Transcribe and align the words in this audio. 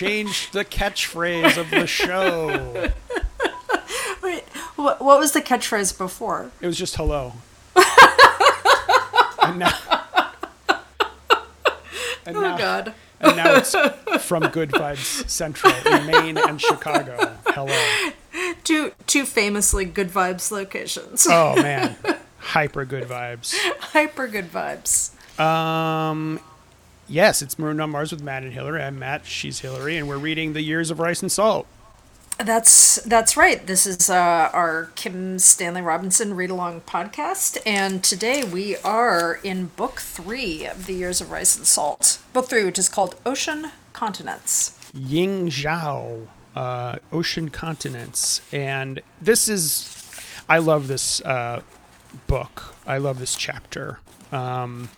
Changed 0.00 0.52
the 0.54 0.64
catchphrase 0.64 1.58
of 1.58 1.68
the 1.70 1.86
show. 1.86 2.90
Wait, 4.22 4.42
what, 4.76 5.00
what 5.02 5.18
was 5.18 5.32
the 5.32 5.42
catchphrase 5.42 5.96
before? 5.96 6.50
It 6.60 6.66
was 6.66 6.78
just 6.78 6.96
hello. 6.96 7.34
and 9.42 9.58
now, 9.58 9.72
and 12.24 12.36
Oh 12.36 12.40
now, 12.40 12.56
God. 12.56 12.94
and 13.20 13.36
now 13.36 13.54
it's 13.56 13.74
from 14.24 14.48
Good 14.48 14.70
Vibes 14.70 15.28
Central 15.28 15.74
in 15.86 16.06
Maine 16.06 16.38
and 16.38 16.58
Chicago. 16.60 17.36
Hello. 17.46 18.10
Two 18.64 18.92
two 19.06 19.26
famously 19.26 19.84
good 19.84 20.08
vibes 20.08 20.50
locations. 20.50 21.26
Oh 21.28 21.56
man, 21.56 21.96
hyper 22.38 22.84
good 22.84 23.04
vibes. 23.04 23.54
Hyper 23.80 24.28
good 24.28 24.50
vibes. 24.50 25.10
Um, 25.40 26.40
yes, 27.10 27.42
it's 27.42 27.58
Marooned 27.58 27.80
on 27.82 27.90
Mars 27.90 28.12
with 28.12 28.22
Matt 28.22 28.44
and 28.44 28.52
Hillary. 28.52 28.82
I'm 28.82 28.98
Matt. 28.98 29.26
She's 29.26 29.60
Hillary, 29.60 29.96
and 29.96 30.08
we're 30.08 30.18
reading 30.18 30.52
The 30.52 30.62
Years 30.62 30.90
of 30.90 31.00
Rice 31.00 31.20
and 31.20 31.30
Salt. 31.30 31.66
That's 32.38 32.94
that's 33.02 33.36
right. 33.36 33.66
This 33.66 33.86
is 33.86 34.08
uh, 34.08 34.48
our 34.54 34.90
Kim 34.94 35.38
Stanley 35.38 35.82
Robinson 35.82 36.34
read 36.34 36.48
along 36.48 36.82
podcast, 36.82 37.58
and 37.66 38.02
today 38.02 38.44
we 38.44 38.76
are 38.78 39.40
in 39.42 39.66
book 39.66 40.00
three 40.00 40.64
of 40.64 40.86
the 40.86 40.94
Years 40.94 41.20
of 41.20 41.30
Rice 41.30 41.56
and 41.56 41.66
Salt. 41.66 42.22
Book 42.32 42.48
three, 42.48 42.64
which 42.64 42.78
is 42.78 42.88
called 42.88 43.16
Ocean 43.26 43.72
Continents. 43.92 44.78
Ying 44.94 45.48
Zhao, 45.48 46.28
uh, 46.56 46.96
Ocean 47.12 47.50
Continents. 47.50 48.40
And 48.52 49.02
this 49.20 49.46
is, 49.46 50.10
I 50.48 50.58
love 50.58 50.88
this 50.88 51.20
uh, 51.20 51.60
book. 52.26 52.74
I 52.86 52.96
love 52.96 53.18
this 53.18 53.36
chapter. 53.36 53.98
Um, 54.32 54.88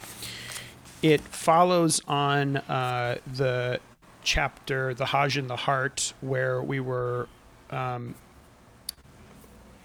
it 1.03 1.21
follows 1.21 2.01
on 2.07 2.59
uh, 2.59 3.19
the 3.27 3.81
chapter, 4.23 4.95
The 4.95 5.07
Hajj 5.07 5.37
in 5.37 5.49
the 5.49 5.57
Heart, 5.57 6.15
where 6.21 6.63
we 6.63 6.81
were 6.81 7.29
um, 7.71 8.15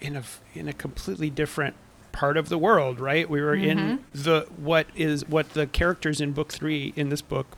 in 0.00 0.16
a 0.16 0.22
in 0.54 0.68
a 0.68 0.72
completely 0.72 1.30
different 1.30 1.74
part 2.12 2.36
of 2.36 2.48
the 2.48 2.58
world, 2.58 3.00
right? 3.00 3.28
We 3.28 3.40
were 3.40 3.54
in 3.54 4.04
the 4.12 4.46
what 4.56 4.86
is 4.94 5.26
what 5.28 5.50
the 5.50 5.66
characters 5.66 6.20
in 6.20 6.32
book 6.32 6.52
three 6.52 6.92
in 6.96 7.08
this 7.08 7.22
book 7.22 7.56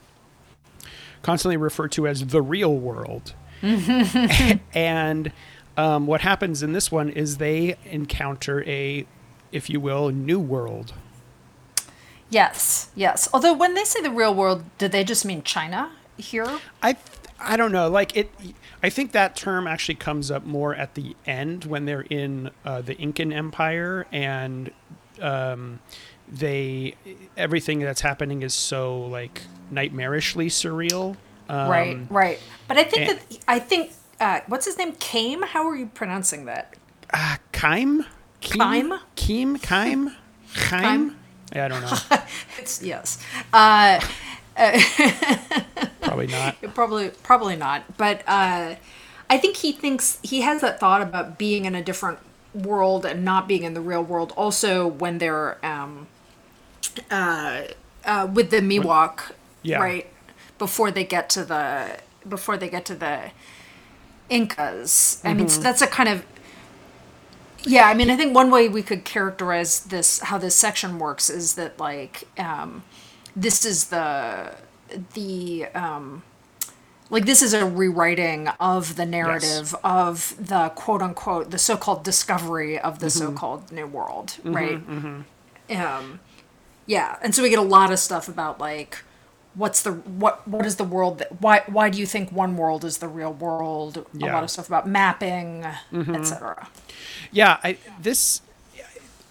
constantly 1.21 1.57
refer 1.57 1.87
to 1.89 2.07
as 2.07 2.27
the 2.27 2.41
real 2.41 2.75
world. 2.75 3.33
and 4.73 5.31
um, 5.77 6.07
what 6.07 6.21
happens 6.21 6.63
in 6.63 6.73
this 6.73 6.91
one 6.91 7.09
is 7.09 7.37
they 7.37 7.75
encounter 7.85 8.63
a, 8.63 9.05
if 9.51 9.69
you 9.69 9.79
will, 9.79 10.09
new 10.09 10.39
world. 10.39 10.93
Yes, 12.31 12.89
yes. 12.95 13.27
Although 13.33 13.53
when 13.53 13.75
they 13.75 13.83
say 13.83 14.01
the 14.01 14.09
real 14.09 14.33
world, 14.33 14.63
did 14.77 14.91
they 14.93 15.03
just 15.03 15.25
mean 15.25 15.43
China 15.43 15.91
here? 16.17 16.59
I 16.81 16.95
I 17.39 17.57
don't 17.57 17.71
know. 17.73 17.89
Like 17.89 18.15
it, 18.15 18.31
I 18.81 18.89
think 18.89 19.11
that 19.11 19.35
term 19.35 19.67
actually 19.67 19.95
comes 19.95 20.31
up 20.31 20.45
more 20.45 20.73
at 20.73 20.95
the 20.95 21.15
end 21.27 21.65
when 21.65 21.85
they're 21.85 22.05
in 22.09 22.49
uh, 22.65 22.81
the 22.81 22.95
Incan 22.97 23.33
Empire 23.33 24.07
and 24.11 24.71
um, 25.21 25.79
they 26.27 26.95
everything 27.35 27.79
that's 27.79 28.01
happening 28.01 28.43
is 28.43 28.53
so 28.53 29.01
like 29.01 29.41
nightmarishly 29.71 30.47
surreal. 30.47 31.17
Um, 31.49 31.69
right, 31.69 31.97
right. 32.09 32.39
But 32.69 32.77
I 32.77 32.85
think 32.85 33.09
and- 33.09 33.19
that 33.19 33.37
I 33.45 33.59
think 33.59 33.91
uh, 34.21 34.39
what's 34.47 34.65
his 34.65 34.77
name? 34.77 34.93
Kame. 34.93 35.41
How 35.41 35.67
are 35.67 35.75
you 35.75 35.87
pronouncing 35.87 36.45
that? 36.45 36.75
Uh, 37.13 37.35
Keim? 37.51 38.05
Keim? 38.39 38.93
Keim? 39.17 39.57
Keim? 39.57 40.15
Keim? 40.53 41.17
Yeah, 41.53 41.65
I 41.65 41.67
don't 41.67 41.81
know. 41.81 41.97
It's 42.61 42.81
yes. 42.93 43.17
Uh, 43.51 43.99
Probably 46.01 46.27
not. 46.27 46.57
probably 46.75 47.09
probably 47.23 47.55
not. 47.55 47.97
But 47.97 48.21
uh, 48.27 48.75
I 49.29 49.37
think 49.37 49.57
he 49.57 49.71
thinks 49.71 50.19
he 50.23 50.41
has 50.41 50.61
that 50.61 50.79
thought 50.79 51.01
about 51.01 51.37
being 51.37 51.65
in 51.65 51.73
a 51.75 51.81
different 51.83 52.19
world 52.53 53.05
and 53.05 53.23
not 53.23 53.47
being 53.47 53.63
in 53.63 53.73
the 53.73 53.81
real 53.81 54.03
world. 54.03 54.33
Also, 54.35 54.85
when 54.87 55.17
they're 55.19 55.63
um, 55.65 56.07
uh, 57.09 57.61
uh, 58.03 58.27
with 58.31 58.51
the 58.51 58.57
Miwok, 58.59 59.31
Yeah. 59.63 59.79
right 59.79 60.07
before 60.57 60.91
they 60.91 61.05
get 61.05 61.29
to 61.31 61.45
the 61.45 61.99
before 62.27 62.57
they 62.57 62.69
get 62.69 62.83
to 62.85 62.95
the 62.95 63.31
Incas. 64.29 65.21
I 65.23 65.33
mean, 65.33 65.47
Mm-hmm. 65.47 65.61
that's 65.61 65.81
a 65.81 65.87
kind 65.87 66.09
of 66.09 66.25
yeah. 67.63 67.87
I 67.87 67.93
mean, 67.93 68.09
I 68.09 68.17
think 68.17 68.33
one 68.35 68.51
way 68.51 68.69
we 68.69 68.81
could 68.81 69.03
characterize 69.03 69.81
this, 69.81 70.19
how 70.19 70.37
this 70.37 70.55
section 70.55 70.99
works, 70.99 71.29
is 71.29 71.55
that 71.55 71.79
like 71.79 72.23
um, 72.37 72.83
this 73.35 73.65
is 73.65 73.85
the 73.85 74.55
the 75.13 75.65
um, 75.73 76.23
like 77.11 77.25
this 77.25 77.41
is 77.41 77.53
a 77.53 77.65
rewriting 77.65 78.47
of 78.59 78.95
the 78.95 79.05
narrative 79.05 79.75
of 79.83 80.33
the 80.39 80.69
quote 80.69 81.01
unquote 81.01 81.51
the 81.51 81.57
so-called 81.59 82.03
discovery 82.03 82.79
of 82.79 82.99
the 82.99 83.09
so-called 83.09 83.71
new 83.71 83.85
world 83.85 84.37
right? 84.43 84.81
um 85.75 86.19
yeah 86.87 87.17
and 87.21 87.35
so 87.35 87.43
we 87.43 87.49
get 87.49 87.59
a 87.59 87.61
lot 87.61 87.91
of 87.91 87.99
stuff 87.99 88.27
about 88.27 88.59
like 88.59 88.99
what's 89.53 89.81
the 89.81 89.91
what 89.91 90.47
what 90.47 90.65
is 90.65 90.77
the 90.77 90.83
world 90.83 91.17
that 91.19 91.41
why 91.41 91.61
why 91.67 91.89
do 91.89 91.99
you 91.99 92.05
think 92.05 92.31
one 92.31 92.55
world 92.57 92.85
is 92.85 92.99
the 92.99 93.07
real 93.07 93.33
world? 93.33 93.97
A 93.97 94.25
lot 94.33 94.43
of 94.43 94.49
stuff 94.49 94.67
about 94.67 94.87
mapping 94.87 95.65
etc 95.93 96.67
Yeah, 97.31 97.57
I 97.63 97.77
this 98.01 98.41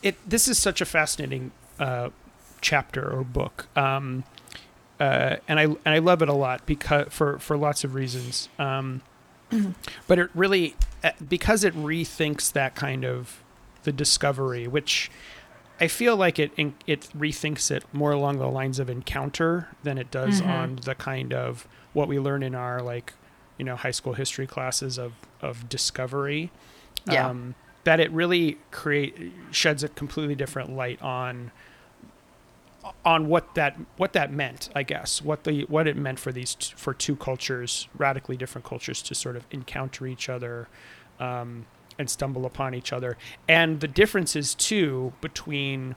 it 0.02 0.16
this 0.28 0.48
is 0.48 0.58
such 0.58 0.80
a 0.80 0.84
fascinating 0.84 1.52
uh, 1.78 2.10
chapter 2.60 3.10
or 3.10 3.24
book, 3.24 3.66
um, 3.76 4.24
uh, 4.98 5.36
and 5.48 5.58
I 5.58 5.64
and 5.64 5.78
I 5.86 5.98
love 5.98 6.22
it 6.22 6.28
a 6.28 6.34
lot 6.34 6.66
because 6.66 7.08
for 7.10 7.38
for 7.38 7.56
lots 7.56 7.84
of 7.84 7.94
reasons. 7.94 8.48
Um, 8.58 9.02
but 10.06 10.18
it 10.18 10.30
really 10.34 10.76
uh, 11.02 11.10
because 11.26 11.64
it 11.64 11.74
rethinks 11.74 12.52
that 12.52 12.74
kind 12.74 13.04
of 13.04 13.42
the 13.82 13.92
discovery, 13.92 14.68
which 14.68 15.10
I 15.80 15.88
feel 15.88 16.14
like 16.16 16.38
it 16.38 16.52
it 16.86 17.08
rethinks 17.16 17.70
it 17.70 17.84
more 17.92 18.12
along 18.12 18.38
the 18.38 18.48
lines 18.48 18.78
of 18.78 18.90
encounter 18.90 19.68
than 19.82 19.96
it 19.96 20.10
does 20.10 20.40
on 20.42 20.76
the 20.84 20.94
kind 20.94 21.32
of 21.32 21.66
what 21.94 22.06
we 22.06 22.18
learn 22.18 22.42
in 22.42 22.54
our 22.54 22.82
like 22.82 23.14
you 23.58 23.64
know 23.64 23.76
high 23.76 23.90
school 23.90 24.12
history 24.12 24.46
classes 24.46 24.98
of 24.98 25.12
of 25.40 25.68
discovery. 25.68 26.50
Yeah. 27.10 27.28
um, 27.28 27.54
that 27.84 27.98
it 27.98 28.10
really 28.12 28.58
create 28.70 29.32
sheds 29.50 29.82
a 29.82 29.88
completely 29.88 30.34
different 30.34 30.76
light 30.76 31.00
on 31.00 31.50
on 33.06 33.26
what 33.26 33.54
that 33.54 33.74
what 33.96 34.12
that 34.12 34.30
meant 34.32 34.68
i 34.74 34.82
guess. 34.82 35.22
What 35.22 35.44
the 35.44 35.62
what 35.64 35.86
it 35.88 35.96
meant 35.96 36.18
for 36.18 36.30
these 36.30 36.54
t- 36.56 36.74
for 36.76 36.92
two 36.92 37.16
cultures 37.16 37.88
radically 37.96 38.36
different 38.36 38.66
cultures 38.66 39.00
to 39.02 39.14
sort 39.14 39.36
of 39.36 39.46
encounter 39.50 40.06
each 40.06 40.28
other. 40.28 40.68
Um, 41.18 41.64
and 42.00 42.10
stumble 42.10 42.46
upon 42.46 42.74
each 42.74 42.92
other 42.92 43.16
and 43.46 43.80
the 43.80 43.86
differences 43.86 44.54
too 44.54 45.12
between 45.20 45.94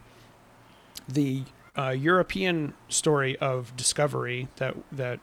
the 1.08 1.44
uh, 1.78 1.90
European 1.90 2.74
story 2.90 3.38
of 3.38 3.76
discovery 3.76 4.48
that 4.58 4.76
that 4.92 5.20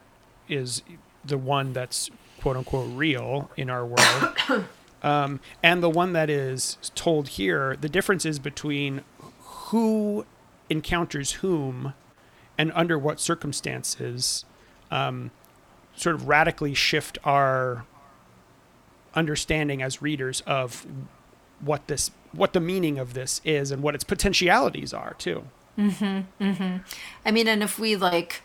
is 0.49 0.82
the 1.25 1.38
one 1.38 1.73
that's 1.73 2.11
quote 2.41 2.56
unquote 2.56 2.91
real 2.94 3.50
in 3.56 3.71
our 3.71 3.87
world, 3.87 4.65
um, 5.03 5.38
and 5.62 5.82
the 5.82 5.91
one 5.91 6.12
that 6.12 6.29
is 6.29 6.77
told 6.94 7.29
here. 7.29 7.77
The 7.81 7.88
difference 7.88 8.25
is 8.25 8.38
between 8.38 9.03
who 9.38 10.27
encounters 10.69 11.32
whom 11.32 11.94
and 12.59 12.73
under 12.75 12.99
what 12.99 13.21
circumstances 13.21 14.44
um, 14.91 15.31
sort 15.94 16.15
of 16.15 16.27
radically 16.29 16.75
shift 16.75 17.19
our 17.25 17.85
understanding 19.15 19.83
as 19.83 20.01
readers 20.03 20.43
of 20.43 20.87
what 21.61 21.87
this 21.89 22.11
what 22.33 22.53
the 22.53 22.61
meaning 22.61 22.99
of 22.99 23.15
this 23.15 23.41
is 23.45 23.71
and 23.71 23.83
what 23.83 23.95
its 23.95 24.05
potentialities 24.05 24.93
are 24.95 25.15
too. 25.19 25.45
Hmm. 25.77 26.21
Hmm. 26.41 26.77
I 27.25 27.31
mean, 27.31 27.49
and 27.49 27.62
if 27.62 27.79
we 27.79 27.97
like, 27.97 28.43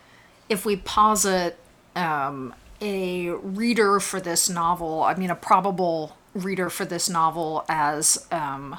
if 0.49 0.65
we 0.65 0.75
posit 0.75 1.57
um, 1.95 2.53
a 2.81 3.29
reader 3.29 3.99
for 3.99 4.19
this 4.19 4.49
novel, 4.49 5.03
I 5.03 5.15
mean, 5.15 5.29
a 5.29 5.35
probable 5.35 6.17
reader 6.33 6.69
for 6.69 6.85
this 6.85 7.09
novel 7.09 7.65
as 7.69 8.25
um, 8.31 8.77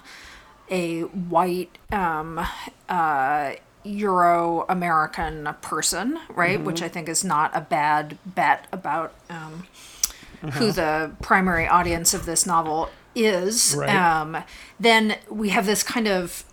a 0.70 1.02
white 1.02 1.76
um, 1.92 2.44
uh, 2.88 3.52
Euro 3.84 4.66
American 4.68 5.54
person, 5.62 6.18
right? 6.30 6.60
Which 6.60 6.82
I 6.82 6.88
think 6.88 7.08
is 7.08 7.24
not 7.24 7.50
a 7.54 7.60
bad 7.60 8.18
bet 8.26 8.66
about 8.72 9.14
um, 9.30 9.66
who 10.40 10.72
the 10.72 11.12
primary 11.22 11.66
audience 11.66 12.14
of 12.14 12.26
this 12.26 12.46
novel 12.46 12.90
is. 13.14 13.74
Right. 13.78 13.88
Um, 13.88 14.44
then 14.78 15.16
we 15.30 15.50
have 15.50 15.66
this 15.66 15.82
kind 15.82 16.08
of 16.08 16.44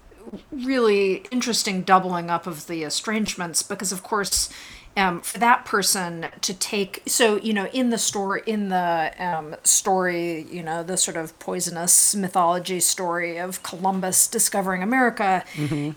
really 0.52 1.26
interesting 1.32 1.82
doubling 1.82 2.30
up 2.30 2.48
of 2.48 2.68
the 2.68 2.84
estrangements 2.84 3.62
because, 3.62 3.92
of 3.92 4.04
course, 4.04 4.50
um, 4.96 5.22
for 5.22 5.40
that 5.40 5.66
person 5.66 6.28
to 6.42 6.54
take 6.54 7.02
so 7.08 7.38
you 7.38 7.52
know 7.52 7.66
in 7.68 7.90
the 7.90 7.98
story 7.98 8.44
in 8.46 8.70
the 8.70 9.12
um, 9.18 9.56
story 9.64 10.44
you 10.52 10.62
know 10.62 10.84
the 10.84 10.98
sort 10.98 11.18
of 11.18 11.38
poisonous 11.40 12.16
mythology 12.16 12.80
story 12.80 13.38
of 13.38 13.64
Columbus 13.64 14.28
discovering 14.28 14.84
America 14.84 15.44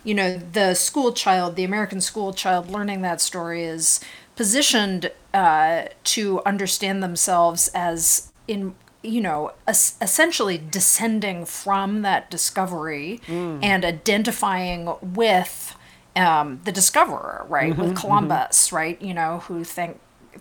you 0.02 0.14
know 0.14 0.38
the 0.38 0.74
school 0.74 1.12
child 1.12 1.56
the 1.56 1.64
American 1.64 2.00
school 2.00 2.32
child 2.32 2.70
learning 2.70 3.02
that 3.02 3.20
story 3.20 3.64
is 3.64 4.00
positioned 4.36 5.10
uh, 5.34 5.84
to 6.04 6.42
understand 6.44 7.02
themselves 7.02 7.68
as 7.74 8.32
in 8.46 8.74
you 9.02 9.20
know 9.20 9.52
es- 9.66 9.96
essentially 10.00 10.58
descending 10.58 11.44
from 11.44 12.02
that 12.02 12.30
discovery 12.30 13.20
and 13.28 13.84
identifying 13.84 14.94
with 15.02 15.74
um, 16.16 16.60
the 16.64 16.72
discoverer, 16.72 17.44
right, 17.48 17.76
with 17.76 17.94
Columbus, 17.96 18.72
right, 18.72 19.00
you 19.02 19.12
know, 19.12 19.40
who 19.48 19.64
think 19.64 20.00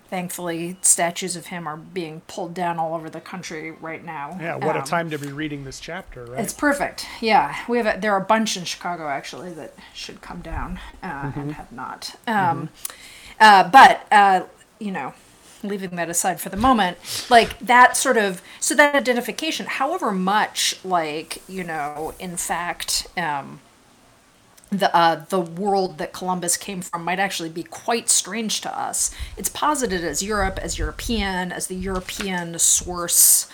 thankfully 0.09 0.77
statues 0.81 1.35
of 1.35 1.47
him 1.47 1.67
are 1.67 1.75
being 1.77 2.21
pulled 2.27 2.53
down 2.53 2.77
all 2.79 2.95
over 2.95 3.09
the 3.09 3.19
country 3.19 3.71
right 3.71 4.03
now. 4.05 4.37
Yeah, 4.39 4.55
what 4.55 4.75
a 4.75 4.79
Um, 4.79 4.85
time 4.85 5.09
to 5.09 5.17
be 5.17 5.31
reading 5.31 5.63
this 5.65 5.79
chapter, 5.79 6.23
right? 6.25 6.39
It's 6.39 6.53
perfect. 6.53 7.07
Yeah, 7.21 7.55
we 7.67 7.77
have 7.77 7.97
a, 7.97 7.99
there 7.99 8.13
are 8.13 8.21
a 8.21 8.25
bunch 8.25 8.55
in 8.55 8.63
Chicago 8.65 9.09
actually 9.09 9.51
that 9.53 9.73
should 9.93 10.21
come 10.21 10.39
down 10.41 10.79
uh, 11.03 11.31
and 11.35 11.51
have 11.53 11.71
not. 11.71 12.15
Um, 12.27 12.69
uh, 13.39 13.69
but 13.69 14.05
uh, 14.11 14.43
you 14.79 14.91
know, 14.91 15.13
leaving 15.63 15.95
that 15.95 16.09
aside 16.09 16.39
for 16.39 16.49
the 16.49 16.57
moment, 16.57 16.97
like 17.29 17.57
that 17.59 17.97
sort 17.97 18.17
of 18.17 18.41
so 18.59 18.75
that 18.75 18.95
identification, 18.95 19.65
however 19.65 20.11
much 20.11 20.79
like 20.83 21.41
you 21.47 21.63
know, 21.63 22.13
in 22.19 22.37
fact. 22.37 23.07
Um, 23.17 23.59
the 24.71 24.93
uh, 24.95 25.23
the 25.29 25.39
world 25.39 25.99
that 25.99 26.11
Columbus 26.11 26.57
came 26.57 26.81
from 26.81 27.03
might 27.03 27.19
actually 27.19 27.49
be 27.49 27.63
quite 27.63 28.09
strange 28.09 28.61
to 28.61 28.77
us. 28.77 29.13
It's 29.37 29.47
posited 29.47 30.03
as 30.03 30.23
Europe, 30.23 30.59
as 30.61 30.77
European, 30.77 31.51
as 31.51 31.67
the 31.67 31.75
European 31.75 32.57
source 32.59 33.47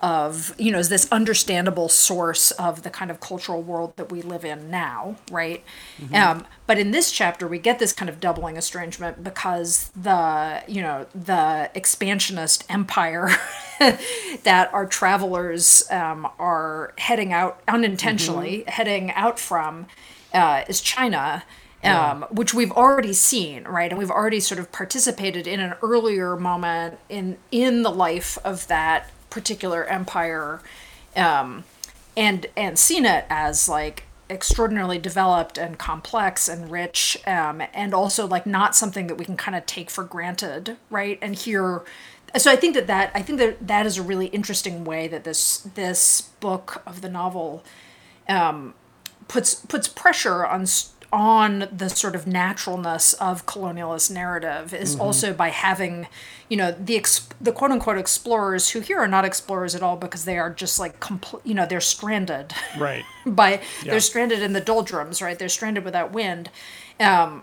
of 0.00 0.54
you 0.58 0.70
know, 0.70 0.78
as 0.78 0.88
this 0.88 1.10
understandable 1.10 1.88
source 1.88 2.50
of 2.52 2.82
the 2.82 2.90
kind 2.90 3.10
of 3.10 3.18
cultural 3.20 3.62
world 3.62 3.96
that 3.96 4.12
we 4.12 4.22
live 4.22 4.44
in 4.44 4.70
now, 4.70 5.16
right? 5.30 5.64
Um, 6.14 6.46
but 6.66 6.78
in 6.78 6.92
this 6.92 7.10
chapter, 7.10 7.48
we 7.48 7.58
get 7.58 7.78
this 7.78 7.92
kind 7.92 8.08
of 8.08 8.20
doubling 8.20 8.56
estrangement 8.56 9.24
because 9.24 9.90
the 9.96 10.62
you 10.68 10.82
know 10.82 11.06
the 11.14 11.70
expansionist 11.74 12.64
empire 12.68 13.30
that 14.44 14.70
our 14.72 14.86
travelers 14.86 15.82
um, 15.90 16.28
are 16.38 16.92
heading 16.98 17.32
out 17.32 17.60
unintentionally 17.66 18.64
heading 18.68 19.10
out 19.12 19.38
from 19.38 19.86
uh, 20.32 20.62
is 20.68 20.80
China, 20.80 21.42
um, 21.82 22.26
which 22.30 22.54
we've 22.54 22.72
already 22.72 23.12
seen, 23.12 23.64
right? 23.64 23.90
And 23.90 23.98
we've 23.98 24.10
already 24.10 24.40
sort 24.40 24.58
of 24.58 24.70
participated 24.72 25.46
in 25.46 25.60
an 25.60 25.74
earlier 25.82 26.36
moment 26.36 26.98
in 27.08 27.38
in 27.50 27.82
the 27.82 27.90
life 27.90 28.38
of 28.44 28.66
that 28.68 29.10
particular 29.38 29.84
empire, 29.84 30.60
um, 31.16 31.64
and 32.16 32.46
and 32.56 32.78
seen 32.78 33.06
it 33.06 33.24
as 33.30 33.68
like 33.68 34.04
extraordinarily 34.28 34.98
developed 34.98 35.56
and 35.58 35.78
complex 35.78 36.48
and 36.48 36.70
rich, 36.70 37.18
um, 37.26 37.62
and 37.72 37.94
also 37.94 38.26
like 38.26 38.46
not 38.46 38.74
something 38.74 39.06
that 39.06 39.16
we 39.16 39.24
can 39.24 39.36
kind 39.36 39.56
of 39.56 39.64
take 39.66 39.90
for 39.90 40.04
granted, 40.04 40.76
right? 40.90 41.18
And 41.22 41.34
here. 41.36 41.82
So 42.36 42.50
I 42.50 42.56
think 42.56 42.74
that, 42.74 42.86
that 42.88 43.10
I 43.14 43.22
think 43.22 43.38
that 43.38 43.68
that 43.68 43.86
is 43.86 43.96
a 43.96 44.02
really 44.02 44.26
interesting 44.26 44.84
way 44.84 45.08
that 45.08 45.24
this 45.24 45.58
this 45.74 46.22
book 46.40 46.82
of 46.86 47.00
the 47.00 47.08
novel 47.08 47.62
puts 49.28 49.54
puts 49.54 49.88
pressure 49.88 50.44
on 50.46 50.62
s- 50.62 50.92
on 51.12 51.68
the 51.72 51.88
sort 51.88 52.14
of 52.14 52.26
naturalness 52.26 53.14
of 53.14 53.46
colonialist 53.46 54.10
narrative 54.10 54.74
is 54.74 54.98
also 54.98 55.32
by 55.32 55.48
having 55.48 56.06
you 56.50 56.56
know 56.56 56.72
the 56.72 56.96
ex- 56.96 57.28
the 57.40 57.52
quote 57.52 57.70
unquote 57.70 57.96
explorers 57.98 58.70
who 58.70 58.80
here 58.80 58.98
are 58.98 59.08
not 59.08 59.24
explorers 59.24 59.74
at 59.74 59.82
all 59.82 59.96
because 59.96 60.24
they 60.26 60.38
are 60.38 60.50
just 60.50 60.78
like 60.78 61.00
compl- 61.00 61.40
you 61.44 61.54
know 61.54 61.64
they're 61.66 61.80
stranded. 61.80 62.52
Right. 62.78 63.04
by 63.26 63.52
Yeah. 63.82 63.92
they're 63.92 64.00
stranded 64.00 64.42
in 64.42 64.52
the 64.52 64.60
doldrums 64.60 65.22
right? 65.22 65.38
They're 65.38 65.48
stranded 65.48 65.84
without 65.84 66.12
wind. 66.12 66.50
Um 67.00 67.42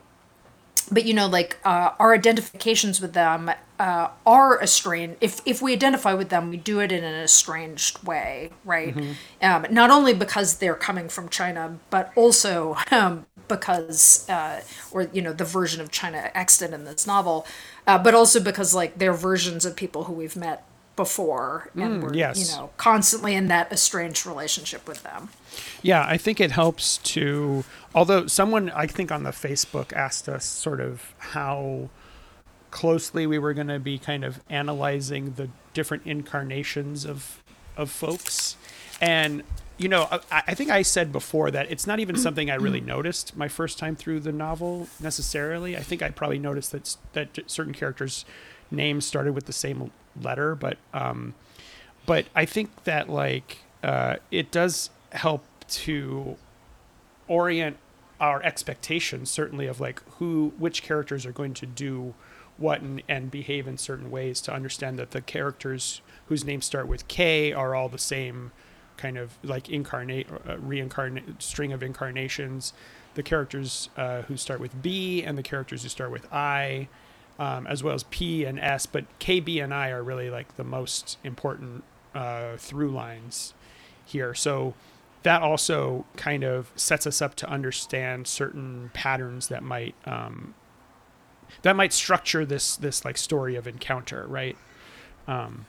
but 0.91 1.05
you 1.05 1.15
know 1.15 1.25
like 1.27 1.57
uh, 1.65 1.91
our 1.97 2.13
identifications 2.13 3.01
with 3.01 3.13
them 3.13 3.49
uh, 3.79 4.07
are 4.25 4.61
estranged 4.61 5.17
if 5.19 5.41
if 5.45 5.59
we 5.59 5.73
identify 5.73 6.13
with 6.13 6.29
them 6.29 6.49
we 6.51 6.57
do 6.57 6.79
it 6.79 6.91
in 6.91 7.03
an 7.03 7.23
estranged 7.23 8.03
way 8.03 8.51
right? 8.63 8.95
Um, 9.41 9.65
not 9.71 9.89
only 9.89 10.13
because 10.13 10.57
they're 10.57 10.75
coming 10.75 11.09
from 11.09 11.27
china 11.29 11.77
but 11.89 12.11
also 12.15 12.77
um, 12.91 13.25
because 13.47 14.27
uh, 14.29 14.61
or 14.91 15.09
you 15.13 15.21
know 15.21 15.33
the 15.33 15.45
version 15.45 15.81
of 15.81 15.91
china 15.91 16.31
extant 16.33 16.73
in 16.73 16.85
this 16.85 17.05
novel 17.05 17.45
uh, 17.87 17.97
but 17.97 18.13
also 18.13 18.39
because 18.39 18.73
like 18.73 18.97
they're 18.97 19.13
versions 19.13 19.65
of 19.65 19.75
people 19.75 20.05
who 20.05 20.13
we've 20.13 20.35
met 20.35 20.63
before 20.95 21.69
and 21.75 22.01
we're 22.01 22.13
yes. 22.13 22.39
you 22.39 22.55
know 22.55 22.69
constantly 22.77 23.35
in 23.35 23.47
that 23.47 23.69
estranged 23.71 24.25
relationship 24.25 24.87
with 24.87 25.03
them 25.03 25.29
Yeah, 25.81 26.05
I 26.05 26.17
think 26.17 26.39
it 26.39 26.51
helps 26.51 26.97
to. 26.97 27.63
Although 27.93 28.27
someone, 28.27 28.69
I 28.71 28.87
think 28.87 29.11
on 29.11 29.23
the 29.23 29.31
Facebook 29.31 29.93
asked 29.93 30.27
us 30.27 30.45
sort 30.45 30.81
of 30.81 31.13
how 31.17 31.89
closely 32.71 33.25
we 33.25 33.39
were 33.39 33.53
going 33.53 33.67
to 33.67 33.79
be 33.79 33.97
kind 33.97 34.25
of 34.25 34.41
analyzing 34.49 35.33
the 35.33 35.49
different 35.73 36.05
incarnations 36.05 37.05
of 37.05 37.41
of 37.77 37.91
folks, 37.91 38.55
and 39.01 39.43
you 39.77 39.89
know, 39.89 40.07
I, 40.11 40.43
I 40.47 40.53
think 40.53 40.69
I 40.69 40.81
said 40.81 41.11
before 41.11 41.51
that 41.51 41.69
it's 41.69 41.85
not 41.85 41.99
even 41.99 42.15
something 42.15 42.49
I 42.49 42.55
really 42.55 42.81
noticed 42.81 43.35
my 43.35 43.47
first 43.47 43.77
time 43.77 43.95
through 43.95 44.21
the 44.21 44.31
novel 44.31 44.87
necessarily. 44.99 45.75
I 45.75 45.81
think 45.81 46.01
I 46.01 46.09
probably 46.09 46.39
noticed 46.39 46.71
that 46.71 46.97
that 47.13 47.39
certain 47.47 47.73
characters' 47.73 48.25
names 48.71 49.05
started 49.05 49.33
with 49.33 49.45
the 49.45 49.53
same 49.53 49.91
letter, 50.19 50.55
but 50.55 50.77
um, 50.93 51.33
but 52.05 52.25
I 52.35 52.45
think 52.45 52.83
that 52.85 53.09
like 53.09 53.59
uh, 53.83 54.17
it 54.31 54.51
does 54.51 54.89
help 55.11 55.43
to 55.67 56.37
orient 57.27 57.77
our 58.19 58.41
expectations 58.43 59.29
certainly 59.29 59.67
of 59.67 59.79
like 59.81 60.01
who 60.19 60.53
which 60.57 60.83
characters 60.83 61.25
are 61.25 61.31
going 61.31 61.53
to 61.53 61.65
do 61.65 62.13
what 62.57 62.81
and, 62.81 63.03
and 63.09 63.29
behave 63.29 63.67
in 63.67 63.77
certain 63.77 64.09
ways 64.09 64.39
to 64.39 64.53
understand 64.53 64.97
that 64.97 65.11
the 65.11 65.19
characters 65.21 66.01
whose 66.27 66.45
names 66.45 66.65
start 66.65 66.87
with 66.87 67.07
K 67.09 67.51
are 67.51 67.75
all 67.75 67.89
the 67.89 67.97
same 67.97 68.51
kind 68.97 69.17
of 69.17 69.37
like 69.43 69.69
incarnate 69.69 70.27
uh, 70.47 70.57
reincarnate 70.57 71.41
string 71.41 71.73
of 71.73 71.83
incarnations 71.83 72.73
the 73.15 73.23
characters 73.23 73.89
uh, 73.97 74.23
who 74.23 74.35
start 74.35 74.59
with 74.59 74.81
B 74.81 75.23
and 75.23 75.37
the 75.37 75.43
characters 75.43 75.83
who 75.83 75.89
start 75.89 76.11
with 76.11 76.31
I 76.33 76.87
um, 77.37 77.67
as 77.67 77.83
well 77.83 77.93
as 77.93 78.03
P 78.03 78.45
and 78.45 78.59
S 78.59 78.85
but 78.85 79.05
K 79.19 79.39
B 79.39 79.59
and 79.59 79.73
I 79.73 79.89
are 79.89 80.03
really 80.03 80.29
like 80.29 80.55
the 80.57 80.63
most 80.63 81.17
important 81.23 81.83
uh, 82.13 82.57
through 82.57 82.91
lines 82.91 83.53
here 84.05 84.33
so 84.33 84.73
that 85.25 85.41
also 85.41 86.05
kind 86.15 86.43
of 86.43 86.71
sets 86.75 87.07
us 87.07 87.19
up 87.19 87.33
to 87.33 87.49
understand 87.49 88.27
certain 88.27 88.91
patterns 88.93 89.47
that 89.47 89.63
might 89.63 89.95
um, 90.05 90.53
that 91.63 91.75
might 91.75 91.91
structure 91.93 92.45
this 92.45 92.75
this 92.75 93.03
like 93.03 93.17
story 93.17 93.55
of 93.55 93.67
encounter, 93.67 94.25
right? 94.27 94.55
Um, 95.27 95.65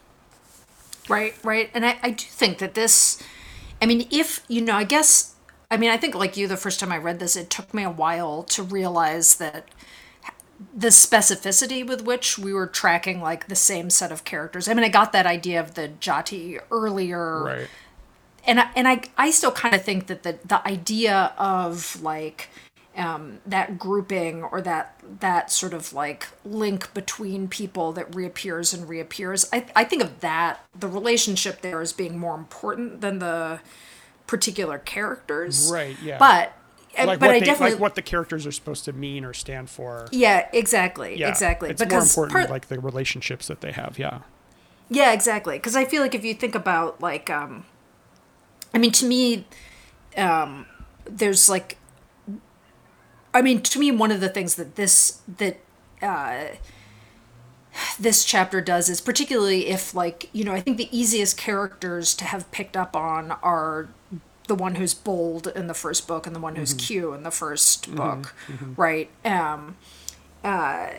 Right, 1.08 1.34
right. 1.42 1.70
And 1.74 1.84
I, 1.86 1.98
I 2.02 2.10
do 2.10 2.24
think 2.24 2.58
that 2.58 2.74
this, 2.74 3.22
I 3.80 3.86
mean, 3.86 4.08
if, 4.10 4.44
you 4.48 4.60
know, 4.60 4.74
I 4.74 4.84
guess, 4.84 5.34
I 5.70 5.76
mean, 5.76 5.90
I 5.90 5.96
think 5.96 6.14
like 6.14 6.36
you, 6.36 6.48
the 6.48 6.56
first 6.56 6.80
time 6.80 6.92
I 6.92 6.98
read 6.98 7.18
this, 7.18 7.36
it 7.36 7.50
took 7.50 7.72
me 7.72 7.82
a 7.82 7.90
while 7.90 8.42
to 8.44 8.62
realize 8.62 9.36
that 9.36 9.66
the 10.74 10.88
specificity 10.88 11.86
with 11.86 12.02
which 12.02 12.38
we 12.38 12.52
were 12.52 12.66
tracking 12.66 13.20
like 13.20 13.48
the 13.48 13.56
same 13.56 13.90
set 13.90 14.10
of 14.10 14.24
characters. 14.24 14.68
I 14.68 14.74
mean, 14.74 14.84
I 14.84 14.88
got 14.88 15.12
that 15.12 15.26
idea 15.26 15.60
of 15.60 15.74
the 15.74 15.90
Jati 16.00 16.58
earlier 16.70 17.44
right. 17.44 17.68
and 18.46 18.60
I, 18.60 18.70
and 18.74 18.88
I 18.88 19.02
I 19.18 19.30
still 19.30 19.52
kind 19.52 19.74
of 19.74 19.82
think 19.82 20.06
that 20.06 20.22
the 20.22 20.38
the 20.44 20.66
idea 20.66 21.34
of 21.36 22.02
like 22.02 22.48
um, 22.96 23.40
that 23.46 23.78
grouping 23.78 24.42
or 24.42 24.60
that 24.62 24.98
that 25.20 25.50
sort 25.50 25.74
of 25.74 25.92
like 25.92 26.28
link 26.44 26.92
between 26.94 27.48
people 27.48 27.92
that 27.92 28.14
reappears 28.14 28.72
and 28.72 28.88
reappears. 28.88 29.46
I 29.52 29.66
I 29.76 29.84
think 29.84 30.02
of 30.02 30.20
that 30.20 30.60
the 30.78 30.88
relationship 30.88 31.60
there 31.60 31.80
as 31.80 31.92
being 31.92 32.18
more 32.18 32.34
important 32.34 33.00
than 33.02 33.18
the 33.18 33.60
particular 34.26 34.78
characters. 34.78 35.70
Right, 35.72 35.96
yeah. 36.02 36.18
But 36.18 36.52
uh, 36.98 37.06
Like 37.06 37.20
but 37.20 37.30
I 37.30 37.38
they, 37.40 37.46
definitely 37.46 37.72
like 37.74 37.80
what 37.80 37.94
the 37.94 38.02
characters 38.02 38.46
are 38.46 38.52
supposed 38.52 38.84
to 38.86 38.92
mean 38.92 39.24
or 39.24 39.34
stand 39.34 39.68
for. 39.70 40.08
yeah 40.10 40.48
exactly 40.52 41.18
Yeah, 41.18 41.28
exactly 41.28 41.70
It's 41.70 41.82
because 41.82 42.16
more 42.16 42.26
important, 42.26 42.48
per- 42.48 42.54
like 42.54 42.68
the 42.68 42.80
relationships 42.80 43.46
that 43.48 43.60
they 43.60 43.72
have. 43.72 43.98
Yeah. 43.98 44.20
Yeah, 44.88 45.12
exactly. 45.12 45.58
Because 45.58 45.76
I 45.76 45.84
feel 45.84 46.00
like 46.00 46.14
if 46.14 46.24
you 46.24 46.32
think 46.32 46.54
about 46.54 47.00
like, 47.00 47.28
um, 47.28 47.64
I 48.72 48.78
mean, 48.78 48.92
to 48.92 49.04
me, 49.06 49.46
um, 50.16 50.66
there's 51.04 51.48
like, 51.48 51.76
I 53.36 53.42
mean, 53.42 53.60
to 53.60 53.78
me, 53.78 53.90
one 53.92 54.10
of 54.10 54.20
the 54.20 54.30
things 54.30 54.54
that 54.54 54.76
this 54.76 55.20
that 55.36 55.58
uh, 56.00 56.46
this 58.00 58.24
chapter 58.24 58.62
does 58.62 58.88
is 58.88 59.02
particularly 59.02 59.66
if 59.66 59.94
like 59.94 60.30
you 60.32 60.42
know 60.42 60.54
I 60.54 60.60
think 60.60 60.78
the 60.78 60.88
easiest 60.96 61.36
characters 61.36 62.14
to 62.14 62.24
have 62.24 62.50
picked 62.50 62.78
up 62.78 62.96
on 62.96 63.32
are 63.42 63.88
the 64.48 64.54
one 64.54 64.76
who's 64.76 64.94
bold 64.94 65.48
in 65.48 65.66
the 65.66 65.74
first 65.74 66.08
book 66.08 66.26
and 66.26 66.34
the 66.34 66.40
one 66.40 66.56
who's 66.56 66.72
Mm-hmm. 66.72 66.78
Kyu 66.78 67.12
in 67.12 67.24
the 67.24 67.30
1st 67.30 67.94
book, 67.94 68.34
right? 68.76 69.10
Um, 69.24 69.76
uh, 70.42 70.90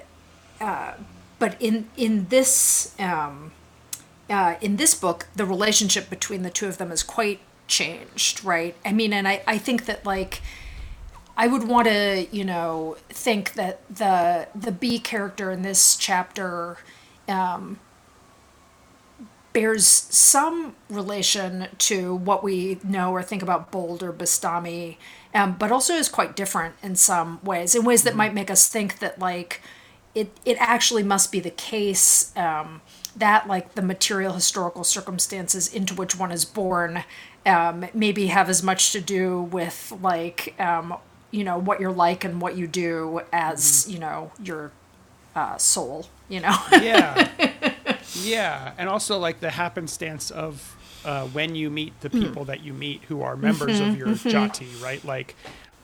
uh, 0.61 0.93
but 1.39 1.55
in 1.59 1.89
in 1.97 2.27
this 2.27 2.93
um, 2.99 3.51
uh, 4.29 4.55
in 4.61 4.75
this 4.75 4.93
book, 4.93 5.27
the 5.35 5.45
relationship 5.45 6.07
between 6.09 6.43
the 6.43 6.51
two 6.51 6.67
of 6.67 6.77
them 6.77 6.91
is 6.91 7.01
quite 7.01 7.39
changed, 7.67 8.43
right? 8.43 8.75
I 8.85 8.91
mean, 8.91 9.11
and 9.11 9.27
I 9.27 9.41
I 9.47 9.57
think 9.57 9.85
that 9.85 10.05
like. 10.05 10.41
I 11.37 11.47
would 11.47 11.67
want 11.67 11.87
to, 11.87 12.27
you 12.31 12.43
know, 12.43 12.97
think 13.09 13.53
that 13.53 13.81
the 13.93 14.47
the 14.55 14.71
B 14.71 14.97
character 14.97 15.51
in 15.51 15.61
this 15.61 15.95
chapter 15.95 16.77
um, 17.27 17.79
bears 19.53 19.85
some 19.85 20.75
relation 20.89 21.67
to 21.77 22.15
what 22.15 22.43
we 22.43 22.79
know 22.83 23.11
or 23.11 23.21
think 23.21 23.43
about 23.43 23.71
Bold 23.71 24.01
or 24.01 24.11
Bastami, 24.11 24.97
um, 25.35 25.55
but 25.59 25.71
also 25.71 25.93
is 25.93 26.09
quite 26.09 26.35
different 26.35 26.75
in 26.81 26.95
some 26.95 27.39
ways, 27.43 27.75
in 27.75 27.83
ways 27.85 28.01
that 28.03 28.15
might 28.15 28.33
make 28.33 28.49
us 28.49 28.67
think 28.67 28.97
that 28.97 29.19
like 29.19 29.61
it 30.15 30.31
it 30.43 30.57
actually 30.59 31.03
must 31.03 31.31
be 31.31 31.39
the 31.39 31.51
case 31.51 32.35
um, 32.35 32.81
that 33.15 33.47
like 33.47 33.75
the 33.75 33.83
material 33.83 34.33
historical 34.33 34.83
circumstances 34.83 35.71
into 35.71 35.93
which 35.93 36.17
one 36.17 36.31
is 36.31 36.45
born 36.45 37.03
um, 37.45 37.85
maybe 37.93 38.27
have 38.27 38.49
as 38.49 38.61
much 38.61 38.91
to 38.91 38.99
do 38.99 39.41
with 39.41 39.93
like 40.01 40.53
um, 40.59 40.97
you 41.31 41.43
know 41.43 41.57
what 41.57 41.79
you're 41.79 41.91
like 41.91 42.23
and 42.23 42.41
what 42.41 42.57
you 42.57 42.67
do 42.67 43.21
as 43.31 43.87
you 43.89 43.99
know 43.99 44.31
your 44.41 44.71
uh, 45.35 45.57
soul 45.57 46.07
you 46.29 46.39
know? 46.39 46.57
Yeah. 46.71 47.29
Yeah 48.23 48.71
and 48.77 48.89
also 48.89 49.19
like 49.19 49.41
the 49.41 49.51
happenstance 49.51 50.31
of 50.31 50.75
uh, 51.05 51.27
when 51.27 51.55
you 51.55 51.69
meet 51.69 51.99
the 52.01 52.09
people 52.09 52.45
that 52.45 52.61
you 52.63 52.73
meet 52.73 53.03
who 53.03 53.21
are 53.21 53.35
members 53.35 53.79
of 53.79 53.97
your 53.97 54.07
jati 54.07 54.81
right? 54.81 55.03
Like 55.03 55.35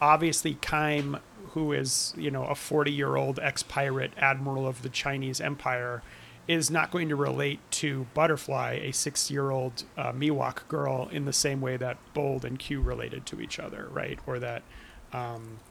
obviously 0.02 0.56
Kheim 0.56 1.20
who 1.54 1.72
is 1.72 2.14
you 2.18 2.32
know 2.32 2.46
a 2.46 2.56
40 2.56 2.92
year 2.92 3.16
old 3.16 3.40
ex-pirate 3.40 4.12
admiral 4.18 4.68
of 4.68 4.82
the 4.82 4.90
chinese 4.90 5.40
empire 5.40 6.02
is 6.48 6.70
not 6.70 6.92
going 6.92 7.08
to 7.10 7.16
relate 7.16 7.60
to 7.72 8.06
butterfly 8.14 8.74
a 8.82 8.92
six 8.92 9.32
year 9.32 9.52
old 9.52 9.84
uh, 9.98 10.12
miwok 10.12 10.68
girl 10.68 11.08
in 11.12 11.26
the 11.26 11.34
same 11.34 11.62
way 11.62 11.78
that 11.78 11.98
bold 12.14 12.44
and 12.44 12.60
kyu 12.60 12.82
related 12.82 13.26
to 13.26 13.40
each 13.40 13.60
other 13.60 13.88
right? 13.92 14.20
Or 14.28 14.40
that 14.40 14.64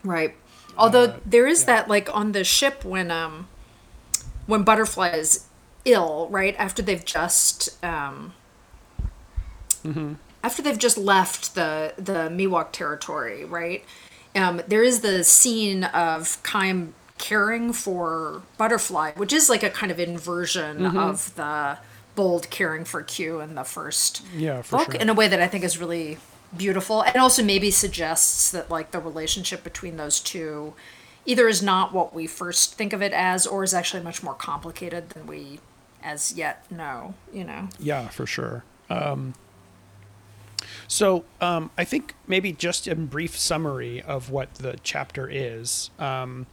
Right. 0.04 0.34
Although 0.76 1.04
Uh, 1.04 1.16
there 1.26 1.46
is 1.46 1.60
yeah. 1.60 1.66
that 1.66 1.88
like 1.88 2.14
on 2.14 2.32
the 2.32 2.44
ship 2.44 2.84
when 2.84 3.10
um 3.10 3.48
when 4.46 4.62
Butterfly 4.64 5.10
is 5.10 5.46
ill, 5.84 6.28
right? 6.30 6.54
After 6.58 6.82
they've 6.82 7.04
just 7.04 7.82
um 7.84 8.34
Mm-hmm. 9.84 10.14
after 10.44 10.62
they've 10.62 10.78
just 10.78 10.96
left 10.98 11.54
the 11.54 11.94
the 11.96 12.28
Miwok 12.30 12.72
territory, 12.72 13.44
right? 13.44 13.84
Um 14.34 14.62
there 14.68 14.82
is 14.82 15.00
the 15.00 15.24
scene 15.24 15.84
of 15.84 16.42
Kheim 16.42 16.92
caring 17.18 17.72
for 17.72 18.42
Butterfly, 18.58 19.12
which 19.16 19.32
is 19.32 19.48
like 19.50 19.62
a 19.62 19.70
kind 19.70 19.90
of 19.92 19.98
inversion 20.00 20.84
Mm-hmm. 20.84 20.96
of 20.96 21.34
the 21.34 21.78
bold 22.14 22.50
caring 22.50 22.84
for 22.84 23.02
Kyu 23.02 23.40
in 23.40 23.54
the 23.54 23.64
first 23.64 24.22
Yeah, 24.32 24.62
for 24.62 24.78
book 24.78 24.84
sure. 24.84 24.94
in 24.94 25.08
a 25.08 25.14
way 25.14 25.28
that 25.28 25.40
I 25.40 25.48
think 25.48 25.64
is 25.64 25.78
really 25.78 26.18
beautiful 26.56 27.02
and 27.02 27.16
also 27.16 27.42
maybe 27.42 27.70
suggests 27.70 28.50
that 28.50 28.70
like 28.70 28.90
the 28.90 29.00
relationship 29.00 29.64
between 29.64 29.96
those 29.96 30.20
two 30.20 30.74
either 31.24 31.48
is 31.48 31.62
not 31.62 31.92
what 31.92 32.14
we 32.14 32.26
first 32.26 32.74
think 32.74 32.92
of 32.92 33.00
it 33.00 33.12
as 33.12 33.46
or 33.46 33.62
is 33.62 33.72
actually 33.72 34.02
much 34.02 34.22
more 34.22 34.34
complicated 34.34 35.10
than 35.10 35.26
we 35.26 35.60
as 36.02 36.32
yet 36.32 36.68
know, 36.70 37.14
you 37.32 37.44
know. 37.44 37.68
Yeah, 37.78 38.08
for 38.08 38.26
sure. 38.26 38.64
Um, 38.90 39.34
so 40.88 41.24
um, 41.40 41.70
I 41.78 41.84
think 41.84 42.14
maybe 42.26 42.52
just 42.52 42.86
a 42.88 42.94
brief 42.94 43.38
summary 43.38 44.02
of 44.02 44.30
what 44.30 44.54
the 44.56 44.78
chapter 44.82 45.28
is. 45.30 45.90
Um, 45.98 46.46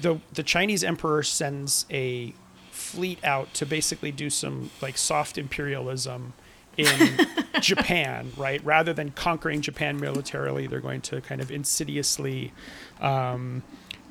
the 0.00 0.20
the 0.32 0.42
Chinese 0.42 0.84
emperor 0.84 1.22
sends 1.22 1.86
a 1.90 2.34
fleet 2.70 3.22
out 3.24 3.52
to 3.54 3.66
basically 3.66 4.12
do 4.12 4.30
some 4.30 4.70
like 4.80 4.96
soft 4.96 5.38
imperialism 5.38 6.32
in 6.78 7.26
Japan, 7.60 8.32
right? 8.36 8.64
Rather 8.64 8.94
than 8.94 9.10
conquering 9.10 9.60
Japan 9.60 10.00
militarily, 10.00 10.66
they're 10.66 10.80
going 10.80 11.02
to 11.02 11.20
kind 11.20 11.40
of 11.40 11.50
insidiously 11.50 12.52
um, 13.00 13.62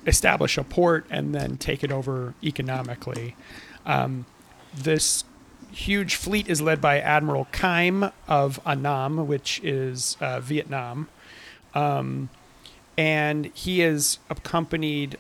establish 0.06 0.58
a 0.58 0.64
port 0.64 1.06
and 1.10 1.34
then 1.34 1.58
take 1.58 1.84
it 1.84 1.92
over 1.92 2.36
economically. 2.44 3.36
Um, 3.86 4.26
this 4.76 5.24
huge 5.72 6.16
fleet 6.16 6.48
is 6.50 6.62
led 6.62 6.82
by 6.82 7.00
Admiral 7.00 7.48
Kheim 7.52 8.12
of 8.28 8.60
Annam, 8.66 9.28
which 9.28 9.60
is 9.64 10.18
uh, 10.20 10.40
Vietnam. 10.40 11.08
Um, 11.74 12.30
and 12.98 13.46
he 13.54 13.82
is 13.82 14.18
accompanied, 14.30 15.18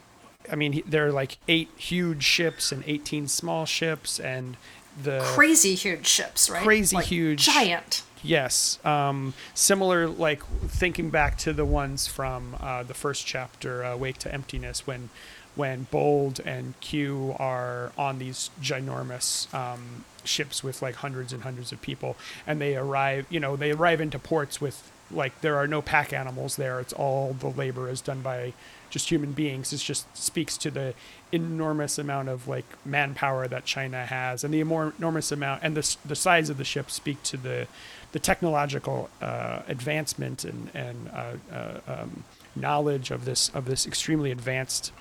I 0.51 0.56
mean, 0.56 0.82
there 0.86 1.08
are 1.08 1.12
like 1.12 1.38
eight 1.48 1.70
huge 1.77 2.24
ships 2.24 2.72
and 2.72 2.84
18 2.88 3.27
small 3.27 3.66
ships, 3.66 4.20
and 4.20 4.58
the. 5.01 5.20
Crazy 5.24 5.75
huge 5.75 6.08
ships, 6.08 6.50
right? 6.50 6.63
Crazy 6.63 6.96
Like, 6.96 7.06
huge- 7.06 7.46
Giant. 7.46 8.04
Yes. 8.24 8.80
Um, 8.84 9.34
similar, 9.54 10.08
like 10.08 10.44
thinking 10.68 11.10
back 11.12 11.38
to 11.39 11.54
the 11.54 11.66
ones 11.66 12.08
from 12.08 12.56
uh, 12.60 12.84
the 12.84 12.94
first 12.96 13.25
chapter, 13.27 13.84
uh, 13.84 13.96
Wake 13.96 14.18
to 14.20 14.34
Emptiness, 14.34 14.88
when 14.88 15.10
when 15.56 15.84
Bold 15.89 16.39
and 16.46 16.80
Kyu 16.82 17.36
are 17.39 17.92
on 17.98 18.20
these 18.20 18.51
ginormous 18.62 19.51
um, 19.56 20.06
ships 20.24 20.63
with 20.63 20.82
like 20.84 20.96
hundreds 20.96 21.34
and 21.34 21.44
hundreds 21.44 21.72
of 21.72 21.82
people, 21.82 22.16
and 22.46 22.60
they 22.62 22.75
arrive, 22.75 23.25
you 23.30 23.39
know, 23.39 23.56
they 23.56 23.72
arrive 23.72 24.00
into 24.01 24.20
ports 24.20 24.60
with 24.62 24.92
like 25.10 25.39
there 25.42 25.56
are 25.56 25.68
no 25.68 25.82
pack 25.82 26.12
animals 26.13 26.58
there. 26.58 26.80
It's 26.80 26.94
all 26.94 27.34
the 27.34 27.48
labor 27.50 27.89
is 27.89 28.01
done 28.01 28.22
by 28.22 28.54
just 28.89 29.10
human 29.10 29.34
beings. 29.34 29.74
It 29.74 29.77
just 29.77 30.15
speaks 30.17 30.58
to 30.60 30.72
the 30.72 30.94
enormous 31.32 31.98
amount 31.98 32.29
of 32.29 32.48
like 32.48 32.65
manpower 32.86 33.48
that 33.48 33.65
China 33.65 34.06
has, 34.06 34.44
and 34.44 34.53
the 34.53 34.62
enormous 34.62 35.32
amount 35.32 35.63
and 35.63 35.75
the 35.75 35.96
the 36.06 36.15
size 36.15 36.50
of 36.50 36.58
the 36.58 36.63
ship 36.63 36.89
speak 36.91 37.22
to 37.24 37.38
the 37.38 37.67
the 38.12 38.20
technological 38.20 39.10
uh, 39.22 39.62
advancement 39.67 40.44
and 40.46 40.70
and 40.74 41.10
uh, 41.13 41.34
uh, 41.51 41.79
um, 41.88 42.24
knowledge 42.56 43.12
of 43.12 43.25
this 43.25 43.50
of 43.50 43.65
this 43.65 43.86
extremely 43.86 44.32
advanced 44.32 44.91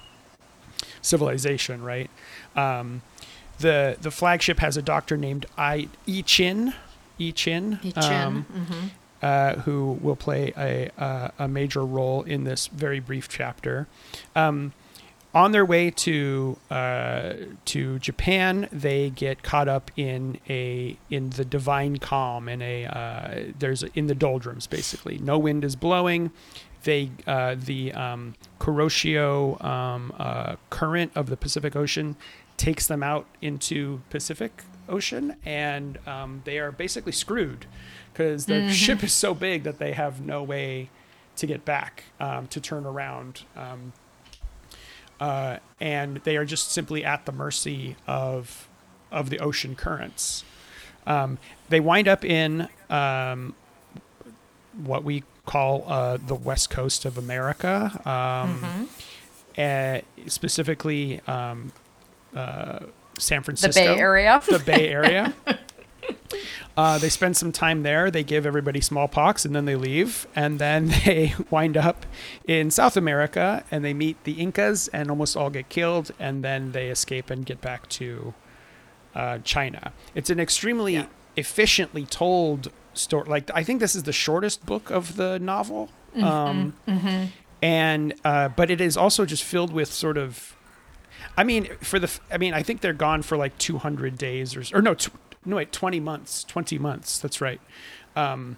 civilization, 1.02 1.82
right? 1.82 2.10
Um, 2.54 3.02
the 3.58 3.96
the 4.00 4.10
flagship 4.10 4.58
has 4.58 4.76
a 4.76 4.82
doctor 4.82 5.16
named 5.16 5.46
I 5.56 5.88
I 6.08 6.22
Chin, 6.22 6.74
I 7.18 7.30
Chin, 7.30 7.78
Yi 7.82 7.92
Chin, 7.92 8.12
um, 8.12 8.46
uh, 9.26 9.56
who 9.62 9.98
will 10.00 10.14
play 10.14 10.52
a, 10.56 10.88
a 10.96 11.32
a 11.40 11.48
major 11.48 11.84
role 11.84 12.22
in 12.22 12.44
this 12.44 12.68
very 12.68 13.00
brief 13.00 13.28
chapter. 13.28 13.88
Um, 14.36 14.72
on 15.34 15.50
their 15.50 15.64
way 15.64 15.90
to 15.90 16.56
uh, 16.70 17.32
to 17.64 17.98
Japan, 17.98 18.68
they 18.70 19.10
get 19.10 19.42
caught 19.42 19.68
up 19.68 19.90
in 19.96 20.38
a 20.48 20.96
in 21.10 21.30
the 21.30 21.44
divine 21.44 21.96
calm 21.98 22.48
in 22.48 22.62
a 22.62 22.86
uh, 22.86 23.52
there's 23.58 23.82
in 23.82 24.06
the 24.06 24.14
doldrums 24.14 24.68
basically. 24.68 25.18
No 25.18 25.38
wind 25.38 25.64
is 25.64 25.74
blowing. 25.74 26.30
They 26.84 27.10
uh, 27.26 27.56
the 27.58 27.92
um, 27.94 28.34
Kuroshio 28.60 29.62
um, 29.64 30.14
uh, 30.18 30.54
current 30.70 31.10
of 31.16 31.26
the 31.30 31.36
Pacific 31.36 31.74
Ocean 31.74 32.14
takes 32.56 32.86
them 32.86 33.02
out 33.02 33.26
into 33.42 34.02
Pacific 34.08 34.62
Ocean, 34.88 35.34
and 35.44 35.98
um, 36.06 36.42
they 36.44 36.58
are 36.60 36.70
basically 36.70 37.12
screwed 37.12 37.66
because 38.16 38.46
the 38.46 38.72
ship 38.72 39.02
is 39.04 39.12
so 39.12 39.34
big 39.34 39.64
that 39.64 39.78
they 39.78 39.92
have 39.92 40.22
no 40.22 40.42
way 40.42 40.88
to 41.36 41.46
get 41.46 41.66
back 41.66 42.04
um, 42.18 42.46
to 42.46 42.60
turn 42.60 42.86
around. 42.86 43.42
Um, 43.54 43.92
uh, 45.20 45.58
and 45.80 46.18
they 46.24 46.38
are 46.38 46.46
just 46.46 46.72
simply 46.72 47.04
at 47.04 47.26
the 47.26 47.32
mercy 47.32 47.96
of 48.06 48.68
of 49.12 49.28
the 49.28 49.38
ocean 49.38 49.74
currents. 49.76 50.44
Um, 51.06 51.38
they 51.68 51.78
wind 51.78 52.08
up 52.08 52.24
in 52.24 52.68
um, 52.88 53.54
what 54.82 55.04
we 55.04 55.22
call 55.44 55.84
uh, 55.86 56.16
the 56.16 56.34
west 56.34 56.70
coast 56.70 57.04
of 57.04 57.18
America, 57.18 58.00
um, 58.04 58.88
uh, 59.58 60.00
specifically 60.26 61.20
um, 61.26 61.70
uh, 62.34 62.80
San 63.18 63.40
The 63.40 63.44
Francisco, 63.44 63.80
Bay 63.94 64.00
Area. 64.00 64.42
the 64.48 64.58
Bay 64.58 64.88
Area. 64.88 65.34
Uh, 66.76 66.98
they 66.98 67.08
spend 67.08 67.34
some 67.34 67.52
time 67.52 67.84
there. 67.84 68.10
They 68.10 68.22
give 68.22 68.44
everybody 68.44 68.82
smallpox, 68.82 69.46
and 69.46 69.56
then 69.56 69.64
they 69.64 69.76
leave. 69.76 70.26
And 70.36 70.58
then 70.58 70.88
they 71.06 71.34
wind 71.48 71.74
up 71.74 72.04
in 72.46 72.70
South 72.70 72.98
America, 72.98 73.64
and 73.70 73.82
they 73.82 73.94
meet 73.94 74.22
the 74.24 74.32
Incas, 74.32 74.86
and 74.88 75.08
almost 75.08 75.38
all 75.38 75.48
get 75.48 75.70
killed. 75.70 76.10
And 76.18 76.44
then 76.44 76.72
they 76.72 76.88
escape 76.90 77.30
and 77.30 77.46
get 77.46 77.62
back 77.62 77.88
to 77.90 78.34
uh, 79.14 79.38
China. 79.38 79.92
It's 80.14 80.28
an 80.28 80.38
extremely 80.38 80.94
Yeah. 80.96 81.06
efficiently 81.36 82.04
told 82.04 82.70
story. 82.92 83.24
Like 83.26 83.50
I 83.54 83.62
think 83.62 83.80
this 83.80 83.94
is 83.96 84.02
the 84.02 84.12
shortest 84.12 84.66
book 84.66 84.90
of 84.90 85.16
the 85.16 85.38
novel. 85.38 85.88
Um, 86.22 86.74
and 87.62 88.14
uh, 88.24 88.48
but 88.48 88.70
it 88.70 88.82
is 88.82 88.98
also 88.98 89.24
just 89.24 89.44
filled 89.44 89.72
with 89.72 89.90
sort 89.92 90.18
of. 90.18 90.54
I 91.38 91.44
mean, 91.44 91.68
for 91.80 91.98
the. 91.98 92.10
I 92.30 92.36
mean, 92.36 92.52
I 92.52 92.62
think 92.62 92.82
they're 92.82 92.92
gone 92.92 93.22
for 93.22 93.36
like 93.38 93.56
200 93.58 94.18
days 94.18 94.54
or 94.56 94.62
or 94.76 94.82
no, 94.82 94.94
no 95.46 95.56
wait, 95.56 95.72
20 95.72 96.00
months. 96.00 96.44
20 96.44 96.78
months. 96.78 97.18
That's 97.18 97.40
right. 97.40 97.60
Um, 98.14 98.56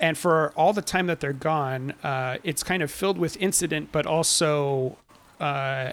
and 0.00 0.18
for 0.18 0.52
all 0.56 0.72
the 0.72 0.82
time 0.82 1.06
that 1.06 1.20
they're 1.20 1.32
gone, 1.32 1.92
uh, 2.02 2.38
it's 2.42 2.62
kind 2.62 2.82
of 2.82 2.90
filled 2.90 3.18
with 3.18 3.36
incident, 3.38 3.90
but 3.92 4.04
also 4.06 4.98
uh, 5.40 5.92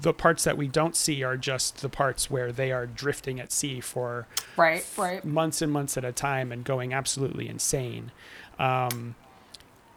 the 0.00 0.12
parts 0.14 0.44
that 0.44 0.56
we 0.56 0.66
don't 0.66 0.96
see 0.96 1.22
are 1.22 1.36
just 1.36 1.82
the 1.82 1.88
parts 1.88 2.30
where 2.30 2.50
they 2.52 2.72
are 2.72 2.86
drifting 2.86 3.38
at 3.38 3.52
sea 3.52 3.80
for 3.80 4.26
Right, 4.56 4.84
right. 4.96 5.24
months 5.24 5.62
and 5.62 5.70
months 5.72 5.96
at 5.96 6.04
a 6.04 6.12
time 6.12 6.52
and 6.52 6.64
going 6.64 6.92
absolutely 6.94 7.48
insane. 7.48 8.10
Um, 8.58 9.14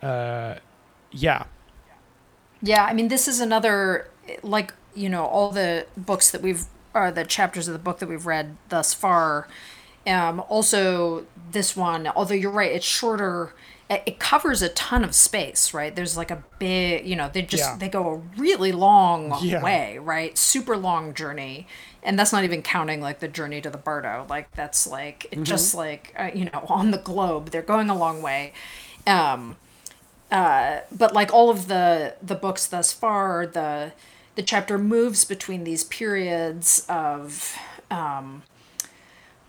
uh, 0.01 0.55
yeah, 1.11 1.45
Yeah, 2.61 2.83
I 2.85 2.93
mean, 2.93 3.07
this 3.07 3.27
is 3.27 3.39
another 3.39 4.09
like 4.43 4.73
you 4.93 5.09
know 5.09 5.25
all 5.25 5.51
the 5.51 5.85
books 5.95 6.31
that 6.31 6.41
we've 6.41 6.65
or 6.97 7.11
the 7.11 7.23
chapters 7.25 7.67
of 7.67 7.73
the 7.73 7.79
book 7.79 7.99
that 7.99 8.09
we've 8.09 8.25
read 8.25 8.57
thus 8.69 8.93
far. 8.93 9.47
Um, 10.05 10.39
also, 10.49 11.25
this 11.51 11.75
one, 11.75 12.07
although 12.07 12.33
you're 12.35 12.51
right, 12.51 12.71
it's 12.71 12.85
shorter. 12.85 13.53
It, 13.89 14.03
it 14.05 14.19
covers 14.19 14.61
a 14.61 14.69
ton 14.69 15.03
of 15.03 15.13
space, 15.13 15.73
right? 15.73 15.93
There's 15.95 16.15
like 16.17 16.31
a 16.31 16.43
big, 16.59 17.05
you 17.05 17.15
know, 17.15 17.29
they 17.31 17.41
just 17.41 17.63
Yeah. 17.63 17.77
they 17.77 17.89
go 17.89 18.09
a 18.09 18.15
really 18.41 18.71
long 18.71 19.37
Yeah. 19.41 19.61
way, 19.61 19.97
right? 19.97 20.37
Super 20.37 20.77
long 20.77 21.13
journey, 21.13 21.67
and 22.03 22.17
that's 22.17 22.31
not 22.33 22.43
even 22.45 22.61
counting 22.61 23.01
like 23.01 23.19
the 23.19 23.27
journey 23.27 23.59
to 23.61 23.69
the 23.69 23.77
Bardo. 23.77 24.25
Like 24.29 24.51
that's 24.51 24.87
like 24.87 25.27
it 25.31 25.43
just 25.43 25.75
like 25.75 26.13
uh, 26.17 26.29
you 26.33 26.45
know 26.45 26.65
on 26.69 26.91
the 26.91 26.97
globe, 26.99 27.49
they're 27.51 27.61
going 27.61 27.89
a 27.89 27.95
long 27.97 28.21
way. 28.21 28.53
Um, 29.05 29.57
uh, 30.31 30.79
but 30.91 31.13
like 31.13 31.33
all 31.33 31.49
of 31.49 31.67
the 31.67 32.15
the 32.21 32.35
books 32.35 32.65
thus 32.65 32.91
far 32.93 33.45
the 33.47 33.91
the 34.37 34.43
chapter 34.43 34.77
moves 34.77 35.25
between 35.25 35.63
these 35.63 35.83
periods 35.83 36.85
of 36.87 37.57
um, 37.89 38.43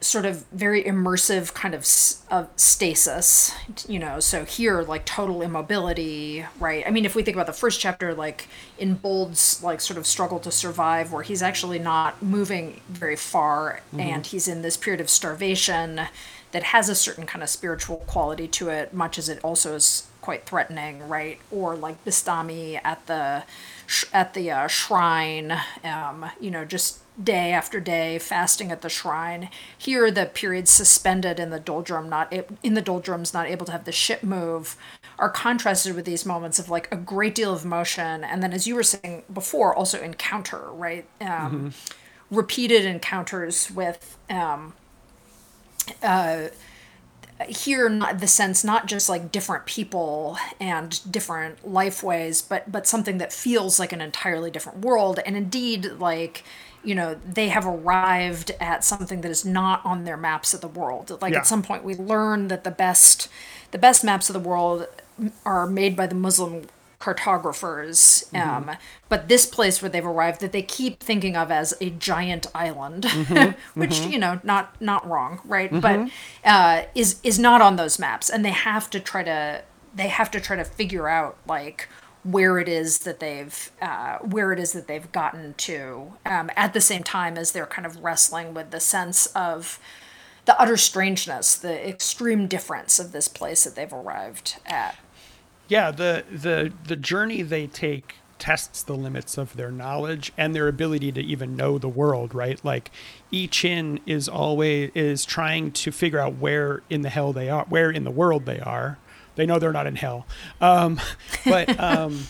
sort 0.01 0.25
of 0.25 0.47
very 0.47 0.83
immersive 0.83 1.53
kind 1.53 1.75
of, 1.75 1.87
of 2.31 2.49
stasis 2.57 3.53
you 3.87 3.99
know 3.99 4.19
so 4.19 4.47
here 4.47 4.81
like 4.83 5.05
total 5.05 5.43
immobility 5.43 6.45
right? 6.59 6.85
I 6.87 6.91
mean 6.91 7.05
if 7.05 7.15
we 7.15 7.23
think 7.23 7.37
about 7.37 7.47
the 7.47 7.53
first 7.53 7.81
chapter 7.81 8.15
like 8.15 8.49
in 8.79 8.95
bold's 8.95 9.63
like 9.63 9.83
sort 9.83 9.99
of 9.99 10.07
struggle 10.07 10.39
to 10.41 10.51
survive 10.51 11.13
where 11.13 11.23
he's 11.23 11.43
actually 11.43 11.79
not 11.79 12.23
moving 12.23 12.81
very 12.89 13.17
far 13.17 13.83
and 13.99 14.25
he's 14.25 14.49
in 14.49 14.63
this 14.63 14.79
period 14.79 15.03
of 15.03 15.11
starvation 15.11 16.01
that 16.53 16.63
has 16.63 16.89
a 16.89 16.95
certain 16.95 17.27
kind 17.27 17.43
of 17.43 17.51
spiritual 17.51 17.99
quality 18.07 18.49
to 18.49 18.71
it 18.71 18.95
much 18.95 19.19
as 19.19 19.29
it 19.29 19.39
also 19.45 19.75
is 19.75 20.07
quite 20.23 20.47
threatening 20.47 21.07
right? 21.09 21.41
Or 21.51 21.77
like 21.77 22.03
bistami 22.07 22.81
at 22.83 23.07
the 23.07 23.43
sh- 23.89 24.05
at 24.13 24.35
the 24.35 24.51
uh, 24.51 24.69
shrine 24.69 25.59
um, 25.83 26.31
you 26.41 26.51
know 26.51 26.65
just 26.65 27.01
day 27.23 27.51
after 27.53 27.81
day 27.81 28.19
fasting 28.19 28.71
at 28.71 28.83
the 28.83 28.89
shrine. 28.89 29.49
Here 29.77 30.11
the 30.11 30.27
periods 30.27 30.71
suspended 30.71 31.41
in 31.41 31.51
the 31.51 31.59
doldrum 31.59 32.09
not 32.09 32.33
in 32.63 32.75
the 32.75 32.83
doldrums 32.83 33.35
not 33.35 33.49
able 33.49 33.67
to 33.67 33.73
have 33.73 33.85
the 33.85 33.93
ship 33.93 34.23
move 34.23 34.77
are 35.19 35.31
contrasted 35.31 35.97
with 35.97 36.05
these 36.05 36.25
moments 36.25 36.61
of 36.61 36.69
like 36.69 36.87
a 36.93 36.97
great 36.97 37.35
deal 37.35 37.53
of 37.53 37.65
motion 37.65 38.23
and 38.23 38.43
then 38.43 38.53
as 38.53 38.69
you 38.69 38.77
were 38.77 38.85
saying 38.85 39.25
before 39.33 39.75
also 39.75 40.01
encounter 40.01 40.71
right? 40.71 41.07
Um, 41.21 41.73
repeated 42.31 42.85
encounters 42.85 43.71
with 43.71 44.19
um, 44.31 44.75
here 47.49 47.89
not 47.89 48.19
the 48.19 48.27
sense 48.27 48.65
not 48.65 48.87
just 48.87 49.09
like 49.09 49.31
different 49.31 49.65
people 49.67 50.37
and 50.59 51.01
different 51.11 51.67
life 51.67 52.03
ways 52.03 52.43
but 52.43 52.71
but 52.71 52.87
something 52.87 53.19
that 53.19 53.33
feels 53.33 53.79
like 53.79 53.93
an 53.93 54.01
entirely 54.01 54.51
different 54.51 54.81
world 54.81 55.21
and 55.25 55.37
indeed 55.37 55.85
like 55.99 56.43
you 56.83 56.95
know 56.95 57.15
they 57.25 57.49
have 57.49 57.65
arrived 57.67 58.51
at 58.61 58.83
something 58.85 59.21
that 59.21 59.31
is 59.31 59.45
not 59.45 59.85
on 59.85 60.05
their 60.05 60.17
maps 60.17 60.53
of 60.53 60.61
the 60.61 60.69
world 60.69 61.17
like 61.21 61.33
Yeah. 61.33 61.39
at 61.41 61.47
some 61.47 61.63
point 61.63 61.85
we 61.85 61.95
learn 61.95 62.49
that 62.49 62.65
the 62.65 62.71
best 62.71 63.29
the 63.71 63.79
best 63.79 64.03
maps 64.03 64.29
of 64.29 64.35
the 64.35 64.41
world 64.49 64.87
are 65.45 65.67
made 65.67 65.95
by 65.97 66.07
the 66.07 66.15
muslim 66.15 66.63
cartographers 66.99 68.25
um, 68.35 68.71
but 69.09 69.29
this 69.29 69.47
place 69.47 69.81
where 69.81 69.89
they've 69.89 70.05
arrived 70.05 70.41
that 70.41 70.53
they 70.53 70.63
keep 70.63 71.01
thinking 71.01 71.37
of 71.37 71.51
as 71.51 71.73
a 71.81 71.91
giant 71.91 72.47
island 72.55 73.05
which 73.75 74.01
you 74.01 74.19
know 74.19 74.41
not 74.43 74.81
not 74.81 75.09
wrong 75.09 75.41
right? 75.45 75.71
But 75.81 76.11
uh, 76.45 76.83
is 76.95 77.21
is 77.23 77.39
not 77.39 77.61
on 77.61 77.77
those 77.77 77.99
maps 77.99 78.31
and 78.31 78.45
they 78.45 78.51
have 78.51 78.91
to 78.91 79.01
try 79.01 79.23
to 79.23 79.63
they 79.95 80.09
have 80.09 80.31
to 80.31 80.41
try 80.41 80.57
to 80.57 80.65
figure 80.65 81.09
out 81.09 81.37
like 81.47 81.89
where 82.25 82.59
it 82.59 82.69
is 82.69 83.01
that 83.01 83.21
they've 83.21 83.71
uh, 83.81 84.19
where 84.19 84.53
it 84.53 84.59
is 84.59 84.73
that 84.73 84.87
they've 84.87 85.11
gotten 85.13 85.55
to 85.55 86.13
um, 86.27 86.51
at 86.57 86.73
the 86.75 86.81
same 86.81 87.03
time 87.03 87.37
as 87.37 87.53
they're 87.53 87.67
kind 87.67 87.87
of 87.87 88.03
wrestling 88.03 88.55
with 88.55 88.71
the 88.71 88.81
sense 88.81 89.27
of 89.27 89.79
the 90.45 90.59
utter 90.61 90.77
strangeness 90.77 91.55
the 91.57 91.89
extreme 91.89 92.47
difference 92.47 92.99
of 92.99 93.13
this 93.13 93.29
place 93.29 93.65
that 93.65 93.75
they've 93.75 93.93
arrived 93.93 94.57
at 94.67 94.97
yeah. 95.69 95.91
The 95.91 96.25
the 96.31 96.73
the 96.85 96.97
journey 96.97 97.43
they 97.43 97.67
take 97.67 98.17
tests 98.39 98.83
the 98.83 98.95
limits 98.95 99.37
of 99.37 99.57
their 99.57 99.71
knowledge 99.71 100.33
and 100.39 100.55
their 100.55 100.69
ability 100.69 101.11
to 101.13 101.21
even 101.21 101.57
know 101.57 101.79
the 101.79 101.89
world. 101.89 102.35
Right, 102.35 102.63
like 102.65 102.91
I 103.33 103.49
Chin 103.51 104.01
is 104.07 104.29
always 104.29 104.91
is 104.95 105.25
trying 105.25 105.73
to 105.73 105.93
figure 105.93 106.19
out 106.19 106.37
where 106.37 106.83
in 106.89 107.03
the 107.03 107.11
hell 107.11 107.33
they 107.33 107.49
are, 107.49 107.65
where 107.69 107.91
in 107.91 108.05
the 108.05 108.11
world 108.11 108.47
they 108.47 108.61
are. 108.61 108.99
They 109.37 109.47
know 109.47 109.61
they're 109.61 109.73
not 109.73 109.87
in 109.87 109.95
hell, 109.95 110.27
um, 110.61 111.01
but 111.45 111.79
um, 111.79 112.27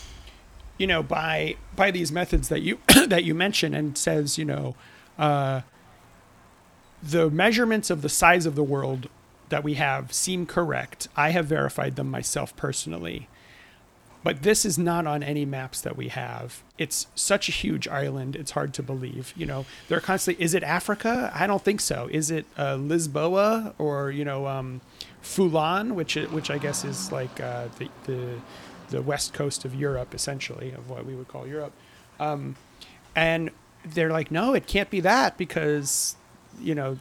you 0.77 0.87
know 0.87 1.03
by 1.03 1.55
by 1.75 1.91
these 1.91 2.11
methods 2.11 2.49
that 2.49 2.61
you 2.61 2.79
that 3.07 3.23
you 3.23 3.35
mention 3.35 3.73
and 3.73 3.97
says 3.97 4.37
you 4.37 4.45
know 4.45 4.75
uh, 5.17 5.61
the 7.01 7.29
measurements 7.29 7.89
of 7.89 8.01
the 8.01 8.09
size 8.09 8.45
of 8.45 8.55
the 8.55 8.63
world 8.63 9.09
that 9.49 9.63
we 9.63 9.75
have 9.75 10.13
seem 10.13 10.45
correct. 10.45 11.07
I 11.15 11.31
have 11.31 11.45
verified 11.45 11.95
them 11.95 12.09
myself 12.09 12.55
personally. 12.55 13.27
But 14.21 14.43
this 14.43 14.65
is 14.65 14.77
not 14.77 15.07
on 15.07 15.23
any 15.23 15.45
maps 15.45 15.79
that 15.81 15.95
we 15.95 16.09
have. 16.09 16.61
It's 16.77 17.07
such 17.15 17.47
a 17.47 17.53
huge 17.53 17.87
island, 17.87 18.35
it's 18.35 18.51
hard 18.51 18.73
to 18.73 18.83
believe. 18.83 19.33
You 19.35 19.45
know, 19.45 19.65
they're 19.87 20.01
constantly, 20.01 20.43
is 20.43 20.53
it 20.53 20.63
Africa? 20.63 21.31
I 21.33 21.47
don't 21.47 21.63
think 21.63 21.79
so. 21.79 22.09
Is 22.11 22.29
it 22.29 22.45
uh, 22.57 22.75
Lisboa 22.75 23.73
or, 23.77 24.11
you 24.11 24.25
know, 24.25 24.47
um, 24.47 24.81
Fulan, 25.23 25.93
which, 25.93 26.15
which 26.15 26.51
I 26.51 26.57
guess 26.57 26.83
is 26.83 27.11
like 27.13 27.39
uh, 27.39 27.67
the, 27.77 27.89
the, 28.05 28.33
the 28.89 29.01
west 29.01 29.33
coast 29.33 29.63
of 29.63 29.73
Europe, 29.73 30.13
essentially, 30.13 30.71
of 30.71 30.89
what 30.89 31.05
we 31.05 31.15
would 31.15 31.29
call 31.29 31.47
Europe. 31.47 31.73
Um, 32.19 32.57
and 33.15 33.51
they're 33.85 34.11
like, 34.11 34.31
no, 34.31 34.53
it 34.53 34.67
can't 34.67 34.89
be 34.89 34.99
that 34.99 35.37
because, 35.37 36.17
you 36.59 36.75
know, 36.75 36.99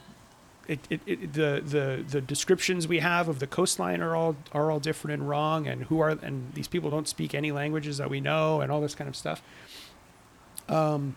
it, 0.69 0.81
it, 0.91 1.01
it, 1.07 1.33
the 1.33 1.63
the 1.65 2.05
the 2.07 2.21
descriptions 2.21 2.87
we 2.87 2.99
have 2.99 3.29
of 3.29 3.39
the 3.39 3.47
coastline 3.47 4.03
are 4.03 4.15
all 4.15 4.37
are 4.53 4.71
all 4.71 4.79
different 4.79 5.15
and 5.15 5.29
wrong 5.29 5.67
and 5.67 5.85
who 5.85 5.99
are 6.01 6.11
and 6.11 6.53
these 6.53 6.69
people 6.69 6.91
don't 6.91 7.09
speak 7.09 7.35
any 7.35 7.51
languages 7.51 7.97
that 7.99 8.11
we 8.11 8.21
know 8.21 8.61
and 8.61 8.71
all 8.71 8.81
this 8.81 8.95
kind 8.95 9.09
of 9.09 9.17
stuff. 9.17 9.43
Um 10.69 11.17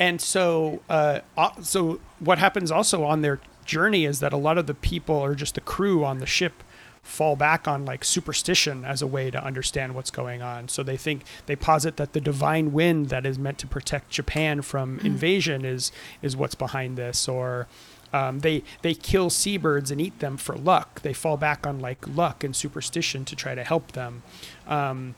and 0.00 0.20
so 0.20 0.80
uh 0.88 1.20
uh, 1.36 1.50
so 1.60 2.00
what 2.18 2.38
happens 2.38 2.70
also 2.70 3.04
on 3.04 3.20
their 3.20 3.40
journey 3.66 4.06
is 4.06 4.20
that 4.20 4.32
a 4.32 4.36
lot 4.36 4.56
of 4.56 4.66
the 4.66 4.74
people 4.74 5.14
or 5.14 5.34
just 5.34 5.56
the 5.56 5.60
crew 5.60 6.04
on 6.04 6.18
the 6.18 6.26
ship 6.26 6.62
fall 7.02 7.36
back 7.36 7.68
on 7.68 7.84
like 7.84 8.04
superstition 8.04 8.84
as 8.84 9.00
a 9.00 9.06
way 9.06 9.30
to 9.30 9.42
understand 9.42 9.94
what's 9.94 10.10
going 10.10 10.42
on. 10.42 10.68
So 10.68 10.82
they 10.82 10.96
think 10.96 11.22
they 11.46 11.54
posit 11.54 11.96
that 11.98 12.14
the 12.14 12.20
divine 12.20 12.72
wind 12.72 13.10
that 13.10 13.24
is 13.24 13.38
meant 13.38 13.58
to 13.58 13.66
protect 13.66 14.10
japan 14.10 14.60
from 14.62 14.98
invasion 15.00 15.64
is 15.64 15.92
is 16.20 16.36
what's 16.36 16.56
behind 16.56 16.96
this 16.96 17.28
or 17.28 17.68
um, 18.12 18.40
they 18.40 18.62
they 18.82 18.94
kill 18.94 19.30
seabirds 19.30 19.90
and 19.90 20.00
eat 20.00 20.18
them 20.20 20.36
for 20.36 20.54
luck. 20.56 21.02
They 21.02 21.12
fall 21.12 21.36
back 21.36 21.66
on 21.66 21.80
like 21.80 22.06
luck 22.06 22.44
and 22.44 22.54
superstition 22.54 23.24
to 23.26 23.36
try 23.36 23.54
to 23.54 23.64
help 23.64 23.92
them, 23.92 24.22
um, 24.66 25.14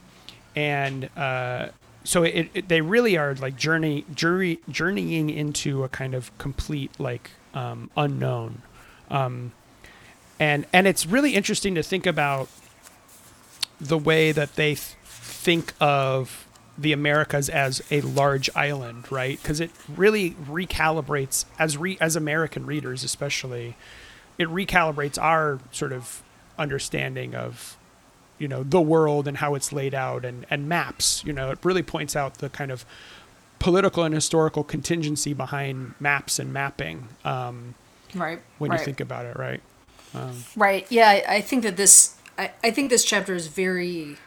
and 0.55 1.09
uh, 1.17 1.69
so 2.03 2.23
it, 2.23 2.49
it 2.53 2.69
they 2.69 2.81
really 2.81 3.17
are 3.17 3.35
like 3.35 3.55
journey 3.55 4.05
journey 4.13 4.59
journeying 4.69 5.29
into 5.29 5.83
a 5.83 5.89
kind 5.89 6.13
of 6.13 6.35
complete 6.37 6.91
like 6.99 7.31
um, 7.53 7.89
unknown, 7.95 8.61
um, 9.09 9.51
and 10.39 10.65
and 10.73 10.87
it's 10.87 11.05
really 11.05 11.35
interesting 11.35 11.75
to 11.75 11.83
think 11.83 12.05
about 12.05 12.49
the 13.79 13.97
way 13.97 14.31
that 14.31 14.55
they 14.55 14.75
th- 14.75 14.95
think 15.03 15.73
of 15.79 16.47
the 16.79 16.93
Americas 16.93 17.49
as 17.49 17.81
a 17.91 18.01
large 18.01 18.49
island, 18.55 19.11
right? 19.11 19.41
Because 19.41 19.59
it 19.59 19.71
really 19.87 20.31
recalibrates 20.31 21.45
as 21.57 21.77
re- 21.77 21.97
as 21.99 22.15
American 22.15 22.65
readers, 22.65 23.03
especially, 23.03 23.75
it 24.37 24.47
recalibrates 24.47 25.21
our 25.21 25.59
sort 25.71 25.91
of 25.91 26.23
understanding 26.57 27.35
of, 27.35 27.77
you 28.37 28.47
know, 28.47 28.63
the 28.63 28.81
world 28.81 29.27
and 29.27 29.37
how 29.37 29.55
it's 29.55 29.73
laid 29.73 29.93
out 29.93 30.23
and 30.23 30.45
and 30.49 30.69
maps. 30.69 31.23
You 31.25 31.33
know, 31.33 31.51
it 31.51 31.59
really 31.63 31.83
points 31.83 32.15
out 32.15 32.35
the 32.35 32.49
kind 32.49 32.71
of 32.71 32.85
political 33.59 34.03
and 34.03 34.15
historical 34.15 34.63
contingency 34.63 35.33
behind 35.33 35.93
maps 35.99 36.39
and 36.39 36.53
mapping 36.53 37.09
um, 37.25 37.75
right 38.15 38.39
when 38.57 38.71
right. 38.71 38.79
you 38.79 38.85
think 38.85 39.01
about 39.01 39.25
it, 39.25 39.35
right? 39.37 39.61
Um, 40.15 40.43
Right. 40.55 40.87
Yeah, 40.89 41.09
I, 41.09 41.35
I 41.35 41.41
think 41.41 41.63
that 41.63 41.75
this 41.75 42.15
I, 42.37 42.51
I 42.63 42.71
think 42.71 42.89
this 42.89 43.03
chapter 43.03 43.35
is 43.35 43.47
very 43.47 44.17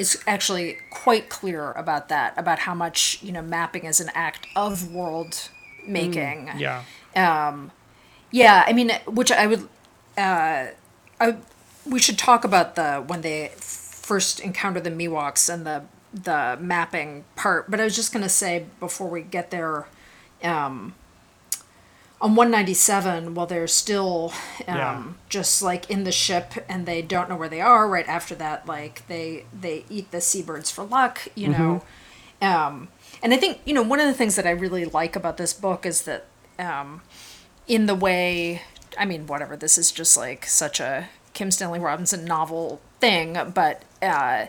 is 0.00 0.18
actually 0.26 0.78
quite 0.90 1.28
clear 1.28 1.72
about 1.72 2.08
that, 2.08 2.32
about 2.36 2.60
how 2.60 2.74
much, 2.74 3.22
you 3.22 3.32
know, 3.32 3.42
mapping 3.42 3.84
is 3.84 4.00
an 4.00 4.10
act 4.14 4.46
of 4.56 4.90
world 4.92 5.50
making. 5.86 6.50
yeah. 6.56 6.82
Um, 7.14 7.70
Yeah, 8.32 8.64
I 8.68 8.72
mean, 8.72 8.90
which 9.06 9.32
I 9.32 9.46
would, 9.46 9.68
uh, 10.16 10.66
I 11.20 11.36
we 11.84 11.98
should 11.98 12.18
talk 12.18 12.44
about 12.44 12.74
the 12.76 13.02
when 13.06 13.20
they 13.22 13.50
first 13.56 14.40
encounter 14.40 14.80
the 14.80 14.90
Miwoks 14.90 15.52
and 15.52 15.66
the 15.66 15.82
the 16.12 16.56
mapping 16.60 17.24
part. 17.36 17.70
But 17.70 17.80
I 17.80 17.84
was 17.84 17.96
just 17.96 18.12
gonna 18.12 18.28
say 18.28 18.66
before 18.78 19.08
we 19.10 19.22
get 19.22 19.50
there, 19.50 19.86
um, 20.42 20.94
on 22.20 22.34
one 22.34 22.50
ninety 22.50 22.74
seven, 22.74 23.34
while 23.34 23.46
they're 23.46 23.66
still 23.66 24.32
um, 24.68 24.76
Yeah. 24.76 25.02
just 25.28 25.62
like 25.62 25.88
in 25.90 26.04
the 26.04 26.12
ship 26.12 26.52
and 26.68 26.84
they 26.86 27.00
don't 27.02 27.28
know 27.28 27.36
where 27.36 27.48
they 27.48 27.60
are. 27.60 27.88
Right 27.88 28.06
after 28.08 28.34
that, 28.36 28.66
like 28.66 29.06
they 29.08 29.44
they 29.58 29.84
eat 29.88 30.10
the 30.10 30.20
seabirds 30.20 30.70
for 30.70 30.84
luck, 30.84 31.28
you 31.34 31.48
know. 31.48 31.82
Um, 32.42 32.88
and 33.22 33.32
I 33.34 33.36
think 33.36 33.60
you 33.64 33.74
know 33.74 33.82
one 33.82 34.00
of 34.00 34.06
the 34.06 34.14
things 34.14 34.36
that 34.36 34.46
I 34.46 34.50
really 34.50 34.84
like 34.84 35.16
about 35.16 35.36
this 35.36 35.52
book 35.52 35.84
is 35.86 36.02
that 36.02 36.26
um, 36.58 37.02
in 37.66 37.86
the 37.86 37.94
way 37.94 38.62
I 38.98 39.04
mean, 39.04 39.26
whatever, 39.26 39.56
this 39.56 39.78
is 39.78 39.92
just 39.92 40.16
like 40.16 40.44
such 40.46 40.80
a 40.80 41.08
Kim 41.32 41.50
Stanley 41.50 41.78
Robinson 41.78 42.24
novel 42.24 42.80
thing, 43.00 43.38
but 43.54 43.82
uh, 44.02 44.46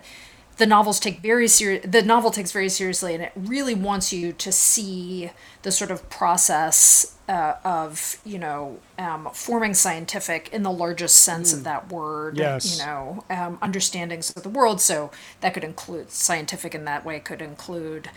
the 0.62 0.68
novels 0.68 1.00
take 1.00 1.22
very 1.22 1.48
serious 1.48 1.84
the 1.90 2.04
novel 2.04 2.30
takes 2.30 2.52
very 2.52 2.70
seriously 2.70 3.16
and 3.16 3.24
it 3.24 3.32
really 3.36 3.74
wants 3.74 4.14
you 4.14 4.32
to 4.32 4.52
see 4.52 5.32
the 5.64 5.72
sort 5.72 5.90
of 5.90 6.08
process 6.08 7.18
uh, 7.28 7.56
of 7.66 8.20
you 8.24 8.38
know 8.38 8.78
um, 9.00 9.28
forming 9.34 9.74
scientific 9.74 10.50
in 10.54 10.62
the 10.62 10.70
largest 10.70 11.16
sense 11.24 11.52
of 11.52 11.64
that 11.64 11.92
word 11.92 12.38
Yes. 12.38 12.78
you 12.78 12.86
know 12.86 13.24
um, 13.32 13.58
understandings 13.60 14.30
of 14.36 14.44
the 14.44 14.50
world. 14.50 14.80
So 14.80 15.10
that 15.40 15.56
could 15.56 15.64
include 15.64 16.12
scientific 16.12 16.76
in 16.76 16.86
that 16.86 17.04
way 17.04 17.20
could 17.20 17.42
include 17.42 18.12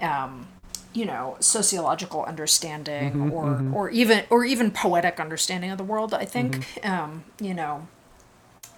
um, 0.00 0.46
you 0.94 1.04
know 1.04 1.36
sociological 1.40 2.24
understanding 2.24 3.30
or 3.30 3.62
or 3.74 3.90
even 3.90 4.24
or 4.30 4.44
even 4.46 4.70
poetic 4.70 5.20
understanding 5.20 5.70
of 5.70 5.76
the 5.76 5.84
world 5.84 6.14
i 6.14 6.24
think. 6.24 6.66
Um, 6.82 7.24
you 7.40 7.52
know 7.52 7.86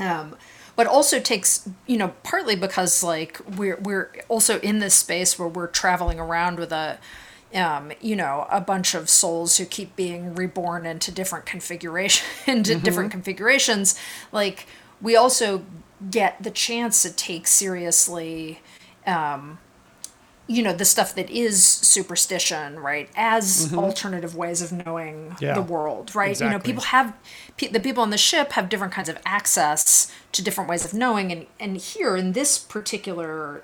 um, 0.00 0.34
but 0.76 0.86
also 0.86 1.20
takes 1.20 1.68
you 1.86 1.96
know 1.96 2.12
partly 2.22 2.56
because 2.56 3.02
like 3.02 3.40
we're 3.56 3.76
we're 3.76 4.10
also 4.28 4.58
in 4.60 4.78
this 4.78 4.94
space 4.94 5.38
where 5.38 5.48
we're 5.48 5.66
traveling 5.66 6.18
around 6.18 6.58
with 6.58 6.72
a 6.72 6.98
um, 7.54 7.92
you 8.00 8.16
know 8.16 8.46
a 8.50 8.60
bunch 8.60 8.94
of 8.94 9.08
souls 9.08 9.58
who 9.58 9.64
keep 9.64 9.94
being 9.96 10.34
reborn 10.34 10.86
into 10.86 11.12
different 11.12 11.46
configuration 11.46 12.26
into 12.46 12.74
different 12.74 13.10
configurations. 13.10 13.98
Like 14.30 14.66
we 15.00 15.16
also 15.16 15.64
get 16.10 16.42
the 16.42 16.50
chance 16.50 17.02
to 17.02 17.12
take 17.12 17.46
seriously 17.46 18.60
you 20.48 20.62
know 20.62 20.72
the 20.72 20.84
stuff 20.84 21.14
that 21.14 21.30
is 21.30 21.62
superstition 21.64 22.78
right 22.78 23.08
as 23.16 23.72
alternative 23.74 24.34
ways 24.34 24.60
of 24.62 24.72
knowing 24.72 25.30
Mm-hmm. 25.30 25.44
Yeah. 25.44 25.54
the 25.54 25.62
world 25.62 26.14
right 26.14 26.38
you 26.40 26.50
know 26.50 26.58
people 26.58 26.82
have 26.84 27.14
pe- 27.56 27.68
the 27.68 27.80
people 27.80 28.02
on 28.02 28.10
the 28.10 28.18
ship 28.18 28.52
have 28.52 28.68
different 28.68 28.92
kinds 28.92 29.08
of 29.08 29.18
access 29.24 30.12
to 30.32 30.42
different 30.42 30.68
ways 30.68 30.84
of 30.84 30.92
knowing 30.92 31.30
and 31.32 31.46
and 31.60 31.76
here 31.76 32.16
in 32.16 32.32
this 32.32 32.58
particular 32.58 33.62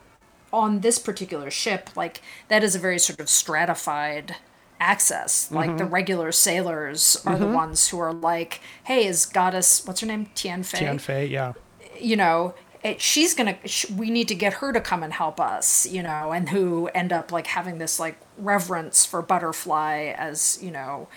on 0.53 0.81
this 0.81 0.99
particular 0.99 1.51
ship 1.51 1.91
like 1.97 2.23
that 2.49 2.62
is 2.64 2.75
a 2.75 2.79
very 2.79 2.99
sort 2.99 3.19
of 3.21 3.29
stratified 3.29 4.37
access 4.81 5.51
like 5.51 5.69
Mm-hmm. 5.71 5.79
the 5.79 5.85
regular 5.85 6.31
sailors 6.33 7.21
are 7.27 7.37
the 7.37 7.49
ones 7.49 7.88
who 7.88 7.99
are 7.99 8.12
like 8.12 8.61
hey 8.85 9.05
is 9.07 9.27
goddess 9.27 9.85
what's 9.87 10.01
her 10.01 10.07
name 10.07 10.31
tian 10.37 10.62
fei 10.62 10.79
Tian 10.79 10.99
Fei, 10.99 11.27
yeah. 11.27 11.53
you 12.01 12.14
know 12.17 12.55
it, 12.85 13.01
she's 13.01 13.35
gonna 13.35 13.57
sh- 13.64 13.91
we 13.91 14.09
need 14.11 14.29
to 14.29 14.35
get 14.35 14.55
her 14.55 14.73
to 14.73 14.81
come 14.81 15.03
and 15.03 15.12
help 15.12 15.41
us 15.41 15.87
you 15.87 16.03
know 16.03 16.33
and 16.33 16.51
who 16.51 16.87
end 16.95 17.12
up 17.12 17.33
like 17.33 17.49
having 17.49 17.79
this 17.79 17.99
like 17.99 18.17
reverence 18.37 19.05
for 19.05 19.21
butterfly 19.21 20.14
as 20.17 20.59
you 20.62 20.71
know 20.71 21.09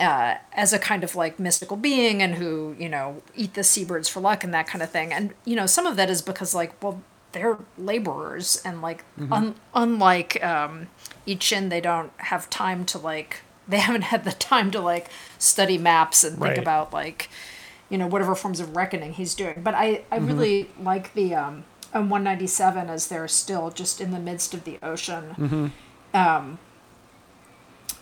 uh, 0.00 0.34
as 0.52 0.72
a 0.72 0.78
kind 0.78 1.02
of 1.02 1.16
like 1.16 1.38
mystical 1.38 1.76
being 1.76 2.22
and 2.22 2.34
who 2.34 2.76
you 2.78 2.88
know 2.88 3.22
eat 3.34 3.54
the 3.54 3.64
seabirds 3.64 4.08
for 4.08 4.20
luck 4.20 4.44
and 4.44 4.52
that 4.52 4.66
kind 4.66 4.82
of 4.82 4.90
thing. 4.90 5.12
And 5.12 5.32
you 5.44 5.56
know 5.56 5.66
some 5.66 5.86
of 5.86 5.96
that 5.96 6.10
is 6.10 6.20
because 6.22 6.54
like 6.54 6.80
well 6.82 7.00
they're 7.32 7.58
laborers 7.78 8.60
and 8.64 8.80
like 8.82 9.04
un- 9.32 9.54
unlike 9.74 10.42
um 10.44 10.88
I 11.26 11.34
Ching 11.34 11.70
they 11.70 11.80
don't 11.80 12.12
have 12.18 12.48
time 12.50 12.84
to 12.86 12.98
like 12.98 13.40
they 13.68 13.78
haven't 13.78 14.02
had 14.02 14.24
the 14.24 14.32
time 14.32 14.70
to 14.72 14.80
like 14.80 15.08
study 15.38 15.78
maps 15.78 16.22
and 16.24 16.38
think 16.38 16.56
about 16.62 16.92
like 16.92 17.28
you 17.88 17.96
know 17.98 18.06
whatever 18.06 18.34
forms 18.34 18.60
of 18.60 18.74
reckoning 18.76 19.12
he's 19.12 19.34
doing 19.34 19.60
but 19.62 19.74
i 19.74 20.04
i 20.10 20.18
Mm-hmm. 20.18 20.26
really 20.26 20.70
like 20.80 21.12
the 21.14 21.34
um 21.34 21.64
on 21.94 22.08
197 22.08 22.88
as 22.90 23.06
they're 23.08 23.28
still 23.28 23.70
just 23.70 24.00
in 24.00 24.10
the 24.10 24.18
midst 24.18 24.54
of 24.54 24.64
the 24.64 24.78
ocean 24.82 25.34
Mm-hmm. 25.38 25.66
um 26.16 26.58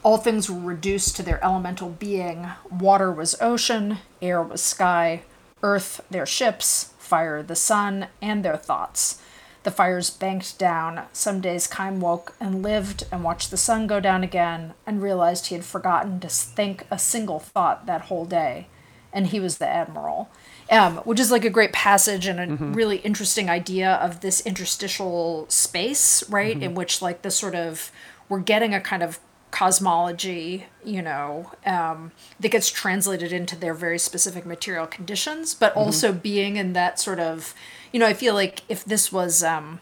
all 0.03 0.19
things 0.19 0.51
were 0.51 0.61
reduced 0.61 1.17
to 1.17 1.23
their 1.23 1.43
elemental 1.45 1.89
being 1.91 2.49
water 2.71 3.11
was 3.13 3.35
ocean 3.41 3.99
air 4.21 4.43
was 4.43 4.63
sky 4.63 5.23
earth 5.63 6.01
their 6.11 6.27
ships 6.27 6.93
fire 6.99 7.43
the 7.43 7.57
sun 7.57 8.09
and 8.23 8.45
their 8.45 8.57
thoughts 8.57 9.21
the 9.63 9.71
fires 9.71 10.11
banked 10.11 10.59
down. 10.59 11.07
Some 11.15 11.41
days 11.41 11.67
Kheim 11.67 11.99
woke 11.99 12.35
and 12.39 12.63
lived 12.63 13.07
and 13.11 13.25
watched 13.25 13.51
the 13.51 13.57
sun 13.57 13.87
go 13.87 13.99
down 13.99 14.23
again 14.23 14.75
and 14.87 15.01
realized 15.03 15.47
he 15.47 15.55
had 15.55 15.65
forgotten 15.65 16.21
to 16.21 16.29
think 16.29 16.85
a 16.91 16.99
single 16.99 17.39
thought 17.41 17.87
that 17.87 18.03
whole 18.03 18.27
day. 18.27 18.67
And 19.15 19.29
he 19.29 19.41
was 19.41 19.57
the 19.57 19.67
admiral. 19.67 20.29
Um, 20.71 20.97
which 20.99 21.21
is 21.21 21.31
like 21.31 21.45
a 21.45 21.51
great 21.51 21.75
passage 21.75 22.27
and 22.27 22.41
a 22.41 22.47
really 22.75 22.97
interesting 22.97 23.51
idea 23.51 23.97
of 23.97 24.21
this 24.21 24.41
interstitial 24.47 25.45
space, 25.51 26.29
right? 26.31 26.57
In 26.63 26.75
which, 26.75 27.03
like, 27.03 27.21
the 27.21 27.31
sort 27.31 27.55
of, 27.55 27.93
we're 28.31 28.41
getting 28.41 28.73
a 28.73 28.81
kind 28.81 29.03
of 29.03 29.19
cosmology, 29.51 30.67
you 30.83 31.01
know, 31.01 31.53
um, 31.65 32.11
that 32.41 32.49
gets 32.49 32.71
translated 32.71 33.31
into 33.31 33.55
their 33.55 33.73
very 33.73 33.99
specific 33.99 34.45
material 34.45 34.87
conditions, 34.87 35.55
but 35.55 35.77
also 35.77 36.13
being 36.13 36.57
in 36.57 36.73
that 36.73 36.99
sort 36.99 37.21
of, 37.21 37.55
you 37.93 38.01
know, 38.01 38.07
I 38.07 38.15
feel 38.15 38.35
like 38.35 38.63
if 38.69 38.85
this 38.85 39.13
was, 39.13 39.45
um, 39.45 39.81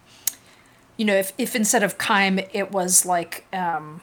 you 0.98 1.06
know, 1.06 1.14
if, 1.14 1.32
if 1.38 1.56
instead 1.56 1.82
of 1.82 1.96
Kheim, 1.96 2.46
it 2.52 2.70
was 2.70 3.06
like 3.06 3.46
um, 3.52 4.02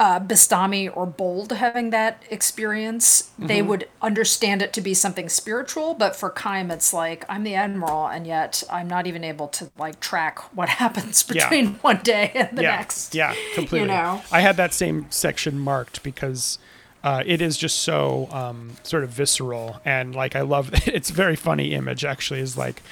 uh, 0.00 0.18
Bastami 0.18 0.90
or 0.96 1.04
Bold 1.04 1.52
having 1.52 1.90
that 1.90 2.22
experience, 2.30 3.32
they 3.38 3.60
would 3.60 3.86
understand 4.00 4.62
it 4.62 4.72
to 4.72 4.80
be 4.80 4.94
something 4.94 5.28
spiritual. 5.28 5.92
But 5.92 6.16
for 6.16 6.30
Kheim, 6.30 6.72
it's 6.72 6.94
like, 6.94 7.26
I'm 7.28 7.44
the 7.44 7.54
admiral, 7.54 8.06
and 8.06 8.26
yet 8.26 8.62
I'm 8.72 8.88
not 8.88 9.06
even 9.06 9.22
able 9.24 9.48
to 9.48 9.70
like 9.76 10.00
track 10.00 10.38
what 10.56 10.68
happens 10.80 11.22
Yeah. 11.28 11.44
between 11.44 11.74
one 11.82 11.98
day 11.98 12.32
and 12.34 12.56
the 12.56 12.62
yeah, 12.62 12.76
next. 12.76 13.14
Yeah, 13.14 13.34
completely. 13.54 13.80
You 13.80 13.86
know? 13.88 14.22
I 14.32 14.40
had 14.40 14.56
that 14.56 14.72
same 14.72 15.04
section 15.10 15.58
marked 15.58 16.02
because 16.02 16.58
uh, 17.04 17.22
it 17.26 17.42
is 17.42 17.58
just 17.58 17.80
so 17.80 18.28
um, 18.32 18.76
sort 18.82 19.04
of 19.04 19.10
visceral 19.10 19.82
and 19.84 20.14
like 20.14 20.34
I 20.34 20.40
love. 20.40 20.70
It's 20.86 21.10
a 21.10 21.14
very 21.14 21.36
funny 21.36 21.74
image 21.74 22.06
actually. 22.06 22.40
Is 22.40 22.56
like, 22.56 22.82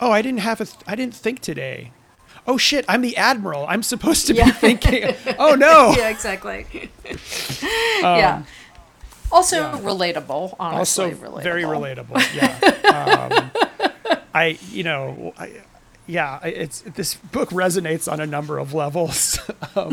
oh, 0.00 0.12
I 0.12 0.22
didn't 0.22 0.40
have 0.40 0.60
a, 0.60 0.66
th- 0.66 0.78
I 0.86 0.94
didn't 0.94 1.14
think 1.16 1.40
today. 1.40 1.90
Oh 2.46 2.56
shit, 2.56 2.84
I'm 2.88 3.02
the 3.02 3.16
admiral. 3.16 3.66
I'm 3.68 3.82
supposed 3.82 4.26
to 4.28 4.34
be 4.34 4.42
thinking. 4.52 5.14
Oh 5.38 5.54
no. 5.54 5.94
yeah, 5.98 6.08
exactly. 6.10 6.90
yeah. 8.00 8.42
Also 9.32 9.64
Um, 9.64 9.74
yeah. 9.82 9.90
relatable, 9.90 10.54
honestly. 10.60 11.04
also 11.06 11.16
relatable. 11.16 11.42
very 11.42 11.62
relatable. 11.64 12.34
Yeah. 12.34 13.30
um, 14.12 14.20
I, 14.32 14.58
you 14.70 14.84
know, 14.84 15.32
I, 15.38 15.50
yeah, 16.06 16.38
it's 16.44 16.82
this 16.82 17.16
book 17.16 17.50
resonates 17.50 18.10
on 18.10 18.20
a 18.20 18.26
number 18.26 18.58
of 18.58 18.72
levels. 18.74 19.38
um, 19.76 19.92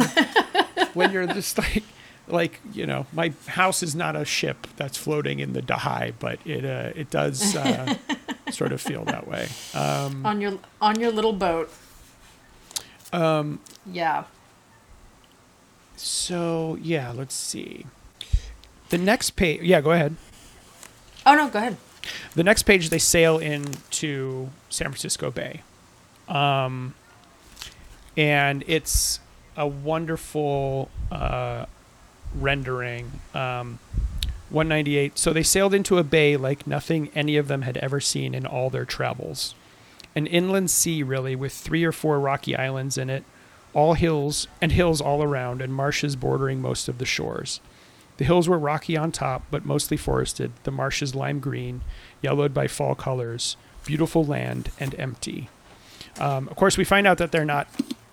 when 0.94 1.12
you're 1.12 1.26
just 1.26 1.58
like, 1.58 1.84
like 2.28 2.60
you 2.72 2.86
know, 2.86 3.08
my 3.12 3.34
house 3.48 3.82
is 3.82 3.96
not 3.96 4.16
a 4.16 4.24
ship 4.26 4.68
that's 4.78 4.98
floating 4.98 5.40
in 5.40 5.54
the 5.54 5.62
Dahai, 5.62 6.14
but 6.20 6.38
it 6.46 6.64
uh, 6.66 6.92
it 6.96 7.10
does 7.10 7.56
uh, 7.56 7.96
sort 8.52 8.72
of 8.72 8.80
feel 8.80 9.04
that 9.06 9.28
way. 9.28 9.48
Um, 9.74 10.24
On 10.24 10.40
your 10.40 10.60
on 10.80 11.00
your 11.00 11.12
little 11.12 11.34
boat. 11.34 11.72
Um 13.14 13.60
Yeah. 13.86 14.24
so 15.96 16.78
yeah, 16.82 17.12
let's 17.12 17.36
see. 17.36 17.86
The 18.90 18.98
next 18.98 19.32
page, 19.32 19.62
yeah, 19.62 19.82
go 19.82 19.92
ahead. 19.92 20.16
Oh 21.26 21.36
no, 21.36 21.48
go 21.50 21.60
ahead. 21.60 21.78
The 22.36 22.44
next 22.44 22.64
page, 22.64 22.90
they 22.90 23.00
sail 23.00 23.38
into 23.38 24.50
San 24.70 24.88
Francisco 24.88 25.32
Bay. 25.32 25.62
Um, 26.28 26.96
and 28.18 28.64
it's 28.68 29.20
a 29.56 29.66
wonderful 29.68 30.90
uh, 31.12 31.66
rendering. 32.36 33.12
Um, 33.34 33.80
198. 34.50 35.18
So 35.18 35.32
they 35.34 35.44
sailed 35.44 35.74
into 35.74 35.98
a 35.98 36.04
bay 36.04 36.36
like 36.38 36.68
nothing 36.68 37.10
any 37.16 37.38
of 37.38 37.48
them 37.48 37.62
had 37.64 37.78
ever 37.78 38.00
seen 38.00 38.36
in 38.36 38.46
all 38.46 38.70
their 38.70 38.86
travels. 38.86 39.56
An 40.16 40.28
inland 40.28 40.70
sea, 40.70 41.04
really, 41.04 41.36
with 41.36 41.54
three 41.54 41.84
or 41.84 41.92
four 41.92 42.20
rocky 42.20 42.56
islands 42.56 42.98
in 42.98 43.10
it, 43.10 43.24
all 43.74 43.94
hills 43.94 44.48
and 44.62 44.72
hills 44.72 45.02
all 45.02 45.24
around, 45.24 45.62
and 45.62 45.74
marshes 45.74 46.16
bordering 46.16 46.62
most 46.62 46.88
of 46.88 47.00
the 47.00 47.06
shores. 47.06 47.60
The 48.18 48.26
hills 48.26 48.48
were 48.48 48.60
rocky 48.60 48.96
on 48.96 49.12
top, 49.12 49.44
but 49.50 49.66
mostly 49.66 49.98
forested, 49.98 50.52
the 50.64 50.72
marshes 50.72 51.16
lime 51.16 51.40
green, 51.40 51.82
yellowed 52.22 52.54
by 52.54 52.68
fall 52.68 52.94
colors, 52.94 53.58
beautiful 53.86 54.24
land, 54.24 54.70
and 54.80 54.94
empty. 55.00 55.50
Um, 56.20 56.48
of 56.48 56.56
course, 56.56 56.78
we 56.78 56.84
find 56.84 57.08
out 57.08 57.18
that 57.18 57.32
they're 57.32 57.44
not 57.44 57.68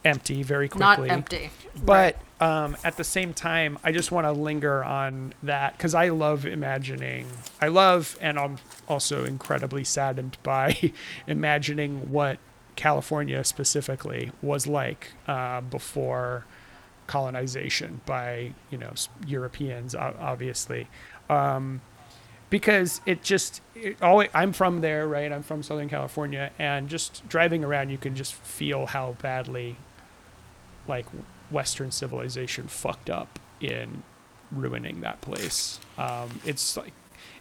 empty 0.04 0.42
very 0.42 0.68
quickly. 0.68 1.08
Not 1.08 1.14
empty. 1.14 1.50
But 1.84 2.16
um, 2.40 2.76
at 2.82 2.96
the 2.96 3.04
same 3.04 3.34
time, 3.34 3.78
I 3.84 3.92
just 3.92 4.10
want 4.10 4.26
to 4.26 4.32
linger 4.32 4.82
on 4.82 5.34
that 5.42 5.76
because 5.76 5.94
I 5.94 6.08
love 6.08 6.46
imagining. 6.46 7.26
I 7.60 7.68
love, 7.68 8.18
and 8.20 8.38
I'm 8.38 8.58
also 8.88 9.24
incredibly 9.24 9.84
saddened 9.84 10.38
by 10.42 10.92
imagining 11.26 12.10
what 12.10 12.38
California 12.76 13.44
specifically 13.44 14.32
was 14.40 14.66
like 14.66 15.12
uh, 15.28 15.60
before 15.60 16.46
colonization 17.06 18.00
by 18.06 18.52
you 18.70 18.78
know 18.78 18.92
Europeans, 19.26 19.94
obviously. 19.94 20.88
Um, 21.28 21.82
because 22.48 23.02
it 23.04 23.22
just 23.22 23.60
it 23.74 24.02
always, 24.02 24.30
I'm 24.32 24.54
from 24.54 24.80
there, 24.80 25.06
right? 25.06 25.30
I'm 25.30 25.42
from 25.42 25.62
Southern 25.62 25.90
California, 25.90 26.52
and 26.58 26.88
just 26.88 27.28
driving 27.28 27.64
around, 27.64 27.90
you 27.90 27.98
can 27.98 28.16
just 28.16 28.32
feel 28.32 28.86
how 28.86 29.16
badly 29.20 29.76
like 30.88 31.04
Western 31.50 31.90
civilization 31.90 32.68
fucked 32.68 33.10
up 33.10 33.38
in 33.60 34.02
ruining 34.50 35.00
that 35.00 35.20
place. 35.20 35.80
Um, 35.98 36.40
it's 36.44 36.76
like 36.76 36.92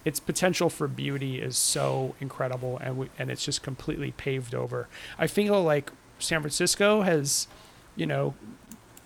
its 0.05 0.19
potential 0.19 0.69
for 0.69 0.87
beauty 0.87 1.39
is 1.41 1.57
so 1.57 2.15
incredible, 2.19 2.77
and 2.81 2.97
we, 2.97 3.09
and 3.17 3.29
it's 3.29 3.43
just 3.43 3.63
completely 3.63 4.11
paved 4.11 4.55
over. 4.55 4.87
I 5.17 5.27
feel 5.27 5.61
like 5.61 5.91
San 6.19 6.41
Francisco 6.41 7.01
has, 7.01 7.47
you 7.95 8.05
know, 8.05 8.33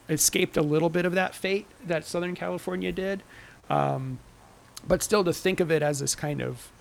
escaped 0.09 0.57
a 0.57 0.61
little 0.61 0.89
bit 0.89 1.05
of 1.05 1.13
that 1.13 1.33
fate 1.33 1.67
that 1.85 2.05
Southern 2.05 2.35
California 2.35 2.91
did, 2.91 3.23
um, 3.69 4.19
but 4.87 5.01
still 5.01 5.23
to 5.23 5.33
think 5.33 5.59
of 5.59 5.71
it 5.71 5.81
as 5.81 5.99
this 5.99 6.15
kind 6.15 6.41
of, 6.41 6.71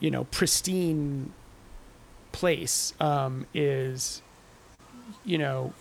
you 0.00 0.10
know, 0.10 0.24
pristine 0.24 1.32
place 2.32 2.92
um, 3.00 3.46
is, 3.54 4.22
you 5.24 5.38
know, 5.38 5.72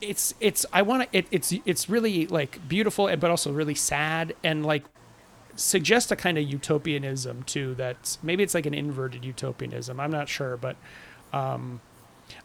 it's 0.00 0.34
it's 0.40 0.66
I 0.72 0.82
want 0.82 1.10
to 1.10 1.18
it, 1.18 1.26
it's 1.30 1.52
it's 1.64 1.88
really 1.88 2.26
like 2.26 2.66
beautiful 2.68 3.14
but 3.16 3.30
also 3.30 3.52
really 3.52 3.74
sad 3.74 4.34
and 4.44 4.64
like 4.64 4.84
suggest 5.56 6.12
a 6.12 6.16
kind 6.16 6.38
of 6.38 6.44
utopianism 6.44 7.42
too 7.44 7.74
that 7.76 8.18
maybe 8.22 8.42
it's 8.42 8.54
like 8.54 8.66
an 8.66 8.74
inverted 8.74 9.24
utopianism 9.24 10.00
I'm 10.00 10.10
not 10.10 10.28
sure 10.28 10.56
but 10.56 10.76
um 11.32 11.80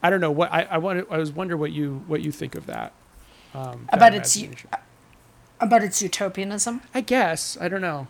I 0.04 0.10
don't 0.10 0.22
know 0.22 0.32
what 0.32 0.52
I 0.54 0.64
I 0.64 0.78
want 0.78 1.08
I 1.12 1.18
was 1.18 1.32
wonder 1.32 1.58
what 1.58 1.72
you 1.72 2.04
what 2.08 2.22
you 2.22 2.32
think 2.32 2.56
of 2.56 2.68
that 2.68 2.94
um 3.54 3.90
that 3.92 3.98
About 3.98 4.14
its. 4.14 4.44
About 5.60 5.84
its 5.84 6.02
utopianism. 6.02 6.82
I 6.94 7.02
guess 7.02 7.58
I 7.60 7.68
don't 7.68 7.82
know 7.82 8.08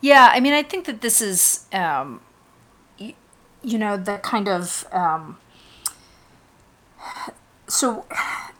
Yeah, 0.00 0.30
I 0.32 0.40
mean, 0.40 0.52
I 0.52 0.62
think 0.62 0.84
that 0.86 1.00
this 1.00 1.20
is, 1.20 1.66
um, 1.72 2.20
y- 3.00 3.14
you 3.62 3.78
know, 3.78 3.96
the 3.96 4.18
kind 4.18 4.48
of. 4.48 4.86
Um, 4.92 5.38
so, 7.74 8.04
I 8.10 8.50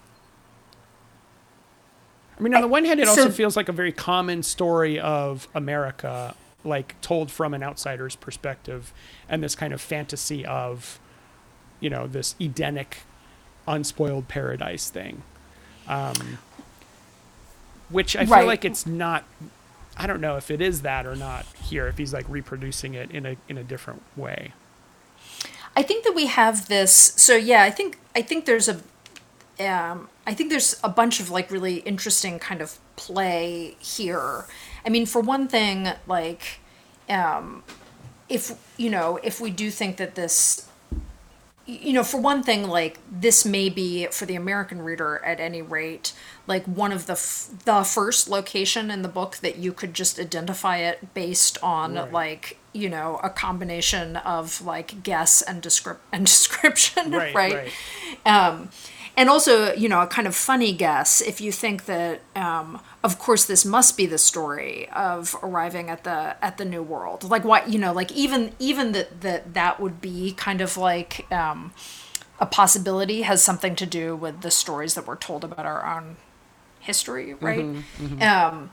mean, 2.40 2.54
on 2.54 2.60
the 2.62 2.68
one 2.68 2.84
hand, 2.84 3.00
it 3.00 3.08
also 3.08 3.30
feels 3.30 3.56
like 3.56 3.68
a 3.68 3.72
very 3.72 3.92
common 3.92 4.42
story 4.42 4.98
of 4.98 5.46
America, 5.54 6.34
like 6.64 7.00
told 7.00 7.30
from 7.30 7.54
an 7.54 7.62
outsider's 7.62 8.16
perspective, 8.16 8.92
and 9.28 9.42
this 9.42 9.54
kind 9.54 9.72
of 9.72 9.80
fantasy 9.80 10.44
of, 10.44 10.98
you 11.80 11.88
know, 11.90 12.06
this 12.06 12.34
Edenic, 12.40 12.98
unspoiled 13.68 14.26
paradise 14.28 14.90
thing, 14.90 15.22
um, 15.86 16.38
which 17.88 18.16
I 18.16 18.24
feel 18.24 18.34
Right. 18.34 18.46
like 18.46 18.64
it's 18.64 18.84
not. 18.86 19.24
I 19.96 20.08
don't 20.08 20.20
know 20.20 20.36
if 20.36 20.50
it 20.50 20.60
is 20.60 20.82
that 20.82 21.06
or 21.06 21.14
not 21.14 21.46
here. 21.62 21.86
If 21.86 21.98
he's 21.98 22.12
like 22.12 22.26
reproducing 22.28 22.94
it 22.94 23.12
in 23.12 23.24
a 23.26 23.36
in 23.48 23.56
a 23.56 23.62
different 23.62 24.02
way. 24.16 24.52
I 25.76 25.82
think 25.82 26.04
that 26.04 26.14
we 26.14 26.26
have 26.26 26.66
this. 26.66 26.92
So 27.16 27.36
yeah, 27.36 27.62
I 27.62 27.70
think 27.70 27.98
I 28.16 28.22
think 28.22 28.44
there's 28.44 28.68
a, 28.68 28.80
um, 29.60 30.08
I 30.26 30.34
think 30.34 30.50
there's 30.50 30.78
a 30.82 30.88
bunch 30.88 31.20
of 31.20 31.30
like 31.30 31.50
really 31.50 31.76
interesting 31.78 32.38
kind 32.38 32.60
of 32.60 32.78
play 32.96 33.76
here. 33.78 34.46
I 34.84 34.88
mean, 34.88 35.06
for 35.06 35.20
one 35.20 35.48
thing, 35.48 35.88
like, 36.06 36.60
um, 37.08 37.62
if 38.28 38.52
you 38.76 38.90
know, 38.90 39.18
if 39.22 39.40
we 39.40 39.50
do 39.50 39.70
think 39.70 39.96
that 39.98 40.14
this, 40.14 40.68
you 41.66 41.92
know, 41.92 42.02
for 42.04 42.20
one 42.20 42.42
thing, 42.42 42.68
like 42.68 42.98
this 43.10 43.44
may 43.44 43.68
be 43.68 44.06
for 44.06 44.26
the 44.26 44.34
American 44.34 44.82
reader 44.82 45.22
at 45.24 45.40
any 45.40 45.62
rate, 45.62 46.12
like 46.46 46.64
one 46.66 46.92
of 46.92 47.06
the 47.06 47.14
f- 47.14 47.48
the 47.64 47.84
first 47.84 48.28
location 48.28 48.90
in 48.90 49.02
the 49.02 49.08
book 49.08 49.36
that 49.36 49.56
you 49.56 49.72
could 49.72 49.94
just 49.94 50.18
identify 50.18 50.78
it 50.78 51.14
based 51.14 51.56
on 51.62 51.94
Right. 51.94 52.12
like 52.12 52.58
you 52.72 52.88
know 52.90 53.20
a 53.22 53.30
combination 53.30 54.16
of 54.16 54.60
like 54.60 55.02
guess 55.02 55.40
and 55.42 55.62
descrip- 55.62 55.98
and 56.12 56.26
description 56.26 57.12
Right, 57.12 57.34
right, 57.34 57.54
right. 57.54 57.72
Um, 58.26 58.68
and 59.16 59.28
also 59.28 59.72
you 59.74 59.88
know 59.88 60.00
a 60.00 60.06
kind 60.06 60.26
of 60.26 60.34
funny 60.34 60.72
guess 60.72 61.20
if 61.20 61.40
you 61.40 61.52
think 61.52 61.86
that 61.86 62.20
um, 62.36 62.80
of 63.02 63.18
course 63.18 63.44
this 63.44 63.64
must 63.64 63.96
be 63.96 64.06
the 64.06 64.18
story 64.18 64.88
of 64.90 65.36
arriving 65.42 65.90
at 65.90 66.04
the 66.04 66.36
at 66.44 66.58
the 66.58 66.64
new 66.64 66.82
world. 66.82 67.24
Like 67.24 67.44
what 67.44 67.68
you 67.68 67.78
know 67.78 67.92
like 67.92 68.10
even 68.12 68.52
even 68.58 68.92
that 68.92 69.20
that 69.22 69.54
that 69.54 69.80
would 69.80 70.00
be 70.00 70.32
kind 70.32 70.60
of 70.60 70.76
like 70.76 71.30
um, 71.32 71.72
a 72.40 72.46
possibility 72.46 73.22
has 73.22 73.42
something 73.42 73.76
to 73.76 73.86
do 73.86 74.16
with 74.16 74.40
the 74.40 74.50
stories 74.50 74.94
that 74.94 75.06
we're 75.06 75.16
told 75.16 75.44
about 75.44 75.66
our 75.66 75.84
own 75.96 76.16
history 76.80 77.32
right? 77.34 77.60
um 78.20 78.70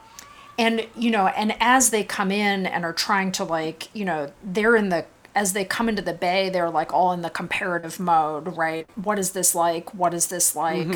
and 0.59 0.85
you 0.97 1.09
know 1.09 1.27
and 1.27 1.55
as 1.61 1.91
they 1.91 2.03
come 2.03 2.29
in 2.31 2.65
and 2.65 2.83
are 2.83 2.91
trying 2.91 3.31
to 3.31 3.43
like 3.43 3.87
you 3.95 4.03
know 4.03 4.31
they're 4.43 4.75
in 4.75 4.89
the 4.89 5.05
as 5.35 5.53
they 5.53 5.63
come 5.65 5.89
into 5.89 6.01
the 6.01 6.13
bay 6.13 6.49
they're 6.49 6.69
like 6.69 6.93
all 6.93 7.11
in 7.11 7.21
the 7.21 7.29
comparative 7.29 7.99
mode 7.99 8.55
right? 8.57 8.87
What 8.95 9.19
is 9.19 9.31
this 9.31 9.55
like? 9.55 9.93
What 9.93 10.13
is 10.13 10.27
this 10.27 10.55
like? 10.55 10.87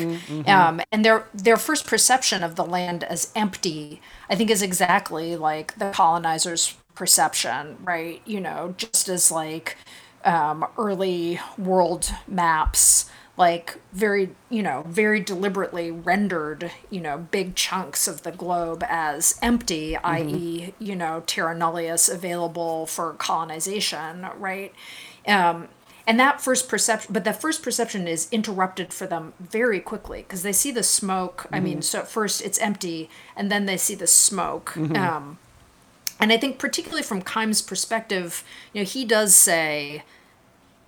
Um 0.46 0.80
and 0.92 1.04
their 1.04 1.26
their 1.34 1.56
first 1.56 1.86
perception 1.86 2.42
of 2.42 2.56
the 2.56 2.64
land 2.64 3.04
as 3.04 3.32
empty 3.34 4.00
i 4.30 4.34
think 4.34 4.50
is 4.50 4.62
exactly 4.62 5.36
like 5.36 5.76
the 5.78 5.90
colonizers 5.90 6.74
perception 6.94 7.76
right? 7.84 8.22
You 8.24 8.40
know 8.40 8.74
just 8.76 9.08
as 9.08 9.30
like 9.30 9.76
um, 10.24 10.66
early 10.76 11.40
world 11.56 12.10
maps 12.26 13.08
like 13.36 13.78
very 13.92 14.30
you 14.48 14.62
know 14.62 14.84
very 14.86 15.20
deliberately 15.20 15.90
rendered 15.90 16.70
you 16.90 17.00
know 17.00 17.18
big 17.18 17.54
chunks 17.54 18.08
of 18.08 18.22
the 18.22 18.32
globe 18.32 18.84
as 18.88 19.38
empty 19.42 19.96
i.e 19.98 20.74
you 20.78 20.96
know 20.96 21.22
terra 21.26 21.54
nullius 21.54 22.08
available 22.08 22.86
for 22.86 23.12
colonization 23.14 24.26
right? 24.38 24.72
Um, 25.26 25.68
and 26.06 26.20
that 26.20 26.40
first 26.40 26.68
perception 26.68 27.12
but 27.12 27.24
that 27.24 27.40
first 27.40 27.62
perception 27.62 28.06
is 28.06 28.28
interrupted 28.30 28.92
for 28.92 29.06
them 29.06 29.32
very 29.40 29.80
quickly 29.80 30.22
because 30.22 30.42
they 30.42 30.52
see 30.52 30.70
the 30.70 30.82
smoke 30.82 31.46
i 31.52 31.60
mean 31.60 31.82
so 31.82 32.00
at 32.00 32.08
first 32.08 32.40
it's 32.42 32.58
empty 32.58 33.10
and 33.34 33.50
then 33.50 33.66
they 33.66 33.76
see 33.76 33.94
the 33.94 34.06
smoke 34.06 34.76
um, 34.76 35.38
and 36.18 36.32
I 36.32 36.38
think 36.38 36.58
particularly 36.58 37.02
from 37.02 37.22
Kheim's 37.22 37.60
perspective, 37.62 38.42
you 38.72 38.80
know, 38.80 38.86
he 38.86 39.04
does 39.04 39.34
say 39.34 40.02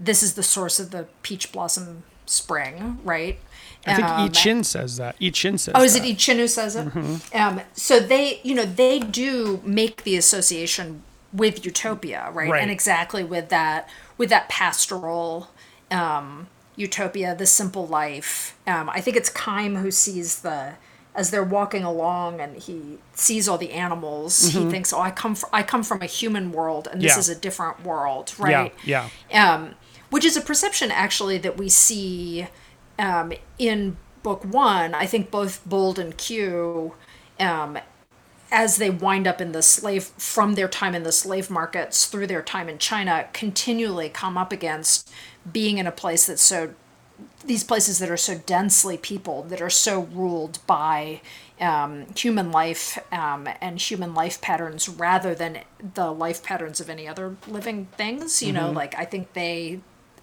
this 0.00 0.22
is 0.22 0.34
the 0.34 0.42
source 0.42 0.80
of 0.80 0.90
the 0.90 1.06
peach 1.22 1.52
blossom 1.52 2.04
spring, 2.28 2.98
right? 3.04 3.38
I 3.86 3.94
think 3.94 4.08
Um, 4.08 4.20
I 4.20 4.28
Ching 4.28 4.64
says 4.64 4.96
that. 4.98 5.16
I 5.20 5.30
Ching 5.30 5.56
says 5.58 5.72
Oh, 5.76 5.82
is 5.82 5.94
that. 5.94 6.04
it 6.04 6.10
I 6.10 6.14
Ching 6.14 6.38
who 6.38 6.48
says 6.48 6.76
it? 6.76 6.86
Mm-hmm. 6.88 7.36
Um, 7.36 7.60
so 7.74 8.00
they, 8.00 8.40
you 8.42 8.54
know, 8.54 8.64
they 8.64 8.98
do 8.98 9.60
make 9.64 10.02
the 10.04 10.16
association 10.16 11.02
with 11.32 11.64
utopia, 11.64 12.30
right? 12.32 12.50
Right. 12.50 12.62
And 12.62 12.70
exactly 12.70 13.22
with 13.24 13.48
that, 13.50 13.88
with 14.18 14.28
that 14.30 14.48
pastoral 14.48 15.48
um, 15.90 16.48
utopia, 16.76 17.34
the 17.34 17.46
simple 17.46 17.86
life. 17.86 18.56
Um, 18.66 18.88
I 18.90 19.00
think 19.00 19.16
it's 19.16 19.30
Kheim 19.30 19.80
who 19.80 19.90
sees 19.90 20.40
the 20.40 20.74
as 21.14 21.30
they're 21.32 21.42
walking 21.42 21.82
along 21.82 22.40
and 22.40 22.56
he 22.62 22.98
sees 23.14 23.48
all 23.48 23.58
the 23.58 23.72
animals. 23.72 24.50
He 24.52 24.70
thinks, 24.70 24.92
"Oh, 24.92 25.00
I 25.00 25.10
come 25.10 25.34
fr- 25.34 25.46
I 25.52 25.62
come 25.64 25.82
from 25.82 26.00
a 26.02 26.06
human 26.06 26.52
world, 26.52 26.86
and 26.90 27.00
this 27.02 27.12
Mm-hmm. 27.12 27.16
Yeah. 27.16 27.20
is 27.20 27.28
a 27.28 27.34
different 27.34 27.84
world, 27.84 28.32
right?" 28.38 28.72
Yeah, 28.84 29.08
yeah. 29.30 29.54
um, 29.54 29.74
which 30.10 30.24
is 30.24 30.36
a 30.36 30.40
perception 30.40 30.90
actually 30.90 31.38
that 31.38 31.56
we 31.56 31.68
see 31.68 32.46
um, 32.98 33.32
in 33.58 33.96
book 34.22 34.44
one. 34.44 34.94
I 34.94 35.06
think 35.06 35.30
both 35.30 35.64
Bold 35.64 35.98
and 35.98 36.16
Kyu, 36.16 36.94
um, 37.38 37.78
as 38.50 38.76
they 38.76 38.90
wind 38.90 39.26
up 39.26 39.40
in 39.40 39.52
the 39.52 39.62
slave 39.62 40.04
from 40.04 40.54
their 40.54 40.68
time 40.68 40.94
in 40.94 41.02
the 41.02 41.12
slave 41.12 41.50
markets 41.50 42.06
through 42.06 42.26
their 42.26 42.42
time 42.42 42.68
in 42.68 42.78
China, 42.78 43.28
continually 43.32 44.08
come 44.08 44.36
up 44.38 44.52
against 44.52 45.10
being 45.50 45.78
in 45.78 45.86
a 45.86 45.92
place 45.92 46.26
that's 46.26 46.42
so 46.42 46.74
these 47.44 47.64
places 47.64 47.98
that 47.98 48.10
are 48.10 48.16
so 48.16 48.36
densely 48.38 48.96
peopled, 48.96 49.48
that 49.50 49.60
are 49.60 49.70
so 49.70 50.02
ruled 50.12 50.58
by 50.66 51.20
um, 51.60 52.06
human 52.14 52.52
life 52.52 52.98
um, 53.12 53.48
and 53.60 53.80
human 53.80 54.14
life 54.14 54.40
patterns 54.40 54.88
rather 54.88 55.34
than 55.34 55.60
the 55.94 56.10
life 56.12 56.42
patterns 56.42 56.80
of 56.80 56.88
any 56.88 57.08
other 57.08 57.36
living 57.48 57.86
things. 57.96 58.42
You 58.42 58.52
know, 58.52 58.70
like 58.70 58.94
I 58.96 59.04
think 59.04 59.32
they, 59.32 59.80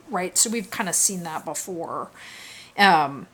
right? 0.09 0.37
So 0.37 0.49
we've 0.49 0.69
kind 0.69 0.89
of 0.89 0.95
seen 0.95 1.23
that 1.23 1.45
before. 1.45 2.09
Um, 2.77 3.27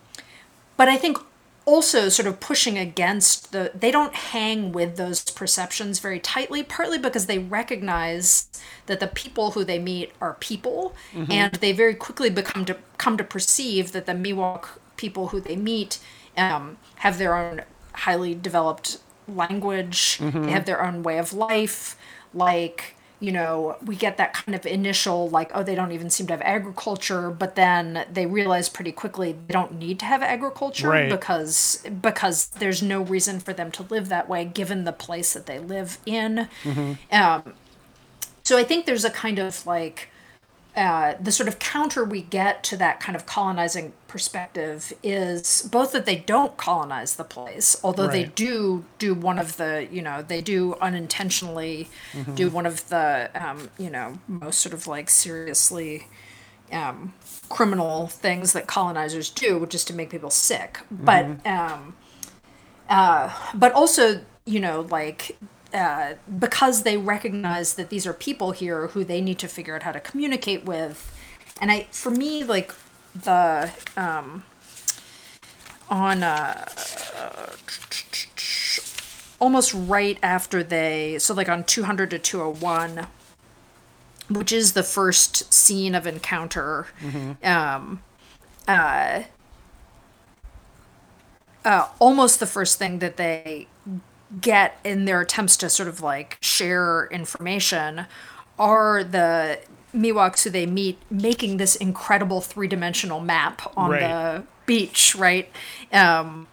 but 0.77 0.87
I 0.87 0.97
think 0.97 1.17
also 1.65 2.09
sort 2.09 2.27
of 2.27 2.39
pushing 2.39 2.77
against 2.77 3.51
the 3.51 3.71
they 3.75 3.91
don't 3.91 4.15
hang 4.15 4.71
with 4.71 4.97
those 4.97 5.23
perceptions 5.29 5.99
very 5.99 6.19
tightly 6.19 6.63
partly 6.63 6.97
because 6.97 7.27
they 7.27 7.37
recognize 7.37 8.47
that 8.87 8.99
the 8.99 9.07
people 9.07 9.51
who 9.51 9.63
they 9.63 9.77
meet 9.77 10.11
are 10.19 10.33
people 10.35 10.95
and 11.29 11.53
they 11.55 11.71
very 11.71 11.93
quickly 11.93 12.29
become 12.31 12.65
to 12.65 12.75
come 12.97 13.15
to 13.15 13.23
perceive 13.23 13.91
that 13.91 14.07
the 14.07 14.11
miwok 14.13 14.69
people 14.97 15.27
who 15.27 15.39
they 15.39 15.55
meet 15.55 15.99
um, 16.35 16.77
have 16.95 17.19
their 17.19 17.35
own 17.35 17.61
highly 17.93 18.33
developed 18.33 18.97
language 19.27 20.17
they 20.19 20.51
have 20.51 20.65
their 20.65 20.83
own 20.83 21.03
way 21.03 21.19
of 21.19 21.31
life 21.31 21.95
like 22.33 22.95
you 23.21 23.31
know 23.31 23.77
we 23.85 23.95
get 23.95 24.17
that 24.17 24.33
kind 24.33 24.55
of 24.55 24.65
initial 24.65 25.29
like 25.29 25.49
oh 25.53 25.61
they 25.63 25.75
don't 25.75 25.91
even 25.93 26.09
seem 26.09 26.25
to 26.27 26.33
have 26.33 26.41
agriculture 26.41 27.29
but 27.29 27.55
then 27.55 28.03
they 28.11 28.25
realize 28.25 28.67
pretty 28.67 28.91
quickly 28.91 29.31
they 29.47 29.53
don't 29.53 29.73
need 29.77 29.99
to 29.99 30.05
have 30.05 30.21
agriculture 30.23 30.89
Right. 30.89 31.09
because 31.09 31.85
because 32.01 32.47
there's 32.47 32.81
no 32.81 33.01
reason 33.01 33.39
for 33.39 33.53
them 33.53 33.71
to 33.73 33.83
live 33.83 34.09
that 34.09 34.27
way 34.27 34.43
given 34.43 34.83
the 34.85 34.91
place 34.91 35.33
that 35.33 35.45
they 35.45 35.59
live 35.59 35.99
in 36.05 36.49
um, 37.11 37.53
so 38.43 38.57
i 38.57 38.63
think 38.63 38.85
there's 38.87 39.05
a 39.05 39.11
kind 39.11 39.37
of 39.39 39.65
like 39.67 40.09
uh, 40.75 41.15
the 41.19 41.31
sort 41.31 41.49
of 41.49 41.59
counter 41.59 42.05
we 42.05 42.21
get 42.21 42.63
to 42.63 42.77
that 42.77 42.99
kind 43.01 43.15
of 43.15 43.25
colonizing 43.25 43.91
perspective 44.07 44.93
is 45.03 45.67
both 45.69 45.91
that 45.91 46.05
they 46.05 46.15
don't 46.15 46.55
colonize 46.55 47.15
the 47.15 47.25
place, 47.25 47.75
although 47.83 48.07
they 48.07 48.23
do 48.23 48.85
do 48.97 49.13
one 49.13 49.37
of 49.37 49.57
the, 49.57 49.87
you 49.91 50.01
know, 50.01 50.21
they 50.21 50.39
do 50.41 50.75
unintentionally 50.75 51.89
do 52.35 52.49
one 52.49 52.65
of 52.65 52.87
the, 52.87 53.29
um, 53.35 53.69
you 53.77 53.89
know, 53.89 54.19
most 54.27 54.61
sort 54.61 54.73
of 54.73 54.87
like 54.87 55.09
seriously 55.09 56.07
um, 56.71 57.13
criminal 57.49 58.07
things 58.07 58.53
that 58.53 58.65
colonizers 58.67 59.29
do, 59.29 59.57
which 59.59 59.75
is 59.75 59.83
to 59.83 59.93
make 59.93 60.09
people 60.09 60.29
sick. 60.29 60.79
But 60.89 61.45
um, 61.45 61.95
uh, 62.89 63.33
but 63.53 63.73
also, 63.73 64.21
you 64.45 64.59
know, 64.59 64.87
like 64.89 65.37
uh, 65.73 66.13
because 66.39 66.83
they 66.83 66.97
recognize 66.97 67.75
that 67.75 67.89
these 67.89 68.05
are 68.05 68.13
people 68.13 68.51
here 68.51 68.87
who 68.87 69.03
they 69.03 69.21
need 69.21 69.39
to 69.39 69.47
figure 69.47 69.75
out 69.75 69.83
how 69.83 69.91
to 69.91 69.99
communicate 69.99 70.65
with, 70.65 71.11
and 71.59 71.71
I, 71.71 71.87
for 71.91 72.11
me, 72.11 72.43
like 72.43 72.73
the 73.13 73.71
um, 73.97 74.43
on 75.89 76.23
uh, 76.23 76.65
almost 79.39 79.73
right 79.73 80.17
after 80.21 80.63
they, 80.63 81.17
so 81.19 81.33
like 81.33 81.49
on 81.49 81.63
two 81.63 81.83
hundred 81.83 82.09
to 82.11 82.19
two 82.19 82.39
hundred 82.39 82.61
one. 82.61 83.07
Which 84.29 84.53
is 84.53 84.71
the 84.71 84.83
first 84.83 85.51
scene 85.53 85.93
of 85.93 86.07
encounter. 86.07 86.87
Um, 87.43 88.01
uh, 88.65 89.23
uh, 91.65 91.87
almost 91.99 92.39
the 92.39 92.45
first 92.45 92.79
thing 92.79 92.99
that 92.99 93.17
they 93.17 93.67
get 94.39 94.79
in 94.83 95.05
their 95.05 95.21
attempts 95.21 95.57
to 95.57 95.69
sort 95.69 95.89
of 95.89 96.01
like 96.01 96.37
share 96.41 97.07
information 97.11 98.05
are 98.57 99.03
the 99.03 99.59
Miwoks 99.93 100.43
who 100.43 100.49
they 100.49 100.65
meet 100.65 100.97
making 101.09 101.57
this 101.57 101.75
incredible 101.75 102.39
three 102.39 102.67
dimensional 102.67 103.19
map 103.19 103.61
on 103.75 103.91
Right. 103.91 103.99
the 104.01 104.43
beach, 104.65 105.15
right? 105.15 105.51
Um, 105.91 106.47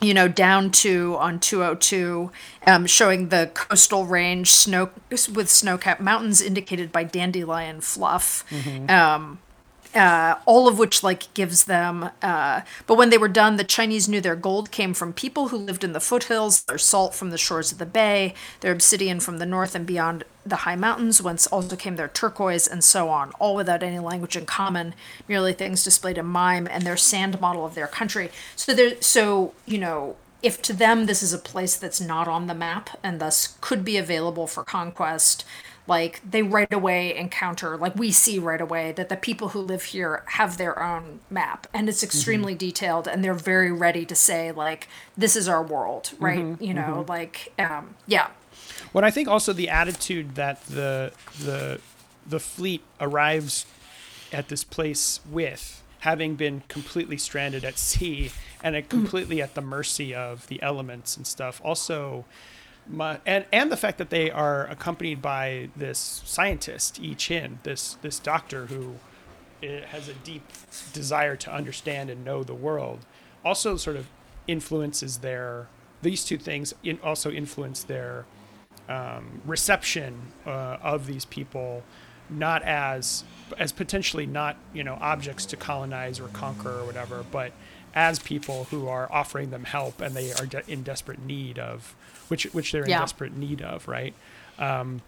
you 0.00 0.14
know, 0.14 0.26
down 0.28 0.70
to 0.70 1.16
on 1.18 1.40
202, 1.40 2.30
um, 2.66 2.86
showing 2.86 3.28
the 3.28 3.50
coastal 3.54 4.06
range 4.06 4.50
snow 4.52 4.90
with 5.10 5.48
snow-capped 5.48 6.00
mountains 6.00 6.40
indicated 6.40 6.90
by 6.92 7.02
dandelion 7.04 7.80
fluff. 7.80 8.44
Um, 8.88 9.38
uh, 9.98 10.38
all 10.46 10.68
of 10.68 10.78
which 10.78 11.02
like 11.02 11.32
gives 11.34 11.64
them 11.64 12.10
uh, 12.22 12.62
but 12.86 12.96
when 12.96 13.10
they 13.10 13.18
were 13.18 13.28
done 13.28 13.56
the 13.56 13.64
chinese 13.64 14.08
knew 14.08 14.20
their 14.20 14.36
gold 14.36 14.70
came 14.70 14.94
from 14.94 15.12
people 15.12 15.48
who 15.48 15.56
lived 15.56 15.84
in 15.84 15.92
the 15.92 16.00
foothills 16.00 16.62
their 16.62 16.78
salt 16.78 17.14
from 17.14 17.30
the 17.30 17.38
shores 17.38 17.72
of 17.72 17.78
the 17.78 17.86
bay 17.86 18.32
their 18.60 18.72
obsidian 18.72 19.20
from 19.20 19.38
the 19.38 19.46
north 19.46 19.74
and 19.74 19.86
beyond 19.86 20.24
the 20.46 20.56
high 20.56 20.76
mountains 20.76 21.22
whence 21.22 21.46
also 21.48 21.76
came 21.76 21.96
their 21.96 22.08
turquoise 22.08 22.66
and 22.66 22.82
so 22.82 23.08
on 23.08 23.30
all 23.38 23.54
without 23.54 23.82
any 23.82 23.98
language 23.98 24.36
in 24.36 24.46
common 24.46 24.94
merely 25.26 25.52
things 25.52 25.84
displayed 25.84 26.18
in 26.18 26.26
mime 26.26 26.66
and 26.70 26.84
their 26.84 26.96
sand 26.96 27.40
model 27.40 27.64
of 27.64 27.74
their 27.74 27.86
country. 27.86 28.30
So 28.56 28.74
there 28.74 29.00
so 29.00 29.54
you 29.66 29.78
know 29.78 30.16
if 30.42 30.62
to 30.62 30.72
them 30.72 31.06
this 31.06 31.22
is 31.22 31.32
a 31.32 31.38
place 31.38 31.76
that's 31.76 32.00
not 32.00 32.28
on 32.28 32.46
the 32.46 32.54
map 32.54 32.90
and 33.02 33.20
thus 33.20 33.56
could 33.60 33.84
be 33.84 33.96
available 33.96 34.46
for 34.46 34.62
conquest 34.64 35.44
like 35.88 36.20
they 36.28 36.42
right 36.42 36.72
away 36.72 37.16
encounter 37.16 37.76
like 37.76 37.96
we 37.96 38.12
see 38.12 38.38
right 38.38 38.60
away 38.60 38.92
that 38.92 39.08
the 39.08 39.16
people 39.16 39.48
who 39.48 39.60
live 39.60 39.84
here 39.84 40.22
have 40.26 40.58
their 40.58 40.80
own 40.82 41.20
map 41.30 41.66
and 41.72 41.88
it's 41.88 41.98
mm-hmm. 41.98 42.06
extremely 42.06 42.54
detailed 42.54 43.08
and 43.08 43.24
they're 43.24 43.34
very 43.34 43.72
ready 43.72 44.04
to 44.04 44.14
say 44.14 44.52
like 44.52 44.86
this 45.16 45.34
is 45.34 45.48
our 45.48 45.62
world 45.62 46.04
mm-hmm. 46.14 46.24
right? 46.24 46.60
You 46.60 46.74
know 46.74 46.82
mm-hmm. 46.82 47.10
like 47.10 47.52
um 47.58 47.94
yeah. 48.06 48.28
Well, 48.92 49.04
I 49.04 49.10
think 49.10 49.28
also 49.28 49.52
the 49.52 49.68
attitude 49.68 50.34
that 50.36 50.64
the 50.66 51.12
the 51.38 51.80
the 52.26 52.40
fleet 52.40 52.82
arrives 53.00 53.66
at 54.32 54.48
this 54.48 54.64
place 54.64 55.20
with, 55.30 55.82
having 56.00 56.36
been 56.36 56.62
completely 56.68 57.16
stranded 57.16 57.64
at 57.64 57.78
sea 57.78 58.30
and 58.62 58.88
completely 58.88 59.40
at 59.40 59.54
the 59.54 59.60
mercy 59.60 60.14
of 60.14 60.46
the 60.48 60.62
elements 60.62 61.16
and 61.16 61.26
stuff, 61.26 61.60
also. 61.64 62.24
My, 62.90 63.20
and 63.26 63.44
and 63.52 63.70
the 63.70 63.76
fact 63.76 63.98
that 63.98 64.10
they 64.10 64.30
are 64.30 64.66
accompanied 64.66 65.20
by 65.20 65.68
this 65.76 66.22
scientist, 66.24 66.98
Yi 66.98 67.14
Chin, 67.14 67.58
this 67.62 67.94
this 68.00 68.18
doctor 68.18 68.66
who 68.66 68.94
eh, 69.62 69.84
has 69.86 70.08
a 70.08 70.14
deep 70.14 70.42
desire 70.92 71.36
to 71.36 71.52
understand 71.52 72.08
and 72.08 72.24
know 72.24 72.42
the 72.42 72.54
world, 72.54 73.00
also 73.44 73.76
sort 73.76 73.96
of 73.96 74.06
influences 74.46 75.18
their 75.18 75.68
these 76.00 76.24
two 76.24 76.38
things 76.38 76.74
in, 76.82 76.98
also 77.02 77.30
influence 77.30 77.82
their 77.82 78.24
um, 78.88 79.42
reception 79.44 80.32
uh, 80.46 80.78
of 80.82 81.06
these 81.06 81.24
people, 81.26 81.82
not 82.30 82.62
as 82.62 83.24
as 83.58 83.70
potentially 83.70 84.26
not 84.26 84.56
you 84.72 84.82
know 84.82 84.96
objects 85.00 85.44
to 85.46 85.56
colonize 85.56 86.20
or 86.20 86.28
conquer 86.28 86.80
or 86.80 86.84
whatever, 86.84 87.24
but 87.30 87.52
as 87.94 88.18
people 88.18 88.64
who 88.70 88.88
are 88.88 89.10
offering 89.12 89.50
them 89.50 89.64
help 89.64 90.00
and 90.00 90.14
they 90.14 90.32
are 90.32 90.46
de- 90.46 90.70
in 90.70 90.82
desperate 90.82 91.18
need 91.24 91.58
of 91.58 91.94
which 92.28 92.44
which 92.52 92.72
they're 92.72 92.84
in 92.84 92.90
Yeah. 92.90 93.00
desperate 93.00 93.36
need 93.36 93.62
of, 93.62 93.88
right? 93.88 94.14
Um, 94.58 95.02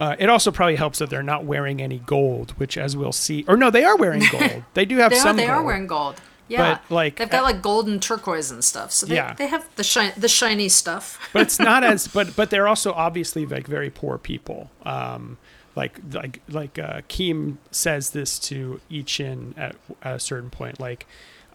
uh, 0.00 0.14
it 0.18 0.28
also 0.28 0.50
probably 0.52 0.76
helps 0.76 1.00
that 1.00 1.10
they're 1.10 1.22
not 1.24 1.44
wearing 1.44 1.82
any 1.82 1.98
gold, 1.98 2.52
which, 2.52 2.78
as 2.78 2.96
we'll 2.96 3.10
see, 3.10 3.44
or 3.48 3.56
no, 3.56 3.68
they 3.68 3.84
are 3.84 3.96
wearing 3.96 4.22
gold. 4.30 4.62
They 4.74 4.84
do 4.84 4.96
have 4.98 5.10
they 5.10 5.18
are 5.18 5.22
some. 5.22 5.36
they 5.36 5.46
are 5.46 5.62
wearing 5.62 5.86
gold 5.86 6.20
yeah 6.50 6.78
But, 6.88 6.94
like, 6.94 7.16
they've 7.16 7.28
got 7.28 7.40
uh, 7.40 7.44
like 7.44 7.60
gold 7.60 7.88
and 7.88 8.00
turquoise 8.00 8.50
and 8.50 8.64
stuff 8.64 8.90
so 8.90 9.04
they, 9.04 9.16
Yeah. 9.16 9.34
they 9.34 9.48
have 9.48 9.68
the 9.76 9.84
shine 9.84 10.12
the 10.16 10.28
shiny 10.28 10.70
stuff 10.70 11.18
but 11.34 11.42
it's 11.42 11.58
not 11.58 11.84
as 11.84 12.08
but 12.14 12.34
but 12.36 12.48
they're 12.48 12.66
also 12.66 12.92
obviously 12.94 13.44
like 13.44 13.66
very 13.66 13.90
poor 13.90 14.16
people 14.16 14.70
um 14.82 15.36
like 15.76 16.00
like 16.10 16.40
like 16.48 16.78
uh 16.78 17.02
Kheim 17.10 17.58
says 17.70 18.10
this 18.10 18.38
to 18.38 18.80
I 18.90 19.02
Chin 19.04 19.52
at, 19.58 19.76
at 20.02 20.16
a 20.16 20.20
certain 20.20 20.48
point 20.48 20.80
like 20.80 21.06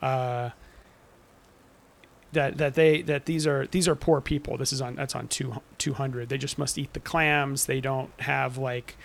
uh 0.03 0.49
that 2.33 2.57
that 2.57 2.73
they 2.73 3.01
that 3.03 3.25
these 3.25 3.45
are 3.47 3.67
these 3.67 3.87
are 3.87 3.95
poor 3.95 4.21
people. 4.21 4.57
This 4.57 4.73
is 4.73 4.81
on 4.81 4.95
that's 4.95 5.15
on 5.15 5.27
two, 5.27 5.61
200 5.77 6.29
they 6.29 6.37
just 6.37 6.57
must 6.57 6.77
eat 6.77 6.93
the 6.93 6.99
clams. 6.99 7.65
They 7.65 7.79
don't 7.81 8.11
have 8.19 8.57
like 8.57 8.97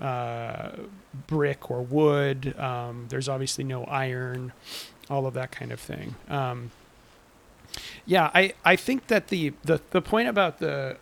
uh 0.00 0.70
brick 1.26 1.70
or 1.70 1.82
wood. 1.82 2.58
Um 2.58 3.06
there's 3.08 3.28
obviously 3.28 3.64
no 3.64 3.84
iron 3.84 4.52
all 5.08 5.26
of 5.26 5.34
that 5.34 5.50
kind 5.50 5.72
of 5.72 5.80
thing. 5.80 6.14
Um 6.28 6.70
yeah, 8.06 8.30
I, 8.34 8.54
I 8.64 8.76
think 8.76 9.06
that 9.08 9.28
the, 9.28 9.52
the 9.62 9.80
the 9.90 10.02
point 10.02 10.28
about 10.28 10.58
the 10.58 10.96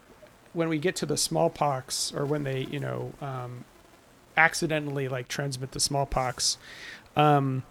when 0.53 0.69
we 0.69 0.79
get 0.79 0.97
to 0.97 1.07
the 1.07 1.17
smallpox 1.17 2.13
or 2.15 2.25
when 2.25 2.45
they 2.45 2.67
you 2.71 2.81
know 2.81 3.13
um, 3.21 3.65
accidentally 4.37 5.09
like 5.09 5.29
transmit 5.29 5.73
the 5.73 5.81
smallpox, 5.81 6.59
um, 7.17 7.63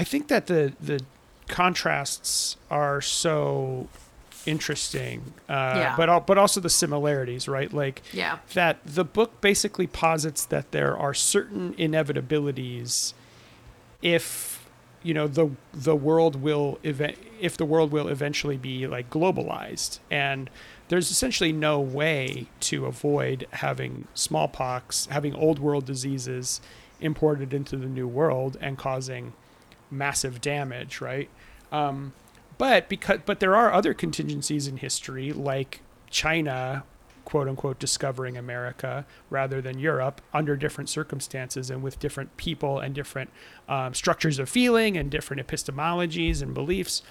I 0.00 0.04
think 0.04 0.28
that 0.28 0.46
the 0.46 0.72
the 0.80 1.00
contrasts 1.48 2.56
are 2.70 3.00
so 3.00 3.88
interesting, 4.46 5.34
uh, 5.48 5.52
Yeah. 5.76 5.94
but 5.96 6.26
but 6.26 6.38
also 6.38 6.60
the 6.60 6.70
similarities, 6.70 7.48
right? 7.48 7.72
Like 7.72 8.02
yeah 8.12 8.38
that 8.54 8.78
the 8.86 9.04
book 9.04 9.40
basically 9.40 9.86
posits 9.88 10.44
that 10.46 10.70
there 10.70 10.96
are 10.96 11.14
certain 11.14 11.74
inevitabilities 11.74 13.12
if 14.02 14.68
you 15.02 15.14
know 15.14 15.26
the 15.26 15.50
the 15.72 15.96
world 15.96 16.36
will 16.36 16.78
event 16.82 17.16
if 17.40 17.56
the 17.56 17.64
world 17.64 17.90
will 17.92 18.08
eventually 18.08 18.56
be 18.56 18.86
like 18.86 19.10
globalized 19.10 19.98
and 20.10 20.50
there's 20.88 21.10
essentially 21.10 21.52
no 21.52 21.80
way 21.80 22.46
to 22.60 22.86
avoid 22.86 23.46
having 23.64 24.06
smallpox 24.14 25.06
having 25.10 25.34
old 25.34 25.58
world 25.58 25.84
diseases 25.84 26.60
imported 27.00 27.52
into 27.54 27.76
the 27.76 27.86
new 27.86 28.08
world 28.08 28.56
and 28.60 28.76
causing 28.78 29.32
massive 29.90 30.40
damage 30.40 31.00
right 31.00 31.28
um, 31.72 32.12
but 32.56 32.88
because 32.88 33.20
but 33.24 33.40
there 33.40 33.54
are 33.54 33.72
other 33.72 33.94
contingencies 33.94 34.66
in 34.66 34.78
history 34.78 35.32
like 35.32 35.80
china 36.10 36.84
quote 37.28 37.46
unquote 37.46 37.78
discovering 37.78 38.38
America 38.38 39.04
rather 39.28 39.60
than 39.60 39.78
Europe 39.78 40.22
under 40.32 40.56
different 40.56 40.88
circumstances 40.88 41.68
and 41.68 41.82
with 41.82 41.98
different 42.00 42.34
people 42.38 42.78
and 42.78 42.94
different 42.94 43.28
um, 43.68 43.92
structures 43.92 44.38
of 44.38 44.48
feeling 44.48 44.96
and 44.96 45.10
different 45.10 45.46
epistemologies 45.46 46.40
and 46.40 46.54
beliefs. 46.54 47.02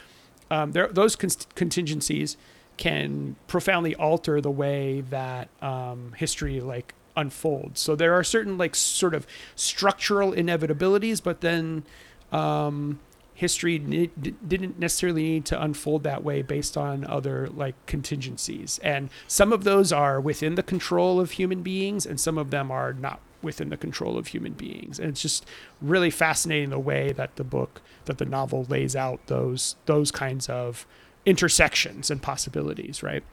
Um, 0.49 0.71
there, 0.71 0.87
those 0.87 1.15
con- 1.15 1.29
contingencies 1.53 2.35
can 2.77 3.35
profoundly 3.45 3.93
alter 3.93 4.41
the 4.41 4.49
way 4.49 5.01
that 5.01 5.49
um, 5.61 6.13
history 6.17 6.61
like 6.61 6.95
unfolds. 7.15 7.79
So 7.79 7.95
there 7.95 8.15
are 8.15 8.23
certain 8.23 8.57
like 8.57 8.73
sort 8.73 9.13
of 9.13 9.27
structural 9.55 10.31
inevitabilities, 10.31 11.21
but 11.21 11.41
then 11.41 11.83
um, 12.31 12.99
history 13.33 13.77
ne- 13.77 14.09
didn't 14.47 14.79
necessarily 14.79 15.21
need 15.21 15.45
to 15.45 15.61
unfold 15.61 16.03
that 16.03 16.23
way 16.23 16.41
based 16.41 16.75
on 16.75 17.05
other 17.05 17.47
like 17.49 17.75
contingencies. 17.85 18.79
And 18.81 19.09
some 19.27 19.53
of 19.53 19.63
those 19.63 19.93
are 19.93 20.19
within 20.19 20.55
the 20.55 20.63
control 20.63 21.19
of 21.19 21.31
human 21.31 21.61
beings, 21.61 22.05
and 22.05 22.19
some 22.19 22.37
of 22.37 22.49
them 22.49 22.71
are 22.71 22.93
not 22.93 23.19
within 23.41 23.69
the 23.69 23.77
control 23.77 24.17
of 24.17 24.27
human 24.27 24.53
beings. 24.53 24.99
And 24.99 25.09
it's 25.09 25.21
just 25.21 25.45
really 25.81 26.09
fascinating 26.09 26.71
the 26.71 26.79
way 26.79 27.11
that 27.11 27.35
the 27.35 27.43
book, 27.43 27.81
that 28.05 28.17
the 28.17 28.25
novel 28.25 28.65
lays 28.69 28.95
out 28.95 29.25
those 29.27 29.75
those 29.85 30.11
kinds 30.11 30.49
of 30.49 30.87
intersections 31.25 32.09
and 32.09 32.21
possibilities, 32.21 33.03
right? 33.03 33.23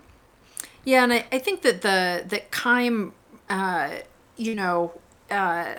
Yeah, 0.84 1.04
and 1.04 1.14
I, 1.14 1.24
I 1.32 1.38
think 1.38 1.62
that 1.62 1.80
the 1.80 2.24
that 2.26 2.50
Kheim, 2.50 3.12
uh, 3.48 4.00
you 4.36 4.54
know, 4.54 4.92
uh, 5.30 5.76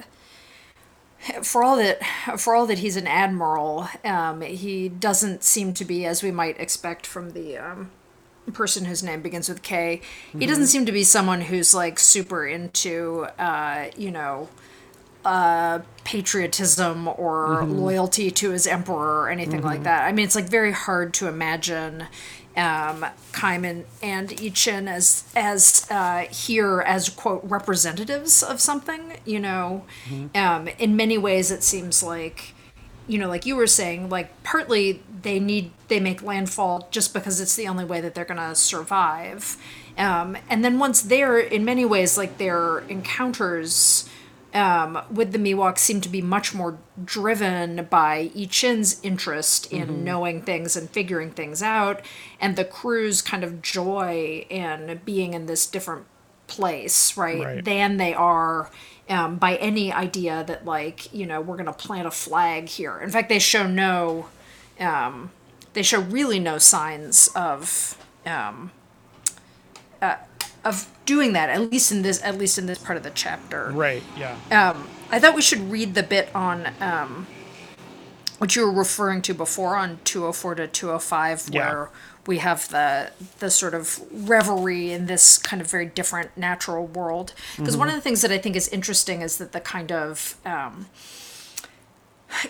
for 1.42 1.64
all 1.64 1.78
that 1.78 2.04
for 2.40 2.56
all 2.56 2.66
that 2.66 2.80
he's 2.80 2.96
an 2.98 3.08
admiral, 3.08 3.88
um, 4.04 4.42
he 4.42 4.90
doesn't 4.90 5.44
seem 5.44 5.74
to 5.74 5.86
be 5.86 6.06
as 6.06 6.22
we 6.22 6.32
might 6.32 6.60
expect 6.60 7.06
from 7.06 7.32
the 7.32 7.58
um, 7.58 7.92
person 8.54 8.86
whose 8.86 9.04
name 9.04 9.22
begins 9.22 9.50
with 9.50 9.62
K. 9.62 10.02
Mm-hmm. 10.30 10.40
He 10.40 10.46
doesn't 10.46 10.68
seem 10.68 10.86
to 10.86 10.92
be 10.92 11.04
someone 11.04 11.42
who's 11.42 11.74
like 11.74 12.00
super 12.00 12.46
into, 12.46 13.28
uh, 13.40 13.90
you 13.98 14.12
know, 14.12 14.50
uh, 15.24 15.80
patriotism 16.04 17.08
or 17.08 17.62
mm-hmm. 17.62 17.72
loyalty 17.72 18.30
to 18.30 18.52
his 18.52 18.68
emperor 18.68 19.22
or 19.22 19.30
anything 19.30 19.60
mm-hmm. 19.60 19.68
like 19.68 19.84
that. 19.84 20.06
I 20.06 20.12
mean, 20.12 20.26
it's 20.26 20.36
like 20.36 20.50
very 20.50 20.72
hard 20.72 21.14
to 21.16 21.28
imagine 21.28 22.06
um, 22.58 23.06
Kheim 23.34 23.86
and 24.02 24.30
Ichin 24.30 24.88
as 24.88 25.26
as 25.36 25.88
uh, 25.90 26.26
here 26.32 26.82
as 26.82 27.10
quote 27.10 27.42
representatives 27.44 28.44
of 28.44 28.60
something. 28.60 29.18
You 29.26 29.40
know, 29.40 29.86
mm-hmm. 30.08 30.38
um, 30.38 30.68
in 30.80 30.96
many 30.96 31.18
ways, 31.18 31.52
it 31.52 31.64
seems 31.64 32.02
like 32.02 32.54
you 33.08 33.20
know, 33.20 33.28
like 33.28 33.46
you 33.46 33.56
were 33.56 33.68
saying, 33.68 34.10
like 34.10 34.44
partly 34.44 35.04
they 35.22 35.40
need 35.40 35.72
they 35.88 36.00
make 36.00 36.22
landfall 36.22 36.88
just 36.92 37.14
because 37.14 37.40
it's 37.40 37.56
the 37.56 37.68
only 37.68 37.86
way 37.86 38.02
that 38.02 38.16
they're 38.16 38.26
gonna 38.26 38.56
survive. 38.56 39.58
Um, 39.98 40.38
and 40.50 40.64
then 40.64 40.80
once 40.80 41.02
there, 41.02 41.40
in 41.40 41.64
many 41.64 41.86
ways, 41.86 42.18
like 42.18 42.38
their 42.38 42.80
encounters 42.80 44.10
um, 44.56 45.02
with 45.12 45.34
the 45.34 45.38
Miwok 45.38 45.78
seem 45.78 46.00
to 46.02 46.10
be 46.10 46.22
much 46.22 46.54
more 46.54 46.80
driven 47.04 47.86
by 47.90 48.32
I 48.36 48.46
Chin's 48.46 49.02
interest 49.04 49.72
in 49.72 49.88
mm-hmm. 49.88 50.04
knowing 50.06 50.42
things 50.42 50.78
and 50.78 50.90
figuring 50.90 51.32
things 51.32 51.62
out, 51.62 52.02
and 52.40 52.56
the 52.56 52.64
crew's 52.64 53.22
kind 53.22 53.44
of 53.44 53.62
joy 53.62 54.46
in 54.50 55.02
being 55.04 55.34
in 55.34 55.46
this 55.46 55.68
different 55.68 56.06
place, 56.48 57.18
right? 57.18 57.44
right. 57.44 57.66
Than 57.66 57.98
they 57.98 58.14
are 58.14 58.72
um, 59.10 59.36
by 59.36 59.58
any 59.58 59.92
idea 59.92 60.46
that, 60.48 60.64
like, 60.64 61.14
you 61.14 61.26
know, 61.26 61.42
we're 61.42 61.58
going 61.58 61.66
to 61.66 61.74
plant 61.74 62.08
a 62.08 62.12
flag 62.12 62.70
here. 62.70 62.98
In 63.00 63.10
fact, 63.10 63.28
they 63.28 63.40
show 63.40 63.68
no, 63.68 64.28
um, 64.80 65.32
they 65.74 65.84
show 65.84 66.00
really 66.00 66.40
no 66.40 66.58
signs 66.58 67.28
of. 67.36 67.98
Um, 68.26 68.72
uh, 70.02 70.16
of 70.66 70.92
doing 71.06 71.34
that 71.34 71.50
at 71.50 71.62
least 71.72 71.92
in 71.92 72.02
this 72.02 72.22
at 72.24 72.38
least 72.38 72.58
in 72.58 72.66
this 72.66 72.80
part 72.80 72.98
of 72.98 73.04
the 73.04 73.12
chapter 73.12 73.72
right 73.72 74.04
yeah 74.18 74.36
um, 74.52 74.88
i 75.12 75.20
thought 75.20 75.36
we 75.36 75.42
should 75.42 75.60
read 75.72 75.94
the 75.94 76.04
bit 76.04 76.30
on 76.36 76.68
um, 76.82 77.28
what 78.40 78.56
you 78.56 78.66
were 78.66 78.72
referring 78.72 79.22
to 79.22 79.34
before 79.34 79.76
on 79.76 80.00
204 80.04 80.56
to 80.56 80.68
205 80.68 81.50
yeah. 81.52 81.60
where 81.60 81.90
we 82.28 82.40
have 82.40 82.68
the 82.70 83.12
the 83.40 83.50
sort 83.50 83.74
of 83.74 84.02
revelry 84.12 84.92
in 84.92 85.06
this 85.06 85.38
kind 85.38 85.62
of 85.62 85.70
very 85.70 85.86
different 85.86 86.36
natural 86.36 86.88
world 86.88 87.34
because 87.56 87.74
mm-hmm. 87.74 87.80
one 87.80 87.90
of 87.90 87.96
the 87.96 88.02
things 88.02 88.22
that 88.22 88.32
i 88.32 88.38
think 88.38 88.56
is 88.56 88.68
interesting 88.70 89.22
is 89.22 89.38
that 89.38 89.52
the 89.52 89.62
kind 89.62 89.92
of 89.92 90.38
um, 90.46 90.88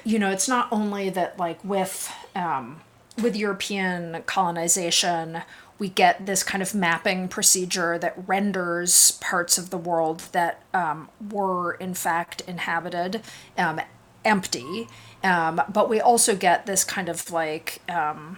you 0.04 0.18
know 0.18 0.32
it's 0.32 0.48
not 0.48 0.68
only 0.72 1.10
that 1.10 1.38
like 1.38 1.64
with 1.64 2.12
um, 2.36 2.82
with 3.22 3.36
european 3.36 4.24
colonization 4.26 5.42
we 5.78 5.90
get 5.90 6.26
this 6.26 6.44
kind 6.44 6.62
of 6.62 6.74
mapping 6.74 7.28
procedure 7.28 7.98
that 7.98 8.16
renders 8.28 9.14
parts 9.14 9.58
of 9.58 9.70
the 9.70 9.78
world 9.78 10.24
that 10.32 10.62
um, 10.74 11.10
were 11.32 11.74
in 11.74 11.94
fact 11.94 12.42
inhabited 12.48 13.22
um, 13.58 13.82
empty. 14.24 14.88
Um, 15.24 15.62
but 15.72 15.90
we 15.90 16.00
also 16.00 16.36
get 16.36 16.66
this 16.66 16.84
kind 16.84 17.10
of 17.10 17.32
like 17.32 17.82
um, 17.90 18.38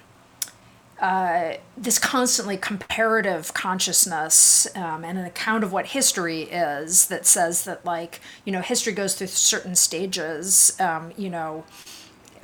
uh, 0.99 1.53
this 1.77 1.99
constantly 1.99 2.57
comparative 2.57 3.53
consciousness 3.53 4.67
um, 4.75 5.03
and 5.03 5.19
an 5.19 5.25
account 5.25 5.63
of 5.63 5.71
what 5.71 5.87
history 5.87 6.43
is 6.43 7.07
that 7.07 7.25
says 7.25 7.65
that 7.65 7.85
like 7.85 8.19
you 8.45 8.51
know 8.51 8.61
history 8.61 8.93
goes 8.93 9.13
through 9.13 9.27
certain 9.27 9.75
stages 9.75 10.75
um, 10.79 11.11
you 11.15 11.29
know 11.29 11.63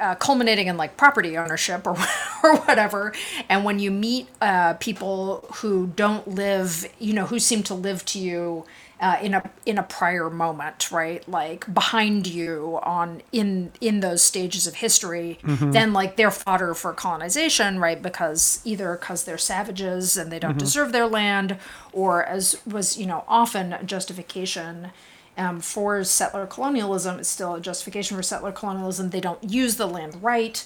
uh, 0.04 0.16
culminating 0.16 0.68
in 0.68 0.76
like 0.76 0.98
property 0.98 1.38
ownership 1.38 1.88
or, 1.88 1.96
or 2.44 2.58
whatever. 2.58 3.14
And 3.48 3.64
when 3.64 3.80
you 3.80 3.90
meet 3.90 4.28
uh, 4.42 4.74
people 4.74 5.46
who 5.56 5.88
don't 5.88 6.28
live, 6.28 6.86
you 7.00 7.14
know, 7.14 7.26
who 7.26 7.40
seem 7.40 7.64
to 7.64 7.74
live 7.74 8.04
to 8.06 8.20
you 8.20 8.66
uh, 9.00 9.18
in 9.22 9.34
a 9.34 9.50
in 9.66 9.78
a 9.78 9.84
prior 9.84 10.30
moment, 10.30 10.92
right? 10.92 11.28
Like 11.28 11.74
behind 11.74 12.28
you 12.28 12.80
on 12.84 13.22
in 13.32 13.72
in 13.82 14.02
those 14.02 14.24
stages 14.24 14.68
of 14.68 14.76
history, 14.76 15.40
mm-hmm. 15.44 15.72
then 15.72 15.94
like 15.94 16.16
they're 16.16 16.32
fodder 16.32 16.74
for 16.74 16.94
colonization, 16.94 17.80
right? 17.80 18.02
Because 18.02 18.62
either 18.64 18.98
because 18.98 19.24
they're 19.24 19.38
savages 19.38 20.16
and 20.16 20.32
they 20.32 20.40
don't 20.40 20.52
mm-hmm. 20.52 20.60
deserve 20.60 20.92
their 20.92 21.08
land, 21.08 21.58
or 21.92 22.24
as 22.26 22.62
was 22.66 22.98
you 22.98 23.06
know 23.06 23.24
often 23.28 23.76
justification 23.86 24.92
um, 25.38 25.60
for 25.60 26.04
settler 26.04 26.46
colonialism. 26.46 27.20
It's 27.20 27.30
still 27.30 27.56
a 27.56 27.62
justification 27.62 28.18
for 28.18 28.24
settler 28.24 28.52
colonialism. 28.52 29.10
They 29.10 29.22
don't 29.22 29.44
use 29.44 29.76
the 29.76 29.88
land 29.88 30.24
right 30.24 30.64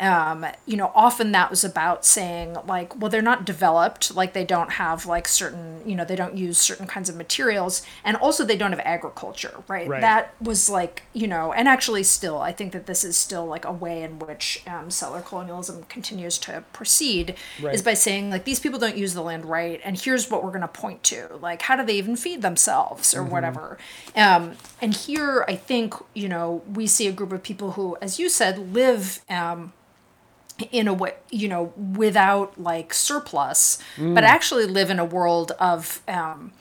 um, 0.00 0.46
you 0.66 0.76
know, 0.76 0.92
often 0.94 1.32
that 1.32 1.50
was 1.50 1.64
about 1.64 2.04
saying 2.04 2.56
like, 2.66 2.98
well, 3.00 3.10
they're 3.10 3.22
not 3.22 3.44
developed, 3.44 4.14
like 4.14 4.32
they 4.32 4.44
don't 4.44 4.72
have 4.72 5.06
like 5.06 5.26
certain, 5.26 5.82
you 5.84 5.96
know, 5.96 6.04
they 6.04 6.16
don't 6.16 6.36
use 6.36 6.58
certain 6.58 6.86
kinds 6.86 7.08
of 7.08 7.16
materials, 7.16 7.82
and 8.04 8.16
also 8.16 8.44
they 8.44 8.56
don't 8.56 8.70
have 8.70 8.80
agriculture, 8.84 9.62
right? 9.66 9.88
right. 9.88 10.00
That 10.00 10.34
was 10.40 10.70
like, 10.70 11.02
you 11.12 11.26
know, 11.26 11.52
and 11.52 11.66
actually 11.66 12.04
still, 12.04 12.38
I 12.38 12.52
think 12.52 12.72
that 12.72 12.86
this 12.86 13.02
is 13.02 13.16
still 13.16 13.46
like 13.46 13.64
a 13.64 13.72
way 13.72 14.02
in 14.02 14.18
which 14.18 14.62
um, 14.66 14.90
settler 14.90 15.20
colonialism 15.20 15.84
continues 15.84 16.38
to 16.38 16.62
proceed, 16.72 17.34
right. 17.60 17.74
is 17.74 17.82
by 17.82 17.94
saying 17.94 18.30
like 18.30 18.44
these 18.44 18.60
people 18.60 18.78
don't 18.78 18.96
use 18.96 19.14
the 19.14 19.22
land 19.22 19.46
right, 19.46 19.80
and 19.84 20.00
here's 20.00 20.30
what 20.30 20.44
we're 20.44 20.50
going 20.50 20.60
to 20.60 20.68
point 20.68 21.02
to, 21.04 21.38
like 21.40 21.62
how 21.62 21.74
do 21.74 21.84
they 21.84 21.96
even 21.96 22.14
feed 22.14 22.42
themselves 22.42 23.14
or 23.14 23.22
mm-hmm. 23.22 23.32
whatever. 23.32 23.78
Um, 24.14 24.56
and 24.80 24.94
here, 24.94 25.44
I 25.48 25.56
think, 25.56 25.94
you 26.14 26.28
know, 26.28 26.62
we 26.72 26.86
see 26.86 27.08
a 27.08 27.12
group 27.12 27.32
of 27.32 27.42
people 27.42 27.72
who, 27.72 27.96
as 28.00 28.18
you 28.18 28.28
said, 28.28 28.72
live. 28.72 29.20
Um, 29.28 29.72
in 30.72 30.88
a 30.88 30.94
way, 30.94 31.14
you 31.30 31.48
know, 31.48 31.72
without 31.76 32.60
like 32.60 32.92
surplus, 32.92 33.78
mm. 33.96 34.14
but 34.14 34.24
actually 34.24 34.66
live 34.66 34.90
in 34.90 34.98
a 34.98 35.04
world 35.04 35.52
of 35.60 36.02
um, 36.08 36.52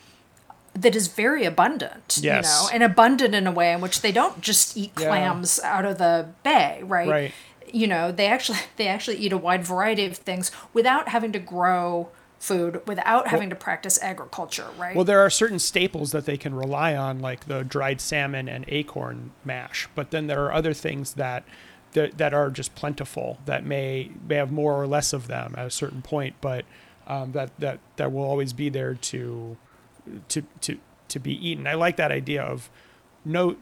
that 0.73 0.95
is 0.95 1.07
very 1.07 1.45
abundant, 1.45 2.19
yes. 2.21 2.23
you 2.23 2.41
know, 2.41 2.69
and 2.73 2.83
abundant 2.83 3.33
in 3.33 3.47
a 3.47 3.51
way 3.51 3.73
in 3.73 3.81
which 3.81 4.01
they 4.01 4.11
don't 4.11 4.41
just 4.41 4.77
eat 4.77 4.93
clams 4.95 5.59
yeah. 5.61 5.77
out 5.77 5.85
of 5.85 5.97
the 5.97 6.29
bay, 6.43 6.81
right? 6.83 7.07
Right. 7.07 7.33
You 7.71 7.87
know, 7.87 8.11
they 8.11 8.27
actually 8.27 8.59
they 8.77 8.87
actually 8.87 9.17
eat 9.17 9.33
a 9.33 9.37
wide 9.37 9.63
variety 9.63 10.05
of 10.05 10.17
things 10.17 10.51
without 10.73 11.09
having 11.09 11.31
to 11.31 11.39
grow 11.39 12.09
food 12.39 12.81
without 12.85 13.23
well, 13.23 13.31
having 13.31 13.49
to 13.49 13.55
practice 13.55 13.99
agriculture, 14.01 14.67
right? 14.77 14.95
Well, 14.95 15.05
there 15.05 15.21
are 15.21 15.29
certain 15.29 15.57
staples 15.57 16.11
that 16.11 16.25
they 16.25 16.37
can 16.37 16.53
rely 16.53 16.95
on, 16.95 17.19
like 17.19 17.45
the 17.45 17.63
dried 17.63 17.99
salmon 17.99 18.47
and 18.47 18.63
acorn 18.67 19.31
mash, 19.43 19.89
but 19.95 20.11
then 20.11 20.27
there 20.27 20.45
are 20.45 20.53
other 20.53 20.73
things 20.73 21.13
that 21.13 21.43
that, 21.97 22.17
that 22.19 22.33
are 22.33 22.51
just 22.51 22.75
plentiful 22.75 23.39
that 23.45 23.65
may 23.65 24.11
may 24.27 24.35
have 24.35 24.51
more 24.51 24.79
or 24.79 24.85
less 24.85 25.13
of 25.13 25.27
them 25.27 25.55
at 25.57 25.65
a 25.65 25.71
certain 25.71 26.03
point, 26.03 26.35
but 26.41 26.63
um, 27.07 27.31
that 27.31 27.57
that 27.59 27.79
that 27.95 28.11
will 28.11 28.23
always 28.23 28.53
be 28.53 28.69
there 28.69 28.93
to 28.93 29.57
to 30.29 30.43
to 30.61 30.77
to 31.07 31.19
be 31.19 31.33
eaten. 31.49 31.65
I 31.65 31.73
like 31.73 31.97
that 31.97 32.11
idea 32.11 32.43
of 32.43 32.69
no. 33.25 33.55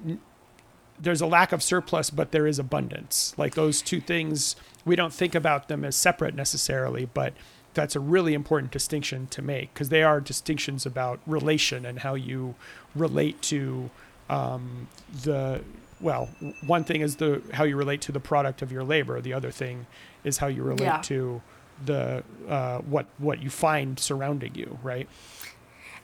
There's 1.00 1.22
a 1.22 1.28
lack 1.28 1.52
of 1.52 1.62
surplus, 1.64 2.10
but 2.10 2.32
there 2.32 2.48
is 2.48 2.60
abundance. 2.60 3.34
Like 3.38 3.56
those 3.56 3.82
two 3.82 4.00
things, 4.00 4.56
we 4.86 4.96
don't 4.96 5.14
think 5.14 5.36
about 5.36 5.68
them 5.68 5.84
as 5.84 5.96
separate 5.96 6.36
necessarily, 6.36 7.06
but 7.14 7.34
that's 7.74 7.98
a 7.98 8.00
really 8.00 8.34
important 8.34 8.72
distinction 8.72 9.28
to 9.28 9.42
make 9.42 9.74
because 9.74 9.90
they 9.90 10.04
are 10.04 10.22
distinctions 10.22 10.86
about 10.86 11.20
relation 11.26 11.86
and 11.86 12.00
how 12.00 12.16
you 12.16 12.56
relate 12.96 13.42
to 13.42 13.90
um, 14.30 14.88
the 15.24 15.62
well, 16.02 16.30
one 16.66 16.84
thing 16.84 17.02
is 17.02 17.18
the 17.18 17.41
how 17.54 17.64
you 17.64 17.76
relate 17.76 18.02
to 18.02 18.12
the 18.12 18.20
product 18.20 18.62
of 18.62 18.72
your 18.72 18.84
labor. 18.84 19.22
The 19.22 19.34
other 19.34 19.52
thing 19.52 19.88
is 20.24 20.38
how 20.38 20.48
you 20.48 20.64
relate 20.64 20.86
yeah. 20.86 21.02
to 21.04 21.41
the 21.86 22.24
uh, 22.48 22.80
what 22.80 23.06
what 23.18 23.41
you 23.41 23.50
find 23.50 24.00
surrounding 24.00 24.56
you, 24.56 24.78
right? 24.84 25.08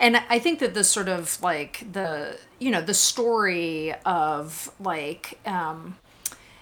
and 0.02 0.18
I 0.30 0.39
think 0.39 0.60
that 0.60 0.74
the 0.74 0.84
sort 0.84 1.08
of 1.08 1.42
like 1.42 1.86
the 1.94 2.38
you 2.60 2.72
know 2.72 2.82
the 2.82 2.96
story 2.96 3.94
of 4.04 4.72
like 4.80 5.39
um, 5.46 5.98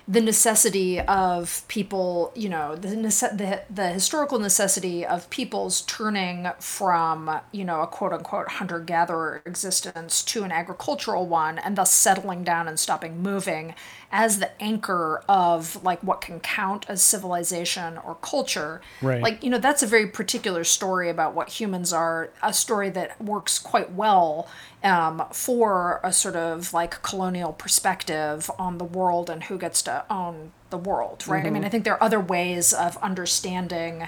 the 0.09 0.21
necessity 0.21 0.99
of 1.01 1.63
people, 1.67 2.33
you 2.35 2.49
know, 2.49 2.75
the, 2.75 2.89
nece- 2.89 3.37
the 3.37 3.61
the 3.69 3.89
historical 3.89 4.39
necessity 4.39 5.05
of 5.05 5.29
people's 5.29 5.81
turning 5.81 6.49
from, 6.59 7.39
you 7.51 7.63
know, 7.63 7.81
a 7.81 7.87
quote 7.87 8.11
unquote 8.11 8.49
hunter 8.49 8.79
gatherer 8.79 9.43
existence 9.45 10.23
to 10.23 10.43
an 10.43 10.51
agricultural 10.51 11.27
one, 11.27 11.59
and 11.59 11.75
thus 11.75 11.91
settling 11.93 12.43
down 12.43 12.67
and 12.67 12.79
stopping 12.79 13.21
moving 13.21 13.75
as 14.11 14.39
the 14.39 14.61
anchor 14.61 15.23
of 15.29 15.83
like 15.83 15.99
what 16.01 16.21
can 16.21 16.39
count 16.39 16.85
as 16.89 17.03
civilization 17.03 17.97
or 17.99 18.15
culture. 18.15 18.81
Right. 19.01 19.21
Like, 19.21 19.43
you 19.43 19.49
know, 19.49 19.59
that's 19.59 19.83
a 19.83 19.87
very 19.87 20.07
particular 20.07 20.63
story 20.63 21.09
about 21.09 21.35
what 21.35 21.49
humans 21.49 21.93
are, 21.93 22.31
a 22.41 22.51
story 22.51 22.89
that 22.91 23.21
works 23.21 23.59
quite 23.59 23.91
well 23.91 24.47
um, 24.83 25.23
for 25.31 25.99
a 26.03 26.11
sort 26.11 26.35
of 26.35 26.73
like 26.73 27.01
colonial 27.03 27.53
perspective 27.53 28.49
on 28.57 28.77
the 28.79 28.83
world 28.83 29.29
and 29.29 29.43
who 29.43 29.57
gets 29.57 29.83
to 29.83 30.03
own 30.09 30.53
the 30.71 30.77
world, 30.77 31.27
right? 31.27 31.45
I 31.45 31.49
mean, 31.49 31.63
I 31.65 31.69
think 31.69 31.83
there 31.83 31.93
are 31.93 32.03
other 32.03 32.19
ways 32.19 32.73
of 32.73 32.97
understanding 32.97 34.07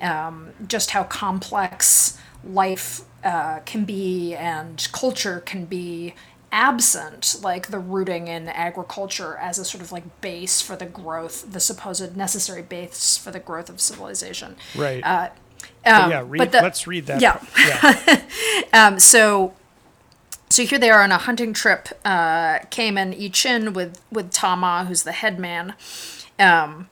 um, 0.00 0.50
just 0.66 0.90
how 0.90 1.04
complex 1.04 2.18
life 2.44 3.02
uh, 3.24 3.60
can 3.60 3.84
be 3.84 4.34
and 4.34 4.86
culture 4.92 5.40
can 5.40 5.64
be 5.64 6.14
absent 6.50 7.36
like 7.42 7.68
the 7.68 7.78
rooting 7.78 8.26
in 8.28 8.48
agriculture 8.48 9.36
as 9.36 9.58
a 9.58 9.64
sort 9.64 9.82
of 9.82 9.92
like 9.92 10.20
base 10.22 10.60
for 10.62 10.76
the 10.76 10.86
growth 10.86 11.52
the 11.52 11.60
supposed 11.60 12.16
necessary 12.16 12.62
base 12.62 13.16
for 13.18 13.30
the 13.30 13.38
growth 13.40 13.68
of 13.68 13.80
civilization 13.80 14.56
Right. 14.74 15.04
uh, 15.04 15.28
But 15.84 15.92
um, 15.92 16.10
yeah, 16.10 16.24
read, 16.26 16.38
but 16.38 16.52
the- 16.52 16.62
let's 16.62 16.86
read 16.86 17.06
that. 17.06 17.20
yeah. 17.20 17.40
yeah. 17.58 18.22
um, 18.86 18.98
so 18.98 19.54
so 20.48 20.64
here 20.64 20.78
they 20.78 20.88
are 20.90 21.02
on 21.02 21.12
a 21.12 21.18
hunting 21.18 21.52
trip 21.52 21.88
uh 22.04 22.60
Kheim 22.70 22.96
I 22.98 23.28
Chin 23.28 23.72
with 23.74 24.00
with 24.10 24.30
Tama 24.30 24.86
who's 24.88 25.02
the 25.02 25.12
head 25.12 25.38
man 25.38 25.74
um 26.38 26.88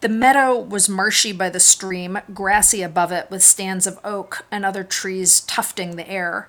the 0.00 0.08
meadow 0.10 0.58
was 0.58 0.86
marshy 0.86 1.32
by 1.32 1.48
the 1.48 1.58
stream, 1.60 2.18
grassy 2.34 2.82
above 2.82 3.10
it, 3.10 3.30
with 3.30 3.42
stands 3.42 3.86
of 3.86 3.98
oak 4.04 4.44
and 4.50 4.62
other 4.62 4.84
trees 4.84 5.40
tufting 5.40 5.96
the 5.96 6.06
air. 6.06 6.46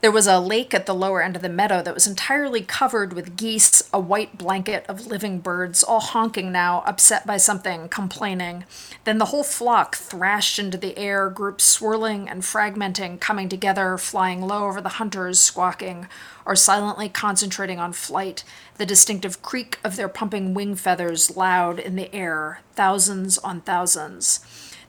There 0.00 0.10
was 0.10 0.26
a 0.26 0.40
lake 0.40 0.72
at 0.72 0.86
the 0.86 0.94
lower 0.94 1.20
end 1.20 1.36
of 1.36 1.42
the 1.42 1.50
meadow 1.50 1.82
that 1.82 1.92
was 1.92 2.06
entirely 2.06 2.62
covered 2.62 3.12
with 3.12 3.36
geese, 3.36 3.82
a 3.92 4.00
white 4.00 4.38
blanket 4.38 4.86
of 4.88 5.06
living 5.06 5.40
birds, 5.40 5.84
all 5.84 6.00
honking 6.00 6.50
now, 6.50 6.82
upset 6.86 7.26
by 7.26 7.36
something, 7.36 7.86
complaining. 7.90 8.64
Then 9.04 9.18
the 9.18 9.26
whole 9.26 9.44
flock 9.44 9.96
thrashed 9.96 10.58
into 10.58 10.78
the 10.78 10.96
air, 10.96 11.28
groups 11.28 11.64
swirling 11.64 12.30
and 12.30 12.42
fragmenting, 12.42 13.20
coming 13.20 13.50
together, 13.50 13.98
flying 13.98 14.40
low 14.40 14.68
over 14.68 14.80
the 14.80 14.88
hunters, 14.88 15.38
squawking, 15.38 16.08
or 16.46 16.56
silently 16.56 17.10
concentrating 17.10 17.78
on 17.78 17.92
flight, 17.92 18.42
the 18.78 18.86
distinctive 18.86 19.42
creak 19.42 19.78
of 19.84 19.96
their 19.96 20.08
pumping 20.08 20.54
wing 20.54 20.76
feathers 20.76 21.36
loud 21.36 21.78
in 21.78 21.96
the 21.96 22.14
air, 22.14 22.60
thousands 22.74 23.36
on 23.36 23.60
thousands. 23.60 24.40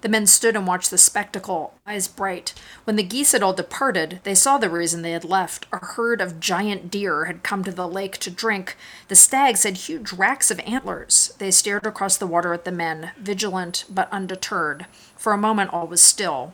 The 0.02 0.10
men 0.10 0.26
stood 0.26 0.56
and 0.56 0.66
watched 0.66 0.90
the 0.90 0.98
spectacle, 0.98 1.76
eyes 1.86 2.08
bright. 2.08 2.56
When 2.86 2.96
the 2.96 3.04
geese 3.04 3.34
had 3.34 3.44
all 3.44 3.54
departed, 3.54 4.20
they 4.24 4.34
saw 4.34 4.58
the 4.58 4.70
reason 4.70 5.04
they 5.04 5.12
had 5.12 5.24
left. 5.24 5.68
A 5.72 5.78
herd 5.78 6.22
of 6.22 6.40
giant 6.40 6.90
deer 6.90 7.26
had 7.26 7.44
come 7.44 7.64
to 7.64 7.72
the 7.72 7.88
lake 7.88 8.18
to 8.20 8.32
drink. 8.32 8.76
The 9.10 9.16
stags 9.16 9.64
had 9.64 9.78
huge 9.78 10.12
racks 10.12 10.50
of 10.50 10.60
antlers. 10.62 11.34
They 11.38 11.52
stared 11.52 11.86
across 11.86 12.18
the 12.18 12.28
water 12.28 12.52
at 12.54 12.66
the 12.66 12.72
men, 12.72 13.12
vigilant 13.18 13.86
but 13.90 14.12
undeterred. 14.12 14.88
For 15.16 15.34
a 15.34 15.38
moment, 15.38 15.72
all 15.72 15.86
was 15.86 16.02
still. 16.02 16.54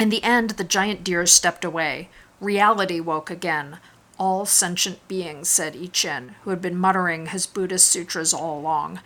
In 0.00 0.08
the 0.08 0.22
end, 0.22 0.50
the 0.50 0.64
giant 0.64 1.04
deer 1.04 1.26
stepped 1.26 1.64
away. 1.64 2.08
Reality 2.40 2.98
woke 2.98 3.30
again. 3.30 3.78
All 4.18 4.46
sentient 4.46 5.06
beings, 5.06 5.48
said 5.48 5.76
I 5.76 5.86
Ching, 5.86 6.34
who 6.42 6.50
had 6.50 6.62
been 6.62 6.76
muttering 6.76 7.26
his 7.26 7.46
Buddhist 7.46 7.86
sutras 7.88 8.32
all 8.32 8.58
along. 8.58 9.00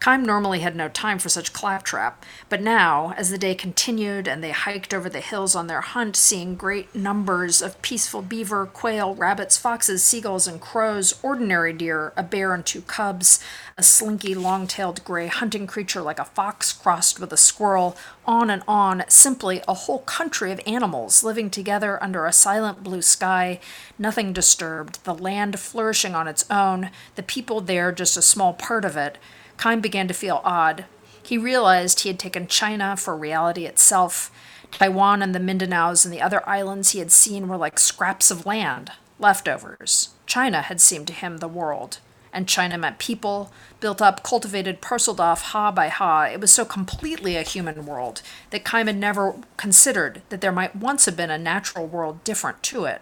Kheim 0.00 0.24
normally 0.24 0.60
had 0.60 0.76
no 0.76 0.88
time 0.88 1.18
for 1.18 1.28
such 1.28 1.52
claptrap, 1.52 2.24
but 2.48 2.62
now, 2.62 3.14
as 3.16 3.30
the 3.30 3.38
day 3.38 3.54
continued 3.54 4.28
and 4.28 4.44
they 4.44 4.50
hiked 4.50 4.94
over 4.94 5.08
the 5.08 5.20
hills 5.20 5.56
on 5.56 5.66
their 5.66 5.80
hunt, 5.80 6.16
seeing 6.16 6.54
great 6.54 6.94
numbers 6.94 7.60
of 7.60 7.80
peaceful 7.82 8.22
beaver, 8.22 8.66
quail, 8.66 9.14
rabbits, 9.14 9.56
foxes, 9.56 10.04
seagulls, 10.04 10.46
and 10.46 10.60
crows, 10.60 11.18
ordinary 11.22 11.72
deer, 11.72 12.12
a 12.16 12.22
bear 12.22 12.54
and 12.54 12.64
two 12.64 12.82
cubs, 12.82 13.40
a 13.76 13.82
slinky, 13.82 14.34
long 14.34 14.66
tailed 14.66 15.02
gray 15.02 15.26
hunting 15.26 15.66
creature 15.66 16.02
like 16.02 16.18
a 16.18 16.24
fox 16.24 16.72
crossed 16.72 17.18
with 17.18 17.32
a 17.32 17.36
squirrel, 17.36 17.96
on 18.26 18.50
and 18.50 18.62
on, 18.68 19.02
simply 19.08 19.62
a 19.66 19.74
whole 19.74 20.00
country 20.00 20.52
of 20.52 20.60
animals 20.66 21.24
living 21.24 21.50
together 21.50 22.00
under 22.02 22.26
a 22.26 22.32
silent 22.32 22.82
blue 22.84 23.02
sky, 23.02 23.58
nothing 23.98 24.32
disturbed, 24.32 25.02
the 25.04 25.14
land 25.14 25.58
flourishing 25.58 26.14
on 26.14 26.28
its 26.28 26.44
own, 26.50 26.90
the 27.14 27.22
people 27.22 27.60
there 27.60 27.90
just 27.92 28.16
a 28.16 28.22
small 28.22 28.52
part 28.52 28.84
of 28.84 28.96
it. 28.96 29.18
Kheim 29.58 29.80
began 29.80 30.08
to 30.08 30.14
feel 30.14 30.40
odd. 30.44 30.84
He 31.22 31.38
realized 31.38 32.00
he 32.00 32.08
had 32.08 32.18
taken 32.18 32.46
China 32.46 32.96
for 32.96 33.16
reality 33.16 33.64
itself. 33.66 34.30
Taiwan 34.70 35.22
and 35.22 35.34
the 35.34 35.40
Mindanaos 35.40 36.04
and 36.04 36.12
the 36.12 36.20
other 36.22 36.46
islands 36.48 36.90
he 36.90 36.98
had 36.98 37.10
seen 37.10 37.48
were 37.48 37.56
like 37.56 37.78
scraps 37.78 38.30
of 38.30 38.46
land, 38.46 38.92
leftovers. 39.18 40.10
China 40.26 40.62
had 40.62 40.80
seemed 40.80 41.06
to 41.08 41.12
him 41.12 41.38
the 41.38 41.48
world. 41.48 41.98
And 42.32 42.46
China 42.46 42.76
meant 42.76 42.98
people, 42.98 43.50
built 43.80 44.02
up, 44.02 44.22
cultivated, 44.22 44.82
parceled 44.82 45.20
off, 45.20 45.40
ha 45.42 45.70
by 45.72 45.88
ha. 45.88 46.24
It 46.24 46.38
was 46.38 46.52
so 46.52 46.66
completely 46.66 47.34
a 47.34 47.42
human 47.42 47.86
world 47.86 48.20
that 48.50 48.64
Kheim 48.64 48.88
had 48.88 48.98
never 48.98 49.36
considered 49.56 50.20
that 50.28 50.42
there 50.42 50.52
might 50.52 50.76
once 50.76 51.06
have 51.06 51.16
been 51.16 51.30
a 51.30 51.38
natural 51.38 51.86
world 51.86 52.22
different 52.24 52.62
to 52.64 52.84
it. 52.84 53.00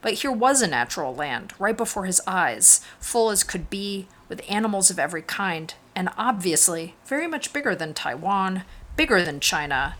But 0.00 0.14
here 0.14 0.32
was 0.32 0.62
a 0.62 0.66
natural 0.66 1.14
land, 1.14 1.52
right 1.60 1.76
before 1.76 2.06
his 2.06 2.20
eyes, 2.26 2.80
full 2.98 3.30
as 3.30 3.44
could 3.44 3.70
be, 3.70 4.08
with 4.28 4.42
animals 4.48 4.90
of 4.90 4.98
every 4.98 5.22
kind, 5.22 5.72
and 5.94 6.08
obviously 6.16 6.94
very 7.06 7.26
much 7.26 7.52
bigger 7.52 7.74
than 7.74 7.94
Taiwan, 7.94 8.64
bigger 8.96 9.22
than 9.22 9.40
China, 9.40 9.96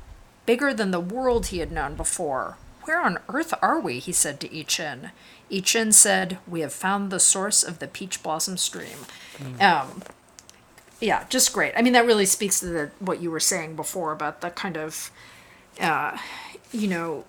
bigger 0.47 0.73
than 0.75 0.91
the 0.91 1.01
world 1.01 1.47
he 1.47 1.59
had 1.59 1.73
known 1.73 1.95
before. 1.95 2.57
Where 2.85 3.01
on 3.01 3.19
earth 3.29 3.55
are 3.63 3.79
we? 3.79 3.99
he 3.99 4.13
said 4.13 4.41
to 4.41 4.49
Ichin. 4.49 5.11
Ichin 5.51 5.93
said, 5.93 6.39
We 6.47 6.61
have 6.61 6.73
found 6.73 7.11
the 7.11 7.21
source 7.21 7.63
of 7.63 7.79
the 7.79 7.87
peach 7.87 8.23
blossom 8.23 8.57
stream. 8.57 9.07
Um, 9.61 10.03
yeah, 11.01 11.25
just 11.29 11.53
great. 11.53 11.75
I 11.77 11.83
mean, 11.83 11.93
that 11.93 12.07
really 12.07 12.27
speaks 12.27 12.61
to 12.61 12.67
the, 12.67 12.91
what 12.99 13.21
you 13.21 13.31
were 13.31 13.41
saying 13.41 13.77
before 13.77 14.13
about 14.13 14.41
the 14.41 14.51
kind 14.51 14.77
of, 14.77 15.11
uh, 15.81 16.17
you 16.73 16.89
know, 16.89 17.25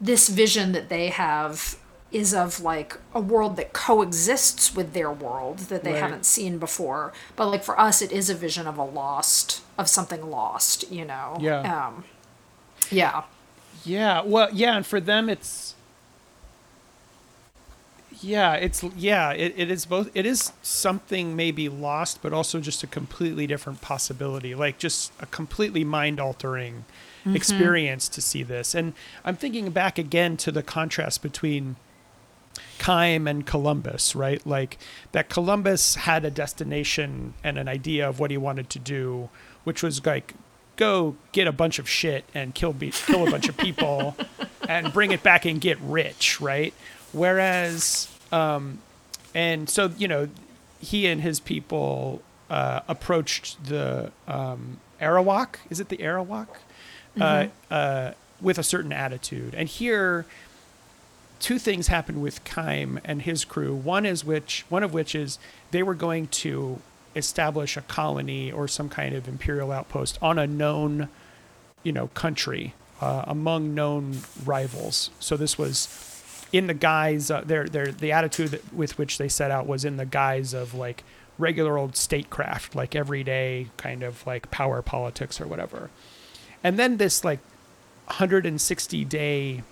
this 0.00 0.28
vision 0.28 0.72
that 0.72 0.88
they 0.88 1.08
have 1.08 1.78
is 2.12 2.34
of 2.34 2.60
like 2.60 2.98
a 3.14 3.20
world 3.20 3.56
that 3.56 3.72
coexists 3.72 4.74
with 4.74 4.92
their 4.92 5.10
world 5.10 5.58
that 5.70 5.82
they 5.84 5.92
Right. 5.92 6.02
haven't 6.02 6.26
seen 6.26 6.58
before. 6.58 7.12
But 7.36 7.46
like 7.46 7.64
for 7.64 7.78
us, 7.80 8.02
it 8.02 8.12
is 8.12 8.28
a 8.30 8.34
vision 8.34 8.66
of 8.66 8.76
a 8.78 8.84
lost, 8.84 9.62
of 9.78 9.88
something 9.88 10.30
lost, 10.30 10.90
you 10.90 11.04
know? 11.04 11.36
Yeah. 11.40 11.60
Um, 11.86 12.04
yeah. 12.90 13.22
Yeah, 13.84 14.22
well, 14.22 14.48
yeah, 14.52 14.76
and 14.76 14.86
for 14.86 15.00
them 15.00 15.28
it's 15.28 15.74
yeah, 18.20 18.52
it's 18.54 18.84
yeah, 18.96 19.32
it, 19.32 19.54
it 19.56 19.70
is 19.70 19.84
both 19.84 20.10
it 20.14 20.24
is 20.24 20.52
something 20.62 21.34
maybe 21.34 21.68
lost 21.68 22.22
but 22.22 22.32
also 22.32 22.60
just 22.60 22.82
a 22.84 22.86
completely 22.86 23.46
different 23.46 23.80
possibility, 23.80 24.54
like 24.54 24.78
just 24.78 25.12
a 25.18 25.26
completely 25.26 25.82
mind-altering 25.82 26.84
experience 27.24 28.08
to 28.08 28.20
see 28.20 28.42
this. 28.42 28.74
And 28.74 28.94
I'm 29.24 29.36
thinking 29.36 29.70
back 29.70 29.98
again 29.98 30.36
to 30.38 30.52
the 30.52 30.62
contrast 30.62 31.22
between 31.22 31.76
Kheim 32.78 33.28
and 33.28 33.46
Columbus, 33.46 34.14
right? 34.14 34.44
Like 34.46 34.78
that 35.12 35.28
Columbus 35.28 35.94
had 35.94 36.24
a 36.24 36.30
destination 36.30 37.34
and 37.44 37.58
an 37.58 37.68
idea 37.68 38.08
of 38.08 38.18
what 38.18 38.30
he 38.30 38.36
wanted 38.36 38.70
to 38.70 38.78
do, 38.78 39.28
which 39.64 39.82
was 39.82 40.04
like 40.04 40.34
go 40.76 41.16
get 41.32 41.46
a 41.46 41.52
bunch 41.52 41.78
of 41.78 41.88
shit 41.88 42.24
and 42.34 42.54
kill 42.54 42.72
be- 42.72 42.90
kill 42.90 43.26
a 43.26 43.30
bunch 43.30 43.48
of 43.48 43.56
people 43.56 44.16
and 44.68 44.92
bring 44.92 45.12
it 45.12 45.22
back 45.22 45.44
and 45.44 45.60
get 45.60 45.78
rich, 45.80 46.40
right? 46.40 46.74
Whereas 47.12 48.08
um 48.32 48.78
and 49.34 49.68
so, 49.68 49.90
you 49.96 50.08
know, 50.08 50.28
he 50.80 51.06
and 51.06 51.20
his 51.20 51.40
people 51.40 52.22
uh, 52.50 52.80
approached 52.88 53.64
the 53.64 54.12
um, 54.28 54.78
Arawak. 55.00 55.56
Is 55.70 55.80
it 55.80 55.88
the 55.88 55.98
Arawak? 55.98 56.48
Uh, 57.20 57.46
uh, 57.70 58.12
with 58.40 58.58
a 58.58 58.62
certain 58.62 58.92
attitude. 58.92 59.54
And 59.54 59.68
here, 59.68 60.26
two 61.42 61.58
things 61.58 61.88
happened 61.88 62.22
with 62.22 62.44
Kheim 62.44 63.00
and 63.04 63.22
his 63.22 63.44
crew. 63.44 63.74
One 63.74 64.06
is 64.06 64.24
which 64.24 64.64
one 64.68 64.82
of 64.82 64.94
which 64.94 65.14
is 65.14 65.38
they 65.72 65.82
were 65.82 65.94
going 65.94 66.28
to 66.28 66.80
establish 67.14 67.76
a 67.76 67.82
colony 67.82 68.50
or 68.50 68.66
some 68.66 68.88
kind 68.88 69.14
of 69.14 69.28
imperial 69.28 69.72
outpost 69.72 70.18
on 70.22 70.38
a 70.38 70.46
known, 70.46 71.08
you 71.82 71.92
know, 71.92 72.06
country 72.08 72.74
uh, 73.00 73.24
among 73.26 73.74
known 73.74 74.20
rivals. 74.46 75.10
So 75.18 75.36
this 75.36 75.58
was 75.58 76.46
in 76.52 76.68
the 76.68 76.74
guise 76.74 77.30
uh, 77.30 77.42
their 77.42 77.66
their 77.66 77.86
the 77.86 78.12
attitude 78.12 78.62
with 78.72 78.96
which 78.96 79.18
they 79.18 79.28
set 79.28 79.50
out 79.50 79.66
was 79.66 79.84
in 79.84 79.96
the 79.96 80.06
guise 80.06 80.54
of 80.54 80.74
like 80.74 81.02
regular 81.38 81.76
old 81.76 81.96
statecraft, 81.96 82.76
like 82.76 82.94
everyday 82.94 83.66
kind 83.76 84.04
of 84.04 84.24
like 84.26 84.50
power 84.50 84.80
politics 84.80 85.40
or 85.40 85.46
whatever. 85.46 85.90
And 86.62 86.78
then 86.78 86.98
this 86.98 87.24
like 87.24 87.40
160 88.06 89.04
day 89.06 89.62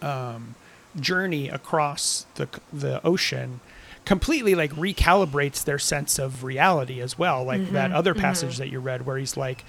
um, 0.00 0.56
journey 1.00 1.48
across 1.48 2.26
the 2.34 2.48
the 2.72 3.04
ocean 3.06 3.60
completely 4.04 4.54
like 4.54 4.72
recalibrates 4.72 5.64
their 5.64 5.78
sense 5.78 6.18
of 6.18 6.42
reality 6.44 7.00
as 7.00 7.16
well 7.18 7.44
like 7.44 7.60
Mm-hmm, 7.62 7.74
that 7.74 7.92
other 7.92 8.14
passage 8.14 8.58
that 8.58 8.68
you 8.68 8.80
read 8.80 9.06
where 9.06 9.16
he's 9.16 9.36
like 9.36 9.64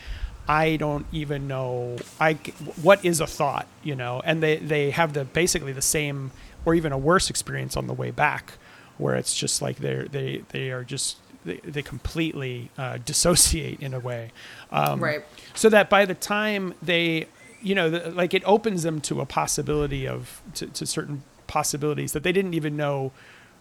i 0.48 0.76
don't 0.76 1.06
even 1.12 1.48
know 1.48 1.96
i 2.20 2.34
what 2.82 3.04
is 3.06 3.20
a 3.22 3.28
thought? 3.28 3.68
You 3.84 3.96
know? 3.96 4.22
And 4.26 4.42
they 4.44 4.58
they 4.58 4.92
have 4.92 5.14
the 5.14 5.24
basically 5.24 5.72
the 5.72 5.82
same 5.82 6.32
or 6.66 6.76
even 6.76 6.92
a 6.92 6.98
worse 6.98 7.30
experience 7.30 7.78
on 7.78 7.88
the 7.88 7.94
way 7.94 8.12
back 8.12 8.54
where 8.98 9.16
it's 9.16 9.36
just 9.36 9.62
like 9.62 9.78
they're 9.78 10.06
they 10.06 10.44
they 10.50 10.72
are 10.72 10.84
just 10.84 11.18
they, 11.46 11.58
they 11.64 11.82
completely 11.82 12.70
uh, 12.78 12.98
dissociate 13.06 13.82
in 13.82 13.94
a 13.94 14.00
way. 14.00 14.32
Um, 14.72 15.02
Right. 15.04 15.24
so 15.54 15.70
that 15.70 15.90
by 15.90 16.06
the 16.06 16.16
time 16.16 16.74
they 16.82 17.28
you 17.64 17.74
know 17.74 17.90
the, 17.90 18.12
like 18.12 18.34
it 18.34 18.44
opens 18.46 18.84
them 18.84 19.02
to 19.02 19.22
a 19.22 19.26
possibility 19.26 20.08
of 20.08 20.42
to, 20.56 20.68
to 20.68 20.86
certain 20.86 21.24
possibilities 21.48 22.14
that 22.14 22.24
they 22.24 22.32
didn't 22.32 22.54
even 22.54 22.76
know 22.78 23.12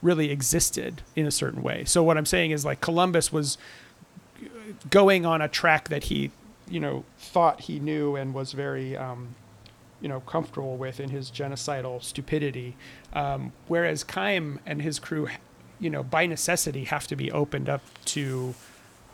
really 0.03 0.31
existed 0.31 1.03
in 1.15 1.27
a 1.27 1.31
certain 1.31 1.63
way. 1.63 1.85
So 1.85 2.03
what 2.03 2.19
i'm 2.19 2.27
saying 2.27 2.51
is 2.51 2.65
like 2.65 2.81
columbus 2.81 3.33
was 3.33 3.57
going 4.91 5.25
on 5.25 5.41
a 5.41 5.49
track 5.49 5.89
that 5.89 6.05
he 6.05 6.31
you 6.69 6.81
know 6.81 7.05
thought 7.19 7.61
he 7.61 7.79
knew 7.79 8.17
and 8.17 8.35
was 8.35 8.53
very 8.53 8.97
um, 8.97 9.35
you 10.01 10.09
know 10.09 10.21
comfortable 10.21 10.77
with 10.77 11.01
in 11.01 11.11
his 11.11 11.31
genocidal 11.31 12.03
stupidity 12.03 12.77
um, 13.13 13.53
whereas 13.69 14.05
Kheim 14.05 14.59
and 14.67 14.83
his 14.83 14.99
crew 14.99 15.29
you 15.79 15.91
know 15.91 16.03
by 16.03 16.27
necessity 16.27 16.85
have 16.85 17.07
to 17.09 17.17
be 17.17 17.31
opened 17.31 17.69
up 17.69 17.83
to 18.07 18.55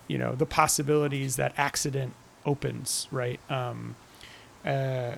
you 0.07 0.19
know 0.19 0.35
the 0.35 0.47
possibilities 0.47 1.37
that 1.37 1.53
accident 1.57 2.15
opens 2.47 3.09
right? 3.11 3.41
Um, 3.51 3.97
uh, 4.65 5.13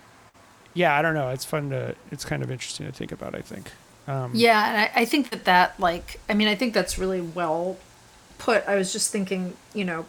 yeah 0.74 0.96
i 0.96 1.02
don't 1.02 1.14
know 1.14 1.28
it's 1.30 1.44
fun 1.44 1.70
to 1.70 1.94
it's 2.12 2.24
kind 2.24 2.42
of 2.42 2.50
interesting 2.50 2.86
to 2.86 2.92
think 2.92 3.12
about 3.12 3.34
i 3.34 3.40
think 3.40 3.70
um, 4.08 4.32
Yeah, 4.34 4.68
and 4.68 4.76
I, 4.78 5.02
I 5.02 5.04
think 5.04 5.30
that 5.30 5.44
that 5.44 5.78
like 5.78 6.18
I 6.28 6.34
mean 6.34 6.48
I 6.48 6.56
think 6.56 6.74
that's 6.74 6.98
really 6.98 7.20
well 7.20 7.76
put. 8.38 8.66
I 8.66 8.74
was 8.74 8.92
just 8.92 9.12
thinking, 9.12 9.54
you 9.72 9.84
know, 9.84 10.00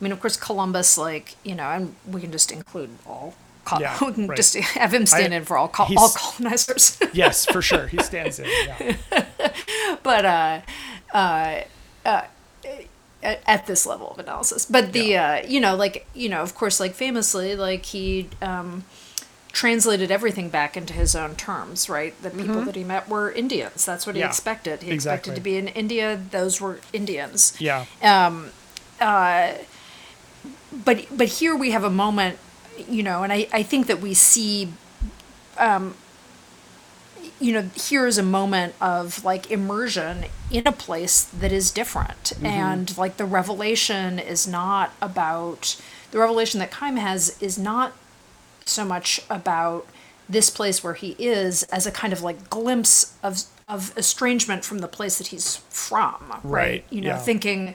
I 0.00 0.02
mean 0.04 0.10
of 0.10 0.20
course 0.20 0.36
Columbus 0.36 0.98
like 0.98 1.36
you 1.44 1.54
know, 1.54 1.68
and 1.68 1.94
we 2.10 2.20
can 2.22 2.32
just 2.32 2.50
include 2.50 2.90
all. 3.06 3.34
Col- 3.64 3.80
Yeah, 3.80 3.96
we 4.00 4.12
can 4.14 4.26
right. 4.26 4.36
just 4.36 4.56
have 4.56 4.92
him 4.92 5.06
stand 5.06 5.32
I- 5.32 5.36
in 5.36 5.44
for 5.44 5.56
all 5.58 5.68
col- 5.68 5.86
all 5.96 6.08
colonizers. 6.08 6.98
yes 7.12 7.44
for 7.46 7.62
sure 7.62 7.86
he 7.86 7.98
stands 8.02 8.40
in 8.40 8.46
yeah. 8.48 8.96
but 10.02 10.24
uh, 10.24 10.60
uh, 11.14 11.60
uh, 12.04 12.22
at, 13.26 13.38
at 13.46 13.66
this 13.66 13.86
level 13.86 14.08
of 14.10 14.18
analysis. 14.18 14.64
But 14.66 14.92
the 14.92 15.16
uh, 15.16 15.46
you 15.46 15.60
know, 15.60 15.74
like 15.84 16.06
you 16.14 16.28
know, 16.28 16.42
of 16.42 16.54
course, 16.54 16.80
like 16.80 16.94
famously, 16.94 17.56
like 17.56 17.84
he 17.86 18.28
um, 18.40 18.84
translated 19.52 20.10
everything 20.10 20.48
back 20.50 20.76
into 20.76 20.92
his 20.92 21.14
own 21.16 21.34
terms, 21.36 21.88
right? 21.88 22.12
The 22.22 22.30
people 22.30 22.62
that 22.62 22.76
he 22.76 22.84
met 22.84 23.08
were 23.08 23.30
Indians. 23.32 23.84
That's 23.84 24.06
what 24.06 24.14
he 24.16 24.20
Mm-hmm. 24.20 24.26
Yeah, 24.26 24.34
expected. 24.34 24.82
He 24.82 24.90
exactly. 24.90 25.32
expected 25.32 25.34
to 25.34 25.40
be 25.42 25.56
in 25.56 25.68
India. 25.68 26.20
Those 26.30 26.60
were 26.60 26.78
Indians. 26.92 27.52
yeah 27.58 27.84
Um, 28.02 28.50
uh, 29.00 29.52
but 30.84 31.06
but 31.16 31.28
here 31.40 31.54
we 31.56 31.70
have 31.70 31.84
a 31.84 31.90
moment 31.90 32.38
you 32.88 33.02
know 33.02 33.22
and 33.22 33.32
i 33.32 33.46
i 33.52 33.62
think 33.62 33.86
that 33.86 34.00
we 34.00 34.12
see 34.14 34.68
um 35.58 35.94
you 37.40 37.52
know 37.52 37.62
here 37.74 38.06
is 38.06 38.18
a 38.18 38.22
moment 38.22 38.74
of 38.80 39.24
like 39.24 39.50
immersion 39.50 40.26
in 40.50 40.66
a 40.66 40.72
place 40.72 41.24
that 41.24 41.52
is 41.52 41.70
different. 41.70 42.32
And 42.42 42.96
like 42.96 43.16
the 43.16 43.24
revelation 43.24 44.18
is 44.18 44.46
not 44.46 44.92
about 45.02 45.80
the 46.10 46.18
revelation 46.18 46.60
that 46.60 46.70
Kheim 46.70 46.98
has 46.98 47.40
is 47.42 47.58
not 47.58 47.92
so 48.64 48.84
much 48.84 49.20
about 49.30 49.86
this 50.28 50.50
place 50.50 50.82
where 50.82 50.94
he 50.94 51.14
is 51.18 51.62
as 51.64 51.86
a 51.86 51.90
kind 51.90 52.12
of 52.12 52.22
like 52.22 52.50
glimpse 52.50 53.14
of 53.22 53.42
of 53.68 53.96
estrangement 53.96 54.64
from 54.64 54.78
the 54.78 54.88
place 54.88 55.18
that 55.18 55.28
he's 55.28 55.56
from. 55.68 56.14
Right, 56.28 56.42
Right, 56.44 56.84
you 56.90 57.00
know 57.00 57.08
yeah. 57.08 57.18
thinking 57.18 57.74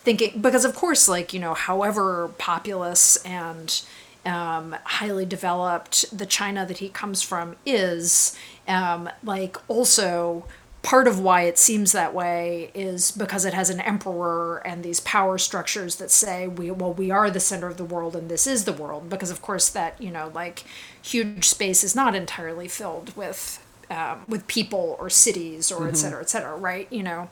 thinking 0.00 0.40
because 0.40 0.64
of 0.64 0.74
course 0.74 1.08
like 1.08 1.32
you 1.32 1.40
know 1.40 1.54
however 1.54 2.30
populous 2.38 3.16
and 3.24 3.82
um, 4.26 4.76
highly 4.84 5.24
developed 5.24 6.16
the 6.16 6.26
china 6.26 6.66
that 6.66 6.78
he 6.78 6.88
comes 6.88 7.22
from 7.22 7.56
is 7.64 8.36
um, 8.68 9.08
like 9.24 9.56
also 9.68 10.44
part 10.82 11.08
of 11.08 11.18
why 11.18 11.42
it 11.42 11.58
seems 11.58 11.92
that 11.92 12.14
way 12.14 12.70
is 12.72 13.10
because 13.10 13.44
it 13.44 13.52
has 13.52 13.68
an 13.68 13.80
emperor 13.80 14.58
and 14.58 14.84
these 14.84 15.00
power 15.00 15.36
structures 15.36 15.96
that 15.96 16.10
say 16.10 16.46
we 16.46 16.70
well 16.70 16.92
we 16.92 17.10
are 17.10 17.30
the 17.30 17.40
center 17.40 17.66
of 17.66 17.76
the 17.76 17.84
world 17.84 18.14
and 18.14 18.30
this 18.30 18.46
is 18.46 18.64
the 18.64 18.72
world. 18.72 19.10
Because 19.10 19.30
of 19.30 19.42
course 19.42 19.68
that 19.70 20.00
you 20.00 20.10
know 20.10 20.30
like 20.34 20.64
huge 21.02 21.48
space 21.48 21.82
is 21.82 21.96
not 21.96 22.14
entirely 22.14 22.68
filled 22.68 23.16
with 23.16 23.64
um, 23.90 24.24
with 24.28 24.46
people 24.46 24.96
or 25.00 25.10
cities 25.10 25.72
or 25.72 25.88
et 25.88 25.96
cetera 25.96 26.20
et 26.20 26.30
cetera 26.30 26.56
right? 26.56 26.86
You 26.92 27.02
know? 27.02 27.30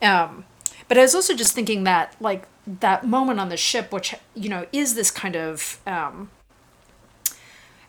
Um, 0.00 0.44
but 0.88 0.98
I 0.98 1.02
was 1.02 1.14
also 1.14 1.34
just 1.34 1.52
thinking 1.52 1.84
that 1.84 2.14
like 2.20 2.46
that 2.66 3.06
moment 3.06 3.40
on 3.40 3.48
the 3.48 3.56
ship, 3.56 3.92
which 3.92 4.14
you 4.34 4.48
know 4.48 4.66
is 4.72 4.94
this 4.94 5.10
kind 5.10 5.36
of, 5.36 5.80
um, 5.86 6.30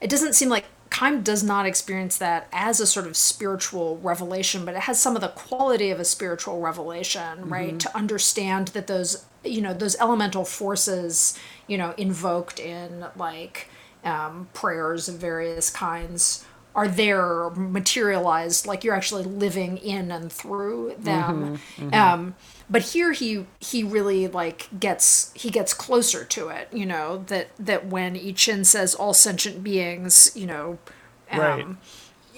it 0.02 0.10
doesn't 0.10 0.34
seem 0.34 0.50
like 0.50 0.66
Kheim 0.98 1.24
does 1.24 1.43
not 1.43 1.68
experience 1.68 2.18
that 2.18 2.48
as 2.52 2.80
a 2.80 2.88
sort 2.88 3.06
of 3.06 3.16
spiritual 3.16 3.98
revelation, 4.00 4.66
but 4.66 4.74
it 4.74 4.82
has 4.82 5.00
some 5.00 5.16
of 5.16 5.22
the 5.22 5.28
quality 5.28 5.91
of 5.91 6.00
a 6.00 6.06
spiritual 6.06 6.60
revelation, 6.60 7.48
right? 7.50 7.80
To 7.82 7.95
understand 7.95 8.70
that 8.70 8.88
those 8.88 9.26
you 9.43 9.62
know 9.62 9.74
those 9.74 9.95
elemental 9.98 10.43
forces, 10.43 11.38
you 11.68 11.78
know, 11.78 11.93
invoked 11.98 12.60
in 12.60 13.06
like 13.16 13.70
um, 14.04 14.48
prayers 14.56 15.08
of 15.08 15.16
various 15.18 15.70
kinds 15.70 16.45
are 16.74 16.88
there 16.88 17.50
materialized 17.52 18.66
like 18.66 18.84
you're 18.84 18.95
actually 18.95 19.24
living 19.24 19.78
in 19.78 20.12
and 20.12 20.32
through 20.32 20.95
them. 20.98 21.60
Um 21.93 22.36
but 22.70 22.82
here 22.82 23.11
he 23.11 23.45
he 23.59 23.84
really 23.84 24.28
like 24.28 24.68
gets 24.80 25.32
he 25.34 25.49
gets 25.49 25.74
closer 25.74 26.24
to 26.24 26.49
it 26.49 26.68
you 26.72 26.86
know 26.86 27.24
that 27.28 27.47
that 27.57 27.88
when 27.88 28.15
I 28.15 28.32
Ching 28.32 28.63
says 28.63 28.95
all 28.95 29.13
sentient 29.13 29.63
beings 29.63 30.32
you 30.36 30.47
know 30.47 30.78
right 31.32 31.63
um, 31.63 31.78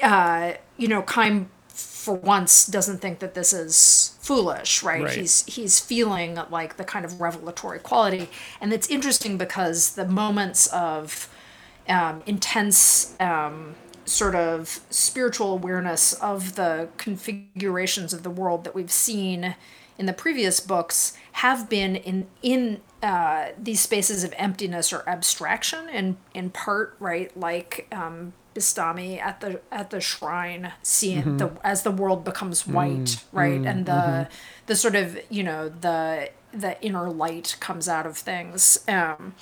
uh 0.02 0.54
you 0.78 0.88
know 0.88 1.02
Kheim 1.02 1.48
for 1.68 2.14
once 2.16 2.66
doesn't 2.66 3.00
think 3.00 3.20
that 3.20 3.34
this 3.34 3.54
is 3.54 4.18
foolish 4.22 4.84
right? 4.84 5.04
Right. 5.04 5.16
he's 5.18 5.46
he's 5.46 5.80
feeling 5.80 6.40
like 6.50 6.78
the 6.78 6.84
kind 6.84 7.06
of 7.06 7.20
revelatory 7.20 7.80
quality 7.80 8.30
and 8.62 8.74
it's 8.74 8.90
interesting 8.90 9.38
because 9.38 9.96
the 9.96 10.06
moments 10.06 10.68
of 10.68 11.30
um, 11.88 12.22
intense 12.28 13.20
um, 13.20 13.76
sort 14.06 14.36
of 14.36 14.80
spiritual 14.90 15.54
awareness 15.54 16.14
of 16.14 16.56
the 16.56 16.90
configurations 16.98 18.14
of 18.14 18.22
the 18.22 18.30
world 18.30 18.64
that 18.64 18.76
we've 18.76 18.92
seen 18.92 19.56
in 20.00 20.06
the 20.06 20.14
previous 20.14 20.62
books 20.62 21.14
have 21.34 21.70
been 21.70 21.98
in 21.98 22.28
in 22.42 22.80
uh, 23.04 23.50
these 23.62 23.82
spaces 23.82 24.24
of 24.24 24.34
emptiness 24.38 24.92
or 24.92 25.08
abstraction, 25.08 25.88
and 25.90 26.16
in 26.34 26.50
part, 26.50 26.96
right, 27.00 27.36
like 27.38 27.88
um, 27.92 28.34
Bistami 28.56 29.22
at 29.22 29.42
the 29.42 29.60
at 29.72 29.90
the 29.90 30.00
shrine, 30.00 30.72
seeing 30.82 31.38
the 31.38 31.52
as 31.64 31.84
the 31.84 31.92
world 31.92 32.24
becomes 32.24 32.66
white, 32.66 33.24
right, 33.34 33.62
and 33.66 33.86
the 33.86 34.30
the 34.66 34.76
sort 34.76 34.96
of 34.96 35.20
you 35.30 35.44
know 35.44 35.70
the 35.70 36.30
the 36.54 36.82
inner 36.82 37.10
light 37.10 37.58
comes 37.60 37.88
out 37.88 38.06
of 38.08 38.18
things. 38.18 38.80
Um, 38.88 39.36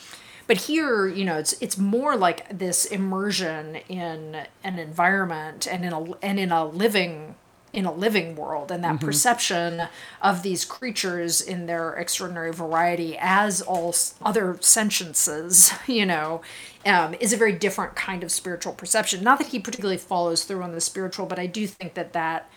but 0.48 0.58
here 0.58 1.08
you 1.08 1.24
know 1.24 1.38
it's 1.38 1.54
it's 1.62 1.78
more 1.78 2.16
like 2.16 2.58
this 2.58 2.86
immersion 2.86 3.76
in 3.90 4.48
an 4.64 4.80
environment 4.80 5.68
and 5.68 5.86
in 5.86 5.94
a 5.94 6.02
and 6.24 6.40
in 6.40 6.52
a 6.52 6.66
living 6.66 7.36
in 7.78 7.86
a 7.86 7.94
living 7.94 8.36
world 8.36 8.72
and 8.72 8.84
that 8.84 9.00
perception 9.00 9.84
of 10.20 10.42
these 10.42 10.66
creatures 10.66 11.40
in 11.40 11.68
their 11.68 11.94
extraordinary 11.94 12.52
variety 12.52 13.16
as 13.20 13.62
all 13.62 13.94
other 14.24 14.58
sentiences 14.62 15.72
you 15.88 16.04
know 16.04 16.42
um, 16.88 17.14
is 17.20 17.32
a 17.32 17.38
very 17.38 17.54
different 17.54 17.96
kind 17.96 18.24
of 18.24 18.32
spiritual 18.32 18.74
perception. 18.74 19.24
Not 19.24 19.38
that 19.38 19.50
he 19.50 19.60
particularly 19.60 19.98
follows 19.98 20.44
through 20.44 20.64
on 20.64 20.72
the 20.72 20.82
spiritual 20.82 21.28
but 21.28 21.38
i 21.38 21.46
do 21.46 21.68
think 21.68 21.94
that 21.94 22.14
that 22.14 22.50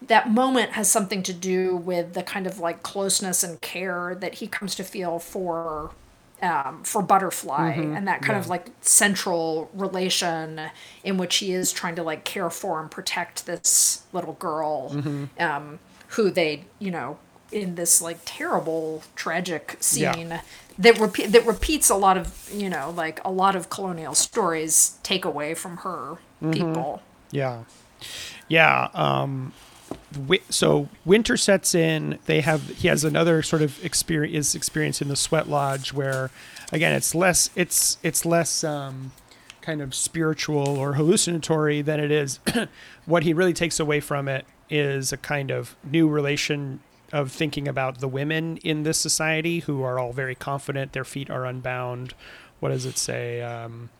that 0.00 0.30
moment 0.30 0.72
has 0.72 0.88
something 0.88 1.24
to 1.24 1.32
do 1.32 1.76
with 1.76 2.14
the 2.14 2.22
kind 2.22 2.46
of 2.46 2.60
like 2.60 2.84
closeness 2.84 3.42
and 3.42 3.60
care 3.60 4.16
that 4.20 4.34
he 4.34 4.46
comes 4.46 4.76
to 4.76 4.84
feel 4.84 5.18
for 5.18 5.90
um, 6.42 6.82
for 6.84 7.02
butterfly 7.02 7.88
and 7.94 8.08
that 8.08 8.22
kind 8.22 8.38
of 8.38 8.48
like 8.48 8.68
central 8.80 9.70
relation 9.74 10.60
in 11.04 11.16
which 11.16 11.36
he 11.36 11.52
is 11.52 11.72
trying 11.72 11.94
to 11.96 12.02
like 12.02 12.24
care 12.24 12.50
for 12.50 12.80
and 12.80 12.90
protect 12.90 13.46
this 13.46 14.02
little 14.12 14.34
girl 14.34 14.98
um, 15.38 15.78
who 16.08 16.30
they 16.30 16.64
you 16.78 16.90
know 16.90 17.18
in 17.52 17.76
this 17.76 18.02
like 18.02 18.18
terrible 18.24 19.04
tragic 19.14 19.76
Yeah. 19.92 20.12
scene 20.14 20.40
that 20.78 20.98
repeat 20.98 21.26
that 21.32 21.46
repeats 21.46 21.90
a 21.90 21.94
lot 21.96 22.16
of 22.18 22.48
you 22.52 22.68
know 22.70 22.90
like 22.90 23.20
a 23.24 23.30
lot 23.30 23.54
of 23.56 23.70
colonial 23.70 24.14
stories 24.14 24.98
take 25.02 25.24
away 25.24 25.54
from 25.54 25.78
her 25.78 26.18
people 26.50 27.02
Yeah. 27.30 27.64
Yeah. 28.48 28.88
Um, 28.94 29.52
so 30.48 30.88
winter 31.04 31.36
sets 31.36 31.74
in. 31.74 32.18
They 32.26 32.40
have 32.40 32.68
he 32.70 32.88
has 32.88 33.04
another 33.04 33.42
sort 33.42 33.62
of 33.62 33.82
experience 33.84 34.54
experience 34.54 35.02
in 35.02 35.08
the 35.08 35.16
sweat 35.16 35.48
lodge 35.48 35.92
where 35.92 36.30
again 36.72 36.92
it's 36.92 37.14
less 37.14 37.50
it's 37.54 37.98
it's 38.02 38.24
less 38.24 38.64
um, 38.64 39.12
kind 39.60 39.80
of 39.80 39.94
spiritual 39.94 40.68
or 40.68 40.94
hallucinatory 40.94 41.82
than 41.82 42.00
it 42.00 42.10
is. 42.10 42.40
what 43.06 43.22
he 43.22 43.32
really 43.32 43.54
takes 43.54 43.80
away 43.80 44.00
from 44.00 44.28
it 44.28 44.44
is 44.68 45.12
a 45.12 45.16
kind 45.16 45.50
of 45.50 45.76
new 45.84 46.08
relation 46.08 46.80
of 47.12 47.30
thinking 47.30 47.68
about 47.68 47.98
the 47.98 48.08
women 48.08 48.56
in 48.58 48.84
this 48.84 48.98
society 48.98 49.60
who 49.60 49.82
are 49.82 49.98
all 49.98 50.12
very 50.12 50.34
confident, 50.34 50.92
their 50.92 51.04
feet 51.04 51.28
are 51.28 51.44
unbound. 51.44 52.14
What 52.58 52.70
does 52.70 52.86
it 52.86 52.96
say? 52.96 53.42
Um, 53.42 53.90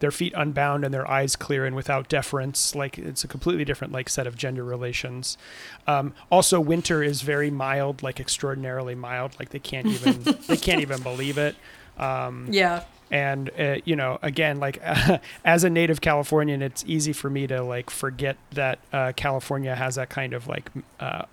their 0.00 0.10
feet 0.10 0.32
unbound 0.36 0.84
and 0.84 0.92
their 0.92 1.08
eyes 1.10 1.36
clear 1.36 1.64
and 1.64 1.74
without 1.74 2.08
deference. 2.08 2.74
Like 2.74 2.98
it's 2.98 3.24
a 3.24 3.28
completely 3.28 3.64
different 3.64 3.92
like 3.92 4.08
set 4.08 4.26
of 4.26 4.36
gender 4.36 4.64
relations. 4.64 5.38
Um, 5.86 6.14
also, 6.30 6.60
winter 6.60 7.02
is 7.02 7.22
very 7.22 7.50
mild, 7.50 8.02
like 8.02 8.20
extraordinarily 8.20 8.94
mild. 8.94 9.36
Like 9.38 9.50
they 9.50 9.58
can't 9.58 9.86
even 9.86 10.22
they 10.46 10.56
can't 10.56 10.80
even 10.80 11.02
believe 11.02 11.38
it. 11.38 11.56
Um, 11.98 12.48
yeah. 12.50 12.84
And 13.10 13.50
uh, 13.58 13.76
you 13.84 13.94
know, 13.94 14.18
again, 14.22 14.58
like 14.58 14.80
uh, 14.84 15.18
as 15.44 15.64
a 15.64 15.70
native 15.70 16.00
Californian, 16.00 16.60
it's 16.60 16.84
easy 16.86 17.12
for 17.12 17.30
me 17.30 17.46
to 17.46 17.62
like 17.62 17.88
forget 17.90 18.36
that 18.52 18.80
uh, 18.92 19.12
California 19.14 19.74
has 19.74 19.94
that 19.94 20.08
kind 20.08 20.32
of 20.32 20.48
like 20.48 20.70
uh, 20.98 21.24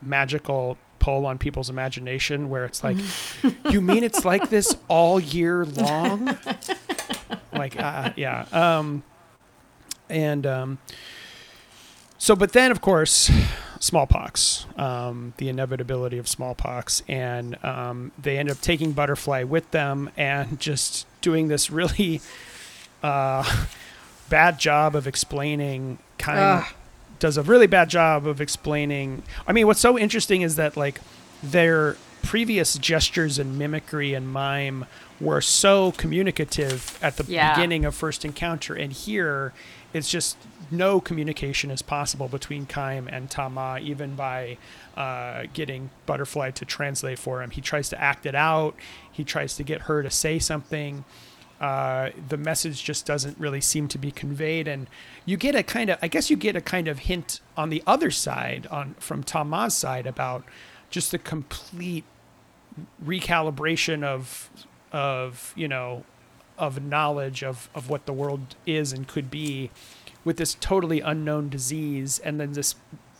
magical 0.00 0.78
pull 0.98 1.26
on 1.26 1.38
people's 1.38 1.70
imagination, 1.70 2.50
where 2.50 2.64
it's 2.64 2.82
like, 2.82 2.96
mm-hmm. 2.96 3.70
you 3.70 3.80
mean 3.80 4.04
it's 4.04 4.24
like 4.24 4.50
this 4.50 4.76
all 4.88 5.20
year 5.20 5.64
long? 5.76 6.36
Like, 7.52 7.78
uh, 7.78 8.12
yeah. 8.16 8.46
Um, 8.52 9.02
and 10.08 10.46
um, 10.46 10.78
so, 12.18 12.34
but 12.34 12.52
then, 12.52 12.70
of 12.70 12.80
course, 12.80 13.30
smallpox, 13.80 14.66
um, 14.76 15.34
the 15.36 15.48
inevitability 15.48 16.18
of 16.18 16.28
smallpox, 16.28 17.02
and 17.08 17.62
um, 17.64 18.12
they 18.18 18.38
end 18.38 18.50
up 18.50 18.60
taking 18.60 18.92
Butterfly 18.92 19.44
with 19.44 19.70
them 19.70 20.10
and 20.16 20.58
just 20.58 21.06
doing 21.20 21.48
this 21.48 21.70
really 21.70 22.20
uh, 23.02 23.64
bad 24.28 24.58
job 24.58 24.94
of 24.94 25.06
explaining 25.06 25.98
kind. 26.18 26.38
Of, 26.40 26.74
does 27.18 27.36
a 27.36 27.42
really 27.42 27.66
bad 27.66 27.88
job 27.88 28.26
of 28.26 28.40
explaining. 28.40 29.22
I 29.46 29.52
mean, 29.52 29.66
what's 29.66 29.80
so 29.80 29.98
interesting 29.98 30.42
is 30.42 30.56
that 30.56 30.76
like 30.76 31.00
their 31.42 31.96
previous 32.22 32.78
gestures 32.78 33.38
and 33.38 33.58
mimicry 33.58 34.14
and 34.14 34.28
mime 34.28 34.86
were 35.20 35.40
so 35.40 35.92
communicative 35.92 36.98
at 37.02 37.16
the 37.16 37.24
yeah. 37.24 37.54
beginning 37.54 37.84
of 37.84 37.94
first 37.94 38.24
encounter 38.24 38.74
and 38.74 38.92
here 38.92 39.52
it's 39.92 40.10
just 40.10 40.36
no 40.70 41.00
communication 41.00 41.70
is 41.70 41.82
possible 41.82 42.28
between 42.28 42.66
Kheim 42.66 43.08
and 43.10 43.30
Tama 43.30 43.78
even 43.82 44.14
by 44.14 44.58
uh, 44.96 45.44
getting 45.52 45.90
Butterfly 46.06 46.50
to 46.52 46.64
translate 46.64 47.18
for 47.18 47.42
him. 47.42 47.50
He 47.50 47.60
tries 47.60 47.88
to 47.90 48.00
act 48.00 48.26
it 48.26 48.34
out. 48.34 48.74
He 49.10 49.24
tries 49.24 49.56
to 49.56 49.62
get 49.62 49.82
her 49.82 50.02
to 50.02 50.10
say 50.10 50.38
something. 50.38 51.04
Uh, 51.60 52.10
the 52.28 52.36
message 52.36 52.84
just 52.84 53.06
doesn't 53.06 53.38
really 53.38 53.60
seem 53.60 53.88
to 53.88 53.98
be 53.98 54.12
conveyed, 54.12 54.68
and 54.68 54.86
you 55.24 55.36
get 55.36 55.56
a 55.56 55.62
kind 55.64 55.90
of, 55.90 55.98
I 56.00 56.06
guess, 56.06 56.30
you 56.30 56.36
get 56.36 56.54
a 56.54 56.60
kind 56.60 56.86
of 56.86 57.00
hint 57.00 57.40
on 57.56 57.70
the 57.70 57.82
other 57.84 58.12
side, 58.12 58.68
on 58.68 58.94
from 59.00 59.24
Tama's 59.24 59.74
side, 59.74 60.06
about 60.06 60.44
just 60.88 61.10
the 61.10 61.18
complete 61.18 62.04
recalibration 63.04 64.04
of 64.04 64.50
of 64.92 65.52
you 65.56 65.68
know 65.68 66.04
of 66.58 66.82
knowledge 66.82 67.42
of 67.42 67.68
of 67.74 67.88
what 67.88 68.06
the 68.06 68.12
world 68.12 68.56
is 68.66 68.92
and 68.92 69.06
could 69.06 69.30
be 69.30 69.70
with 70.24 70.36
this 70.36 70.54
totally 70.54 71.00
unknown 71.00 71.48
disease 71.48 72.18
and 72.18 72.40
then 72.40 72.52
this 72.52 72.74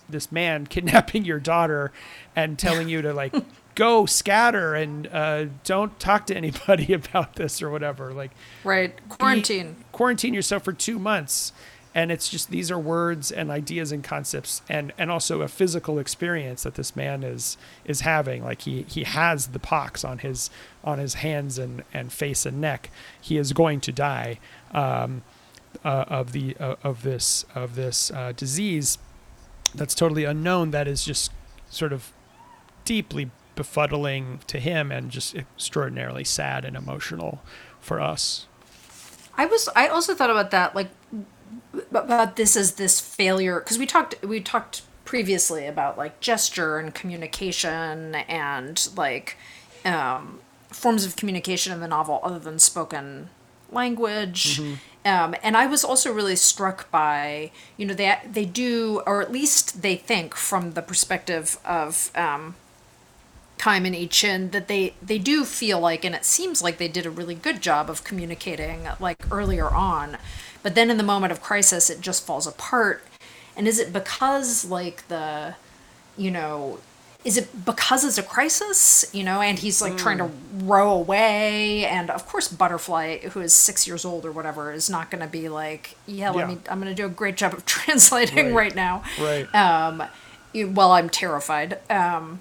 this 0.09 0.33
man 0.33 0.67
kidnapping 0.69 1.25
your 1.25 1.41
daughter 1.41 1.93
and 2.35 2.59
telling 2.59 2.89
you 2.89 3.03
to 3.03 3.13
like 3.13 3.35
go 3.79 4.07
scatter 4.07 4.75
and 4.75 5.07
uh, 5.07 5.47
don't 5.63 6.01
talk 6.01 6.27
to 6.27 6.37
anybody 6.37 6.93
about 6.93 7.37
this 7.37 7.63
or 7.63 7.71
whatever. 7.71 8.13
Like 8.13 8.33
right. 8.65 8.95
quarantine. 9.09 9.77
quarantine 9.93 10.35
yourself 10.35 10.65
for 10.65 10.73
two 10.73 10.99
months 10.99 11.53
and 11.95 12.13
it's 12.13 12.29
just 12.29 12.51
these 12.51 12.71
are 12.71 12.79
words 12.79 13.31
and 13.33 13.51
ideas 13.51 13.93
and 13.93 14.05
concepts 14.05 14.63
and 14.69 14.93
and 14.99 15.11
also 15.11 15.43
a 15.43 15.49
physical 15.49 15.99
experience 15.99 16.63
that 16.63 16.75
this 16.75 16.95
man 16.95 17.23
is 17.23 17.57
is 17.85 18.03
having. 18.03 18.45
Like 18.45 18.63
he 18.63 18.83
he 18.83 19.05
has 19.05 19.49
the 19.49 19.59
pox 19.59 20.05
on 20.05 20.19
his 20.19 20.51
on 20.85 20.99
his 20.99 21.15
hands 21.15 21.59
and 21.59 21.83
and 21.93 22.13
face 22.13 22.47
and 22.47 22.61
neck. 22.61 22.91
He 23.21 23.37
is 23.37 23.53
going 23.53 23.81
to 23.81 23.93
die 23.93 24.39
um, 24.73 25.23
uh, 25.85 26.05
of 26.09 26.33
the 26.33 26.57
uh, 26.59 26.77
of 26.83 27.03
this 27.03 27.45
of 27.55 27.75
this 27.75 28.11
uh, 28.11 28.33
disease 28.37 28.99
that's 29.75 29.95
totally 29.95 30.25
unknown 30.25 30.71
that 30.71 30.89
is 30.89 31.05
just 31.05 31.31
sort 31.71 31.93
of 31.93 32.13
deeply 32.85 33.31
befuddling 33.55 34.43
to 34.47 34.61
him 34.61 34.91
and 34.91 35.11
just 35.11 35.35
extraordinarily 35.35 36.25
sad 36.25 36.65
and 36.65 36.77
emotional 36.77 37.43
for 37.81 38.01
us. 38.01 38.47
I 39.37 39.47
was 39.47 39.69
I 39.75 39.89
also 39.89 40.15
thought 40.15 40.31
about 40.31 40.51
that 40.51 40.75
like 40.75 40.89
about 41.91 42.37
this 42.37 42.57
as 42.57 42.75
this 42.75 43.01
failure 43.01 43.61
because 43.61 43.79
we 43.79 43.87
talked 43.87 44.23
we 44.25 44.41
talked 44.41 44.83
previously 45.05 45.67
about 45.67 45.97
like 45.97 46.21
gesture 46.21 46.79
and 46.79 46.95
communication 46.95 48.15
and 48.15 48.89
like 48.97 49.37
um, 49.85 50.41
forms 50.69 51.05
of 51.05 51.17
communication 51.17 51.73
in 51.73 51.81
the 51.81 51.89
novel 51.89 52.21
other 52.23 52.39
than 52.39 52.59
spoken 52.59 53.31
language. 53.73 54.59
Mm-hmm. 54.59 54.75
Um, 55.05 55.35
and 55.43 55.57
I 55.57 55.67
was 55.67 55.85
also 55.85 56.13
really 56.13 56.37
struck 56.37 56.91
by, 56.91 57.51
you 57.77 57.87
know, 57.87 57.95
they 57.95 58.19
they 58.31 58.45
do, 58.45 59.03
or 59.07 59.23
at 59.23 59.33
least 59.33 59.81
they 59.83 59.97
think 59.97 60.35
from 60.35 60.73
the 60.73 60.83
perspective 60.83 61.59
of 61.65 62.11
um, 62.15 62.57
Kheim 63.59 63.87
and 63.87 63.97
I-Ching 63.97 64.51
that 64.51 64.69
they 64.69 64.95
they 65.01 65.19
do 65.19 65.45
feel 65.45 65.81
like, 65.81 66.05
and 66.05 66.15
it 66.15 66.25
seems 66.25 66.63
like 66.63 66.77
they 66.79 66.89
did 66.89 67.07
a 67.07 67.11
really 67.11 67.35
good 67.35 67.63
job 67.63 67.89
of 67.89 68.05
communicating 68.05 68.89
like 69.01 69.25
earlier 69.31 69.69
on, 69.69 70.19
but 70.63 70.75
then 70.75 70.91
in 70.91 70.97
the 70.97 71.03
moment 71.03 71.33
of 71.33 71.41
crisis, 71.41 71.91
it 71.91 72.01
just 72.01 72.27
falls 72.27 72.47
apart. 72.47 73.05
And 73.57 73.67
is 73.67 73.79
it 73.79 73.93
because, 73.93 74.65
like, 74.65 75.07
the, 75.09 75.55
you 76.17 76.31
know, 76.31 76.79
is 77.25 77.37
it 77.37 77.65
because 77.65 78.05
it's 78.05 78.19
a 78.19 78.23
crisis, 78.23 79.05
you 79.13 79.25
know, 79.25 79.41
and 79.41 79.59
he's 79.59 79.83
like 79.83 79.95
mm. 79.95 79.99
trying 79.99 80.19
to 80.19 80.27
hmm. 80.27 80.69
row 80.69 80.91
away? 80.93 81.85
And 81.85 82.11
of 82.11 82.27
course, 82.27 82.49
Butterfly, 82.49 83.19
who 83.31 83.41
is 83.41 83.53
six 83.53 83.87
years 83.87 84.05
old 84.05 84.25
or 84.25 84.31
whatever, 84.31 84.73
is 84.73 84.89
not 84.89 85.11
going 85.11 85.23
to 85.23 85.29
be 85.29 85.49
like, 85.49 85.97
yeah, 86.07 86.31
let 86.31 86.49
yeah. 86.49 86.55
me, 86.55 86.61
I'm 86.71 86.81
going 86.81 86.95
to 86.95 87.01
do 87.01 87.07
a 87.07 87.11
great 87.11 87.37
job 87.37 87.55
of 87.55 87.67
translating 87.67 88.55
right, 88.55 88.55
right 88.55 88.75
now. 88.75 89.03
Right. 89.21 89.53
Um, 89.55 90.05
while 90.55 90.93
I'm 90.93 91.11
terrified. 91.11 91.79
Um, 91.91 92.41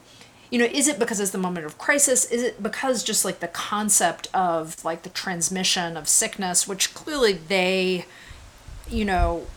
you 0.49 0.59
know, 0.59 0.65
is 0.65 0.87
it 0.87 0.99
because 0.99 1.19
it's 1.19 1.31
the 1.31 1.37
moment 1.37 1.65
of 1.65 1.77
crisis? 1.77 2.25
Is 2.25 2.41
it 2.41 2.63
because 2.63 3.03
just 3.03 3.25
like 3.25 3.39
the 3.39 3.47
concept 3.47 4.27
of 4.33 4.83
like 4.85 5.03
the 5.03 5.09
transmission 5.09 5.97
of 5.97 6.07
sickness, 6.07 6.67
which 6.67 6.93
clearly 6.93 7.33
they, 7.33 8.05
you 8.89 9.03
know, 9.03 9.47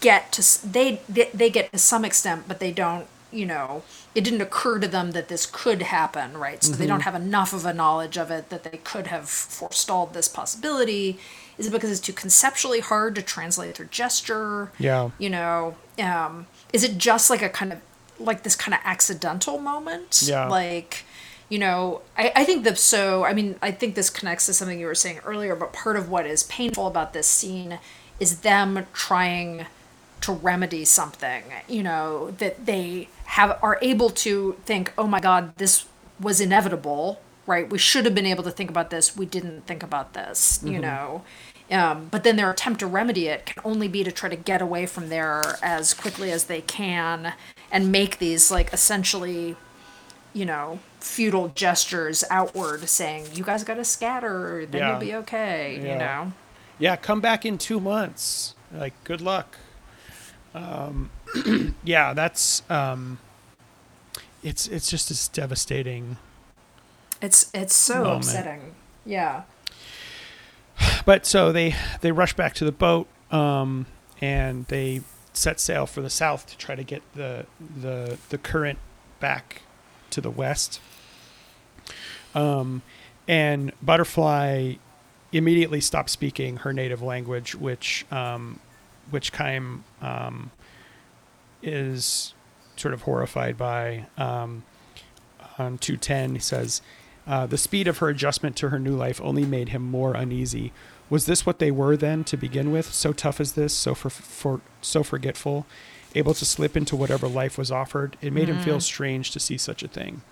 get 0.00 0.32
to 0.32 0.66
they 0.66 1.00
they 1.06 1.50
get 1.50 1.72
to 1.72 1.78
some 1.78 2.04
extent, 2.04 2.44
but 2.48 2.60
they 2.60 2.72
don't. 2.72 3.06
You 3.32 3.46
know, 3.46 3.84
it 4.12 4.24
didn't 4.24 4.40
occur 4.40 4.80
to 4.80 4.88
them 4.88 5.12
that 5.12 5.28
this 5.28 5.46
could 5.46 5.82
happen, 5.82 6.36
right? 6.36 6.64
So 6.64 6.72
mm-hmm. 6.72 6.80
they 6.80 6.86
don't 6.88 7.02
have 7.02 7.14
enough 7.14 7.52
of 7.52 7.64
a 7.64 7.72
knowledge 7.72 8.18
of 8.18 8.32
it 8.32 8.50
that 8.50 8.64
they 8.64 8.78
could 8.78 9.06
have 9.06 9.28
forestalled 9.28 10.14
this 10.14 10.26
possibility. 10.26 11.16
Is 11.56 11.68
it 11.68 11.70
because 11.70 11.92
it's 11.92 12.00
too 12.00 12.12
conceptually 12.12 12.80
hard 12.80 13.14
to 13.14 13.22
translate 13.22 13.76
through 13.76 13.86
gesture? 13.86 14.72
Yeah. 14.80 15.10
You 15.18 15.30
know, 15.30 15.76
um, 16.02 16.48
is 16.72 16.82
it 16.82 16.98
just 16.98 17.30
like 17.30 17.40
a 17.40 17.48
kind 17.48 17.72
of 17.72 17.80
like 18.20 18.42
this 18.42 18.56
kind 18.56 18.74
of 18.74 18.80
accidental 18.84 19.58
moment. 19.58 20.22
Yeah. 20.24 20.48
Like, 20.48 21.04
you 21.48 21.58
know, 21.58 22.02
I, 22.16 22.32
I 22.36 22.44
think 22.44 22.64
the 22.64 22.76
so 22.76 23.24
I 23.24 23.32
mean, 23.32 23.56
I 23.60 23.70
think 23.70 23.94
this 23.94 24.10
connects 24.10 24.46
to 24.46 24.54
something 24.54 24.78
you 24.78 24.86
were 24.86 24.94
saying 24.94 25.20
earlier, 25.24 25.56
but 25.56 25.72
part 25.72 25.96
of 25.96 26.08
what 26.08 26.26
is 26.26 26.44
painful 26.44 26.86
about 26.86 27.12
this 27.12 27.26
scene 27.26 27.78
is 28.18 28.40
them 28.40 28.86
trying 28.92 29.66
to 30.20 30.32
remedy 30.32 30.84
something, 30.84 31.44
you 31.68 31.82
know, 31.82 32.32
that 32.38 32.66
they 32.66 33.08
have 33.24 33.58
are 33.62 33.78
able 33.80 34.10
to 34.10 34.56
think, 34.64 34.92
oh 34.98 35.06
my 35.06 35.20
God, 35.20 35.56
this 35.56 35.86
was 36.20 36.40
inevitable, 36.40 37.20
right? 37.46 37.68
We 37.68 37.78
should 37.78 38.04
have 38.04 38.14
been 38.14 38.26
able 38.26 38.44
to 38.44 38.50
think 38.50 38.70
about 38.70 38.90
this. 38.90 39.16
We 39.16 39.26
didn't 39.26 39.66
think 39.66 39.82
about 39.82 40.12
this, 40.12 40.58
mm-hmm. 40.58 40.68
you 40.68 40.78
know. 40.78 41.24
Um, 41.70 42.08
but 42.10 42.24
then 42.24 42.34
their 42.34 42.50
attempt 42.50 42.80
to 42.80 42.86
remedy 42.86 43.28
it 43.28 43.46
can 43.46 43.62
only 43.64 43.86
be 43.86 44.02
to 44.02 44.10
try 44.10 44.28
to 44.28 44.36
get 44.36 44.60
away 44.60 44.86
from 44.86 45.08
there 45.08 45.56
as 45.62 45.94
quickly 45.94 46.32
as 46.32 46.44
they 46.44 46.62
can 46.62 47.32
and 47.70 47.92
make 47.92 48.18
these 48.18 48.50
like 48.50 48.72
essentially 48.72 49.56
you 50.32 50.44
know 50.44 50.80
futile 50.98 51.48
gestures 51.48 52.24
outward 52.30 52.88
saying 52.88 53.26
you 53.34 53.44
guys 53.44 53.64
got 53.64 53.74
to 53.74 53.84
scatter 53.84 54.66
then 54.66 54.80
yeah. 54.80 54.90
you'll 54.90 55.00
be 55.00 55.14
okay 55.14 55.80
yeah. 55.82 55.92
you 55.92 55.98
know 55.98 56.32
yeah 56.78 56.96
come 56.96 57.20
back 57.20 57.46
in 57.46 57.56
two 57.56 57.80
months 57.80 58.54
like 58.72 58.92
good 59.04 59.20
luck 59.20 59.56
um, 60.54 61.10
yeah 61.84 62.12
that's 62.12 62.68
um, 62.70 63.18
it's 64.42 64.66
it's 64.66 64.90
just 64.90 65.08
this 65.08 65.28
devastating 65.28 66.16
it's 67.22 67.50
it's 67.54 67.74
so 67.74 68.02
moment. 68.02 68.16
upsetting 68.16 68.74
yeah 69.04 69.42
but 71.04 71.26
so 71.26 71.52
they 71.52 71.74
they 72.00 72.12
rush 72.12 72.34
back 72.34 72.54
to 72.54 72.64
the 72.64 72.72
boat 72.72 73.06
um, 73.30 73.86
and 74.20 74.66
they 74.66 75.02
set 75.32 75.60
sail 75.60 75.86
for 75.86 76.00
the 76.00 76.10
south 76.10 76.46
to 76.46 76.56
try 76.56 76.74
to 76.74 76.84
get 76.84 77.02
the 77.14 77.46
the 77.60 78.18
the 78.28 78.38
current 78.38 78.78
back 79.20 79.62
to 80.10 80.20
the 80.20 80.30
west. 80.30 80.80
Um, 82.34 82.82
and 83.26 83.72
Butterfly 83.82 84.74
immediately 85.32 85.80
stops 85.80 86.12
speaking 86.12 86.58
her 86.58 86.72
native 86.72 87.02
language, 87.02 87.54
which 87.54 88.06
um, 88.10 88.60
which 89.10 89.32
Kheim 89.32 89.80
um, 90.00 90.50
is 91.62 92.34
sort 92.76 92.94
of 92.94 93.02
horrified 93.02 93.56
by. 93.56 94.06
Um, 94.16 94.64
on 95.58 95.76
210, 95.78 96.34
he 96.34 96.40
says, 96.40 96.80
uh, 97.30 97.46
The 97.46 97.56
speed 97.56 97.86
of 97.86 97.98
her 97.98 98.08
adjustment 98.08 98.56
to 98.56 98.70
her 98.70 98.78
new 98.78 98.96
life 98.96 99.20
only 99.22 99.44
made 99.46 99.68
him 99.68 99.82
more 99.82 100.14
uneasy. 100.14 100.72
Was 101.08 101.26
this 101.26 101.46
what 101.46 101.60
they 101.60 101.70
were 101.70 101.96
then 101.96 102.24
to 102.24 102.36
begin 102.36 102.72
with? 102.72 102.92
So 102.92 103.12
tough 103.12 103.40
as 103.40 103.52
this, 103.52 103.72
so 103.72 103.94
for, 103.94 104.10
for 104.10 104.60
so 104.82 105.02
forgetful, 105.02 105.64
able 106.14 106.34
to 106.34 106.44
slip 106.44 106.76
into 106.76 106.96
whatever 106.96 107.28
life 107.28 107.56
was 107.56 107.70
offered. 107.70 108.16
It 108.20 108.32
made 108.32 108.48
him 108.48 108.60
feel 108.60 108.80
strange 108.80 109.30
to 109.30 109.40
see 109.40 109.56
such 109.56 109.82
a 109.82 109.88
thing. 109.88 110.22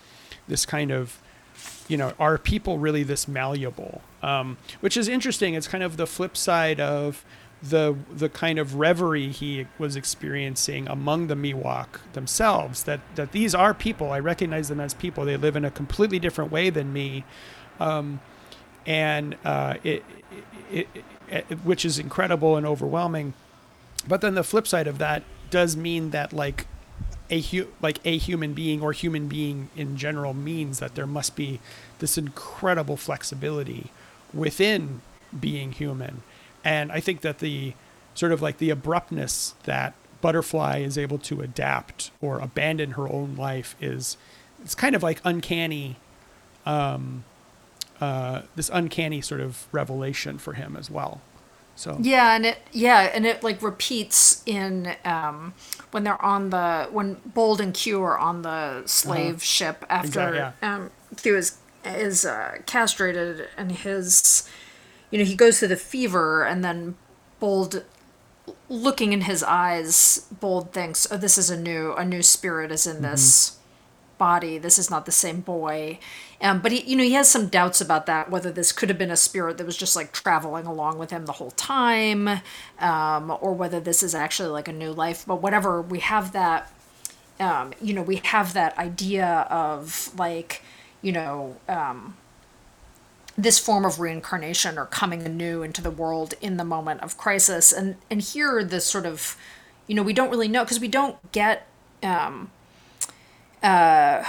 This 0.49 0.67
kind 0.67 0.91
of, 0.91 1.21
you 1.87 1.97
know, 1.97 2.15
are 2.19 2.37
people 2.37 2.79
really 2.79 3.05
this 3.05 3.29
malleable? 3.29 4.03
Um, 4.23 4.57
which 4.81 4.97
is 4.97 5.09
interesting. 5.09 5.55
It's 5.55 5.69
kind 5.69 5.85
of 5.85 5.97
the 5.97 6.07
flip 6.07 6.37
side 6.37 6.81
of 6.81 7.25
the 7.63 7.97
the 8.13 8.29
kind 8.29 8.59
of 8.59 8.77
reverie 8.77 9.31
he 9.31 9.67
was 9.79 9.97
experiencing 9.97 10.87
among 10.89 11.27
the 11.27 11.35
Miwok 11.35 12.01
themselves. 12.13 12.85
That 12.85 13.01
that 13.17 13.33
these 13.33 13.55
are 13.55 13.75
people. 13.75 14.13
I 14.13 14.21
recognize 14.21 14.69
them 14.69 14.81
as 14.81 14.95
people. 14.95 15.25
They 15.25 15.37
live 15.37 15.57
in 15.57 15.65
a 15.65 15.71
completely 15.71 16.19
different 16.19 16.53
way 16.53 16.71
than 16.71 16.93
me, 16.93 17.25
um, 17.81 18.21
and 18.87 19.37
uh, 19.45 19.75
it, 19.83 20.05
it, 20.71 20.89
it, 20.95 21.05
it, 21.29 21.59
which 21.65 21.85
is 21.85 21.99
incredible 21.99 22.57
and 22.57 22.67
overwhelming. 22.67 23.35
But 24.07 24.21
then 24.21 24.35
the 24.35 24.45
flip 24.45 24.67
side 24.67 24.87
of 24.87 24.99
that 24.99 25.25
does 25.51 25.77
mean 25.77 26.11
that 26.11 26.33
like 26.33 26.67
a 27.31 27.41
hu- 27.41 27.69
like 27.83 27.99
a 28.05 28.17
human 28.17 28.55
being 28.55 28.81
or 28.81 28.93
human 28.93 29.29
being 29.29 29.69
in 29.77 29.97
general 29.97 30.33
means 30.33 30.79
that 30.79 30.95
there 30.95 31.07
must 31.07 31.37
be 31.37 31.61
this 31.99 32.17
incredible 32.17 32.97
flexibility 32.97 33.91
within 34.33 35.01
being 35.39 35.73
human 35.73 36.23
and 36.69 36.93
I 36.93 37.01
think 37.01 37.23
that 37.23 37.39
the 37.39 37.73
sort 38.15 38.31
of 38.31 38.43
like 38.43 38.59
the 38.59 38.69
abruptness 38.69 39.55
that 39.65 39.95
Butterfly 40.21 40.81
is 40.81 40.99
able 40.99 41.17
to 41.21 41.41
adapt 41.41 42.11
or 42.21 42.41
abandon 42.41 42.91
her 42.91 43.09
own 43.09 43.37
life 43.37 43.75
is 43.81 44.19
it's 44.63 44.75
kind 44.75 44.95
of 44.95 45.03
like 45.03 45.23
uncanny 45.25 45.97
um, 46.67 47.25
uh, 48.03 48.43
this 48.55 48.71
uncanny 48.71 49.23
sort 49.23 49.41
of 49.41 49.67
revelation 49.73 50.37
for 50.37 50.53
him 50.53 50.77
as 50.77 50.91
well. 50.91 51.23
So 51.75 51.97
yeah, 52.03 52.35
and 52.35 52.45
it 52.45 52.59
yeah, 52.71 53.11
and 53.15 53.25
it 53.25 53.43
like 53.43 53.63
repeats 53.63 54.43
in 54.45 54.95
um, 55.07 55.55
when 55.93 56.05
they're 56.05 56.23
on 56.23 56.51
the 56.51 56.89
when 56.91 57.15
Bold 57.25 57.63
and 57.63 57.73
Kyu 57.73 58.03
are 58.03 58.19
on 58.19 58.43
the 58.43 58.83
slave 58.85 59.37
uh-huh. 59.37 59.39
ship 59.39 59.87
after 59.89 60.09
exactly, 60.09 60.39
yeah. 60.39 60.75
um, 60.75 60.91
Kyu 61.17 61.35
is 61.35 61.57
is 61.85 62.27
uh, 62.27 62.59
castrated 62.67 63.49
and 63.57 63.73
his 63.73 64.47
you 65.11 65.19
know, 65.19 65.25
he 65.25 65.35
goes 65.35 65.59
through 65.59 65.69
the 65.69 65.77
fever 65.77 66.45
and 66.45 66.65
then 66.65 66.97
Bold 67.41 67.85
looking 68.69 69.13
in 69.13 69.23
his 69.23 69.43
eyes, 69.43 70.27
Bold 70.41 70.73
thinks, 70.73 71.07
"Oh, 71.11 71.17
this 71.17 71.39
is 71.39 71.51
a 71.51 71.59
new 71.59 71.93
a 71.95 72.05
new 72.05 72.23
spirit 72.23 72.73
is 72.73 72.87
in 72.87 72.97
mm-hmm. 72.97 73.11
this 73.11 73.59
body. 74.19 74.59
This 74.59 74.79
is 74.79 74.91
not 74.91 75.07
the 75.07 75.13
same 75.13 75.41
boy." 75.41 75.99
Um, 76.41 76.61
but 76.61 76.73
he, 76.73 76.83
you 76.83 76.97
know, 76.97 77.03
he 77.03 77.13
has 77.13 77.29
some 77.29 77.49
doubts 77.49 77.81
about 77.81 78.07
that. 78.07 78.31
Whether 78.31 78.51
this 78.51 78.73
could 78.73 78.89
have 78.89 78.99
been 78.99 79.11
a 79.11 79.17
spirit 79.17 79.59
that 79.59 79.67
was 79.67 79.77
just 79.77 79.97
like 79.97 80.13
traveling 80.13 80.67
along 80.67 80.99
with 80.99 81.11
him 81.11 81.27
the 81.27 81.33
whole 81.33 81.53
time, 81.53 82.29
um, 82.79 83.37
or 83.41 83.53
whether 83.53 83.81
this 83.81 84.03
is 84.03 84.15
actually 84.15 84.51
like 84.51 84.69
a 84.69 84.73
new 84.73 84.93
life. 84.93 85.25
But 85.27 85.43
whatever, 85.43 85.81
we 85.81 86.01
have 86.01 86.33
that. 86.33 86.73
Um, 87.41 87.73
you 87.81 87.95
know, 87.95 88.03
we 88.03 88.17
have 88.17 88.53
that 88.55 88.77
idea 88.79 89.47
of 89.49 90.11
like, 90.19 90.63
you 91.03 91.13
know, 91.13 91.57
um, 91.69 92.17
this 93.39 93.59
form 93.61 93.85
of 93.85 94.01
reincarnation 94.01 94.77
or 94.77 94.85
coming 94.85 95.23
anew 95.23 95.63
into 95.63 95.81
the 95.81 95.93
world 95.93 96.35
in 96.41 96.57
the 96.57 96.65
moment 96.65 97.01
of 97.03 97.17
crisis 97.17 97.73
and 97.73 97.95
and 98.11 98.21
here 98.21 98.65
this 98.65 98.85
sort 98.85 99.07
of 99.07 99.37
you 99.87 99.95
know 99.95 100.03
we 100.03 100.13
don't 100.13 100.29
really 100.29 100.49
know 100.49 100.65
because 100.65 100.81
we 100.81 100.89
don't 100.89 101.17
get 101.31 101.69
um 102.03 102.51
uh 103.63 104.25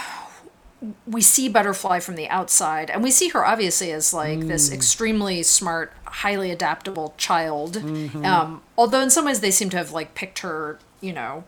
we 1.07 1.21
see 1.21 1.49
butterfly 1.49 1.99
from 1.99 2.15
the 2.15 2.29
outside 2.29 2.89
and 2.91 3.03
we 3.03 3.09
see 3.09 3.29
her 3.29 3.43
obviously 3.45 3.91
as 3.91 4.13
like 4.13 4.39
mm. 4.39 4.47
this 4.47 4.71
extremely 4.71 5.41
smart 5.41 5.91
highly 6.05 6.51
adaptable 6.51 7.15
child 7.17 7.73
mm-hmm. 7.77 8.23
um 8.23 8.61
although 8.77 9.01
in 9.01 9.09
some 9.09 9.25
ways 9.25 9.41
they 9.41 9.51
seem 9.51 9.71
to 9.71 9.75
have 9.77 9.91
like 9.91 10.13
picked 10.13 10.39
her 10.39 10.77
you 11.01 11.11
know 11.11 11.43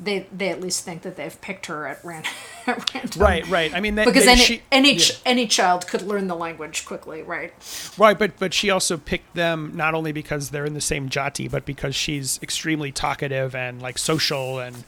they 0.00 0.26
they 0.32 0.48
at 0.48 0.60
least 0.60 0.84
think 0.84 1.02
that 1.02 1.16
they've 1.16 1.40
picked 1.40 1.66
her 1.66 1.86
at, 1.86 2.04
ran- 2.04 2.24
at 2.66 2.94
random. 2.94 3.22
Right, 3.22 3.46
right. 3.48 3.74
I 3.74 3.80
mean, 3.80 3.94
they, 3.94 4.04
because 4.04 4.26
any 4.26 4.40
she, 4.40 4.62
any, 4.70 4.94
yeah. 4.94 5.04
any 5.24 5.46
child 5.46 5.86
could 5.86 6.02
learn 6.02 6.28
the 6.28 6.36
language 6.36 6.84
quickly, 6.84 7.22
right? 7.22 7.52
Right, 7.98 8.18
but 8.18 8.38
but 8.38 8.54
she 8.54 8.70
also 8.70 8.96
picked 8.96 9.34
them 9.34 9.72
not 9.74 9.94
only 9.94 10.12
because 10.12 10.50
they're 10.50 10.66
in 10.66 10.74
the 10.74 10.80
same 10.80 11.08
jati, 11.08 11.50
but 11.50 11.64
because 11.64 11.94
she's 11.94 12.38
extremely 12.42 12.92
talkative 12.92 13.54
and 13.54 13.82
like 13.82 13.98
social 13.98 14.58
and 14.58 14.84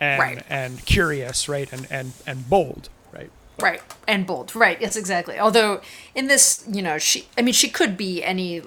and 0.00 0.20
right. 0.20 0.42
and 0.48 0.84
curious, 0.84 1.48
right, 1.48 1.70
and 1.72 1.86
and 1.90 2.12
and 2.26 2.48
bold, 2.48 2.88
right. 3.12 3.30
Right, 3.60 3.82
and 4.08 4.26
bold, 4.26 4.56
right? 4.56 4.80
Yes, 4.80 4.96
exactly. 4.96 5.38
Although 5.38 5.80
in 6.14 6.26
this, 6.26 6.64
you 6.68 6.82
know, 6.82 6.98
she, 6.98 7.28
I 7.38 7.42
mean, 7.42 7.54
she 7.54 7.68
could 7.68 7.96
be 7.96 8.24
any 8.24 8.62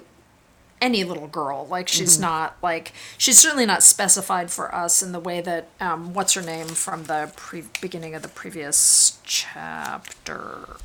any 0.80 1.04
little 1.04 1.26
girl. 1.26 1.66
Like 1.66 1.88
she's 1.88 2.14
mm-hmm. 2.14 2.22
not 2.22 2.56
like 2.62 2.92
she's 3.16 3.38
certainly 3.38 3.66
not 3.66 3.82
specified 3.82 4.50
for 4.50 4.74
us 4.74 5.02
in 5.02 5.12
the 5.12 5.20
way 5.20 5.40
that 5.40 5.68
um, 5.80 6.14
what's 6.14 6.34
her 6.34 6.42
name 6.42 6.68
from 6.68 7.04
the 7.04 7.32
pre- 7.36 7.64
beginning 7.80 8.14
of 8.14 8.22
the 8.22 8.28
previous 8.28 9.18
chapter. 9.24 10.76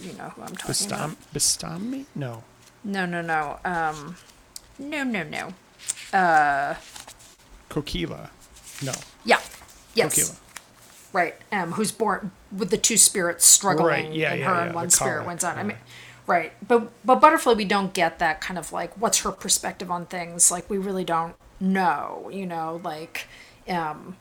You 0.00 0.12
know 0.14 0.30
who 0.30 0.42
I'm 0.42 0.56
talking 0.56 0.74
Bastam- 0.74 1.04
about? 1.04 1.32
Bastami? 1.34 2.04
No. 2.14 2.42
No, 2.84 3.06
no, 3.06 3.22
no. 3.22 3.58
Um, 3.64 4.16
no, 4.78 5.04
no, 5.04 5.22
no. 5.22 5.54
Uh, 6.12 6.74
Kokila. 7.70 8.30
No. 8.82 8.92
Yeah. 9.24 9.40
Yes. 9.94 10.14
Kokila. 10.14 10.38
Right. 11.12 11.34
Um, 11.52 11.72
who's 11.72 11.92
born 11.92 12.32
with 12.50 12.70
the 12.70 12.76
two 12.76 12.96
spirits 12.96 13.46
struggling, 13.46 13.86
right. 14.06 14.12
yeah, 14.12 14.32
and 14.32 14.40
yeah, 14.40 14.46
her 14.46 14.54
yeah. 14.54 14.64
and 14.64 14.74
one 14.74 14.86
the 14.86 14.90
spirit 14.90 15.26
wins 15.26 15.44
on. 15.44 15.58
I 15.58 15.62
mean 15.62 15.76
Right. 16.26 16.52
But 16.66 16.90
but 17.04 17.20
Butterfly 17.20 17.52
we 17.52 17.64
don't 17.64 17.92
get 17.92 18.18
that 18.18 18.40
kind 18.40 18.58
of 18.58 18.72
like 18.72 18.94
what's 18.98 19.20
her 19.20 19.32
perspective 19.32 19.90
on 19.90 20.06
things. 20.06 20.50
Like 20.50 20.68
we 20.70 20.78
really 20.78 21.04
don't 21.04 21.34
know, 21.60 22.30
you 22.32 22.46
know, 22.46 22.80
like 22.82 23.26
um 23.68 24.16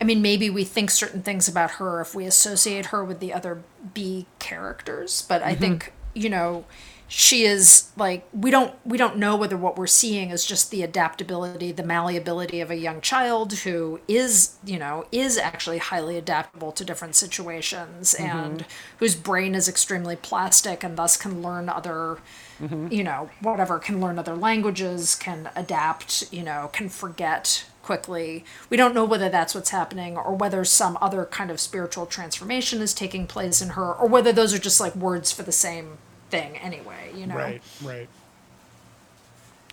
I 0.00 0.04
mean 0.04 0.20
maybe 0.22 0.50
we 0.50 0.64
think 0.64 0.90
certain 0.90 1.22
things 1.22 1.48
about 1.48 1.72
her 1.72 2.00
if 2.00 2.14
we 2.14 2.24
associate 2.26 2.86
her 2.86 3.04
with 3.04 3.20
the 3.20 3.32
other 3.32 3.62
B 3.94 4.26
characters, 4.38 5.22
but 5.28 5.42
I 5.42 5.52
mm-hmm. 5.52 5.60
think, 5.60 5.92
you 6.14 6.28
know, 6.28 6.64
she 7.10 7.44
is 7.44 7.90
like 7.96 8.28
we 8.34 8.50
don't 8.50 8.74
we 8.84 8.98
don't 8.98 9.16
know 9.16 9.34
whether 9.34 9.56
what 9.56 9.78
we're 9.78 9.86
seeing 9.86 10.28
is 10.30 10.44
just 10.44 10.70
the 10.70 10.82
adaptability 10.82 11.72
the 11.72 11.82
malleability 11.82 12.60
of 12.60 12.70
a 12.70 12.76
young 12.76 13.00
child 13.00 13.54
who 13.60 13.98
is 14.06 14.56
you 14.64 14.78
know 14.78 15.06
is 15.10 15.38
actually 15.38 15.78
highly 15.78 16.18
adaptable 16.18 16.70
to 16.70 16.84
different 16.84 17.14
situations 17.14 18.14
mm-hmm. 18.18 18.38
and 18.38 18.66
whose 18.98 19.16
brain 19.16 19.54
is 19.54 19.68
extremely 19.68 20.16
plastic 20.16 20.84
and 20.84 20.98
thus 20.98 21.16
can 21.16 21.42
learn 21.42 21.70
other 21.70 22.18
mm-hmm. 22.60 22.92
you 22.92 23.02
know 23.02 23.30
whatever 23.40 23.78
can 23.78 24.02
learn 24.02 24.18
other 24.18 24.36
languages 24.36 25.14
can 25.14 25.48
adapt 25.56 26.30
you 26.30 26.42
know 26.42 26.68
can 26.74 26.90
forget 26.90 27.64
quickly 27.82 28.44
we 28.68 28.76
don't 28.76 28.94
know 28.94 29.04
whether 29.06 29.30
that's 29.30 29.54
what's 29.54 29.70
happening 29.70 30.14
or 30.14 30.34
whether 30.34 30.62
some 30.62 30.98
other 31.00 31.24
kind 31.24 31.50
of 31.50 31.58
spiritual 31.58 32.04
transformation 32.04 32.82
is 32.82 32.92
taking 32.92 33.26
place 33.26 33.62
in 33.62 33.70
her 33.70 33.94
or 33.94 34.06
whether 34.06 34.30
those 34.30 34.52
are 34.52 34.58
just 34.58 34.78
like 34.78 34.94
words 34.94 35.32
for 35.32 35.42
the 35.42 35.50
same 35.50 35.96
thing 36.30 36.56
anyway, 36.58 37.12
you 37.14 37.26
know? 37.26 37.34
Right, 37.36 37.62
right. 37.82 38.08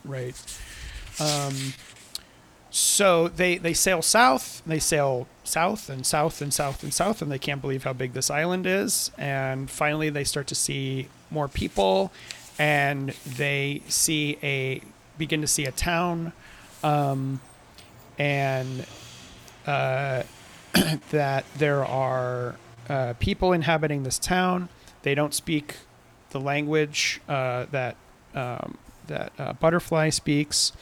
Right. 0.04 0.60
Um, 1.20 1.74
so 2.70 3.30
they, 3.30 3.58
they 3.58 3.74
sail 3.74 4.02
south, 4.02 4.62
they 4.66 4.80
sail 4.80 5.28
south 5.46 5.90
and 5.90 6.06
south 6.06 6.42
and 6.42 6.54
south 6.54 6.84
and 6.84 6.94
south, 6.94 7.22
and 7.22 7.32
they 7.32 7.40
can't 7.40 7.62
believe 7.62 7.84
how 7.86 7.94
big 7.94 8.14
this 8.14 8.30
island 8.30 8.68
is. 8.68 9.12
And 9.18 9.70
finally, 9.70 10.10
they 10.10 10.24
start 10.24 10.48
to 10.48 10.56
see 10.56 11.08
more 11.32 11.48
people, 11.48 12.12
and 12.60 13.10
they 13.26 13.82
see 13.88 14.38
a 14.44 14.82
begin 15.18 15.40
to 15.42 15.48
see 15.48 15.66
a 15.66 15.72
town, 15.72 16.34
um, 16.84 17.40
and 18.20 18.86
uh, 19.66 20.24
that 21.12 21.46
there 21.58 21.86
are 21.86 22.58
uh, 22.90 23.14
people 23.20 23.54
inhabiting 23.54 24.04
this 24.04 24.20
town. 24.20 24.68
They 25.04 25.16
don't 25.16 25.34
speak 25.34 25.76
the 26.36 26.42
language 26.42 27.22
uh, 27.30 27.66
that 27.72 27.96
um, 28.34 28.78
that 29.08 29.32
uh, 29.40 29.54
Butterfly 29.54 30.10
speaks. 30.10 30.74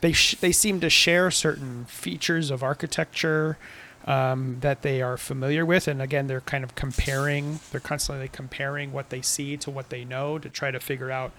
They 0.00 0.12
sh- 0.12 0.36
they 0.40 0.52
seem 0.52 0.80
to 0.80 0.88
share 0.88 1.30
certain 1.30 1.84
features 1.84 2.50
of 2.50 2.62
architecture 2.62 3.58
um, 4.06 4.56
that 4.60 4.80
they 4.80 5.02
are 5.02 5.18
familiar 5.18 5.66
with, 5.66 5.86
and 5.86 6.00
again, 6.00 6.28
they're 6.28 6.40
kind 6.40 6.64
of 6.64 6.74
comparing. 6.74 7.60
They're 7.70 7.80
constantly 7.80 8.28
comparing 8.28 8.90
what 8.90 9.10
they 9.10 9.20
see 9.20 9.58
to 9.58 9.70
what 9.70 9.90
they 9.90 10.02
know 10.02 10.38
to 10.38 10.48
try 10.48 10.70
to 10.70 10.80
figure 10.80 11.10
out, 11.10 11.32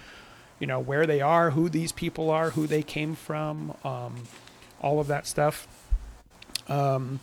you 0.59 0.67
know, 0.67 0.79
where 0.79 1.07
they 1.07 1.19
are, 1.19 1.49
who 1.51 1.67
these 1.67 1.91
people 1.91 2.29
are, 2.29 2.51
who 2.51 2.67
they 2.67 2.83
came 2.83 3.15
from, 3.15 3.75
um, 3.83 4.25
all 4.81 4.99
of 4.99 5.07
that 5.07 5.25
stuff. 5.25 5.67
Um, 6.69 7.21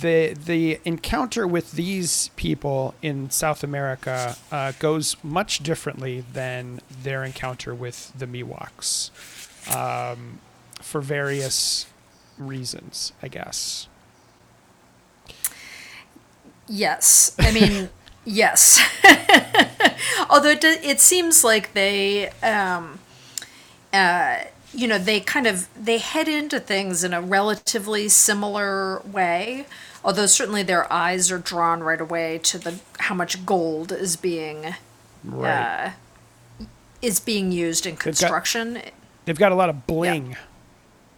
the 0.00 0.34
the 0.34 0.80
encounter 0.84 1.46
with 1.46 1.72
these 1.72 2.28
people 2.36 2.94
in 3.02 3.30
South 3.30 3.62
America 3.62 4.36
uh, 4.50 4.72
goes 4.78 5.16
much 5.22 5.60
differently 5.60 6.24
than 6.32 6.80
their 7.02 7.24
encounter 7.24 7.74
with 7.74 8.12
the 8.18 8.26
Miwoks, 8.26 9.10
um, 9.74 10.40
for 10.80 11.00
various 11.00 11.86
reasons, 12.38 13.12
I 13.22 13.28
guess. 13.28 13.88
Yes, 16.68 17.34
I 17.38 17.52
mean, 17.52 17.88
yes. 18.24 18.80
Although 20.30 20.50
it, 20.50 20.60
do- 20.60 20.76
it 20.82 21.00
seems 21.00 21.44
like 21.44 21.72
they, 21.74 22.30
um, 22.42 22.98
uh, 23.92 24.38
you 24.74 24.88
know, 24.88 24.98
they 24.98 25.20
kind 25.20 25.46
of 25.46 25.68
they 25.82 25.98
head 25.98 26.28
into 26.28 26.58
things 26.60 27.04
in 27.04 27.14
a 27.14 27.20
relatively 27.20 28.08
similar 28.08 29.00
way. 29.00 29.66
Although 30.06 30.26
certainly 30.26 30.62
their 30.62 30.90
eyes 30.90 31.32
are 31.32 31.38
drawn 31.38 31.82
right 31.82 32.00
away 32.00 32.38
to 32.44 32.58
the 32.58 32.78
how 33.00 33.14
much 33.16 33.44
gold 33.44 33.90
is 33.90 34.14
being 34.14 34.76
Right. 35.24 35.90
uh, 36.60 36.66
is 37.02 37.18
being 37.18 37.50
used 37.50 37.86
in 37.86 37.96
construction. 37.96 38.80
They've 39.24 39.36
got 39.38 39.50
a 39.50 39.56
lot 39.56 39.68
of 39.68 39.88
bling. 39.88 40.36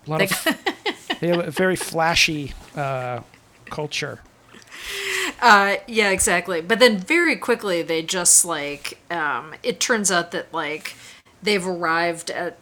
A 0.07 0.11
lot 0.11 0.23
of 0.23 0.47
they 1.21 1.29
have 1.29 1.47
a 1.47 1.51
very 1.51 1.77
flashy 1.77 2.55
uh, 2.75 3.21
culture. 3.67 4.21
Uh, 5.43 5.77
yeah, 5.87 6.09
exactly. 6.09 6.63
But 6.63 6.79
then 6.79 6.97
very 6.97 7.37
quickly 7.37 7.83
they 7.83 8.01
just 8.03 8.47
like 8.47 8.99
um, 9.11 9.55
it 9.63 9.81
turns 9.81 10.11
out 10.11 10.31
that 10.31 10.53
like 10.55 10.97
they've 11.43 11.67
arrived 11.67 12.31
at 12.31 12.57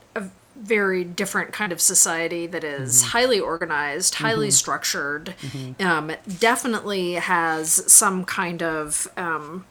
very 0.61 1.05
different 1.05 1.53
kind 1.53 1.73
of 1.73 1.81
society 1.81 2.47
that 2.47 2.65
is 2.65 3.03
highly 3.03 3.39
organized, 3.41 4.17
highly 4.17 4.51
structured, 4.51 5.35
um, 5.81 6.13
definitely 6.39 7.15
has 7.15 7.91
some 7.93 8.25
kind 8.25 8.63
of 8.63 9.09
um, 9.17 9.65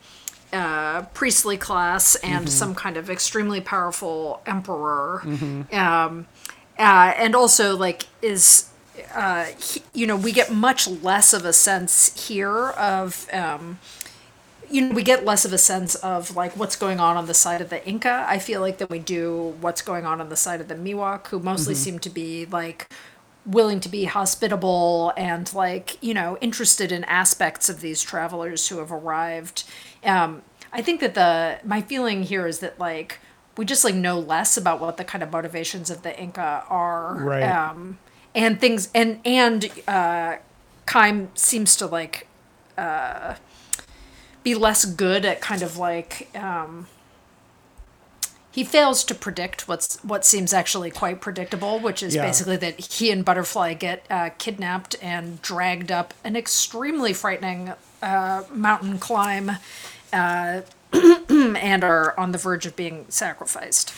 uh, 0.53 1.01
priestly 1.13 1.57
class 1.57 2.15
and 2.17 2.49
some 2.49 2.75
kind 2.75 2.97
of 2.97 3.09
extremely 3.09 3.59
powerful 3.61 4.41
emperor, 4.45 5.21
um, 5.73 6.27
uh, 6.79 7.13
and 7.17 7.35
also 7.35 7.75
like 7.75 8.03
is 8.21 8.69
uh, 9.13 9.45
he- 9.59 9.83
you 9.93 10.07
know 10.07 10.15
we 10.15 10.31
get 10.31 10.51
much 10.53 10.87
less 10.87 11.33
of 11.33 11.45
a 11.45 11.51
sense 11.53 12.27
here 12.27 12.69
of 12.69 13.27
um, 13.33 13.79
you 14.75 14.81
know 14.81 14.93
we 14.95 15.03
get 15.03 15.23
less 15.25 15.45
of 15.45 15.53
a 15.53 15.57
sense 15.57 15.95
of 15.95 16.35
like 16.35 16.53
what's 16.57 16.75
going 16.75 16.99
on 16.99 17.15
on 17.17 17.25
the 17.27 17.33
side 17.33 17.61
of 17.61 17.69
the 17.69 17.85
Inca. 17.87 18.25
I 18.27 18.39
feel 18.39 18.59
like 18.61 18.77
than 18.79 18.87
we 18.89 18.99
do 18.99 19.55
what's 19.61 19.81
going 19.81 20.05
on 20.05 20.19
on 20.19 20.29
the 20.29 20.35
side 20.35 20.59
of 20.61 20.67
the 20.67 20.75
Miwok, 20.75 21.27
who 21.27 21.39
mostly 21.39 21.75
seem 21.75 21.99
to 21.99 22.09
be 22.09 22.45
like 22.45 22.89
willing 23.45 23.79
to 23.79 23.89
be 23.89 24.05
hospitable 24.05 25.13
and 25.15 25.53
like 25.53 26.01
you 26.03 26.13
know 26.13 26.37
interested 26.41 26.91
in 26.91 27.03
aspects 27.05 27.69
of 27.69 27.79
these 27.81 28.01
travelers 28.01 28.67
who 28.69 28.79
have 28.79 28.91
arrived 28.91 29.63
um, 30.03 30.41
i 30.73 30.81
think 30.81 30.99
that 30.99 31.13
the 31.13 31.59
my 31.63 31.79
feeling 31.79 32.23
here 32.23 32.47
is 32.47 32.57
that 32.57 32.79
like 32.79 33.19
we 33.55 33.63
just 33.63 33.83
like 33.83 33.93
know 33.93 34.19
less 34.19 34.57
about 34.57 34.81
what 34.81 34.97
the 34.97 35.03
kind 35.03 35.23
of 35.23 35.31
motivations 35.31 35.91
of 35.91 36.01
the 36.01 36.19
inca 36.19 36.63
are 36.69 37.15
Right. 37.17 37.43
um, 37.43 37.99
and 38.33 38.59
things 38.59 38.89
and 38.95 39.19
and 39.23 39.69
uh 39.87 40.37
Kheim 40.87 41.27
seems 41.35 41.75
to 41.75 41.85
like 41.85 42.27
uh 42.79 43.35
be 44.45 44.55
less 44.55 44.85
good 44.85 45.25
at 45.25 45.41
kind 45.41 45.61
of 45.61 45.75
like 45.77 46.29
um 46.37 46.87
he 48.51 48.63
fails 48.63 49.03
to 49.03 49.13
predict 49.13 49.67
what's 49.67 50.01
what 50.01 50.23
seems 50.23 50.53
actually 50.53 50.89
quite 50.89 51.19
predictable, 51.19 51.77
which 51.77 52.01
is 52.01 52.15
Yeah. 52.15 52.21
basically 52.25 52.55
that 52.55 52.79
he 52.79 53.11
and 53.11 53.25
Butterfly 53.25 53.73
get 53.73 54.05
uh, 54.09 54.29
kidnapped 54.37 54.95
and 55.01 55.41
dragged 55.41 55.91
up 55.91 56.13
an 56.23 56.37
extremely 56.37 57.11
frightening 57.11 57.73
uh, 58.01 58.43
mountain 58.53 58.97
climb, 58.97 59.51
uh, 60.13 60.61
and 61.29 61.83
are 61.83 62.17
on 62.17 62.31
the 62.31 62.37
verge 62.37 62.65
of 62.65 62.77
being 62.77 63.05
sacrificed. 63.09 63.91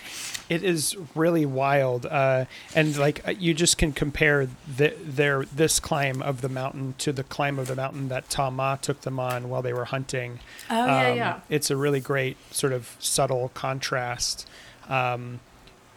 It 0.50 0.64
is 0.64 0.96
really 1.14 1.46
wild, 1.46 2.06
uh, 2.06 2.46
and 2.74 2.98
like 2.98 3.28
uh, 3.28 3.32
you 3.32 3.54
just 3.54 3.78
can 3.78 3.92
compare 3.92 4.48
the, 4.78 4.94
their 5.04 5.44
this 5.46 5.80
climb 5.80 6.22
of 6.22 6.42
the 6.42 6.50
mountain 6.50 6.96
to 7.00 7.12
the 7.12 7.24
climb 7.24 7.60
of 7.60 7.68
the 7.68 7.76
mountain 7.76 8.08
that 8.10 8.30
Tama 8.30 8.80
took 8.82 9.02
them 9.02 9.20
on 9.20 9.50
while 9.50 9.62
they 9.62 9.74
were 9.74 9.86
hunting. 9.86 10.40
Oh 10.70 10.86
yeah, 10.86 11.10
Um, 11.10 11.18
yeah. 11.18 11.40
It's 11.50 11.70
a 11.70 11.76
really 11.76 12.00
great 12.00 12.38
sort 12.52 12.72
of 12.74 12.96
subtle 13.00 13.50
contrast. 13.54 14.48
Um, 14.88 15.42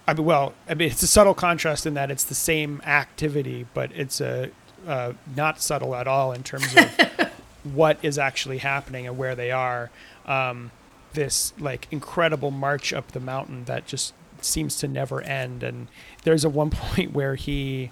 I 0.09 0.14
mean, 0.14 0.24
well, 0.24 0.55
I 0.68 0.74
mean, 0.74 0.90
it's 0.90 1.03
a 1.03 1.07
subtle 1.07 1.34
contrast 1.34 1.86
in 1.86 1.94
that 1.94 2.11
it's 2.11 2.24
the 2.24 2.34
same 2.34 2.82
activity, 2.84 3.66
but 3.74 3.92
it's 3.94 4.20
a 4.20 4.51
uh, 4.86 5.12
not 5.36 5.61
subtle 5.61 5.94
at 5.94 6.09
all 6.09 6.32
in 6.32 6.42
terms 6.42 6.74
of 6.74 7.30
what 7.62 7.98
is 8.03 8.18
actually 8.18 8.59
happening 8.59 9.07
and 9.07 9.16
where 9.16 9.34
they 9.36 9.53
are. 9.53 9.90
Um, 10.26 10.72
this 11.12 11.53
like 11.59 11.86
incredible 11.90 12.51
march 12.51 12.92
up 12.92 13.12
the 13.12 13.20
mountain 13.20 13.64
that 13.64 13.86
just 13.86 14.14
seems 14.45 14.76
to 14.76 14.88
never 14.88 15.20
end. 15.22 15.62
And 15.62 15.88
there's 16.24 16.45
a 16.45 16.49
one 16.49 16.70
point 16.70 17.12
where 17.12 17.34
he 17.34 17.91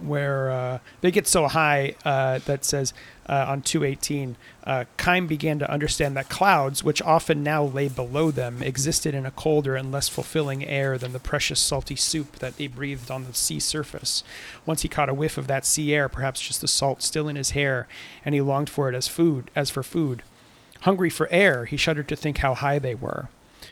where 0.00 0.50
uh, 0.50 0.78
they 1.00 1.10
get 1.10 1.26
so 1.26 1.48
high 1.48 1.94
uh, 2.04 2.38
that 2.40 2.64
says 2.64 2.92
uh, 3.28 3.46
on 3.48 3.62
218, 3.62 4.36
uh, 4.64 4.84
Kheim 4.96 5.28
began 5.28 5.58
to 5.58 5.70
understand 5.70 6.16
that 6.16 6.28
clouds, 6.28 6.82
which 6.82 7.02
often 7.02 7.42
now 7.42 7.64
lay 7.64 7.88
below 7.88 8.30
them, 8.30 8.62
existed 8.62 9.14
in 9.14 9.26
a 9.26 9.30
colder 9.30 9.76
and 9.76 9.92
less 9.92 10.08
fulfilling 10.08 10.64
air 10.64 10.96
than 10.98 11.12
the 11.12 11.18
precious 11.18 11.60
salty 11.60 11.96
soup 11.96 12.36
that 12.36 12.56
they 12.56 12.66
breathed 12.66 13.10
on 13.10 13.24
the 13.24 13.34
sea 13.34 13.60
surface. 13.60 14.22
Once 14.64 14.82
he 14.82 14.88
caught 14.88 15.08
a 15.08 15.14
whiff 15.14 15.36
of 15.36 15.46
that 15.46 15.66
sea 15.66 15.94
air, 15.94 16.08
perhaps 16.08 16.40
just 16.40 16.60
the 16.60 16.68
salt 16.68 17.02
still 17.02 17.28
in 17.28 17.36
his 17.36 17.50
hair, 17.50 17.86
and 18.24 18.34
he 18.34 18.40
longed 18.40 18.70
for 18.70 18.88
it 18.88 18.94
as 18.94 19.08
food, 19.08 19.50
as 19.54 19.70
for 19.70 19.82
food. 19.82 20.22
Hungry 20.82 21.10
for 21.10 21.28
air, 21.30 21.64
he 21.64 21.76
shuddered 21.76 22.08
to 22.08 22.16
think 22.16 22.38
how 22.38 22.54
high 22.54 22.78
they 22.78 22.94
were. 22.94 23.28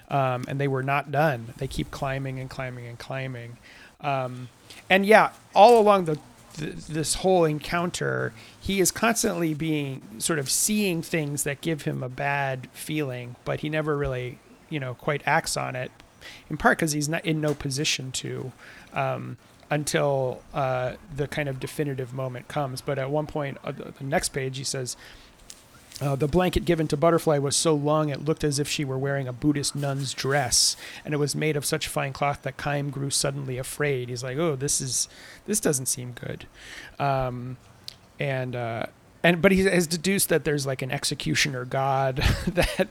Um, 0.08 0.44
and 0.46 0.60
they 0.60 0.68
were 0.68 0.84
not 0.84 1.10
done. 1.10 1.52
They 1.56 1.66
keep 1.66 1.90
climbing 1.90 2.38
and 2.38 2.48
climbing 2.48 2.86
and 2.86 2.96
climbing. 2.96 3.56
Um, 4.00 4.48
and 4.88 5.04
yeah, 5.04 5.32
all 5.52 5.80
along 5.80 6.04
the, 6.04 6.18
th 6.54 6.76
this 6.86 7.14
whole 7.14 7.44
encounter, 7.44 8.32
he 8.60 8.78
is 8.78 8.92
constantly 8.92 9.52
being 9.52 10.02
sort 10.18 10.38
of 10.38 10.48
seeing 10.48 11.02
things 11.02 11.42
that 11.42 11.60
give 11.60 11.82
him 11.82 12.02
a 12.04 12.08
bad 12.08 12.68
feeling, 12.72 13.34
but 13.44 13.60
he 13.60 13.68
never 13.68 13.96
really, 13.96 14.38
you 14.70 14.78
know, 14.78 14.94
quite 14.94 15.22
acts 15.26 15.56
on 15.56 15.74
it. 15.74 15.90
In 16.48 16.56
part 16.56 16.78
because 16.78 16.92
he's 16.92 17.08
not 17.08 17.24
in 17.24 17.40
no 17.40 17.54
position 17.54 18.12
to, 18.12 18.52
um, 18.92 19.36
until 19.70 20.42
uh, 20.54 20.94
the 21.16 21.26
kind 21.26 21.48
of 21.48 21.58
definitive 21.58 22.14
moment 22.14 22.46
comes. 22.46 22.80
But 22.80 22.98
at 22.98 23.10
one 23.10 23.26
point, 23.26 23.58
uh, 23.64 23.72
the 23.72 23.92
the 23.98 24.04
next 24.04 24.28
page, 24.30 24.56
he 24.58 24.64
says. 24.64 24.96
Uh, 26.00 26.14
the 26.14 26.28
blanket 26.28 26.66
given 26.66 26.86
to 26.88 26.96
Butterfly 26.96 27.38
was 27.38 27.56
so 27.56 27.74
long 27.74 28.10
it 28.10 28.22
looked 28.24 28.44
as 28.44 28.58
if 28.58 28.68
she 28.68 28.84
were 28.84 28.98
wearing 28.98 29.26
a 29.26 29.32
Buddhist 29.32 29.74
nun's 29.74 30.12
dress, 30.12 30.76
and 31.04 31.14
it 31.14 31.16
was 31.16 31.34
made 31.34 31.56
of 31.56 31.64
such 31.64 31.88
fine 31.88 32.12
cloth 32.12 32.42
that 32.42 32.58
Kheim 32.58 32.90
grew 32.90 33.08
suddenly 33.08 33.56
afraid. 33.56 34.10
He's 34.10 34.22
like, 34.22 34.36
"Oh, 34.36 34.56
this 34.56 34.80
is 34.82 35.08
this 35.46 35.58
doesn't 35.58 35.86
seem 35.86 36.12
good," 36.12 36.46
um, 36.98 37.56
and 38.20 38.54
uh, 38.54 38.86
and 39.22 39.40
but 39.40 39.52
he 39.52 39.64
has 39.64 39.86
deduced 39.86 40.28
that 40.28 40.44
there's 40.44 40.66
like 40.66 40.82
an 40.82 40.90
executioner 40.90 41.64
god 41.64 42.16
that 42.46 42.88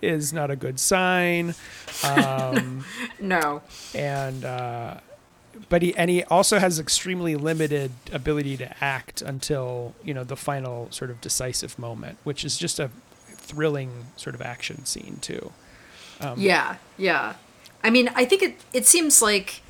is 0.00 0.32
not 0.32 0.52
a 0.52 0.56
good 0.56 0.78
sign, 0.78 1.54
um, 2.04 2.84
No. 3.18 3.60
and 3.92 4.44
uh, 4.44 4.98
but 5.68 5.82
he 5.82 5.94
and 5.96 6.10
he 6.10 6.24
also 6.24 6.58
has 6.58 6.78
extremely 6.78 7.36
limited 7.36 7.92
ability 8.12 8.56
to 8.58 8.84
act 8.84 9.22
until 9.22 9.94
you 10.04 10.14
know 10.14 10.24
the 10.24 10.36
final 10.36 10.90
sort 10.90 11.10
of 11.10 11.20
decisive 11.20 11.78
moment, 11.78 12.18
which 12.24 12.44
is 12.44 12.56
just 12.56 12.78
a 12.78 12.90
thrilling 13.26 14.06
sort 14.16 14.34
of 14.34 14.42
action 14.42 14.84
scene 14.84 15.18
too. 15.20 15.52
Um, 16.20 16.38
Yeah, 16.38 16.76
yeah. 16.98 17.34
I 17.82 17.90
mean, 17.90 18.10
I 18.14 18.24
think 18.24 18.42
it 18.42 18.56
it 18.72 18.86
seems 18.86 19.22
like 19.22 19.62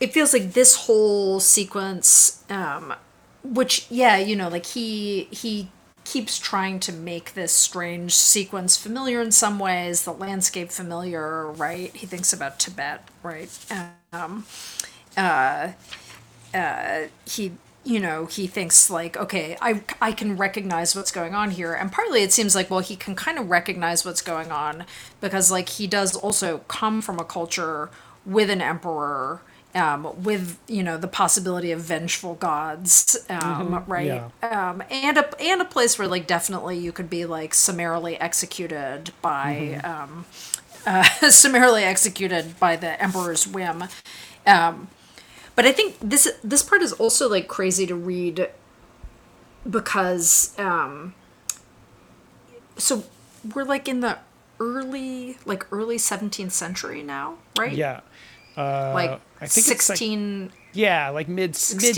it 0.00 0.12
feels 0.12 0.32
like 0.32 0.52
this 0.52 0.74
whole 0.86 1.40
sequence 1.40 2.42
um 2.50 2.94
which 3.42 3.86
yeah, 3.90 4.16
you 4.18 4.36
know, 4.36 4.48
like 4.48 4.66
he 4.66 5.24
he 5.30 5.70
keeps 6.04 6.38
trying 6.38 6.80
to 6.80 6.92
make 6.92 7.34
this 7.34 7.52
strange 7.52 8.14
sequence 8.14 8.76
familiar 8.76 9.20
in 9.22 9.30
some 9.32 9.58
ways, 9.58 10.04
the 10.04 10.12
landscape 10.12 10.70
familiar, 10.70 11.46
right? 11.52 11.94
He 11.94 12.06
thinks 12.06 12.32
about 12.32 12.58
Tibet, 12.58 13.08
right? 13.22 13.48
Um 14.12 14.44
uh 15.16 15.72
uh 16.54 17.02
he 17.26 17.52
you 17.84 17.98
know 17.98 18.26
he 18.26 18.46
thinks 18.46 18.90
like 18.90 19.16
okay 19.16 19.56
i 19.60 19.82
i 20.00 20.12
can 20.12 20.36
recognize 20.36 20.94
what's 20.94 21.12
going 21.12 21.34
on 21.34 21.50
here. 21.52 21.74
And 21.74 21.90
partly 21.92 22.22
it 22.22 22.32
seems 22.32 22.54
like 22.54 22.70
well 22.70 22.80
he 22.80 22.96
can 22.96 23.14
kind 23.14 23.38
of 23.38 23.50
recognize 23.50 24.04
what's 24.04 24.22
going 24.22 24.50
on 24.50 24.84
because 25.20 25.50
like 25.50 25.68
he 25.68 25.86
does 25.86 26.16
also 26.16 26.58
come 26.68 27.00
from 27.00 27.18
a 27.18 27.24
culture 27.24 27.88
with 28.26 28.50
an 28.50 28.60
emperor 28.60 29.40
um, 29.74 30.22
with 30.24 30.58
you 30.66 30.82
know 30.82 30.96
the 30.98 31.08
possibility 31.08 31.70
of 31.70 31.80
vengeful 31.80 32.34
gods 32.34 33.16
um, 33.28 33.84
right? 33.86 34.06
Um, 34.42 34.82
and 34.90 35.16
a 35.18 35.40
and 35.40 35.62
a 35.62 35.64
place 35.64 35.98
where 35.98 36.08
like 36.08 36.26
definitely 36.26 36.78
you 36.78 36.92
could 36.92 37.08
be 37.08 37.24
like 37.26 37.54
summarily 37.54 38.18
executed 38.20 39.12
by 39.22 39.80
um, 39.84 40.24
uh, 40.86 41.02
summarily 41.30 41.84
executed 41.84 42.58
by 42.58 42.76
the 42.76 43.00
emperor's 43.02 43.46
whim 43.46 43.84
um, 44.46 44.88
but 45.56 45.66
I 45.66 45.72
think 45.72 45.96
this 46.00 46.32
this 46.42 46.62
part 46.62 46.82
is 46.82 46.92
also 46.94 47.28
like 47.28 47.46
crazy 47.48 47.86
to 47.86 47.94
read 47.94 48.48
because 49.68 50.58
um 50.58 51.14
so 52.76 53.04
we're 53.54 53.64
like 53.64 53.88
in 53.88 54.00
the 54.00 54.18
early 54.58 55.36
like 55.44 55.70
early 55.72 55.96
17th 55.96 56.52
century 56.52 57.02
now, 57.02 57.36
right? 57.58 57.72
Yeah. 57.72 58.00
Uh, 58.56 58.92
Like 58.94 59.20
I 59.40 59.46
think 59.46 59.68
it's 59.68 59.88
like 59.88 59.98
16 59.98 60.52
yeah, 60.72 61.08
like 61.10 61.28
mid 61.28 61.50
mid 61.50 61.96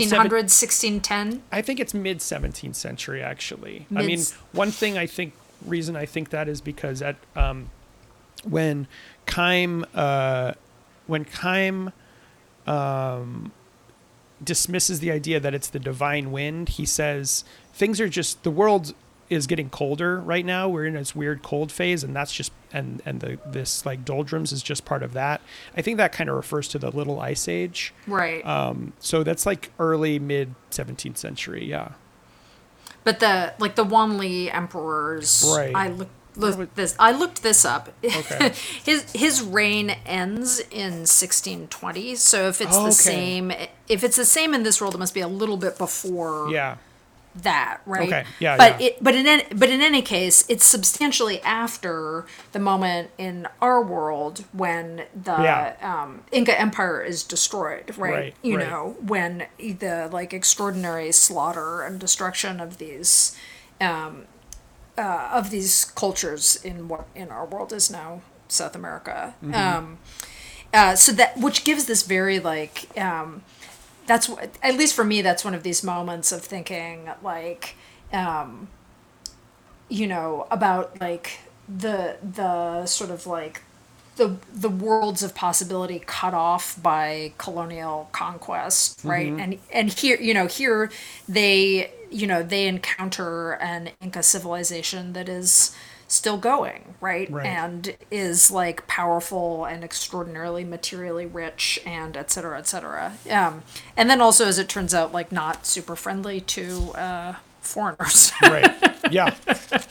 1610. 0.51 1.43
I 1.51 1.61
think 1.61 1.79
it's 1.79 1.93
mid 1.93 2.19
17th 2.19 2.75
century 2.75 3.21
actually. 3.21 3.85
I 3.95 4.03
mean, 4.05 4.19
one 4.51 4.71
thing 4.71 4.97
I 4.97 5.05
think 5.05 5.33
reason 5.65 5.95
I 5.95 6.05
think 6.05 6.29
that 6.31 6.47
is 6.49 6.59
because 6.59 7.01
at 7.01 7.15
um, 7.35 7.69
when 8.43 8.87
Kheim 9.25 9.85
uh, 9.93 10.53
when 11.07 11.25
Kheim 11.25 11.91
um, 12.67 13.51
dismisses 14.43 14.99
the 14.99 15.11
idea 15.11 15.39
that 15.39 15.53
it's 15.53 15.67
the 15.67 15.79
divine 15.79 16.31
wind, 16.31 16.69
he 16.69 16.85
says 16.85 17.43
things 17.73 17.99
are 17.99 18.09
just 18.09 18.43
the 18.43 18.51
world 18.51 18.93
is 19.29 19.47
getting 19.47 19.69
colder 19.69 20.19
right 20.19 20.45
now. 20.45 20.69
We're 20.69 20.85
in 20.85 20.93
this 20.93 21.15
weird 21.15 21.41
cold 21.43 21.71
phase, 21.71 22.03
and 22.03 22.15
that's 22.15 22.33
just 22.33 22.51
and 22.71 23.01
and 23.05 23.19
the 23.19 23.39
this 23.45 23.85
like 23.85 24.05
doldrums 24.05 24.51
is 24.51 24.61
just 24.61 24.85
part 24.85 25.03
of 25.03 25.13
that. 25.13 25.41
I 25.75 25.81
think 25.81 25.97
that 25.97 26.11
kind 26.11 26.29
of 26.29 26.35
refers 26.35 26.67
to 26.69 26.79
the 26.79 26.91
Little 26.91 27.19
Ice 27.19 27.47
Age. 27.47 27.93
Right. 28.07 28.45
Um, 28.45 28.93
so 28.99 29.23
that's 29.23 29.45
like 29.45 29.71
early 29.79 30.19
mid 30.19 30.55
17th 30.71 31.17
century. 31.17 31.65
Yeah. 31.65 31.93
But 33.03 33.19
the 33.19 33.53
like 33.59 33.75
the 33.75 33.85
Wanli 33.85 34.53
emperors. 34.53 35.43
Right. 35.55 35.75
I 35.75 35.89
looked 35.89 36.11
looked 36.35 36.75
this. 36.75 36.95
I 36.99 37.11
looked 37.11 37.43
this 37.43 37.65
up. 37.65 37.89
Okay. 38.03 38.53
his 38.83 39.11
his 39.13 39.41
reign 39.41 39.91
ends 40.05 40.59
in 40.59 41.05
1620. 41.05 42.15
So 42.15 42.47
if 42.47 42.61
it's 42.61 42.77
the 42.77 42.91
same, 42.91 43.51
if 43.87 44.03
it's 44.03 44.17
the 44.17 44.25
same 44.25 44.53
in 44.53 44.63
this 44.63 44.79
world, 44.81 44.95
it 44.95 44.97
must 44.97 45.13
be 45.13 45.21
a 45.21 45.27
little 45.27 45.57
bit 45.57 45.77
before 45.77 46.49
Yeah. 46.51 46.77
that, 47.35 47.81
right? 47.85 48.07
Okay, 48.07 48.23
yeah, 48.39 48.57
But 48.57 48.79
yeah. 48.79 48.87
it 48.87 48.97
but 49.03 49.15
in 49.15 49.25
any, 49.27 49.43
but 49.55 49.69
in 49.69 49.81
any 49.81 50.01
case, 50.01 50.45
it's 50.49 50.65
substantially 50.65 51.41
after 51.41 52.25
the 52.51 52.59
moment 52.59 53.09
in 53.17 53.47
our 53.61 53.81
world 53.81 54.45
when 54.53 55.03
the 55.15 55.31
Yeah. 55.31 55.73
um, 55.81 56.21
Inca 56.31 56.59
Empire 56.59 57.01
is 57.01 57.23
destroyed, 57.23 57.93
right? 57.97 58.11
Right, 58.13 58.35
you 58.43 58.57
right. 58.57 58.69
know, 58.69 58.95
when 59.01 59.47
the 59.57 60.09
like 60.11 60.33
extraordinary 60.33 61.11
slaughter 61.11 61.81
and 61.81 61.99
destruction 61.99 62.59
of 62.59 62.77
these 62.77 63.35
um, 63.81 64.25
uh, 64.97 65.29
of 65.33 65.49
these 65.49 65.85
cultures 65.85 66.63
in 66.63 66.87
what 66.87 67.05
in 67.15 67.29
our 67.29 67.45
world 67.45 67.73
is 67.73 67.89
now 67.89 68.21
South 68.47 68.75
America. 68.75 69.33
Mm-hmm. 69.43 69.55
Um, 69.55 69.97
uh, 70.73 70.95
so 70.95 71.11
that 71.13 71.37
which 71.37 71.63
gives 71.63 71.85
this 71.85 72.03
very 72.03 72.39
like 72.39 72.95
um, 72.97 73.43
that's 74.05 74.27
what 74.27 74.57
at 74.61 74.75
least 74.75 74.95
for 74.95 75.03
me 75.03 75.21
that's 75.21 75.45
one 75.45 75.53
of 75.53 75.63
these 75.63 75.83
moments 75.83 76.31
of 76.31 76.41
thinking 76.41 77.09
like 77.21 77.75
um, 78.11 78.67
you 79.89 80.07
know 80.07 80.47
about 80.49 80.99
like 80.99 81.39
the 81.67 82.17
the 82.23 82.85
sort 82.85 83.09
of 83.09 83.27
like 83.27 83.61
the 84.15 84.37
the 84.53 84.69
worlds 84.69 85.23
of 85.23 85.33
possibility 85.33 86.01
cut 86.05 86.33
off 86.33 86.81
by 86.81 87.33
colonial 87.37 88.09
conquest 88.11 89.01
right 89.03 89.27
and 89.33 89.57
and 89.71 89.91
here 89.93 90.17
you 90.21 90.33
know 90.33 90.45
here 90.47 90.91
they 91.27 91.91
you 92.11 92.27
know 92.27 92.43
they 92.43 92.67
encounter 92.67 93.53
an 93.53 93.89
inca 94.01 94.21
civilization 94.21 95.13
that 95.13 95.27
is 95.27 95.75
still 96.07 96.37
going 96.37 96.93
right, 97.01 97.27
Right. 97.31 97.45
and 97.47 97.95
is 98.11 98.51
like 98.51 98.85
powerful 98.85 99.65
and 99.65 99.83
extraordinarily 99.83 100.63
materially 100.63 101.25
rich 101.25 101.79
and 101.85 102.15
et 102.15 102.29
cetera 102.29 102.59
et 102.59 102.67
cetera 102.67 103.13
um, 103.31 103.63
and 103.97 104.11
then 104.11 104.21
also 104.21 104.45
as 104.45 104.59
it 104.59 104.69
turns 104.69 104.93
out 104.93 105.11
like 105.11 105.31
not 105.31 105.65
super 105.65 105.95
friendly 105.95 106.39
to 106.41 106.91
uh, 106.91 107.35
foreigners 107.61 108.31
Right. 108.43 108.71
Yeah. 109.09 109.33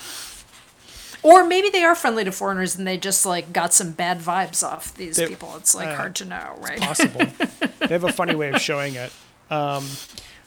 Or 1.23 1.45
maybe 1.45 1.71
they 1.71 1.85
are 1.85 1.95
friendly 1.95 2.25
to 2.25 2.33
foreigners 2.33 2.77
and 2.77 2.87
they 2.87 2.97
just 2.97 3.25
like 3.25 3.53
got 3.53 3.73
some 3.73 3.93
bad 3.93 4.19
vibes 4.21 4.63
off 4.67 4.95
these 4.95 5.17
They- 5.17 5.29
people. 5.29 5.55
It's 5.57 5.75
like 5.75 5.89
uh, 5.89 5.97
hard 5.97 6.17
to 6.17 6.25
know, 6.25 6.57
right? 6.59 6.81
possible. 6.81 7.27
they 7.79 7.87
have 7.89 8.05
a 8.05 8.13
funny 8.13 8.35
way 8.35 8.51
of 8.51 8.61
showing 8.61 8.95
it. 8.95 9.13
Um, 9.51 9.87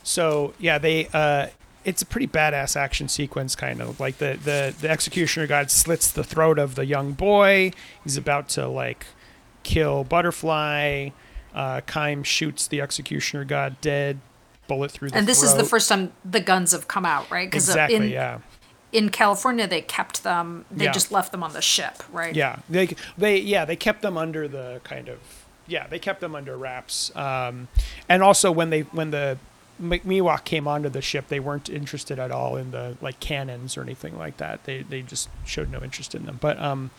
so 0.04 0.54
yeah, 0.60 0.78
they 0.78 1.08
uh, 1.14 1.48
it's 1.86 2.02
a 2.02 2.06
pretty 2.06 2.28
badass 2.28 2.76
action 2.76 3.08
sequence, 3.08 3.56
kind 3.56 3.82
of 3.82 4.00
like 4.00 4.18
the 4.18 4.38
the 4.44 4.74
the 4.82 4.90
executioner 4.90 5.48
god 5.48 5.72
slits 5.72 6.12
the 6.12 6.24
throat 6.24 6.60
of 6.60 6.76
the 6.76 6.86
young 6.86 7.14
boy. 7.14 7.72
He's 8.04 8.18
about 8.18 8.50
to 8.50 8.68
like 8.68 9.06
kill 9.64 10.04
Butterfly. 10.04 11.10
Uh, 11.54 11.80
Kheim 11.82 12.26
shoots 12.26 12.68
the 12.68 12.82
executioner 12.82 13.46
god 13.46 13.80
dead. 13.82 14.20
Bullet 14.68 14.90
through 14.92 15.12
the 15.12 15.18
And 15.18 15.28
this 15.28 15.44
is 15.44 15.56
the 15.56 15.64
first 15.64 15.88
time 15.88 16.12
the 16.26 16.40
guns 16.40 16.72
have 16.72 16.88
come 16.88 17.06
out, 17.06 17.30
right? 17.30 17.48
Because 17.48 17.70
exactly 17.70 17.96
in 17.98 18.10
yeah 18.10 18.40
in 18.92 19.10
California 19.10 19.68
they 19.68 19.82
kept 19.82 20.24
them. 20.24 20.66
They 20.72 20.86
Yeah. 20.86 20.92
just 20.92 21.12
left 21.12 21.32
them 21.32 21.44
on 21.44 21.54
the 21.54 21.62
ship, 21.62 22.04
right? 22.12 22.36
Yeah, 22.36 22.58
they 22.70 22.96
they 23.18 23.38
yeah 23.38 23.66
they 23.66 23.76
kept 23.76 24.02
them 24.02 24.18
under 24.18 24.48
the 24.48 24.82
kind 24.84 25.10
of 25.10 25.20
yeah 25.68 25.88
they 25.88 26.00
kept 26.00 26.22
them 26.22 26.36
under 26.36 26.56
wraps. 26.58 27.16
Um, 27.16 27.68
and 28.08 28.24
also 28.24 28.52
when 28.52 28.70
they 28.70 28.82
when 28.82 29.12
the 29.12 29.38
Miwok 29.82 30.46
came 30.46 30.70
onto 30.70 30.88
the 30.88 31.02
ship, 31.02 31.28
they 31.28 31.42
weren't 31.42 31.68
interested 31.70 32.18
at 32.18 32.32
all 32.32 32.56
in 32.56 32.72
the 32.72 32.96
like 33.02 33.20
cannons 33.20 33.76
or 33.76 33.82
anything 33.82 34.18
like 34.18 34.38
that. 34.38 34.64
They 34.64 34.84
they 34.84 35.02
just 35.02 35.28
showed 35.46 35.70
no 35.70 35.82
interest 35.84 36.16
in 36.16 36.26
them. 36.26 36.38
But 36.40 36.58
um, 36.62 36.92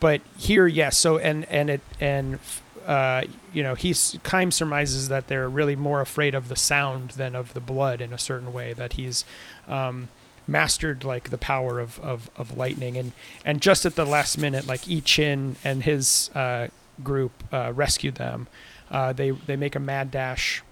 but 0.00 0.22
here 0.38 0.66
yes. 0.66 0.96
so 0.96 1.18
and 1.18 1.44
and 1.50 1.68
it 1.68 1.80
and 2.00 2.38
uh, 2.86 3.22
you 3.52 3.62
know 3.62 3.74
he's 3.74 4.14
Kheim 4.24 4.52
surmises 4.52 5.08
that 5.08 5.28
they're 5.28 5.48
really 5.48 5.76
more 5.76 6.00
afraid 6.00 6.34
of 6.34 6.48
the 6.48 6.56
sound 6.56 7.10
than 7.10 7.34
of 7.36 7.52
the 7.52 7.60
blood 7.60 8.00
in 8.00 8.12
a 8.14 8.18
certain 8.18 8.52
way. 8.54 8.72
That 8.72 8.94
he's 8.94 9.24
um, 9.68 10.08
mastered 10.46 11.04
like 11.04 11.30
the 11.30 11.38
power 11.38 11.80
of, 11.80 11.98
of, 12.00 12.30
of 12.36 12.56
lightning. 12.56 12.96
And 12.96 13.12
and 13.44 13.60
just 13.60 13.86
at 13.86 13.94
the 13.94 14.04
last 14.04 14.38
minute 14.38 14.66
like 14.66 14.88
I 14.90 15.00
Chin 15.04 15.56
and 15.64 15.82
his 15.82 16.30
uh, 16.34 16.68
group 17.02 17.32
uh, 17.52 17.72
rescued 17.74 18.16
them. 18.16 18.48
Uh, 18.90 19.12
they 19.12 19.30
they 19.30 19.56
make 19.56 19.74
a 19.74 19.80
mad 19.80 20.10
dash 20.10 20.62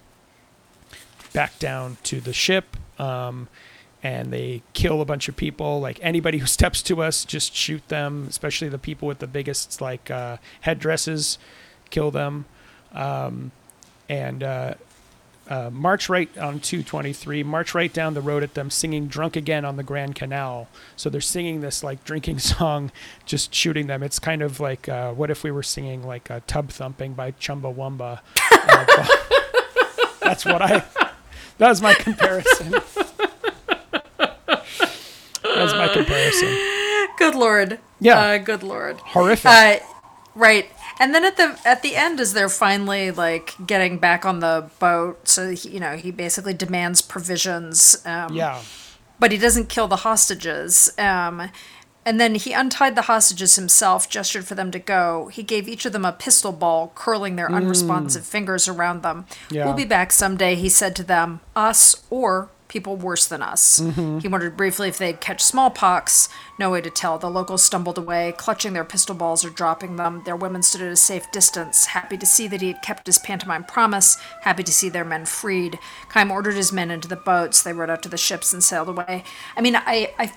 back 1.33 1.59
down 1.59 1.97
to 2.03 2.21
the 2.21 2.33
ship 2.33 2.77
um, 2.99 3.49
and 4.03 4.33
they 4.33 4.63
kill 4.73 5.01
a 5.01 5.05
bunch 5.05 5.29
of 5.29 5.37
people. 5.37 5.81
Like 5.81 5.99
anybody 6.03 6.39
who 6.39 6.47
steps 6.59 6.83
to 6.83 7.03
us 7.03 7.25
just 7.25 7.55
shoot 7.55 7.87
them 7.89 8.27
especially 8.29 8.69
the 8.69 8.79
people 8.79 9.09
with 9.09 9.19
the 9.19 9.27
biggest 9.27 9.81
like 9.81 10.11
uh, 10.11 10.39
headdresses 10.63 11.39
kill 11.91 12.11
them. 12.11 12.47
Um, 12.93 13.53
and 14.09 14.43
uh, 15.51 15.69
march 15.71 16.09
right 16.09 16.31
on 16.39 16.61
223 16.61 17.43
march 17.43 17.75
right 17.75 17.93
down 17.93 18.15
the 18.15 18.21
road 18.21 18.43
at 18.43 18.55
them 18.55 18.71
singing 18.71 19.07
drunk 19.09 19.37
again 19.37 19.65
on 19.65 19.77
the 19.77 19.83
grand 19.83 20.15
canal 20.15 20.69
so 20.97 21.11
they're 21.11 21.21
singing 21.21 21.61
this 21.61 21.83
like 21.85 22.03
drinking 22.05 22.39
song 22.55 22.91
just 23.27 23.53
shooting 23.55 23.87
them 23.89 24.03
it's 24.03 24.19
kind 24.19 24.41
of 24.43 24.61
like 24.61 24.89
uh, 24.89 25.13
what 25.13 25.31
if 25.31 25.43
we 25.45 25.51
were 25.51 25.63
singing 25.63 26.03
like 26.07 26.31
uh, 26.31 26.41
tub 26.47 26.71
thumping 26.71 27.13
by 27.13 27.33
chumbawamba 27.33 28.21
uh, 28.53 29.07
that's 30.21 30.45
what 30.45 30.63
i 30.63 30.83
that 31.59 31.69
was 31.69 31.83
my 31.83 31.95
comparison 31.95 32.75
That's 35.43 35.75
my 35.75 35.89
comparison 35.89 36.49
Good 37.19 37.35
lord. 37.35 37.79
Yeah. 38.01 38.19
Uh, 38.19 38.39
good 38.39 38.63
lord. 38.63 38.97
horrific 39.01 39.45
Uh, 39.51 39.77
right. 40.35 40.71
And 41.01 41.13
then 41.13 41.25
at 41.25 41.37
the 41.37 41.59
at 41.65 41.83
the 41.83 41.97
end, 41.97 42.21
as 42.21 42.35
they're 42.35 42.49
finally 42.49 43.11
like 43.11 43.55
getting 43.67 43.99
back 43.99 44.25
on 44.25 44.39
the 44.39 44.71
boat, 44.79 45.27
so 45.27 45.51
he, 45.51 45.71
you 45.71 45.81
know 45.81 45.97
he 45.97 46.13
basically 46.13 46.55
demands 46.55 47.03
provisions. 47.03 48.01
Um, 48.07 48.35
yeah 48.37 48.63
but 49.21 49.31
he 49.31 49.39
doesn't 49.39 49.69
kill 49.69 49.87
the 49.87 49.97
hostages. 49.97 50.93
Um, 50.99 51.51
and 52.07 52.19
then 52.19 52.35
he 52.35 52.55
untied 52.55 52.97
the 52.97 53.03
hostages 53.03 53.57
himself, 53.57 54.09
gestured 54.09 54.47
for 54.47 54.55
them 54.55 54.71
to 54.71 54.79
go. 54.79 55.29
He 55.29 55.43
gave 55.43 55.69
each 55.69 55.85
of 55.85 55.93
them 55.93 56.07
a 56.07 56.13
pistol 56.13 56.51
ball, 56.51 56.91
curling 56.95 57.37
their 57.37 57.53
unresponsive 57.53 58.25
fingers 58.25 58.67
around 58.67 59.03
them. 59.03 59.27
Yeah. 59.51 59.67
We'll 59.67 59.75
be 59.75 59.85
back 59.85 60.11
someday, 60.11 60.55
he 60.55 60.71
said 60.71 60.97
to 60.97 61.03
them, 61.03 61.41
us 61.55 62.03
or 62.09 62.49
people 62.71 62.97
worse 62.97 63.27
than 63.27 63.43
us. 63.43 63.83
He 64.23 64.29
wondered 64.29 64.57
briefly 64.57 64.89
if 64.89 64.97
they'd 64.97 65.21
catch 65.21 65.43
smallpox. 65.43 66.29
No 66.59 66.71
way 66.71 66.81
to 66.81 66.89
tell. 66.89 67.19
The 67.19 67.29
locals 67.29 67.63
stumbled 67.63 67.99
away, 67.99 68.33
clutching 68.39 68.73
their 68.73 68.85
pistol 68.85 69.15
balls 69.15 69.45
or 69.45 69.51
dropping 69.51 69.97
them. 69.97 70.23
Their 70.25 70.37
women 70.37 70.63
stood 70.63 70.81
at 70.81 70.93
a 70.93 70.97
safe 70.97 71.31
distance, 71.33 71.87
happy 71.87 72.17
to 72.17 72.25
see 72.25 72.47
that 72.47 72.61
he 72.61 72.69
had 72.69 72.81
kept 72.81 73.07
his 73.07 73.19
pantomime 73.19 73.65
promise, 73.65 74.17
happy 74.43 74.63
to 74.63 74.73
see 74.73 74.89
their 74.89 75.05
men 75.05 75.27
freed. 75.27 75.79
Kheim 76.11 76.31
ordered 76.31 76.55
his 76.55 76.73
men 76.73 76.91
into 76.91 77.09
the 77.09 77.17
boats. 77.17 77.63
They 77.63 77.73
rowed 77.73 77.91
out 77.91 78.03
to 78.05 78.09
the 78.09 78.17
ships 78.17 78.53
and 78.53 78.63
sailed 78.63 78.89
away. 78.89 79.25
I 79.57 79.61
mean, 79.61 79.77
I, 79.77 80.15
I 80.19 80.33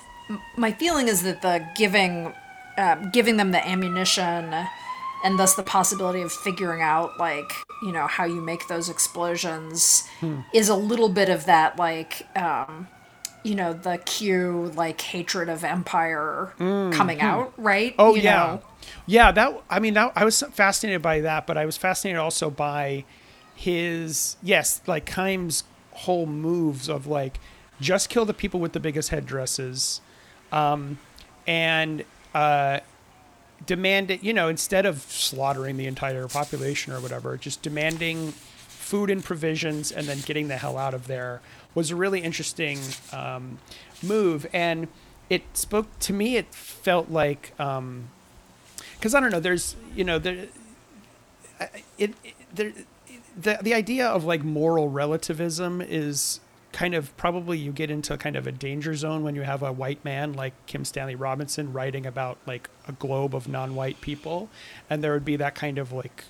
my 0.58 0.72
feeling 0.72 1.08
is 1.08 1.22
that 1.24 1.44
the 1.44 1.66
giving, 1.76 2.34
um, 2.78 3.12
giving 3.12 3.38
them 3.38 3.52
the 3.52 3.66
ammunition 3.66 4.54
and 5.24 5.40
thus 5.40 5.56
the 5.56 5.64
possibility 5.64 6.22
of 6.22 6.32
figuring 6.32 6.82
out 6.82 7.18
like 7.20 7.52
you 7.82 7.91
know 7.91 8.08
how 8.08 8.26
you 8.26 8.41
make 8.41 8.68
those 8.68 8.90
explosions 8.90 10.04
is 10.54 10.70
a 10.70 10.76
little 10.76 11.10
bit 11.10 11.30
of 11.30 11.45
that 11.45 11.78
like 11.78 12.28
um 12.38 12.88
you 13.44 13.56
know 13.56 13.74
the 13.74 13.98
Kyu 14.06 14.72
like 14.76 15.00
hatred 15.02 15.50
of 15.50 15.64
empire 15.64 16.54
coming 16.58 17.20
out 17.22 17.54
right 17.58 17.94
Oh 18.00 18.16
You 18.16 18.22
yeah, 18.22 18.36
know? 18.36 18.62
yeah. 19.06 19.32
That 19.32 19.62
I 19.70 19.80
mean, 19.80 19.94
that 19.95 20.14
I 20.16 20.24
was 20.26 20.41
fascinated 20.54 21.02
by 21.02 21.20
that, 21.22 21.45
but 21.45 21.58
I 21.58 21.66
was 21.66 21.76
fascinated 21.76 22.20
also 22.20 22.50
by 22.50 23.04
his 23.54 24.38
yes, 24.41 24.82
like 24.88 25.06
Kheim's 25.06 25.64
whole 25.91 26.26
moves 26.26 26.88
of 26.90 27.06
like 27.06 27.40
just 27.82 28.08
kill 28.10 28.24
the 28.26 28.34
people 28.34 28.60
with 28.62 28.72
the 28.74 28.80
biggest 28.80 29.10
headdresses, 29.10 30.00
um, 30.54 30.98
and 31.45 32.06
uh, 32.34 32.80
demand 33.65 34.11
it. 34.11 34.23
You 34.23 34.34
know, 34.34 34.48
instead 34.48 34.85
of 34.85 35.02
slaughtering 35.03 35.77
the 35.77 35.88
entire 35.88 36.27
population 36.27 36.94
or 36.94 36.99
whatever, 36.99 37.38
just 37.38 37.61
demanding 37.61 38.31
food 38.31 39.10
and 39.10 39.23
provisions 39.23 39.91
and 39.91 40.07
then 40.07 40.19
getting 40.26 40.48
the 40.48 40.57
hell 40.57 40.77
out 40.77 40.94
of 40.94 41.07
there 41.07 41.41
was 41.73 41.90
a 41.90 41.95
really 41.95 42.19
interesting 42.19 42.77
um, 43.11 43.57
move 44.03 44.45
and 44.53 44.88
it 45.30 45.41
spoke 45.53 45.88
to 45.99 46.14
me 46.14 46.35
it 46.35 46.53
felt 46.53 47.10
like 47.10 47.53
um, 47.60 48.10
because 49.03 49.14
I 49.14 49.19
don't 49.19 49.31
know. 49.31 49.41
There's 49.41 49.76
you 49.94 50.06
know 50.06 50.18
there 50.18 50.48
it, 51.98 52.14
it 52.23 52.34
there 52.53 52.72
the 53.38 53.60
the 53.61 53.73
idea 53.73 54.07
of 54.07 54.23
like 54.23 54.45
moral 54.45 54.90
relativism 54.90 55.81
is 55.81 56.40
kind 56.74 56.95
of 56.95 57.16
probably 57.18 57.58
you 57.58 57.72
get 57.72 57.91
into 57.91 58.18
kind 58.18 58.36
of 58.36 58.48
a 58.48 58.52
danger 58.52 58.95
zone 58.95 59.24
when 59.24 59.36
you 59.36 59.44
have 59.44 59.62
a 59.62 59.72
white 59.72 60.04
man 60.04 60.34
like 60.34 60.54
Kim 60.66 60.84
Stanley 60.84 61.16
Robinson 61.16 61.72
writing 61.72 62.06
about 62.06 62.40
like 62.48 62.68
a 62.88 62.91
globe 62.91 63.36
of 63.36 63.48
non-white 63.48 64.02
people. 64.02 64.50
And 64.90 65.04
there 65.04 65.14
would 65.14 65.24
be 65.24 65.36
that 65.36 65.54
kind 65.54 65.78
of 65.78 65.94
like 65.94 66.26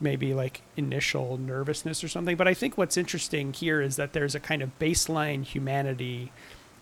maybe 0.00 0.32
like 0.32 0.62
initial 0.76 1.36
nervousness 1.36 2.02
or 2.02 2.08
something. 2.08 2.34
But 2.34 2.48
I 2.48 2.54
think 2.54 2.78
what's 2.78 2.96
interesting 2.96 3.52
here 3.52 3.82
is 3.82 3.96
that 3.96 4.14
there's 4.14 4.34
a 4.34 4.40
kind 4.40 4.62
of 4.62 4.76
baseline 4.78 5.44
humanity 5.44 6.32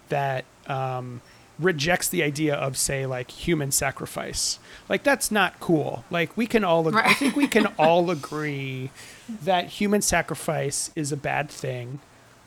that 0.08 0.44
um, 0.68 1.22
rejects 1.58 2.08
the 2.08 2.22
idea 2.22 2.54
of 2.54 2.76
say 2.76 3.04
like 3.04 3.32
human 3.32 3.72
sacrifice. 3.72 4.60
Like 4.88 5.02
that's 5.02 5.32
not 5.32 5.58
cool. 5.58 6.04
Like 6.08 6.36
we 6.36 6.46
can 6.46 6.62
all 6.62 6.84
right. 6.84 7.06
i 7.06 7.14
think 7.14 7.34
we 7.34 7.48
can 7.48 7.66
all 7.78 8.10
agree 8.10 8.90
that 9.28 9.66
human 9.66 10.02
sacrifice 10.02 10.92
is 10.94 11.10
a 11.10 11.16
bad 11.16 11.50
thing 11.50 11.98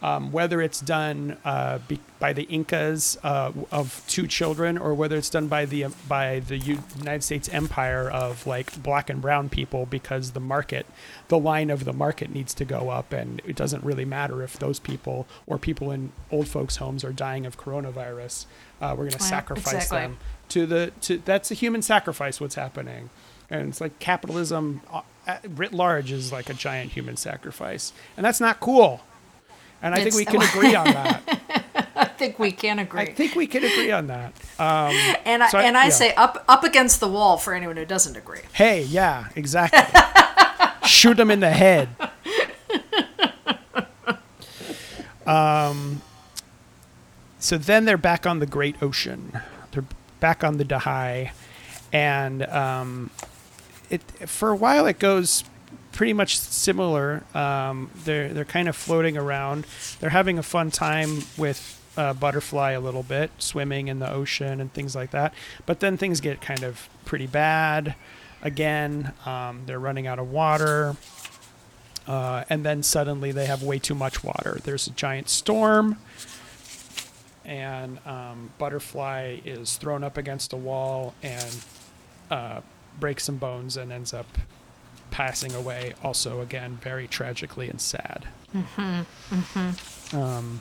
um, 0.05 0.31
whether 0.31 0.61
it's 0.61 0.81
done 0.81 1.35
uh, 1.43 1.79
be, 1.87 1.99
by 2.19 2.31
the 2.31 2.43
Incas 2.43 3.17
uh, 3.23 3.51
of 3.71 4.03
two 4.07 4.27
children, 4.27 4.77
or 4.77 4.93
whether 4.93 5.17
it's 5.17 5.31
done 5.31 5.47
by 5.47 5.65
the 5.65 5.87
by 6.07 6.41
the 6.41 6.59
United 6.59 7.23
States 7.23 7.49
Empire 7.49 8.07
of 8.07 8.45
like 8.45 8.83
black 8.83 9.09
and 9.09 9.19
brown 9.19 9.49
people, 9.49 9.87
because 9.87 10.33
the 10.33 10.39
market, 10.39 10.85
the 11.29 11.39
line 11.39 11.71
of 11.71 11.85
the 11.85 11.93
market 11.93 12.29
needs 12.29 12.53
to 12.53 12.65
go 12.65 12.89
up, 12.89 13.13
and 13.13 13.41
it 13.45 13.55
doesn't 13.55 13.83
really 13.83 14.05
matter 14.05 14.43
if 14.43 14.59
those 14.59 14.79
people 14.79 15.25
or 15.47 15.57
people 15.57 15.89
in 15.89 16.11
old 16.29 16.47
folks' 16.47 16.75
homes 16.75 17.03
are 17.03 17.13
dying 17.13 17.47
of 17.47 17.57
coronavirus. 17.57 18.45
Uh, 18.79 18.91
we're 18.91 19.05
going 19.05 19.09
to 19.09 19.19
sacrifice 19.19 19.85
exactly. 19.85 19.97
them 19.97 20.17
to 20.49 20.65
the 20.67 20.91
to 21.01 21.17
that's 21.17 21.49
a 21.49 21.55
human 21.55 21.81
sacrifice. 21.81 22.39
What's 22.39 22.53
happening, 22.53 23.09
and 23.49 23.69
it's 23.69 23.81
like 23.81 23.97
capitalism 23.97 24.81
uh, 24.93 25.01
writ 25.49 25.73
large 25.73 26.11
is 26.11 26.31
like 26.31 26.47
a 26.47 26.53
giant 26.53 26.91
human 26.91 27.17
sacrifice, 27.17 27.91
and 28.15 28.23
that's 28.23 28.39
not 28.39 28.59
cool. 28.59 29.01
And 29.81 29.93
I 29.93 29.99
it's, 29.99 30.15
think 30.15 30.29
we 30.29 30.39
can 30.39 30.49
agree 30.49 30.75
on 30.75 30.85
that. 30.85 31.91
I 31.95 32.05
think 32.05 32.39
we 32.39 32.51
can 32.51 32.79
agree. 32.79 33.01
I 33.01 33.13
think 33.13 33.35
we 33.35 33.47
can 33.47 33.63
agree 33.63 33.91
on 33.91 34.07
that. 34.07 34.33
Um, 34.59 34.95
and 35.25 35.43
I, 35.43 35.49
so 35.49 35.59
and 35.59 35.77
I, 35.77 35.81
I 35.81 35.85
yeah. 35.85 35.89
say 35.89 36.13
up 36.15 36.43
up 36.47 36.63
against 36.63 36.99
the 36.99 37.07
wall 37.07 37.37
for 37.37 37.53
anyone 37.53 37.77
who 37.77 37.85
doesn't 37.85 38.15
agree. 38.15 38.41
Hey, 38.53 38.83
yeah, 38.83 39.29
exactly. 39.35 39.79
Shoot 40.87 41.17
them 41.17 41.31
in 41.31 41.39
the 41.39 41.51
head. 41.51 41.89
Um, 45.25 46.01
so 47.39 47.57
then 47.57 47.85
they're 47.85 47.97
back 47.97 48.25
on 48.25 48.39
the 48.39 48.45
Great 48.45 48.81
Ocean. 48.81 49.39
They're 49.71 49.85
back 50.19 50.43
on 50.43 50.57
the 50.57 50.65
Dahai, 50.65 51.31
and 51.91 52.43
um, 52.43 53.09
it 53.89 54.01
for 54.27 54.49
a 54.49 54.55
while 54.55 54.85
it 54.85 54.99
goes 54.99 55.43
pretty 55.95 56.13
much 56.13 56.37
similar. 56.37 57.23
Um, 57.33 57.89
they're 58.03 58.29
they're 58.33 58.45
kind 58.45 58.67
of 58.67 58.75
floating 58.75 59.17
around. 59.17 59.65
They're 59.99 60.11
having 60.11 60.37
a 60.37 60.43
fun 60.43 60.69
time 60.69 61.23
with 61.37 61.81
uh, 61.97 62.13
butterfly 62.13 62.71
a 62.71 62.79
little 62.79 63.03
bit, 63.03 63.31
swimming 63.39 63.87
in 63.87 63.99
the 63.99 64.11
ocean 64.11 64.61
and 64.61 64.71
things 64.73 64.95
like 64.95 65.11
that. 65.11 65.33
But 65.65 65.79
then 65.79 65.97
things 65.97 66.21
get 66.21 66.41
kind 66.41 66.63
of 66.63 66.89
pretty 67.05 67.27
bad. 67.27 67.95
Again, 68.41 69.13
um, 69.25 69.61
they're 69.65 69.79
running 69.79 70.05
out 70.05 70.19
of 70.19 70.31
water. 70.31 70.95
Uh, 72.07 72.43
and 72.49 72.63
then 72.63 72.83
suddenly 72.83 73.31
they 73.31 73.47
have 73.47 73.63
way 73.63 73.79
too 73.79 73.95
much 73.95 74.23
water. 74.23 74.59
There's 74.63 74.85
a 74.85 74.91
giant 74.91 75.27
storm, 75.27 75.97
and 77.43 77.97
um, 78.05 78.51
Butterfly 78.59 79.39
is 79.43 79.77
thrown 79.77 80.03
up 80.03 80.15
against 80.15 80.53
a 80.53 80.57
wall 80.57 81.15
and 81.23 81.65
uh, 82.29 82.61
breaks 82.99 83.23
some 83.23 83.37
bones 83.37 83.75
and 83.75 83.91
ends 83.91 84.13
up 84.13 84.27
passing 85.15 85.53
away 85.53 85.93
also 86.03 86.41
again 86.41 86.77
very 86.81 87.07
tragically 87.07 87.69
and 87.69 87.79
sad 87.79 88.27
mm-hmm. 88.53 89.01
Mm-hmm. 89.33 90.17
Um, 90.17 90.59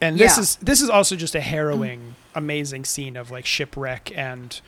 and 0.00 0.16
this 0.16 0.36
yeah. 0.36 0.42
is 0.42 0.56
this 0.56 0.80
is 0.80 0.88
also 0.88 1.16
just 1.16 1.34
a 1.34 1.40
harrowing 1.40 2.00
mm. 2.00 2.12
amazing 2.36 2.84
scene 2.84 3.16
of 3.16 3.32
like 3.32 3.44
shipwreck 3.44 4.16
and 4.16 4.60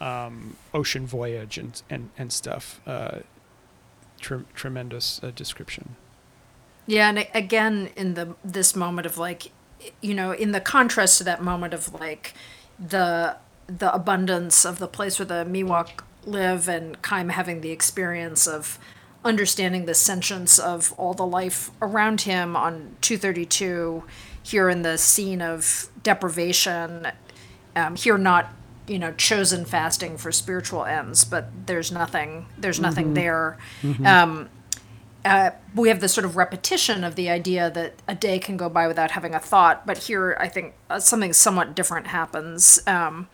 um, 0.00 0.56
ocean 0.72 1.06
voyage 1.06 1.58
and 1.58 1.82
and, 1.90 2.08
and 2.16 2.32
stuff 2.32 2.80
uh, 2.86 3.18
tre- 4.18 4.46
tremendous 4.54 5.22
uh, 5.22 5.30
description 5.36 5.96
yeah 6.86 7.10
and 7.10 7.28
again 7.34 7.90
in 7.94 8.14
the 8.14 8.36
this 8.42 8.74
moment 8.74 9.04
of 9.04 9.18
like 9.18 9.52
you 10.00 10.14
know 10.14 10.32
in 10.32 10.52
the 10.52 10.62
contrast 10.62 11.18
to 11.18 11.24
that 11.24 11.42
moment 11.42 11.74
of 11.74 11.92
like 11.92 12.32
the 12.78 13.36
the 13.66 13.94
abundance 13.94 14.64
of 14.64 14.78
the 14.78 14.88
place 14.88 15.18
where 15.18 15.26
the 15.26 15.44
Miwok 15.44 16.04
live 16.26 16.68
and 16.68 17.00
Kheim 17.02 17.30
having 17.30 17.60
the 17.60 17.70
experience 17.70 18.46
of 18.46 18.78
understanding 19.24 19.86
the 19.86 19.94
sentience 19.94 20.58
of 20.58 20.92
all 20.98 21.14
the 21.14 21.26
life 21.26 21.70
around 21.80 22.22
him 22.22 22.54
on 22.56 22.96
232 23.00 24.04
here 24.42 24.68
in 24.68 24.82
the 24.82 24.98
scene 24.98 25.40
of 25.40 25.88
deprivation 26.02 27.08
um, 27.74 27.96
here 27.96 28.18
not 28.18 28.52
you 28.86 28.98
know 28.98 29.12
chosen 29.12 29.64
fasting 29.64 30.18
for 30.18 30.30
spiritual 30.30 30.84
ends 30.84 31.24
but 31.24 31.48
there's 31.66 31.90
nothing 31.90 32.44
there's 32.58 32.78
nothing 32.78 33.06
mm-hmm. 33.06 33.14
there 33.14 33.58
mm-hmm. 33.82 34.06
Um, 34.06 34.48
uh, 35.24 35.52
we 35.74 35.88
have 35.88 36.00
this 36.00 36.12
sort 36.12 36.26
of 36.26 36.36
repetition 36.36 37.02
of 37.02 37.14
the 37.14 37.30
idea 37.30 37.70
that 37.70 37.94
a 38.06 38.14
day 38.14 38.38
can 38.38 38.58
go 38.58 38.68
by 38.68 38.86
without 38.86 39.12
having 39.12 39.34
a 39.34 39.40
thought 39.40 39.86
but 39.86 39.96
here 39.96 40.36
i 40.38 40.48
think 40.48 40.74
uh, 40.90 41.00
something 41.00 41.32
somewhat 41.32 41.74
different 41.74 42.08
happens 42.08 42.78
um, 42.86 43.26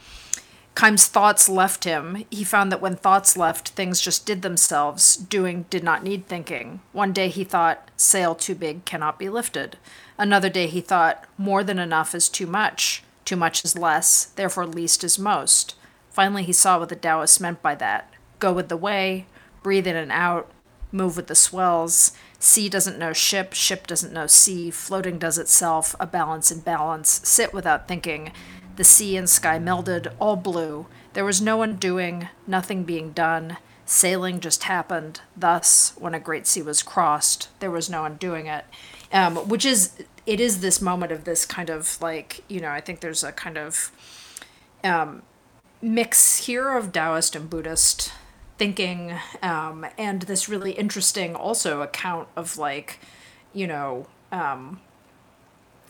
Kheim's 0.80 1.08
thoughts 1.08 1.46
left 1.46 1.84
him. 1.84 2.24
He 2.30 2.42
found 2.42 2.72
that 2.72 2.80
when 2.80 2.96
thoughts 2.96 3.36
left, 3.36 3.68
things 3.68 4.00
just 4.00 4.24
did 4.24 4.40
themselves. 4.40 5.14
Doing 5.14 5.66
did 5.68 5.84
not 5.84 6.02
need 6.02 6.26
thinking. 6.26 6.80
One 6.92 7.12
day 7.12 7.28
he 7.28 7.44
thought, 7.44 7.90
sail 7.98 8.34
too 8.34 8.54
big 8.54 8.86
cannot 8.86 9.18
be 9.18 9.28
lifted. 9.28 9.76
Another 10.16 10.48
day 10.48 10.68
he 10.68 10.80
thought, 10.80 11.26
more 11.36 11.62
than 11.62 11.78
enough 11.78 12.14
is 12.14 12.30
too 12.30 12.46
much. 12.46 13.02
Too 13.26 13.36
much 13.36 13.62
is 13.62 13.76
less, 13.76 14.24
therefore 14.24 14.64
least 14.64 15.04
is 15.04 15.18
most. 15.18 15.74
Finally 16.08 16.44
he 16.44 16.52
saw 16.54 16.78
what 16.78 16.88
the 16.88 16.96
Taoists 16.96 17.40
meant 17.40 17.60
by 17.60 17.74
that. 17.74 18.10
Go 18.38 18.50
with 18.50 18.70
the 18.70 18.76
way, 18.78 19.26
breathe 19.62 19.86
in 19.86 19.96
and 19.96 20.10
out, 20.10 20.50
move 20.92 21.14
with 21.14 21.26
the 21.26 21.34
swells. 21.34 22.12
Sea 22.38 22.70
doesn't 22.70 22.98
know 22.98 23.12
ship, 23.12 23.52
ship 23.52 23.86
doesn't 23.86 24.14
know 24.14 24.26
sea, 24.26 24.70
floating 24.70 25.18
does 25.18 25.36
itself, 25.36 25.94
a 26.00 26.06
balance 26.06 26.50
in 26.50 26.60
balance, 26.60 27.20
sit 27.28 27.52
without 27.52 27.86
thinking 27.86 28.32
the 28.80 28.84
sea 28.84 29.14
and 29.14 29.28
sky 29.28 29.58
melded, 29.58 30.10
all 30.18 30.36
blue. 30.36 30.86
There 31.12 31.26
was 31.26 31.42
no 31.42 31.58
one 31.58 31.76
doing, 31.76 32.30
nothing 32.46 32.84
being 32.84 33.12
done. 33.12 33.58
Sailing 33.84 34.40
just 34.40 34.62
happened. 34.62 35.20
Thus, 35.36 35.92
when 35.98 36.14
a 36.14 36.18
great 36.18 36.46
sea 36.46 36.62
was 36.62 36.82
crossed, 36.82 37.50
there 37.60 37.70
was 37.70 37.90
no 37.90 38.00
one 38.00 38.16
doing 38.16 38.46
it. 38.46 38.64
Um, 39.12 39.36
which 39.36 39.66
is, 39.66 40.02
it 40.24 40.40
is 40.40 40.62
this 40.62 40.80
moment 40.80 41.12
of 41.12 41.24
this 41.24 41.44
kind 41.44 41.68
of 41.68 42.00
like, 42.00 42.42
you 42.48 42.58
know, 42.58 42.70
I 42.70 42.80
think 42.80 43.00
there's 43.00 43.22
a 43.22 43.32
kind 43.32 43.58
of 43.58 43.92
um, 44.82 45.24
mix 45.82 46.46
here 46.46 46.70
of 46.70 46.90
Taoist 46.90 47.36
and 47.36 47.50
Buddhist 47.50 48.14
thinking, 48.56 49.12
um, 49.42 49.84
and 49.98 50.22
this 50.22 50.48
really 50.48 50.72
interesting 50.72 51.36
also 51.36 51.82
account 51.82 52.28
of 52.34 52.56
like, 52.56 52.98
you 53.52 53.66
know, 53.66 54.06
um, 54.32 54.80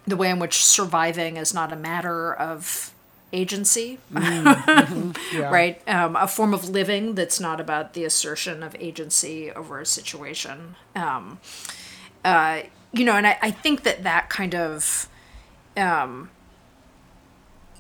the 0.07 0.17
way 0.17 0.31
in 0.31 0.39
which 0.39 0.65
surviving 0.65 1.37
is 1.37 1.55
not 1.55 1.73
a 1.73 1.77
matter 1.77 2.33
of 2.33 2.93
agency, 3.33 3.99
mm-hmm. 4.13 5.37
yeah. 5.37 5.51
right? 5.51 5.89
Um, 5.89 6.17
a 6.17 6.27
form 6.27 6.53
of 6.53 6.69
living 6.69 7.15
that's 7.15 7.41
not 7.41 7.61
about 7.61 7.95
the 7.95 8.05
assertion 8.05 8.63
of 8.63 8.75
agency 8.79 9.51
over 9.53 9.81
a 9.81 9.87
situation. 9.87 10.77
Um, 10.95 11.39
uh, 12.25 12.63
you 12.93 13.05
know, 13.05 13.15
and 13.15 13.27
I, 13.27 13.39
I, 13.41 13.51
think 13.51 13.85
that 13.85 14.03
that 14.03 14.29
kind 14.29 14.55
of, 14.55 15.09
um, 15.77 16.31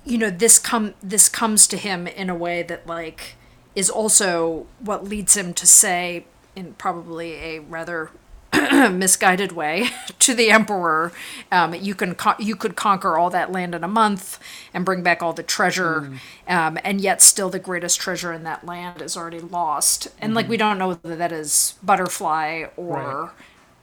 you 0.04 0.16
know, 0.18 0.30
this 0.30 0.58
come 0.58 0.94
this 1.02 1.28
comes 1.28 1.66
to 1.68 1.76
him 1.76 2.06
in 2.06 2.30
a 2.30 2.34
way 2.34 2.62
that 2.62 2.86
like 2.86 3.34
is 3.74 3.90
also 3.90 4.66
what 4.78 5.04
leads 5.04 5.36
him 5.36 5.52
to 5.54 5.66
say 5.66 6.24
in 6.56 6.74
probably 6.74 7.34
a 7.34 7.58
rather 7.58 8.10
misguided 8.92 9.52
way 9.52 9.88
to 10.18 10.34
the 10.34 10.50
emperor. 10.50 11.12
Um, 11.52 11.74
you 11.74 11.94
can 11.94 12.14
co- 12.14 12.34
you 12.38 12.56
could 12.56 12.76
conquer 12.76 13.16
all 13.18 13.30
that 13.30 13.52
land 13.52 13.74
in 13.74 13.84
a 13.84 13.88
month 13.88 14.38
and 14.74 14.84
bring 14.84 15.02
back 15.02 15.22
all 15.22 15.32
the 15.32 15.42
treasure, 15.42 16.10
um, 16.48 16.78
and 16.84 17.00
yet 17.00 17.22
still 17.22 17.48
the 17.50 17.58
greatest 17.58 18.00
treasure 18.00 18.32
in 18.32 18.44
that 18.44 18.64
land 18.66 19.02
is 19.02 19.16
already 19.16 19.40
lost. 19.40 20.08
And 20.20 20.34
like 20.34 20.48
we 20.48 20.56
don't 20.56 20.78
know 20.78 20.88
whether 20.88 21.16
that 21.16 21.32
is 21.32 21.74
butterfly 21.82 22.66
or 22.76 23.32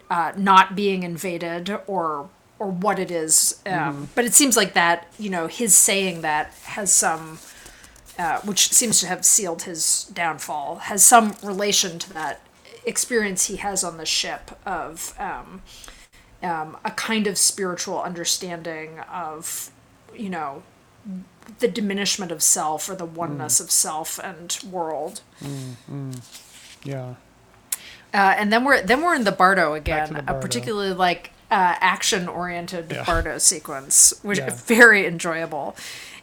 uh, 0.09 0.33
not 0.37 0.75
being 0.75 1.03
invaded 1.03 1.71
or 1.87 2.29
or 2.59 2.69
what 2.71 2.99
it 2.99 3.11
is. 3.11 3.61
Um, 3.65 4.09
But 4.15 4.25
it 4.25 4.33
seems 4.33 4.57
like 4.57 4.73
that 4.73 5.07
you 5.19 5.29
know 5.29 5.47
his 5.47 5.75
saying 5.75 6.21
that 6.21 6.53
has 6.65 6.91
some. 6.93 7.39
Uh, 8.19 8.41
which 8.41 8.73
seems 8.73 8.99
to 8.99 9.07
have 9.07 9.23
sealed 9.23 9.63
his 9.63 10.05
downfall, 10.13 10.77
has 10.77 11.05
some 11.05 11.35
relation 11.43 11.99
to 11.99 12.13
that 12.13 12.41
experience 12.87 13.45
he 13.45 13.57
has 13.57 13.83
on 13.83 13.97
the 13.97 14.05
ship 14.05 14.51
of 14.65 15.13
um, 15.19 15.61
um, 16.41 16.77
a 16.85 16.91
kind 16.91 17.27
of 17.27 17.37
spiritual 17.37 18.01
understanding 18.01 18.99
of, 19.11 19.71
you 20.15 20.29
know, 20.29 20.63
the 21.59 21.67
diminishment 21.67 22.31
of 22.31 22.41
self 22.43 22.89
or 22.89 22.95
the 22.95 23.05
oneness 23.05 23.59
of 23.59 23.71
self 23.71 24.19
and 24.19 24.57
world. 24.69 25.21
Yeah. 26.83 27.15
Uh, 28.13 28.35
and 28.37 28.51
then 28.51 28.63
we're 28.63 28.81
then 28.81 29.01
we're 29.01 29.15
in 29.15 29.23
the 29.25 29.31
Bardo 29.31 29.73
again, 29.73 30.13
the 30.25 30.37
a 30.37 30.39
particularly 30.39 30.93
like 30.93 31.31
uh, 31.51 31.75
action 31.79 32.27
oriented 32.27 32.91
Yeah. 32.91 33.03
Bardo 33.03 33.37
sequence, 33.37 34.13
which 34.23 34.39
Yeah. 34.39 34.47
is 34.47 34.61
very 34.65 35.05
enjoyable. 35.05 35.75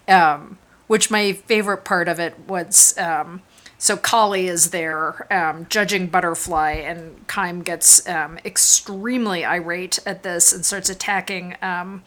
Um, 0.08 0.58
which 0.86 1.10
my 1.10 1.32
favorite 1.32 1.84
part 1.84 2.08
of 2.08 2.18
it 2.20 2.38
was 2.46 2.96
um, 2.98 3.40
so 3.84 3.98
Kali 3.98 4.48
is 4.48 4.70
there 4.70 5.30
um, 5.30 5.66
judging 5.68 6.06
Butterfly, 6.06 6.70
and 6.70 7.26
Kheim 7.26 7.62
gets 7.62 8.08
um, 8.08 8.38
extremely 8.42 9.44
irate 9.44 9.98
at 10.06 10.22
this 10.22 10.54
and 10.54 10.64
starts 10.64 10.88
attacking. 10.88 11.56
Um, 11.60 12.02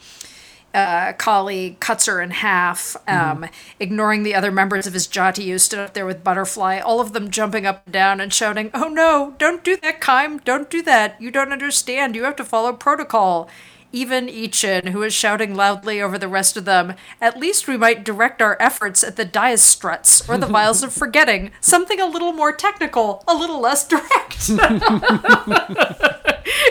uh, 0.74 1.14
Kali 1.14 1.78
cuts 1.80 2.08
her 2.08 2.20
in 2.20 2.32
half, 2.32 2.98
um, 3.08 3.46
ignoring 3.80 4.24
the 4.24 4.34
other 4.34 4.52
members 4.52 4.88
of 4.88 4.94
his 4.94 5.08
jati 5.08 5.50
who 5.50 5.60
stood 5.60 5.78
up 5.78 5.94
there 5.94 6.08
with 6.08 6.24
Butterfly, 6.24 6.80
all 6.80 7.00
of 7.00 7.14
them 7.14 7.30
jumping 7.30 7.68
up 7.68 7.84
and 7.86 7.94
down 7.94 8.20
and 8.20 8.34
shouting, 8.34 8.72
Oh 8.74 8.88
no, 8.88 9.36
don't 9.38 9.64
do 9.64 9.78
that, 9.78 10.02
Kheim, 10.02 10.44
don't 10.44 10.72
do 10.72 10.82
that. 10.82 11.22
You 11.22 11.30
don't 11.30 11.54
understand. 11.54 12.16
You 12.16 12.24
have 12.24 12.36
to 12.38 12.44
follow 12.44 12.74
protocol. 12.74 13.50
Even 13.98 14.28
Ichin, 14.28 14.90
who 14.90 15.02
is 15.02 15.12
shouting 15.12 15.56
loudly 15.56 16.00
over 16.00 16.20
the 16.20 16.28
rest 16.28 16.56
of 16.56 16.66
them, 16.66 16.94
At 17.20 17.40
least 17.40 17.68
we 17.68 17.78
might 17.78 18.04
direct 18.04 18.44
our 18.44 18.56
efforts 18.60 19.04
at 19.04 19.16
the 19.16 19.26
dias 19.26 19.64
struts 19.64 20.30
or 20.30 20.38
the 20.38 20.46
vials 20.46 20.84
of 20.84 20.94
forgetting, 20.94 21.50
something 21.62 22.00
a 22.00 22.06
little 22.06 22.32
more 22.32 22.52
technical, 22.52 23.24
a 23.28 23.34
little 23.34 23.60
less 23.60 23.88
direct. 23.88 24.50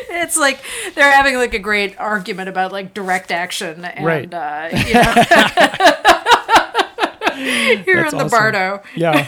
it's 0.08 0.36
like 0.36 0.60
they're 0.94 1.10
having 1.12 1.34
like 1.36 1.52
a 1.52 1.58
great 1.58 1.98
argument 1.98 2.48
about 2.48 2.70
like 2.70 2.94
direct 2.94 3.32
action 3.32 3.84
and 3.84 4.06
Right. 4.06 4.32
uh, 4.32 4.68
you 4.86 4.94
know. 4.94 5.02
here 7.82 8.02
That's 8.02 8.12
in 8.12 8.18
the 8.18 8.24
awesome. 8.26 8.30
Bardo. 8.30 8.82
Yeah. 8.94 9.26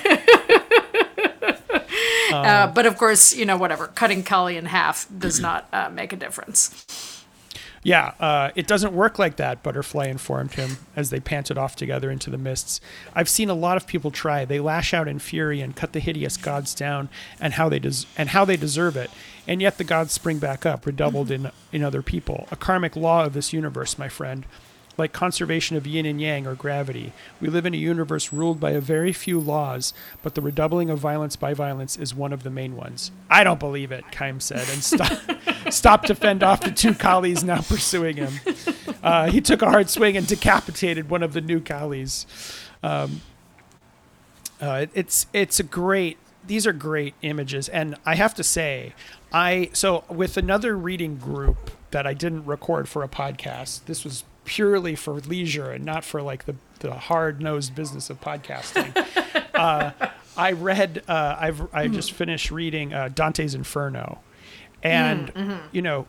Uh, 2.33 2.69
but 2.69 2.87
of 2.87 2.97
course, 2.97 3.35
you 3.35 3.45
know, 3.45 3.57
whatever. 3.57 3.89
Cutting 3.89 4.23
Kali 4.23 4.57
in 4.57 4.66
half 4.66 5.09
does 5.19 5.41
not 5.41 5.66
uh, 5.73 5.89
make 5.91 6.12
a 6.12 6.16
difference. 6.16 7.18
Yeah, 7.82 8.12
uh, 8.18 8.50
it 8.55 8.66
doesn't 8.66 8.92
work 8.92 9.18
like 9.18 9.36
that, 9.36 9.62
Butterfly 9.62 10.06
informed 10.06 10.55
him 10.55 10.78
as 10.96 11.10
they 11.10 11.20
panted 11.20 11.56
off 11.56 11.76
together 11.76 12.10
into 12.10 12.28
the 12.30 12.38
mists. 12.38 12.80
I've 13.14 13.28
seen 13.28 13.48
a 13.50 13.55
lot 13.55 13.76
of 13.76 13.86
people 13.86 14.10
try. 14.10 14.44
They 14.44 14.60
lash 14.60 14.92
out 14.92 15.09
in 15.09 15.18
fury 15.18 15.60
and 15.60 15.76
cut 15.76 15.92
the 15.92 16.00
hideous 16.00 16.36
gods 16.36 16.74
down 16.74 17.09
and 17.40 17.55
how 17.55 17.68
they 17.68 17.78
des- 17.78 18.06
and 18.16 18.30
how 18.30 18.44
they 18.44 18.56
deserve 18.56 18.96
it. 18.96 19.10
And 19.46 19.62
yet 19.62 19.78
the 19.78 19.84
gods 19.84 20.12
spring 20.12 20.38
back 20.38 20.66
up, 20.66 20.86
redoubled 20.86 21.30
in 21.30 21.50
in 21.72 21.82
other 21.82 22.02
people. 22.02 22.48
A 22.50 22.56
karmic 22.56 22.96
law 22.96 23.24
of 23.24 23.32
this 23.32 23.52
universe, 23.52 23.96
my 23.98 24.09
friend. 24.09 24.44
Like 24.99 25.12
conservation 25.12 25.77
of 25.77 25.87
yin 25.87 26.05
and 26.05 26.20
yang 26.20 26.47
or 26.47 26.55
gravity. 26.55 27.12
We 27.41 27.49
live 27.49 27.65
in 27.65 27.73
a 27.73 27.79
universe 27.79 28.33
ruled 28.33 28.59
by 28.59 28.73
a 28.73 28.81
very 28.81 29.12
few 29.12 29.39
laws, 29.39 29.95
but 30.23 30.35
the 30.35 30.43
redoubling 30.43 30.91
of 30.91 30.99
violence 30.99 31.37
by 31.37 31.55
violence 31.55 31.97
is 31.97 32.15
one 32.15 32.33
of 32.33 32.43
the 32.43 32.51
main 32.51 32.77
ones. 32.77 33.12
I 33.31 33.45
don't 33.45 33.61
believe 33.61 33.93
it, 33.93 34.05
Kheim 34.11 34.43
said, 34.43 34.69
and 34.69 34.83
stopped, 34.83 35.23
stopped 35.73 36.07
to 36.09 36.16
fend 36.16 36.43
off 36.43 36.61
the 36.62 36.73
two 36.73 36.93
Kalis 36.93 37.45
now 37.45 37.61
pursuing 37.61 38.16
him. 38.16 38.35
Uh, 39.03 39.31
he 39.31 39.41
took 39.41 39.62
a 39.62 39.70
hard 39.70 39.89
swing 39.89 40.16
and 40.16 40.27
decapitated 40.27 41.09
one 41.09 41.23
of 41.23 41.33
the 41.33 41.41
new 41.41 41.61
Kalis. 41.61 42.27
Um, 42.83 43.20
uh, 44.61 44.87
it's 44.95 45.27
it's 45.33 45.61
a 45.61 45.62
great. 45.62 46.19
These 46.47 46.66
are 46.66 46.73
great 46.73 47.15
images, 47.23 47.69
and 47.69 47.97
I 48.07 48.15
have 48.15 48.35
to 48.35 48.43
say, 48.43 48.95
I 49.33 49.70
so 49.73 50.05
with 50.09 50.37
another 50.37 50.77
reading 50.77 51.16
group 51.16 51.70
that 51.91 52.07
I 52.07 52.15
didn't 52.15 52.45
record 52.47 52.89
for 52.89 53.03
a 53.03 53.09
podcast. 53.09 53.85
This 53.85 54.05
was 54.05 54.25
purely 54.49 54.95
for 54.95 55.12
leisure 55.12 55.70
and 55.70 55.85
not 55.85 56.03
for 56.03 56.23
like 56.23 56.47
the 56.47 56.55
the 56.81 56.95
hard 56.95 57.43
nosed 57.43 57.75
business 57.75 58.09
of 58.09 58.19
podcasting. 58.20 58.97
uh, 59.55 59.91
I 60.37 60.53
read. 60.53 61.03
Uh, 61.07 61.37
I've 61.39 61.75
I 61.75 61.89
just 61.89 62.12
finished 62.12 62.51
reading 62.51 62.95
uh, 62.95 63.11
Dante's 63.15 63.55
Inferno, 63.55 64.20
and 64.83 65.61
you 65.70 65.83
know, 65.83 66.07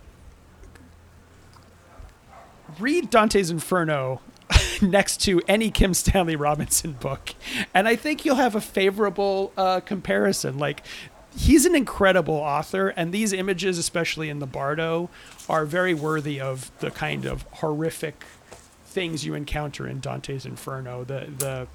read 2.80 3.10
Dante's 3.10 3.52
Inferno 3.52 4.22
next 4.82 5.18
to 5.24 5.42
any 5.48 5.70
Kim 5.70 5.94
Stanley 5.94 6.38
Robinson 6.38 6.94
book, 6.94 7.36
and 7.74 7.90
I 7.90 7.98
think 7.98 8.24
you'll 8.24 8.36
have 8.38 8.56
a 8.56 8.62
favorable 8.62 9.52
uh, 9.58 9.82
comparison. 9.82 10.58
Like, 10.58 10.84
he's 11.38 11.66
an 11.66 11.76
incredible 11.76 12.36
author, 12.36 12.90
and 12.90 13.14
these 13.14 13.34
images, 13.34 13.78
especially 13.78 14.30
in 14.30 14.40
the 14.40 14.48
Bardo, 14.48 15.10
are 15.48 15.66
very 15.66 15.94
worthy 15.94 16.40
of 16.40 16.72
the 16.80 16.92
kind 16.92 17.26
of 17.26 17.44
horrific 17.54 18.24
things 18.86 19.26
you 19.26 19.34
encounter 19.34 19.88
in 19.88 20.00
Dante's 20.00 20.46
Inferno. 20.46 21.04
The 21.04 21.28
the 21.38 21.68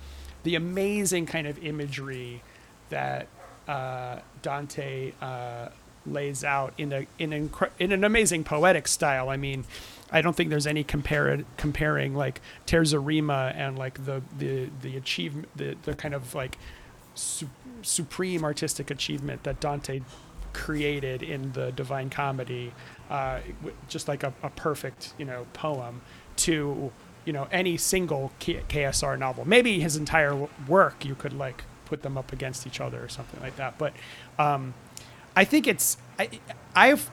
the 0.43 0.55
amazing 0.55 1.27
kind 1.27 1.47
of 1.47 1.63
imagery 1.65 2.43
that 2.91 3.29
uh, 3.67 4.19
Dante 4.43 5.13
uh, 5.21 5.69
lays 6.07 6.45
out 6.45 6.75
in 6.77 6.93
a 6.93 7.07
in 7.19 7.33
an 7.33 7.49
incre- 7.49 7.71
in 7.79 7.93
an 7.93 8.05
amazing 8.05 8.45
poetic 8.45 8.89
style. 8.89 9.29
I 9.29 9.37
mean, 9.37 9.65
I 10.11 10.21
don't 10.21 10.37
think 10.37 10.51
there's 10.51 10.67
any 10.67 10.85
compar- 10.85 11.45
comparing 11.57 12.15
like 12.15 12.41
terza 12.67 12.99
rima 12.99 13.53
and 13.57 13.79
like 13.79 14.05
the 14.05 14.23
the 14.37 14.69
the 14.83 14.97
achievement 14.97 15.49
the 15.57 15.77
the 15.83 15.95
kind 15.95 16.15
of 16.15 16.35
like 16.35 16.59
supreme 17.85 18.45
artistic 18.45 18.91
achievement 18.91 19.45
that 19.45 19.61
Dante 19.61 20.01
created 20.55 21.23
in 21.23 21.53
the 21.53 21.73
Divine 21.73 22.09
Comedy, 22.09 22.73
uh, 23.11 23.41
just 23.89 24.09
like 24.09 24.23
a, 24.23 24.33
a 24.43 24.49
perfect 24.51 25.13
you 25.19 25.27
know 25.27 25.47
poem 25.53 26.01
to 26.37 26.91
you 27.27 27.33
know 27.33 27.47
any 27.53 27.77
single 27.77 28.33
K- 28.39 28.63
KSR 28.69 29.19
novel. 29.19 29.47
Maybe 29.47 29.81
his 29.81 29.97
entire 29.97 30.49
work 30.67 31.05
you 31.05 31.15
could 31.15 31.35
like 31.35 31.65
put 31.85 32.03
them 32.03 32.17
up 32.17 32.33
against 32.33 32.67
each 32.67 32.81
other 32.81 33.03
or 33.03 33.09
something 33.09 33.41
like 33.41 33.57
that. 33.57 33.77
But 33.77 33.93
um, 34.39 34.73
I 35.37 35.45
think 35.45 35.67
it's 35.67 35.99
I, 36.19 36.31
I've 36.75 37.11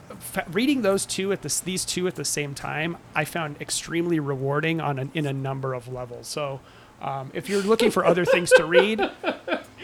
reading 0.50 0.82
those 0.82 1.04
two 1.04 1.32
at 1.32 1.42
this 1.42 1.60
these 1.60 1.84
two 1.84 2.06
at 2.06 2.14
the 2.14 2.24
same 2.24 2.54
time. 2.54 2.96
I 3.14 3.24
found 3.26 3.60
extremely 3.60 4.20
rewarding 4.20 4.80
on 4.80 4.98
an, 4.98 5.10
in 5.12 5.26
a 5.26 5.32
number 5.32 5.74
of 5.74 5.92
levels. 5.92 6.26
So. 6.28 6.60
Um, 7.00 7.32
if 7.34 7.48
you're 7.48 7.62
looking 7.62 7.90
for 7.90 8.06
other 8.06 8.24
things 8.24 8.48
to 8.52 8.64
read, 8.64 9.00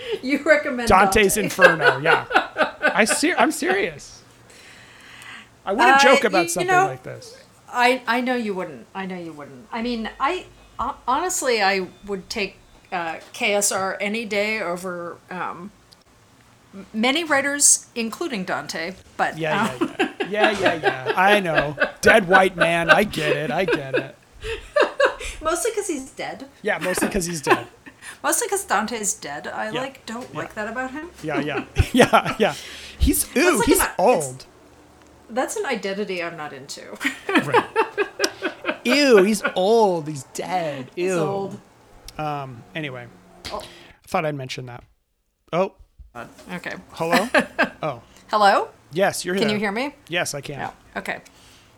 You 0.23 0.43
recommend 0.45 0.89
Dante's 0.89 1.35
Dante. 1.35 1.43
Inferno. 1.45 1.99
Yeah, 2.03 2.25
I 2.95 3.05
ser- 3.05 3.37
I'm 3.39 3.51
serious. 3.53 4.23
I 5.65 5.73
wouldn't 5.73 5.97
Uh, 5.97 5.99
joke 6.03 6.25
about 6.25 6.45
you 6.45 6.49
something 6.49 6.67
know- 6.69 6.87
like 6.87 7.03
this. 7.03 7.37
I 7.71 8.01
I 8.07 8.21
know 8.23 8.35
you 8.35 8.55
wouldn't. 8.55 8.87
I 8.95 9.05
know 9.07 9.19
you 9.19 9.33
wouldn't. 9.33 9.67
I 9.71 9.83
mean, 9.83 10.09
I 10.19 10.47
honestly 11.07 11.61
I 11.63 11.89
would 12.07 12.31
take 12.31 12.57
uh, 12.91 13.17
KSR 13.35 13.97
any 14.01 14.25
day 14.25 14.61
over 14.63 15.19
um, 15.31 15.71
many 16.95 17.25
writers, 17.25 17.87
including 17.95 18.45
Dante. 18.45 18.95
But 19.19 19.37
Yeah, 19.37 19.71
uh, 19.81 19.87
yeah, 19.99 20.09
yeah, 20.29 20.51
yeah, 20.53 20.75
yeah, 20.75 21.09
yeah. 21.09 21.13
I 21.15 21.41
know. 21.41 21.77
Dead 22.01 22.27
white 22.29 22.57
man. 22.57 22.89
I 22.89 23.05
get 23.05 23.37
it. 23.37 23.51
I 23.51 23.67
get 23.67 23.95
it. 23.95 24.17
mostly 25.43 25.71
because 25.73 25.89
he's 25.89 26.11
dead. 26.11 26.47
Yeah, 26.63 26.79
mostly 26.79 27.09
because 27.09 27.27
he's 27.27 27.43
dead. 27.43 27.67
Mostly 28.23 28.47
because 28.47 28.65
Dante's 28.65 29.15
dead. 29.15 29.47
I 29.47 29.71
Yeah. 29.71 29.81
like 29.81 30.05
don't 30.07 30.29
Yeah. 30.33 30.39
like 30.39 30.55
that 30.55 30.69
about 30.69 30.91
him. 30.93 31.11
Yeah, 31.23 31.41
yeah, 31.41 31.65
yeah, 31.93 32.35
yeah. 32.39 32.55
He's 32.99 33.25
ooh, 33.37 33.59
like 33.59 33.67
he's 33.67 33.79
an- 33.81 33.85
it's- 33.85 33.95
old. 33.99 34.47
That's 35.31 35.57
an 35.57 35.67
identity 35.67 36.23
I'm 36.23 36.37
not 36.39 36.53
into. 36.55 36.97
Right. 37.29 37.67
Ew, 38.85 39.23
he's 39.23 39.43
old. 39.55 40.09
He's 40.09 40.23
dead. 40.33 40.91
Ew. 40.97 41.05
He's 41.05 41.15
old. 41.15 41.61
Um, 42.17 42.65
anyway, 42.75 43.07
Oh. 43.53 43.59
I 43.61 44.09
thought 44.09 44.25
I'd 44.25 44.35
mention 44.35 44.67
that. 44.67 44.83
Oh, 45.53 45.75
Okay. 46.51 46.75
hello. 46.93 47.29
oh, 47.83 48.03
Hello. 48.31 48.69
yes, 48.91 49.25
you're 49.25 49.35
here. 49.35 49.43
Can 49.45 49.53
you 49.53 49.59
hear 49.59 49.71
me? 49.73 49.95
Yes, 50.09 50.35
I 50.35 50.41
can. 50.41 50.71
Okay. 50.97 51.21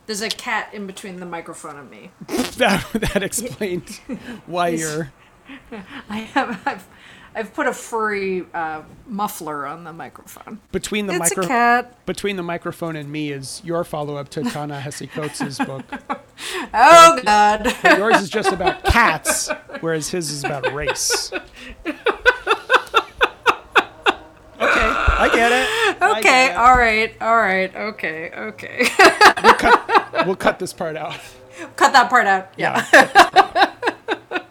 There's 0.07 0.23
a 0.23 0.29
cat 0.31 0.73
in 0.73 0.87
between 0.87 1.19
the 1.21 1.27
microphone 1.27 1.77
and 1.77 1.91
me. 1.91 2.11
That 2.59 2.87
that 2.95 3.23
explains 3.25 3.99
why 4.47 4.69
you're. 4.69 5.13
I 6.09 6.17
have 6.19 6.61
I've, 6.67 6.87
I've 7.35 7.55
put 7.55 7.67
a 7.67 7.73
furry 7.73 8.45
uh, 8.53 8.83
muffler 9.07 9.67
on 9.67 9.85
the 9.85 9.93
microphone. 9.93 10.61
Between 10.73 11.07
the 11.07 11.15
It's 11.15 11.37
micro 11.37 11.89
between 12.07 12.37
the 12.37 12.43
microphone 12.43 12.97
and 12.97 13.11
me 13.11 13.31
is 13.33 13.63
your 13.65 13.85
follow 13.85 14.17
up 14.17 14.29
to 14.31 14.43
Ta-Nehisi 14.43 15.11
Coates' 15.11 15.59
book. 15.59 15.85
Oh 16.73 17.21
God. 17.23 17.71
Yours 17.99 18.23
is 18.23 18.31
just 18.31 18.51
about 18.51 18.83
cats, 18.85 19.51
whereas 19.81 20.09
his 20.09 20.31
is 20.31 20.43
about 20.43 20.73
race. 20.73 21.31
Okay, 21.33 21.45
I 24.63 25.31
get 25.33 25.53
it. 25.53 26.03
Okay. 26.03 26.23
get 26.23 26.51
it. 26.53 26.57
All 26.57 26.77
right. 26.77 27.15
All 27.21 27.37
right. 27.37 27.75
Okay. 27.75 28.31
Okay. 28.31 28.87
We'll 30.27 30.37
cut 30.37 30.59
this 30.59 30.73
part 30.73 30.97
out. 30.97 31.19
Cut 31.77 31.93
that 31.93 32.09
part 32.09 32.27
out. 32.27 32.53
Yeah. 32.57 32.87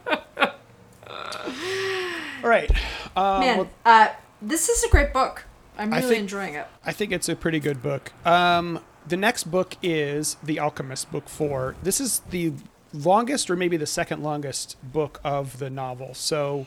All 2.44 2.50
right. 2.50 2.72
Uh, 3.16 3.40
Man, 3.40 3.58
well, 3.58 3.70
uh, 3.86 4.08
this 4.42 4.70
is 4.70 4.84
a 4.84 4.90
great 4.90 5.14
book. 5.14 5.46
I'm 5.78 5.92
really 5.92 6.04
think- 6.04 6.20
enjoying 6.20 6.54
it. 6.56 6.68
I 6.86 6.92
think 6.92 7.12
it's 7.12 7.30
a 7.30 7.36
pretty 7.36 7.60
good 7.60 7.82
book. 7.82 8.12
Um, 8.26 8.80
the 9.08 9.18
next 9.18 9.46
book 9.46 9.76
is 9.82 10.36
The 10.44 10.60
Alchemist, 10.60 11.12
Book 11.12 11.28
Four. 11.30 11.76
This 11.84 12.00
is 12.02 12.20
the 12.30 12.54
longest, 12.94 13.50
or 13.50 13.56
maybe 13.56 13.78
the 13.78 13.86
second 13.88 14.22
longest 14.24 14.76
book 14.84 15.20
of 15.24 15.60
the 15.60 15.70
novel. 15.70 16.14
So 16.14 16.66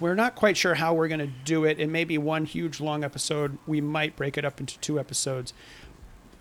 we're 0.00 0.14
not 0.14 0.34
quite 0.34 0.56
sure 0.56 0.74
how 0.74 0.94
we're 0.94 1.08
going 1.08 1.20
to 1.20 1.26
do 1.44 1.64
it. 1.64 1.78
It 1.78 1.88
may 1.88 2.04
be 2.04 2.18
one 2.18 2.44
huge 2.44 2.80
long 2.80 3.04
episode. 3.04 3.58
We 3.66 3.80
might 3.80 4.16
break 4.16 4.36
it 4.36 4.44
up 4.44 4.60
into 4.60 4.78
two 4.80 4.98
episodes. 4.98 5.52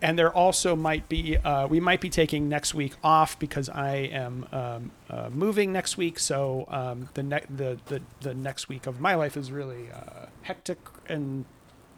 And 0.02 0.18
there 0.18 0.32
also 0.32 0.76
might 0.76 1.10
be, 1.10 1.38
uh, 1.38 1.66
we 1.68 1.80
might 1.80 2.02
be 2.02 2.10
taking 2.10 2.48
next 2.48 2.76
week 2.76 2.94
off 3.04 3.40
because 3.40 3.68
I 3.68 3.96
am 3.96 4.46
um, 4.52 4.92
uh, 5.10 5.30
moving 5.32 5.74
next 5.74 5.98
week. 5.98 6.20
So 6.20 6.66
um, 6.70 7.10
the, 7.16 7.24
ne- 7.24 7.46
the, 7.50 7.80
the, 7.88 8.02
the 8.22 8.36
next 8.36 8.70
week 8.70 8.86
of 8.86 9.00
my 9.02 9.16
life 9.16 9.36
is 9.36 9.52
really 9.52 9.90
uh, 9.92 10.28
hectic 10.44 10.78
and 11.10 11.46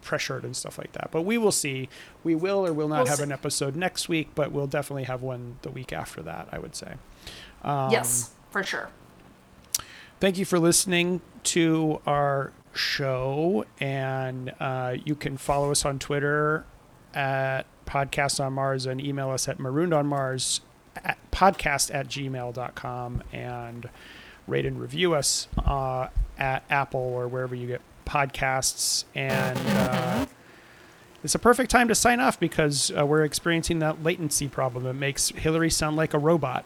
pressured 0.01 0.45
and 0.45 0.55
stuff 0.55 0.77
like 0.77 0.93
that. 0.93 1.09
But 1.11 1.23
we 1.23 1.37
will 1.37 1.51
see. 1.51 1.89
We 2.23 2.35
will 2.35 2.65
or 2.65 2.71
will 2.71 2.87
not 2.87 2.99
We'll 2.99 3.07
have 3.07 3.17
see. 3.17 3.23
an 3.23 3.33
episode 3.33 3.75
next 3.75 4.07
week, 4.07 4.29
but 4.33 4.53
we'll 4.53 4.67
definitely 4.67 5.03
have 5.03 5.21
one 5.21 5.57
the 5.63 5.69
week 5.69 5.91
after 5.91 6.21
that, 6.23 6.47
I 6.53 6.57
would 6.59 6.75
say. 6.77 6.93
Um, 7.63 7.91
yes, 7.91 8.31
for 8.49 8.63
sure. 8.63 8.91
Thank 10.21 10.37
you 10.37 10.45
for 10.45 10.57
listening 10.57 11.19
to 11.43 11.99
our 12.07 12.53
show. 12.73 13.65
And 13.81 14.53
uh, 14.61 14.95
you 15.03 15.15
can 15.15 15.35
follow 15.35 15.69
us 15.71 15.83
on 15.83 15.99
Twitter 15.99 16.65
at 17.13 17.65
Podcast 17.89 18.43
on 18.43 18.53
Mars 18.53 18.85
and 18.85 19.01
email 19.01 19.31
us 19.31 19.47
at 19.47 19.59
marooned 19.59 19.93
on 19.93 20.05
Mars 20.05 20.61
at 21.03 21.17
podcast 21.31 21.93
at 21.93 22.07
gmail.com 22.07 23.23
and 23.33 23.89
rate 24.47 24.65
and 24.65 24.79
review 24.79 25.13
us 25.13 25.47
uh, 25.65 26.07
at 26.37 26.63
Apple 26.69 26.99
or 26.99 27.27
wherever 27.27 27.55
you 27.55 27.67
get 27.67 27.81
podcasts. 28.05 29.05
And 29.15 29.59
uh, 29.59 30.25
it's 31.23 31.35
a 31.35 31.39
perfect 31.39 31.71
time 31.71 31.87
to 31.87 31.95
sign 31.95 32.19
off 32.19 32.39
because 32.39 32.91
uh, 32.97 33.05
we're 33.05 33.23
experiencing 33.23 33.79
that 33.79 34.03
latency 34.03 34.47
problem. 34.47 34.85
It 34.85 34.93
makes 34.93 35.29
Hillary 35.29 35.69
sound 35.69 35.95
like 35.95 36.13
a 36.13 36.19
robot. 36.19 36.65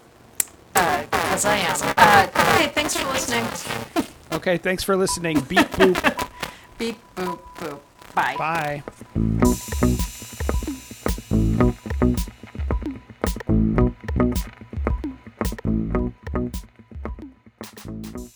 As 0.75 1.45
I 1.45 1.57
am. 1.57 1.77
Uh, 1.97 2.27
okay, 2.55 2.69
thanks 2.69 2.95
for 2.95 3.07
listening. 3.11 3.45
Okay, 4.31 4.57
thanks 4.57 4.83
for 4.83 4.95
listening. 4.95 5.39
Beep 5.41 5.67
boop. 5.71 6.29
Beep, 6.77 6.97
boop, 7.15 7.39
boop. 7.55 7.79
Bye. 8.13 8.83
Bye. 10.43 10.52
Thank 12.03 12.17
you. 18.17 18.32